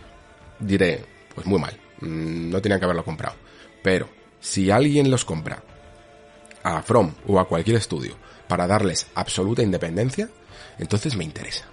diré, 0.59 1.03
pues 1.33 1.47
muy 1.47 1.59
mal, 1.59 1.79
mm, 2.01 2.49
no 2.49 2.61
tenían 2.61 2.79
que 2.79 2.85
haberlo 2.85 3.03
comprado. 3.03 3.35
Pero 3.81 4.09
si 4.39 4.69
alguien 4.69 5.09
los 5.09 5.25
compra 5.25 5.63
a 6.63 6.81
From 6.81 7.13
o 7.27 7.39
a 7.39 7.47
cualquier 7.47 7.77
estudio 7.77 8.15
para 8.47 8.67
darles 8.67 9.07
absoluta 9.15 9.63
independencia, 9.63 10.29
entonces 10.77 11.15
me 11.15 11.23
interesa. 11.23 11.65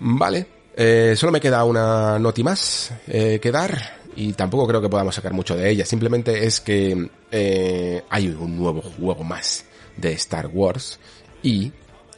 Vale, 0.00 0.46
eh, 0.76 1.14
solo 1.16 1.32
me 1.32 1.40
queda 1.40 1.64
una 1.64 2.18
noti 2.18 2.44
más 2.44 2.92
eh, 3.08 3.40
que 3.42 3.50
dar 3.50 3.98
y 4.14 4.32
tampoco 4.32 4.66
creo 4.66 4.80
que 4.80 4.88
podamos 4.88 5.14
sacar 5.14 5.32
mucho 5.32 5.56
de 5.56 5.70
ella. 5.70 5.84
Simplemente 5.84 6.46
es 6.46 6.60
que 6.60 7.10
eh, 7.30 8.02
hay 8.08 8.28
un 8.28 8.56
nuevo 8.56 8.82
juego 8.82 9.24
más 9.24 9.64
de 9.96 10.12
Star 10.12 10.48
Wars 10.52 10.98
y 11.42 11.72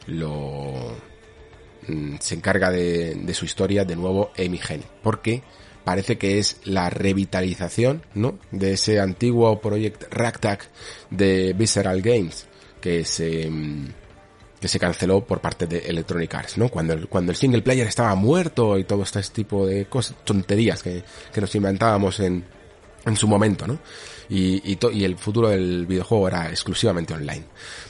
lo 0.07 0.73
mm, 1.87 2.15
se 2.19 2.35
encarga 2.35 2.69
de, 2.69 3.33
su 3.33 3.45
historia 3.45 3.83
de 3.83 3.95
nuevo 3.95 4.31
Amy 4.37 4.59
Hennig. 4.67 4.87
Porque 5.01 5.41
parece 5.83 6.17
que 6.17 6.37
es 6.37 6.57
la 6.63 6.89
revitalización, 6.89 8.03
¿no? 8.13 8.37
De 8.51 8.73
ese 8.73 8.99
antiguo 8.99 9.59
proyecto 9.59 10.05
Ragtag 10.11 10.59
de 11.09 11.53
Visceral 11.53 12.01
Games 12.01 12.47
que 12.79 13.05
se 13.05 13.49
mm, 13.49 13.87
que 14.61 14.67
se 14.67 14.79
canceló 14.79 15.25
por 15.25 15.41
parte 15.41 15.65
de 15.65 15.79
Electronic 15.79 16.33
Arts, 16.35 16.57
¿no? 16.59 16.69
Cuando 16.69 16.93
el, 16.93 17.07
cuando 17.07 17.31
el 17.31 17.35
single 17.35 17.63
player 17.63 17.87
estaba 17.87 18.13
muerto 18.13 18.77
y 18.77 18.83
todo 18.83 19.01
este 19.01 19.21
tipo 19.23 19.65
de 19.65 19.85
cosas, 19.85 20.15
tonterías 20.23 20.83
que, 20.83 21.03
que 21.33 21.41
nos 21.41 21.53
inventábamos 21.55 22.19
en, 22.19 22.45
en 23.03 23.15
su 23.17 23.27
momento, 23.27 23.65
¿no? 23.65 23.79
Y, 24.29 24.71
y, 24.71 24.77
y, 24.93 25.03
el 25.03 25.17
futuro 25.17 25.49
del 25.49 25.87
videojuego 25.87 26.27
era 26.27 26.49
exclusivamente 26.49 27.13
online. 27.13 27.43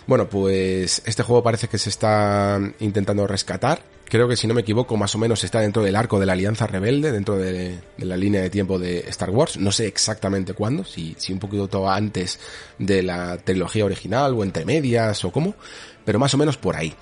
Bueno, 0.07 0.27
pues 0.27 1.03
este 1.05 1.21
juego 1.21 1.43
parece 1.43 1.67
que 1.67 1.77
se 1.77 1.89
está 1.89 2.59
intentando 2.79 3.27
rescatar 3.27 3.83
creo 4.11 4.27
que 4.27 4.35
si 4.35 4.45
no 4.45 4.53
me 4.53 4.59
equivoco, 4.59 4.97
más 4.97 5.15
o 5.15 5.17
menos 5.17 5.41
está 5.45 5.61
dentro 5.61 5.81
del 5.81 5.95
arco 5.95 6.19
de 6.19 6.25
la 6.25 6.33
Alianza 6.33 6.67
Rebelde, 6.67 7.13
dentro 7.13 7.37
de, 7.37 7.79
la 7.97 8.17
línea 8.17 8.41
de 8.41 8.49
tiempo 8.49 8.77
de 8.77 9.05
Star 9.07 9.29
Wars. 9.29 9.57
No 9.57 9.71
sé 9.71 9.87
exactamente 9.87 10.53
cuándo, 10.53 10.83
si, 10.83 11.15
si 11.17 11.31
un 11.31 11.39
poquito 11.39 11.69
todo 11.69 11.89
antes 11.89 12.37
de 12.77 13.03
la 13.03 13.37
trilogía 13.37 13.85
original 13.85 14.33
o 14.33 14.43
entre 14.43 14.65
medias 14.65 15.23
o 15.23 15.31
cómo, 15.31 15.55
pero 16.05 16.19
más 16.19 16.33
o 16.33 16.37
menos 16.37 16.57
por 16.57 16.75
ahí. 16.75 16.93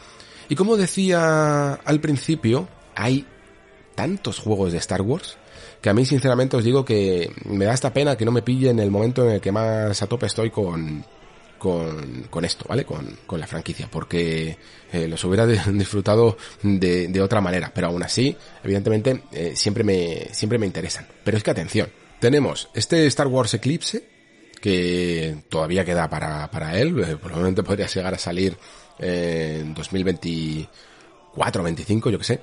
Y 0.49 0.55
como 0.55 0.77
decía 0.77 1.73
al 1.73 1.99
principio, 1.99 2.67
hay 2.95 3.25
tantos 3.95 4.39
juegos 4.39 4.71
de 4.71 4.77
Star 4.79 5.01
Wars 5.01 5.37
que 5.81 5.89
a 5.89 5.93
mí 5.93 6.05
sinceramente 6.05 6.57
os 6.57 6.63
digo 6.63 6.83
que 6.83 7.31
me 7.45 7.65
da 7.65 7.73
esta 7.73 7.93
pena 7.93 8.17
que 8.17 8.25
no 8.25 8.31
me 8.31 8.41
pille 8.41 8.69
en 8.69 8.79
el 8.79 8.91
momento 8.91 9.25
en 9.25 9.35
el 9.35 9.41
que 9.41 9.51
más 9.51 10.01
a 10.01 10.07
tope 10.07 10.25
estoy 10.25 10.49
con, 10.49 11.05
con, 11.57 12.27
con 12.29 12.45
esto, 12.45 12.65
¿vale? 12.67 12.85
Con, 12.85 13.17
con 13.25 13.39
la 13.39 13.47
franquicia, 13.47 13.87
porque 13.89 14.57
eh, 14.91 15.07
los 15.07 15.23
hubiera 15.23 15.45
disfrutado 15.71 16.37
de, 16.63 17.07
de, 17.07 17.21
otra 17.21 17.41
manera, 17.41 17.71
pero 17.73 17.87
aún 17.87 18.03
así, 18.03 18.35
evidentemente, 18.63 19.23
eh, 19.31 19.53
siempre 19.55 19.83
me, 19.83 20.29
siempre 20.31 20.57
me 20.57 20.65
interesan. 20.65 21.07
Pero 21.23 21.37
es 21.37 21.43
que 21.43 21.51
atención, 21.51 21.89
tenemos 22.19 22.69
este 22.73 23.05
Star 23.07 23.27
Wars 23.27 23.53
Eclipse, 23.53 24.03
que 24.59 25.43
todavía 25.47 25.85
queda 25.85 26.09
para, 26.09 26.49
para 26.51 26.77
él, 26.77 26.99
eh, 26.99 27.15
probablemente 27.15 27.63
podría 27.63 27.87
llegar 27.87 28.13
a 28.13 28.17
salir 28.17 28.57
en 28.99 29.73
2024, 29.73 31.63
25, 31.63 32.09
yo 32.09 32.17
que 32.17 32.23
sé. 32.23 32.41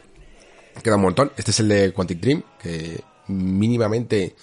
Queda 0.82 0.96
un 0.96 1.02
montón. 1.02 1.32
Este 1.36 1.50
es 1.50 1.60
el 1.60 1.68
de 1.68 1.92
Quantic 1.92 2.20
Dream, 2.20 2.42
que 2.60 3.00
mínimamente 3.28 4.34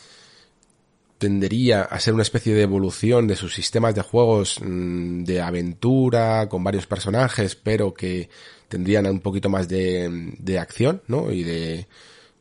tendería 1.18 1.84
a 1.84 1.99
ser 1.99 2.14
una 2.14 2.23
especie 2.23 2.53
de 2.53 2.64
evolución 2.64 3.27
de 3.27 3.35
sus 3.35 3.53
sistemas 3.53 3.95
de 3.95 4.02
juegos 4.02 4.60
mm, 4.61 5.23
de 5.23 5.41
aventura 5.41 6.49
con 6.49 6.64
varios 6.64 6.85
personajes, 6.85 7.56
pero 7.56 7.94
que 7.94 8.30
tendrían 8.68 9.06
un 9.06 9.22
poquito 9.22 9.49
más 9.49 9.69
de, 9.69 10.34
de 10.38 10.60
acción, 10.60 11.02
¿no? 11.07 11.31
Y 11.31 11.44
de, 11.44 11.88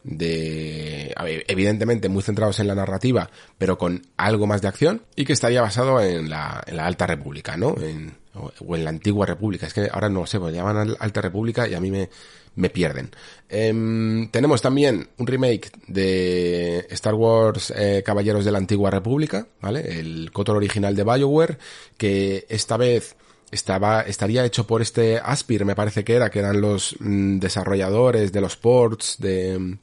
de 0.04 1.14
evidentemente 1.46 2.08
muy 2.08 2.22
centrados 2.22 2.58
en 2.60 2.66
la 2.66 2.74
narrativa, 2.74 3.30
pero 3.58 3.78
con 3.78 4.06
algo 4.16 4.46
más 4.46 4.62
de 4.62 4.68
acción 4.68 5.02
y 5.16 5.24
que 5.24 5.32
estaría 5.32 5.62
basado 5.62 6.00
en 6.00 6.28
la, 6.28 6.62
en 6.66 6.76
la 6.76 6.86
Alta 6.86 7.06
República, 7.06 7.56
¿no? 7.56 7.76
En, 7.80 8.14
o 8.34 8.76
en 8.76 8.84
la 8.84 8.90
Antigua 8.90 9.26
República. 9.26 9.66
Es 9.66 9.74
que 9.74 9.88
ahora 9.92 10.08
no 10.08 10.26
sé, 10.26 10.38
pues 10.40 10.54
llaman 10.54 10.96
Alta 10.98 11.20
República 11.20 11.68
y 11.68 11.74
a 11.74 11.80
mí 11.80 11.90
me, 11.90 12.08
me 12.54 12.70
pierden. 12.70 13.10
Em, 13.48 14.28
tenemos 14.30 14.62
también 14.62 15.08
un 15.18 15.26
remake 15.26 15.70
de 15.86 16.86
Star 16.90 17.14
Wars 17.14 17.72
eh, 17.76 18.02
Caballeros 18.04 18.44
de 18.44 18.52
la 18.52 18.58
Antigua 18.58 18.90
República, 18.90 19.46
¿vale? 19.60 20.00
El 20.00 20.30
Cotor 20.32 20.56
original 20.56 20.96
de 20.96 21.04
BioWare, 21.04 21.58
que 21.96 22.46
esta 22.48 22.76
vez 22.76 23.16
estaba, 23.50 24.02
estaría 24.02 24.44
hecho 24.44 24.66
por 24.66 24.80
este 24.82 25.18
Aspir, 25.22 25.64
me 25.64 25.74
parece 25.74 26.04
que 26.04 26.14
era, 26.14 26.30
que 26.30 26.38
eran 26.38 26.60
los 26.60 26.96
mm, 26.98 27.38
desarrolladores 27.38 28.32
de 28.32 28.40
los 28.40 28.56
ports 28.56 29.16
de, 29.18 29.76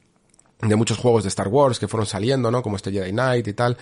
de 0.62 0.76
muchos 0.76 0.98
juegos 0.98 1.22
de 1.22 1.28
Star 1.28 1.48
Wars 1.48 1.78
que 1.78 1.88
fueron 1.88 2.06
saliendo, 2.06 2.50
¿no? 2.50 2.62
Como 2.62 2.76
este 2.76 2.92
Jedi 2.92 3.10
Knight 3.10 3.48
y 3.48 3.52
tal. 3.52 3.76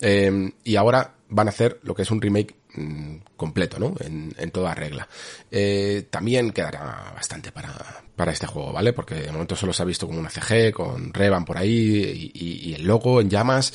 Em, 0.00 0.52
y 0.64 0.76
ahora 0.76 1.14
van 1.28 1.48
a 1.48 1.50
hacer 1.50 1.80
lo 1.82 1.94
que 1.94 2.02
es 2.02 2.10
un 2.10 2.20
remake 2.20 2.54
mm, 2.74 3.16
completo, 3.36 3.78
¿no? 3.78 3.94
En, 4.00 4.34
en 4.38 4.50
toda 4.50 4.74
regla. 4.74 5.08
Eh, 5.50 6.06
también 6.10 6.52
quedará 6.52 7.12
bastante 7.14 7.52
para, 7.52 7.72
para 8.16 8.32
este 8.32 8.46
juego, 8.46 8.72
¿vale? 8.72 8.92
Porque 8.92 9.14
de 9.14 9.32
momento 9.32 9.56
solo 9.56 9.72
se 9.72 9.82
ha 9.82 9.86
visto 9.86 10.06
como 10.06 10.18
una 10.18 10.30
CG, 10.30 10.72
con 10.72 11.12
Revan 11.12 11.44
por 11.44 11.58
ahí 11.58 12.32
y, 12.34 12.70
y 12.70 12.74
el 12.74 12.84
logo 12.84 13.20
en 13.20 13.30
llamas 13.30 13.72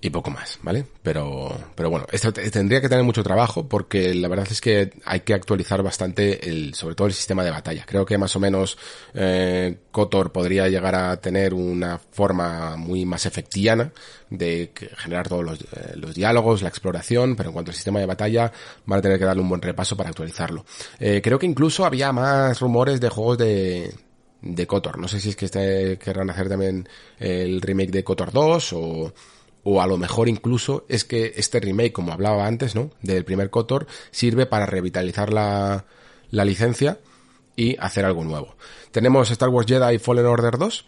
y 0.00 0.10
poco 0.10 0.30
más, 0.30 0.58
¿vale? 0.62 0.84
Pero, 1.02 1.56
pero 1.74 1.88
bueno, 1.88 2.06
esto 2.12 2.32
tendría 2.32 2.80
que 2.80 2.88
tener 2.88 3.04
mucho 3.04 3.22
trabajo 3.22 3.66
porque 3.66 4.14
la 4.14 4.28
verdad 4.28 4.46
es 4.50 4.60
que 4.60 4.92
hay 5.04 5.20
que 5.20 5.32
actualizar 5.32 5.82
bastante 5.82 6.48
el, 6.48 6.74
sobre 6.74 6.94
todo 6.94 7.06
el 7.06 7.14
sistema 7.14 7.42
de 7.42 7.50
batalla. 7.50 7.84
Creo 7.86 8.04
que 8.04 8.18
más 8.18 8.36
o 8.36 8.40
menos 8.40 8.76
eh, 9.14 9.78
Kotor 9.90 10.32
podría 10.32 10.68
llegar 10.68 10.94
a 10.94 11.16
tener 11.18 11.54
una 11.54 11.98
forma 11.98 12.76
muy 12.76 13.06
más 13.06 13.24
efectiana 13.24 13.90
de 14.28 14.70
generar 14.96 15.28
todos 15.28 15.44
los, 15.44 15.60
eh, 15.60 15.94
los, 15.94 16.14
diálogos, 16.14 16.62
la 16.62 16.68
exploración, 16.68 17.34
pero 17.34 17.48
en 17.48 17.54
cuanto 17.54 17.70
al 17.70 17.76
sistema 17.76 17.98
de 17.98 18.06
batalla 18.06 18.52
van 18.84 18.98
a 18.98 19.02
tener 19.02 19.18
que 19.18 19.24
darle 19.24 19.42
un 19.42 19.48
buen 19.48 19.62
repaso 19.62 19.96
para 19.96 20.10
actualizarlo. 20.10 20.66
Eh, 21.00 21.20
creo 21.22 21.38
que 21.38 21.46
incluso 21.46 21.86
había 21.86 22.12
más 22.12 22.60
rumores 22.60 23.00
de 23.00 23.08
juegos 23.08 23.38
de, 23.38 23.94
de 24.42 24.66
Kotor. 24.66 24.98
No 24.98 25.08
sé 25.08 25.20
si 25.20 25.30
es 25.30 25.36
que 25.36 25.46
este 25.46 25.98
querrán 25.98 26.28
hacer 26.28 26.50
también 26.50 26.86
el 27.18 27.62
remake 27.62 27.90
de 27.90 28.04
Kotor 28.04 28.30
2 28.30 28.72
o 28.74 29.14
o 29.68 29.82
a 29.82 29.86
lo 29.88 29.96
mejor 29.96 30.28
incluso 30.28 30.84
es 30.88 31.04
que 31.04 31.32
este 31.34 31.58
remake, 31.58 31.92
como 31.92 32.12
hablaba 32.12 32.46
antes, 32.46 32.76
¿no? 32.76 32.92
Del 33.02 33.24
primer 33.24 33.50
Kotor, 33.50 33.88
sirve 34.12 34.46
para 34.46 34.64
revitalizar 34.64 35.32
la, 35.32 35.86
la 36.30 36.44
licencia 36.44 37.00
y 37.56 37.76
hacer 37.80 38.04
algo 38.04 38.22
nuevo. 38.22 38.54
Tenemos 38.92 39.28
Star 39.32 39.48
Wars 39.48 39.66
Jedi 39.66 39.98
Fallen 39.98 40.26
Order 40.26 40.56
2, 40.56 40.86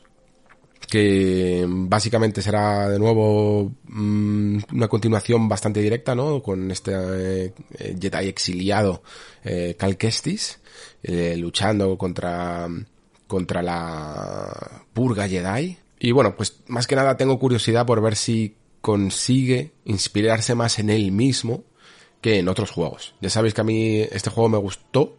que 0.89 1.67
básicamente 1.69 2.41
será 2.41 2.89
de 2.89 3.01
nuevo 3.01 3.73
mm, 3.89 4.59
una 4.73 4.87
continuación 4.87 5.49
bastante 5.49 5.81
directa, 5.81 6.15
¿no? 6.15 6.41
Con 6.41 6.71
este 6.71 6.93
eh, 6.95 7.53
Jedi 8.01 8.29
exiliado 8.29 9.03
eh, 9.43 9.75
Cal 9.77 9.97
Kestis, 9.97 10.61
eh, 11.03 11.37
luchando 11.37 11.99
contra, 11.99 12.69
contra 13.27 13.61
la 13.61 14.85
purga 14.93 15.27
Jedi. 15.27 15.79
Y 15.99 16.13
bueno, 16.13 16.37
pues 16.37 16.61
más 16.69 16.87
que 16.87 16.95
nada 16.95 17.17
tengo 17.17 17.41
curiosidad 17.41 17.85
por 17.85 18.01
ver 18.01 18.15
si 18.15 18.55
consigue 18.81 19.73
inspirarse 19.85 20.55
más 20.55 20.79
en 20.79 20.91
él 20.91 21.13
mismo 21.13 21.65
que 22.21 22.39
en 22.39 22.49
otros 22.49 22.71
juegos. 22.71 23.15
Ya 23.21 23.31
sabéis 23.31 23.55
que 23.55 23.61
a 23.61 23.65
mí 23.65 24.01
este 24.01 24.31
juego 24.31 24.49
me 24.49 24.59
gustó, 24.59 25.19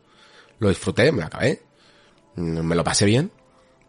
lo 0.60 0.70
disfruté, 0.70 1.12
me 1.12 1.24
acabé, 1.24 1.62
mm, 2.36 2.60
me 2.60 2.76
lo 2.76 2.84
pasé 2.84 3.06
bien, 3.06 3.32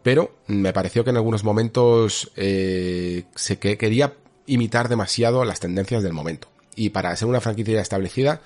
pero 0.03 0.35
me 0.47 0.73
pareció 0.73 1.03
que 1.03 1.09
en 1.11 1.17
algunos 1.17 1.43
momentos 1.43 2.31
eh, 2.35 3.25
se 3.35 3.59
que 3.59 3.77
quería 3.77 4.13
imitar 4.45 4.89
demasiado 4.89 5.45
las 5.45 5.59
tendencias 5.59 6.03
del 6.03 6.13
momento. 6.13 6.47
Y 6.75 6.89
para 6.89 7.15
ser 7.15 7.27
una 7.27 7.41
franquicia 7.41 7.81
establecida, 7.81 8.41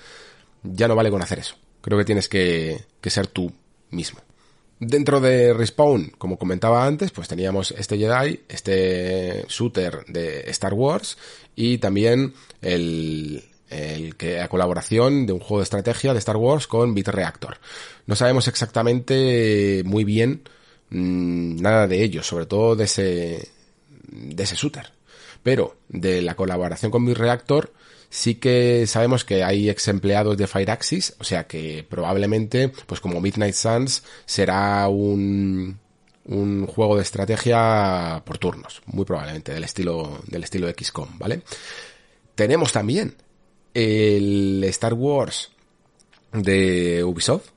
ya 0.62 0.88
no 0.88 0.96
vale 0.96 1.10
con 1.10 1.22
hacer 1.22 1.38
eso. 1.38 1.56
Creo 1.80 1.98
que 1.98 2.04
tienes 2.04 2.28
que, 2.28 2.84
que 3.00 3.10
ser 3.10 3.28
tú 3.28 3.52
mismo. 3.90 4.20
Dentro 4.78 5.20
de 5.20 5.54
Respawn, 5.54 6.12
como 6.18 6.38
comentaba 6.38 6.86
antes, 6.86 7.10
pues 7.10 7.28
teníamos 7.28 7.70
este 7.70 7.96
Jedi, 7.96 8.40
este 8.48 9.46
shooter 9.48 10.04
de 10.06 10.50
Star 10.50 10.74
Wars 10.74 11.16
y 11.54 11.78
también 11.78 12.34
el, 12.60 13.42
el 13.70 14.16
que 14.16 14.40
a 14.40 14.48
colaboración 14.48 15.24
de 15.24 15.32
un 15.32 15.40
juego 15.40 15.58
de 15.58 15.64
estrategia 15.64 16.12
de 16.12 16.18
Star 16.18 16.36
Wars 16.36 16.66
con 16.66 16.94
Bitreactor. 16.94 17.56
No 18.06 18.16
sabemos 18.16 18.48
exactamente 18.48 19.82
muy 19.86 20.04
bien 20.04 20.42
mmm, 20.90 21.56
nada 21.56 21.86
de 21.86 22.02
ello, 22.02 22.22
sobre 22.22 22.44
todo 22.44 22.76
de 22.76 22.84
ese 22.84 23.48
de 24.08 24.42
ese 24.42 24.56
shooter. 24.56 24.92
Pero 25.42 25.76
de 25.88 26.20
la 26.20 26.34
colaboración 26.34 26.90
con 26.90 27.06
Bitreactor 27.06 27.72
sí 28.10 28.36
que 28.36 28.86
sabemos 28.86 29.24
que 29.24 29.44
hay 29.44 29.68
ex 29.70 29.88
empleados 29.88 30.36
de 30.36 30.46
Fireaxis, 30.46 31.14
o 31.18 31.24
sea 31.24 31.46
que 31.46 31.84
probablemente, 31.88 32.68
pues 32.86 33.00
como 33.00 33.20
Midnight 33.20 33.54
Suns, 33.54 34.02
será 34.24 34.88
un, 34.88 35.78
un 36.26 36.66
juego 36.66 36.96
de 36.96 37.02
estrategia 37.02 38.22
por 38.24 38.38
turnos, 38.38 38.82
muy 38.86 39.04
probablemente, 39.04 39.52
del 39.52 39.64
estilo, 39.64 40.20
del 40.26 40.44
estilo 40.44 40.68
XCOM, 40.68 41.18
¿vale? 41.18 41.42
Tenemos 42.34 42.72
también 42.72 43.14
el 43.74 44.64
Star 44.64 44.94
Wars 44.94 45.50
de 46.32 47.04
Ubisoft, 47.04 47.48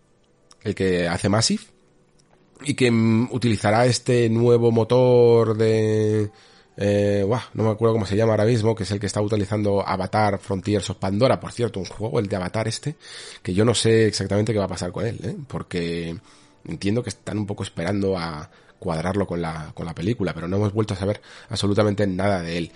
el 0.63 0.75
que 0.75 1.07
hace 1.07 1.29
Massive, 1.29 1.63
y 2.63 2.73
que 2.73 2.91
utilizará 2.91 3.85
este 3.85 4.29
nuevo 4.29 4.71
motor 4.71 5.57
de, 5.57 6.29
eh, 6.81 7.25
no 7.53 7.63
me 7.65 7.71
acuerdo 7.71 7.93
cómo 7.95 8.05
se 8.05 8.15
llama 8.15 8.31
ahora 8.31 8.45
mismo, 8.45 8.73
que 8.73 8.83
es 8.83 8.91
el 8.91 9.01
que 9.01 9.05
está 9.05 9.21
utilizando 9.21 9.85
Avatar 9.85 10.39
Frontiers 10.39 10.89
of 10.89 10.95
Pandora, 10.97 11.37
por 11.37 11.51
cierto, 11.51 11.77
un 11.81 11.85
juego, 11.85 12.21
el 12.21 12.27
de 12.27 12.37
Avatar 12.37 12.69
este, 12.69 12.95
que 13.43 13.53
yo 13.53 13.65
no 13.65 13.73
sé 13.73 14.07
exactamente 14.07 14.53
qué 14.53 14.59
va 14.59 14.65
a 14.65 14.69
pasar 14.69 14.93
con 14.93 15.05
él, 15.05 15.19
¿eh? 15.21 15.35
porque 15.49 16.17
entiendo 16.65 17.03
que 17.03 17.09
están 17.09 17.37
un 17.37 17.45
poco 17.45 17.63
esperando 17.63 18.17
a 18.17 18.49
cuadrarlo 18.79 19.27
con 19.27 19.41
la, 19.41 19.73
con 19.73 19.85
la 19.85 19.93
película, 19.93 20.33
pero 20.33 20.47
no 20.47 20.55
hemos 20.55 20.71
vuelto 20.71 20.93
a 20.93 20.97
saber 20.97 21.19
absolutamente 21.49 22.07
nada 22.07 22.41
de 22.41 22.57
él. 22.57 22.71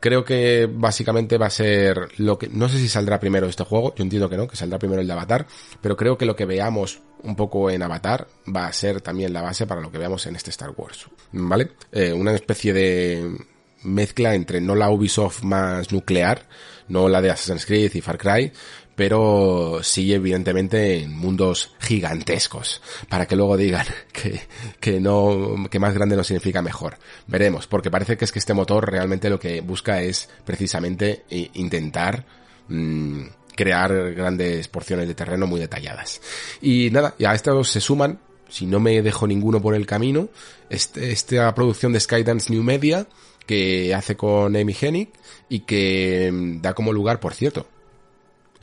Creo 0.00 0.24
que 0.24 0.68
básicamente 0.70 1.38
va 1.38 1.46
a 1.46 1.50
ser 1.50 2.08
lo 2.18 2.38
que, 2.38 2.48
no 2.48 2.68
sé 2.68 2.78
si 2.78 2.88
saldrá 2.88 3.18
primero 3.18 3.46
este 3.46 3.64
juego, 3.64 3.94
yo 3.94 4.04
entiendo 4.04 4.28
que 4.28 4.36
no, 4.36 4.46
que 4.46 4.56
saldrá 4.56 4.78
primero 4.78 5.00
el 5.00 5.06
de 5.06 5.12
Avatar, 5.12 5.46
pero 5.80 5.96
creo 5.96 6.18
que 6.18 6.26
lo 6.26 6.36
que 6.36 6.44
veamos 6.44 7.00
un 7.22 7.36
poco 7.36 7.70
en 7.70 7.82
Avatar 7.82 8.28
va 8.54 8.66
a 8.66 8.72
ser 8.72 9.00
también 9.00 9.32
la 9.32 9.40
base 9.40 9.66
para 9.66 9.80
lo 9.80 9.90
que 9.90 9.98
veamos 9.98 10.26
en 10.26 10.36
este 10.36 10.50
Star 10.50 10.74
Wars, 10.76 11.06
¿vale? 11.32 11.70
Eh, 11.90 12.12
una 12.12 12.34
especie 12.34 12.72
de 12.74 13.34
mezcla 13.82 14.34
entre 14.34 14.60
no 14.60 14.74
la 14.74 14.90
Ubisoft 14.90 15.42
más 15.42 15.92
nuclear, 15.92 16.42
no 16.88 17.08
la 17.08 17.22
de 17.22 17.30
Assassin's 17.30 17.66
Creed 17.66 17.94
y 17.94 18.00
Far 18.00 18.18
Cry, 18.18 18.52
pero 18.96 19.80
sí 19.82 20.12
evidentemente 20.12 21.00
en 21.02 21.16
mundos 21.16 21.74
gigantescos, 21.80 22.80
para 23.08 23.26
que 23.26 23.36
luego 23.36 23.56
digan 23.56 23.86
que, 24.12 24.40
que 24.80 25.00
no, 25.00 25.68
que 25.70 25.78
más 25.78 25.94
grande 25.94 26.16
no 26.16 26.24
significa 26.24 26.62
mejor. 26.62 26.96
Veremos, 27.26 27.66
porque 27.66 27.90
parece 27.90 28.16
que 28.16 28.24
es 28.24 28.32
que 28.32 28.38
este 28.38 28.54
motor 28.54 28.90
realmente 28.90 29.30
lo 29.30 29.38
que 29.38 29.60
busca 29.60 30.00
es 30.02 30.28
precisamente 30.44 31.24
intentar 31.54 32.24
mmm, 32.68 33.24
crear 33.54 34.12
grandes 34.14 34.68
porciones 34.68 35.08
de 35.08 35.14
terreno 35.14 35.46
muy 35.46 35.60
detalladas. 35.60 36.20
Y 36.60 36.90
nada, 36.90 37.14
ya 37.18 37.30
a 37.30 37.34
estos 37.34 37.70
se 37.70 37.80
suman, 37.80 38.18
si 38.48 38.66
no 38.66 38.80
me 38.80 39.02
dejo 39.02 39.26
ninguno 39.26 39.60
por 39.60 39.74
el 39.74 39.86
camino, 39.86 40.28
este, 40.70 41.12
esta 41.12 41.54
producción 41.54 41.92
de 41.92 42.00
Skydance 42.00 42.52
New 42.52 42.62
Media, 42.62 43.06
que 43.46 43.94
hace 43.94 44.16
con 44.16 44.56
Amy 44.56 44.74
Hennig 44.80 45.10
y 45.48 45.60
que 45.60 46.30
mm, 46.32 46.60
da 46.62 46.74
como 46.74 46.92
lugar, 46.92 47.20
por 47.20 47.34
cierto, 47.34 47.66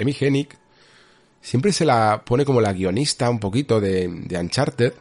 Amy 0.02 0.15
Hennig 0.19 0.49
siempre 1.41 1.72
se 1.72 1.86
la 1.86 2.23
pone 2.26 2.45
como 2.45 2.61
la 2.61 2.73
guionista 2.73 3.30
un 3.30 3.40
poquito 3.40 3.80
de, 3.80 4.07
de 4.07 4.38
Uncharted, 4.38 4.94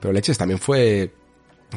pero 0.00 0.12
Leches 0.12 0.38
también 0.38 0.58
fue 0.58 1.12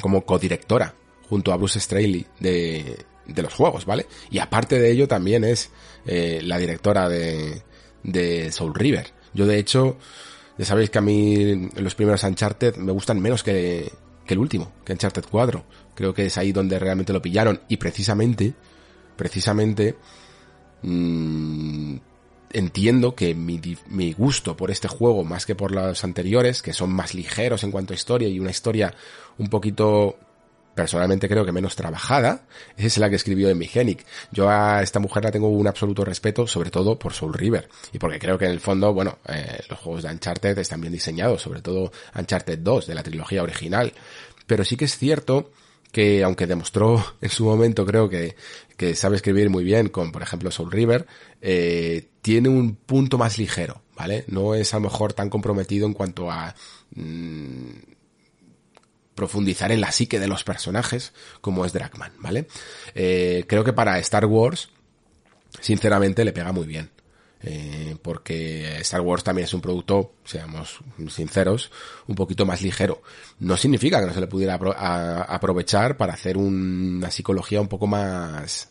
como 0.02 0.26
codirectora 0.26 0.96
junto 1.30 1.52
a 1.54 1.58
Bruce 1.58 1.80
Straley 1.80 2.26
de, 2.40 3.06
los 3.36 3.54
juegos, 3.54 3.86
¿vale? 3.86 4.08
Y 4.30 4.40
aparte 4.40 4.80
de 4.80 4.92
ello 4.92 5.08
también 5.08 5.44
es 5.44 5.72
eh, 6.06 6.42
la 6.44 6.58
directora 6.58 7.08
de, 7.10 7.62
de 8.04 8.52
Soul 8.52 8.74
River. 8.74 9.08
Yo 9.34 9.46
de 9.46 9.58
hecho, 9.58 9.98
ya 10.58 10.66
sabéis 10.66 10.90
que 10.90 10.98
a 10.98 11.02
mí 11.02 11.70
los 11.76 11.96
primeros 11.96 12.24
Uncharted 12.24 12.76
me 12.76 12.92
gustan 12.92 13.20
menos 13.20 13.44
que, 13.44 13.92
que 14.26 14.34
el 14.34 14.40
último, 14.40 14.72
que 14.86 14.94
Uncharted 14.94 15.26
4. 15.30 15.64
Creo 15.96 16.14
que 16.14 16.26
es 16.26 16.38
ahí 16.38 16.52
donde 16.52 16.80
realmente 16.80 17.14
lo 17.14 17.22
pillaron 17.22 17.62
y 17.68 17.78
precisamente, 17.78 18.54
precisamente, 19.16 19.96
mmm, 20.82 21.96
entiendo 22.54 23.16
que 23.16 23.36
mi, 23.36 23.60
mi, 23.88 24.14
gusto 24.14 24.56
por 24.56 24.72
este 24.72 24.88
juego, 24.88 25.24
más 25.24 25.46
que 25.46 25.56
por 25.56 25.72
los 25.72 26.04
anteriores, 26.04 26.62
que 26.62 26.74
son 26.74 26.92
más 26.94 27.14
ligeros 27.14 27.64
en 27.64 27.72
cuanto 27.72 27.94
a 27.94 27.96
historia 27.96 28.28
y 28.28 28.40
una 28.40 28.52
historia 28.52 28.94
un 29.38 29.50
poquito, 29.50 30.18
personalmente 30.76 31.28
creo 31.28 31.46
que 31.46 31.52
menos 31.52 31.76
trabajada, 31.76 32.46
es 32.78 32.98
la 32.98 33.10
que 33.10 33.16
escribió 33.16 33.50
en 33.50 33.60
Genic. 33.62 34.06
Yo 34.32 34.50
a 34.50 34.82
esta 34.82 35.00
mujer 35.00 35.24
la 35.24 35.32
tengo 35.32 35.50
un 35.50 35.68
absoluto 35.68 36.06
respeto, 36.06 36.48
sobre 36.48 36.72
todo 36.72 36.98
por 36.98 37.14
Soul 37.14 37.34
River, 37.34 37.68
y 37.92 38.00
porque 38.00 38.20
creo 38.20 38.38
que 38.38 38.46
en 38.46 38.52
el 38.52 38.60
fondo, 38.60 38.94
bueno, 38.94 39.18
eh, 39.28 39.62
los 39.70 39.80
juegos 39.80 40.04
de 40.04 40.10
Uncharted 40.10 40.58
están 40.58 40.82
bien 40.82 40.94
diseñados, 40.94 41.42
sobre 41.42 41.62
todo 41.62 41.92
Uncharted 42.16 42.60
2 42.60 42.88
de 42.88 42.96
la 42.96 43.04
trilogía 43.04 43.44
original. 43.44 43.94
Pero 44.46 44.64
sí 44.64 44.78
que 44.78 44.86
es 44.86 44.98
cierto 44.98 45.52
que 45.94 46.24
aunque 46.24 46.48
demostró 46.48 47.06
en 47.22 47.30
su 47.30 47.46
momento 47.46 47.86
creo 47.86 48.10
que, 48.10 48.36
que 48.78 48.96
sabe 48.96 49.16
escribir 49.16 49.50
muy 49.50 49.64
bien 49.64 49.90
con, 49.90 50.12
por 50.12 50.22
ejemplo, 50.22 50.52
Soul 50.52 50.72
River, 50.72 51.06
eh, 51.42 52.10
tiene 52.22 52.50
un 52.50 52.76
punto 52.76 53.18
más 53.18 53.38
ligero, 53.38 53.82
¿vale? 53.96 54.26
No 54.28 54.56
es 54.56 54.74
a 54.74 54.78
lo 54.78 54.84
mejor 54.84 55.14
tan 55.14 55.30
comprometido 55.30 55.86
en 55.86 55.94
cuanto 55.94 56.32
a 56.32 56.56
mmm, 56.96 57.72
profundizar 59.16 59.72
en 59.72 59.82
la 59.82 59.92
psique 59.92 60.20
de 60.20 60.28
los 60.28 60.44
personajes 60.44 61.14
como 61.42 61.66
es 61.66 61.74
Dragman, 61.74 62.14
¿vale? 62.20 62.48
Eh, 62.96 63.46
creo 63.48 63.64
que 63.64 63.74
para 63.74 64.00
Star 64.00 64.26
Wars, 64.26 64.70
sinceramente, 65.60 66.26
le 66.26 66.34
pega 66.34 66.52
muy 66.52 66.66
bien. 66.66 66.90
Eh, 67.46 67.98
porque 68.02 68.78
Star 68.80 69.02
Wars 69.02 69.24
también 69.24 69.46
es 69.46 69.54
un 69.54 69.60
producto, 69.60 70.14
seamos 70.24 70.80
sinceros, 71.10 71.72
un 72.08 72.16
poquito 72.16 72.46
más 72.46 72.62
ligero. 72.62 73.02
No 73.40 73.58
significa 73.58 74.00
que 74.00 74.08
no 74.08 74.14
se 74.14 74.22
le 74.22 74.28
pudiera 74.28 74.56
aprovechar 74.56 75.98
para 75.98 76.14
hacer 76.14 76.38
un, 76.38 76.98
una 76.98 77.12
psicología 77.12 77.60
un 77.60 77.68
poco 77.68 77.86
más 77.86 78.70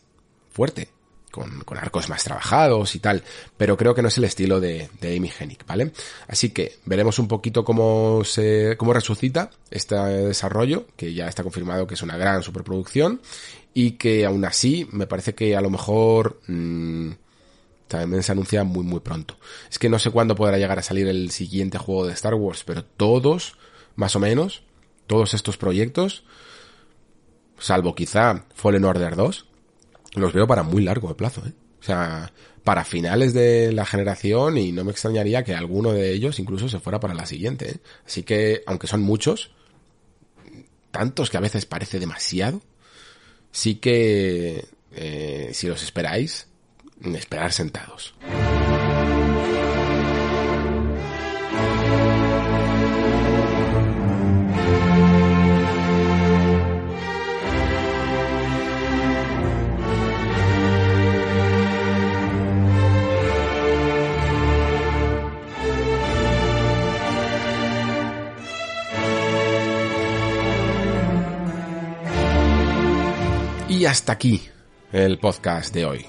fuerte, 0.49 0.89
con, 1.33 1.63
arcos 1.77 2.09
más 2.09 2.23
trabajados 2.23 2.95
y 2.95 2.99
tal, 2.99 3.23
pero 3.57 3.75
creo 3.75 3.95
que 3.95 4.03
no 4.03 4.07
es 4.07 4.17
el 4.17 4.23
estilo 4.23 4.59
de, 4.59 4.89
de 5.01 5.17
Amy 5.17 5.31
Hennig, 5.37 5.65
¿vale? 5.65 5.91
Así 6.27 6.49
que 6.49 6.77
veremos 6.85 7.17
un 7.17 7.27
poquito 7.27 7.65
cómo 7.65 8.23
se, 8.23 8.75
cómo 8.77 8.93
resucita 8.93 9.49
este 9.71 9.95
desarrollo, 9.95 10.85
que 10.95 11.13
ya 11.13 11.27
está 11.27 11.41
confirmado 11.41 11.87
que 11.87 11.95
es 11.95 12.01
una 12.03 12.17
gran 12.17 12.43
superproducción, 12.43 13.19
y 13.73 13.93
que 13.93 14.25
aún 14.25 14.45
así 14.45 14.87
me 14.91 15.07
parece 15.07 15.33
que 15.33 15.55
a 15.55 15.61
lo 15.61 15.71
mejor 15.71 16.39
mmm, 16.47 17.11
también 17.99 18.23
se 18.23 18.31
anuncia 18.31 18.63
muy 18.63 18.83
muy 18.83 18.99
pronto. 18.99 19.37
Es 19.69 19.79
que 19.79 19.89
no 19.89 19.99
sé 19.99 20.11
cuándo 20.11 20.35
podrá 20.35 20.57
llegar 20.57 20.79
a 20.79 20.83
salir 20.83 21.07
el 21.07 21.31
siguiente 21.31 21.77
juego 21.77 22.05
de 22.05 22.13
Star 22.13 22.33
Wars, 22.33 22.63
pero 22.65 22.83
todos, 22.83 23.57
más 23.95 24.15
o 24.15 24.19
menos, 24.19 24.63
todos 25.07 25.33
estos 25.33 25.57
proyectos, 25.57 26.23
salvo 27.57 27.95
quizá 27.95 28.45
Fallen 28.53 28.85
Order 28.85 29.15
2, 29.15 29.45
los 30.15 30.33
veo 30.33 30.47
para 30.47 30.63
muy 30.63 30.83
largo 30.83 31.07
de 31.07 31.15
plazo, 31.15 31.43
¿eh? 31.45 31.53
O 31.79 31.85
sea, 31.85 32.31
para 32.63 32.85
finales 32.85 33.33
de 33.33 33.73
la 33.73 33.85
generación 33.85 34.57
y 34.57 34.71
no 34.71 34.85
me 34.85 34.91
extrañaría 34.91 35.43
que 35.43 35.53
alguno 35.53 35.91
de 35.91 36.13
ellos 36.13 36.39
incluso 36.39 36.69
se 36.69 36.79
fuera 36.79 36.99
para 36.99 37.13
la 37.13 37.25
siguiente. 37.25 37.71
¿eh? 37.71 37.77
Así 38.05 38.23
que, 38.23 38.63
aunque 38.65 38.87
son 38.87 39.01
muchos, 39.01 39.51
tantos 40.91 41.29
que 41.29 41.35
a 41.35 41.41
veces 41.41 41.65
parece 41.65 41.99
demasiado, 41.99 42.61
sí 43.51 43.75
que 43.75 44.65
eh, 44.95 45.49
si 45.53 45.67
los 45.67 45.83
esperáis, 45.83 46.47
esperar 47.15 47.51
sentados. 47.51 48.13
Y 73.69 73.85
hasta 73.85 74.13
aquí 74.13 74.41
el 74.91 75.19
podcast 75.19 75.73
de 75.73 75.85
hoy. 75.85 76.05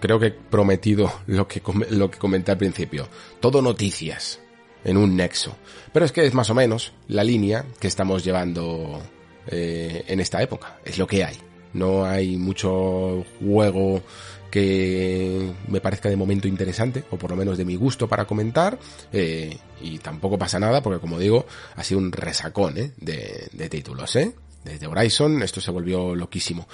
Creo 0.00 0.18
que 0.18 0.26
he 0.26 0.30
prometido 0.30 1.12
lo 1.26 1.46
que, 1.46 1.62
lo 1.90 2.10
que 2.10 2.18
comenté 2.18 2.52
al 2.52 2.58
principio. 2.58 3.08
Todo 3.40 3.62
noticias 3.62 4.40
en 4.84 4.96
un 4.96 5.16
nexo. 5.16 5.56
Pero 5.92 6.04
es 6.04 6.12
que 6.12 6.24
es 6.24 6.34
más 6.34 6.50
o 6.50 6.54
menos 6.54 6.92
la 7.08 7.24
línea 7.24 7.64
que 7.78 7.88
estamos 7.88 8.24
llevando 8.24 9.00
eh, 9.46 10.04
en 10.08 10.20
esta 10.20 10.42
época. 10.42 10.78
Es 10.84 10.98
lo 10.98 11.06
que 11.06 11.24
hay. 11.24 11.36
No 11.72 12.04
hay 12.04 12.36
mucho 12.36 13.24
juego 13.40 14.02
que 14.50 15.52
me 15.68 15.80
parezca 15.80 16.08
de 16.08 16.16
momento 16.16 16.48
interesante, 16.48 17.04
o 17.10 17.16
por 17.16 17.30
lo 17.30 17.36
menos 17.36 17.56
de 17.56 17.64
mi 17.64 17.76
gusto 17.76 18.08
para 18.08 18.24
comentar, 18.24 18.78
eh, 19.12 19.56
y 19.80 19.98
tampoco 19.98 20.36
pasa 20.36 20.58
nada, 20.58 20.82
porque 20.82 21.00
como 21.00 21.20
digo, 21.20 21.46
ha 21.76 21.84
sido 21.84 22.00
un 22.00 22.10
resacón 22.10 22.76
¿eh? 22.76 22.92
de, 22.96 23.48
de 23.52 23.68
títulos. 23.68 24.18
Desde 24.64 24.86
Horizon 24.86 25.42
esto 25.42 25.60
se 25.60 25.70
volvió 25.70 26.14
loquísimo. 26.14 26.66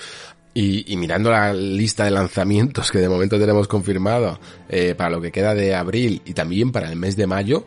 Y, 0.59 0.91
y, 0.91 0.97
mirando 0.97 1.31
la 1.31 1.53
lista 1.53 2.07
de 2.07 2.11
lanzamientos 2.11 2.91
que 2.91 2.97
de 2.97 3.11
momento 3.11 3.39
tenemos 3.39 3.69
confirmado 3.69 4.41
eh, 4.71 4.95
para 4.95 5.11
lo 5.11 5.21
que 5.21 5.31
queda 5.31 5.55
de 5.55 5.75
abril 5.75 6.23
y 6.25 6.33
también 6.33 6.73
para 6.73 6.89
el 6.89 6.97
mes 6.97 7.15
de 7.15 7.27
mayo, 7.27 7.67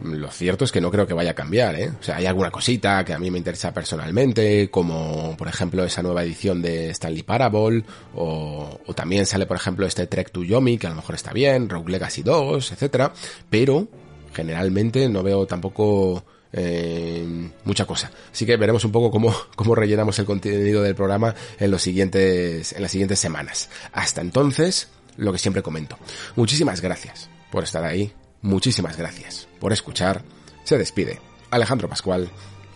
lo 0.00 0.30
cierto 0.30 0.64
es 0.64 0.70
que 0.70 0.80
no 0.80 0.92
creo 0.92 1.08
que 1.08 1.12
vaya 1.12 1.32
a 1.32 1.34
cambiar, 1.34 1.74
¿eh? 1.74 1.90
O 2.00 2.02
sea, 2.04 2.18
hay 2.18 2.26
alguna 2.26 2.52
cosita 2.52 3.04
que 3.04 3.14
a 3.14 3.18
mí 3.18 3.32
me 3.32 3.38
interesa 3.38 3.74
personalmente, 3.74 4.70
como 4.70 5.36
por 5.36 5.48
ejemplo 5.48 5.82
esa 5.82 6.04
nueva 6.04 6.22
edición 6.22 6.62
de 6.62 6.90
Stanley 6.90 7.24
Parable, 7.24 7.82
o, 8.14 8.78
o 8.86 8.94
también 8.94 9.26
sale 9.26 9.46
por 9.46 9.56
ejemplo 9.56 9.84
este 9.84 10.06
Trek 10.06 10.30
to 10.30 10.44
Yomi, 10.44 10.78
que 10.78 10.86
a 10.86 10.90
lo 10.90 10.96
mejor 10.96 11.16
está 11.16 11.32
bien, 11.32 11.68
Rogue 11.68 11.90
Legacy 11.90 12.22
2, 12.22 12.70
etcétera, 12.70 13.12
pero 13.50 13.88
generalmente 14.32 15.08
no 15.08 15.24
veo 15.24 15.46
tampoco 15.46 16.24
eh, 16.56 17.50
mucha 17.64 17.84
cosa. 17.84 18.10
Así 18.32 18.46
que 18.46 18.56
veremos 18.56 18.84
un 18.84 18.92
poco 18.92 19.10
cómo, 19.10 19.34
cómo 19.56 19.74
rellenamos 19.74 20.18
el 20.18 20.24
contenido 20.24 20.82
del 20.82 20.94
programa 20.94 21.34
en 21.58 21.70
los 21.70 21.82
siguientes, 21.82 22.72
en 22.72 22.82
las 22.82 22.90
siguientes 22.92 23.18
semanas. 23.18 23.68
Hasta 23.92 24.20
entonces, 24.20 24.88
lo 25.16 25.32
que 25.32 25.38
siempre 25.38 25.62
comento. 25.62 25.98
Muchísimas 26.36 26.80
gracias 26.80 27.28
por 27.50 27.64
estar 27.64 27.84
ahí. 27.84 28.12
Muchísimas 28.42 28.96
gracias 28.96 29.48
por 29.58 29.72
escuchar. 29.72 30.22
Se 30.64 30.78
despide 30.78 31.20
Alejandro 31.50 31.88
Pascual. 31.88 32.30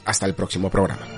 Hasta 0.04 0.26
el 0.26 0.34
próximo 0.34 0.70
programa. 0.70 1.17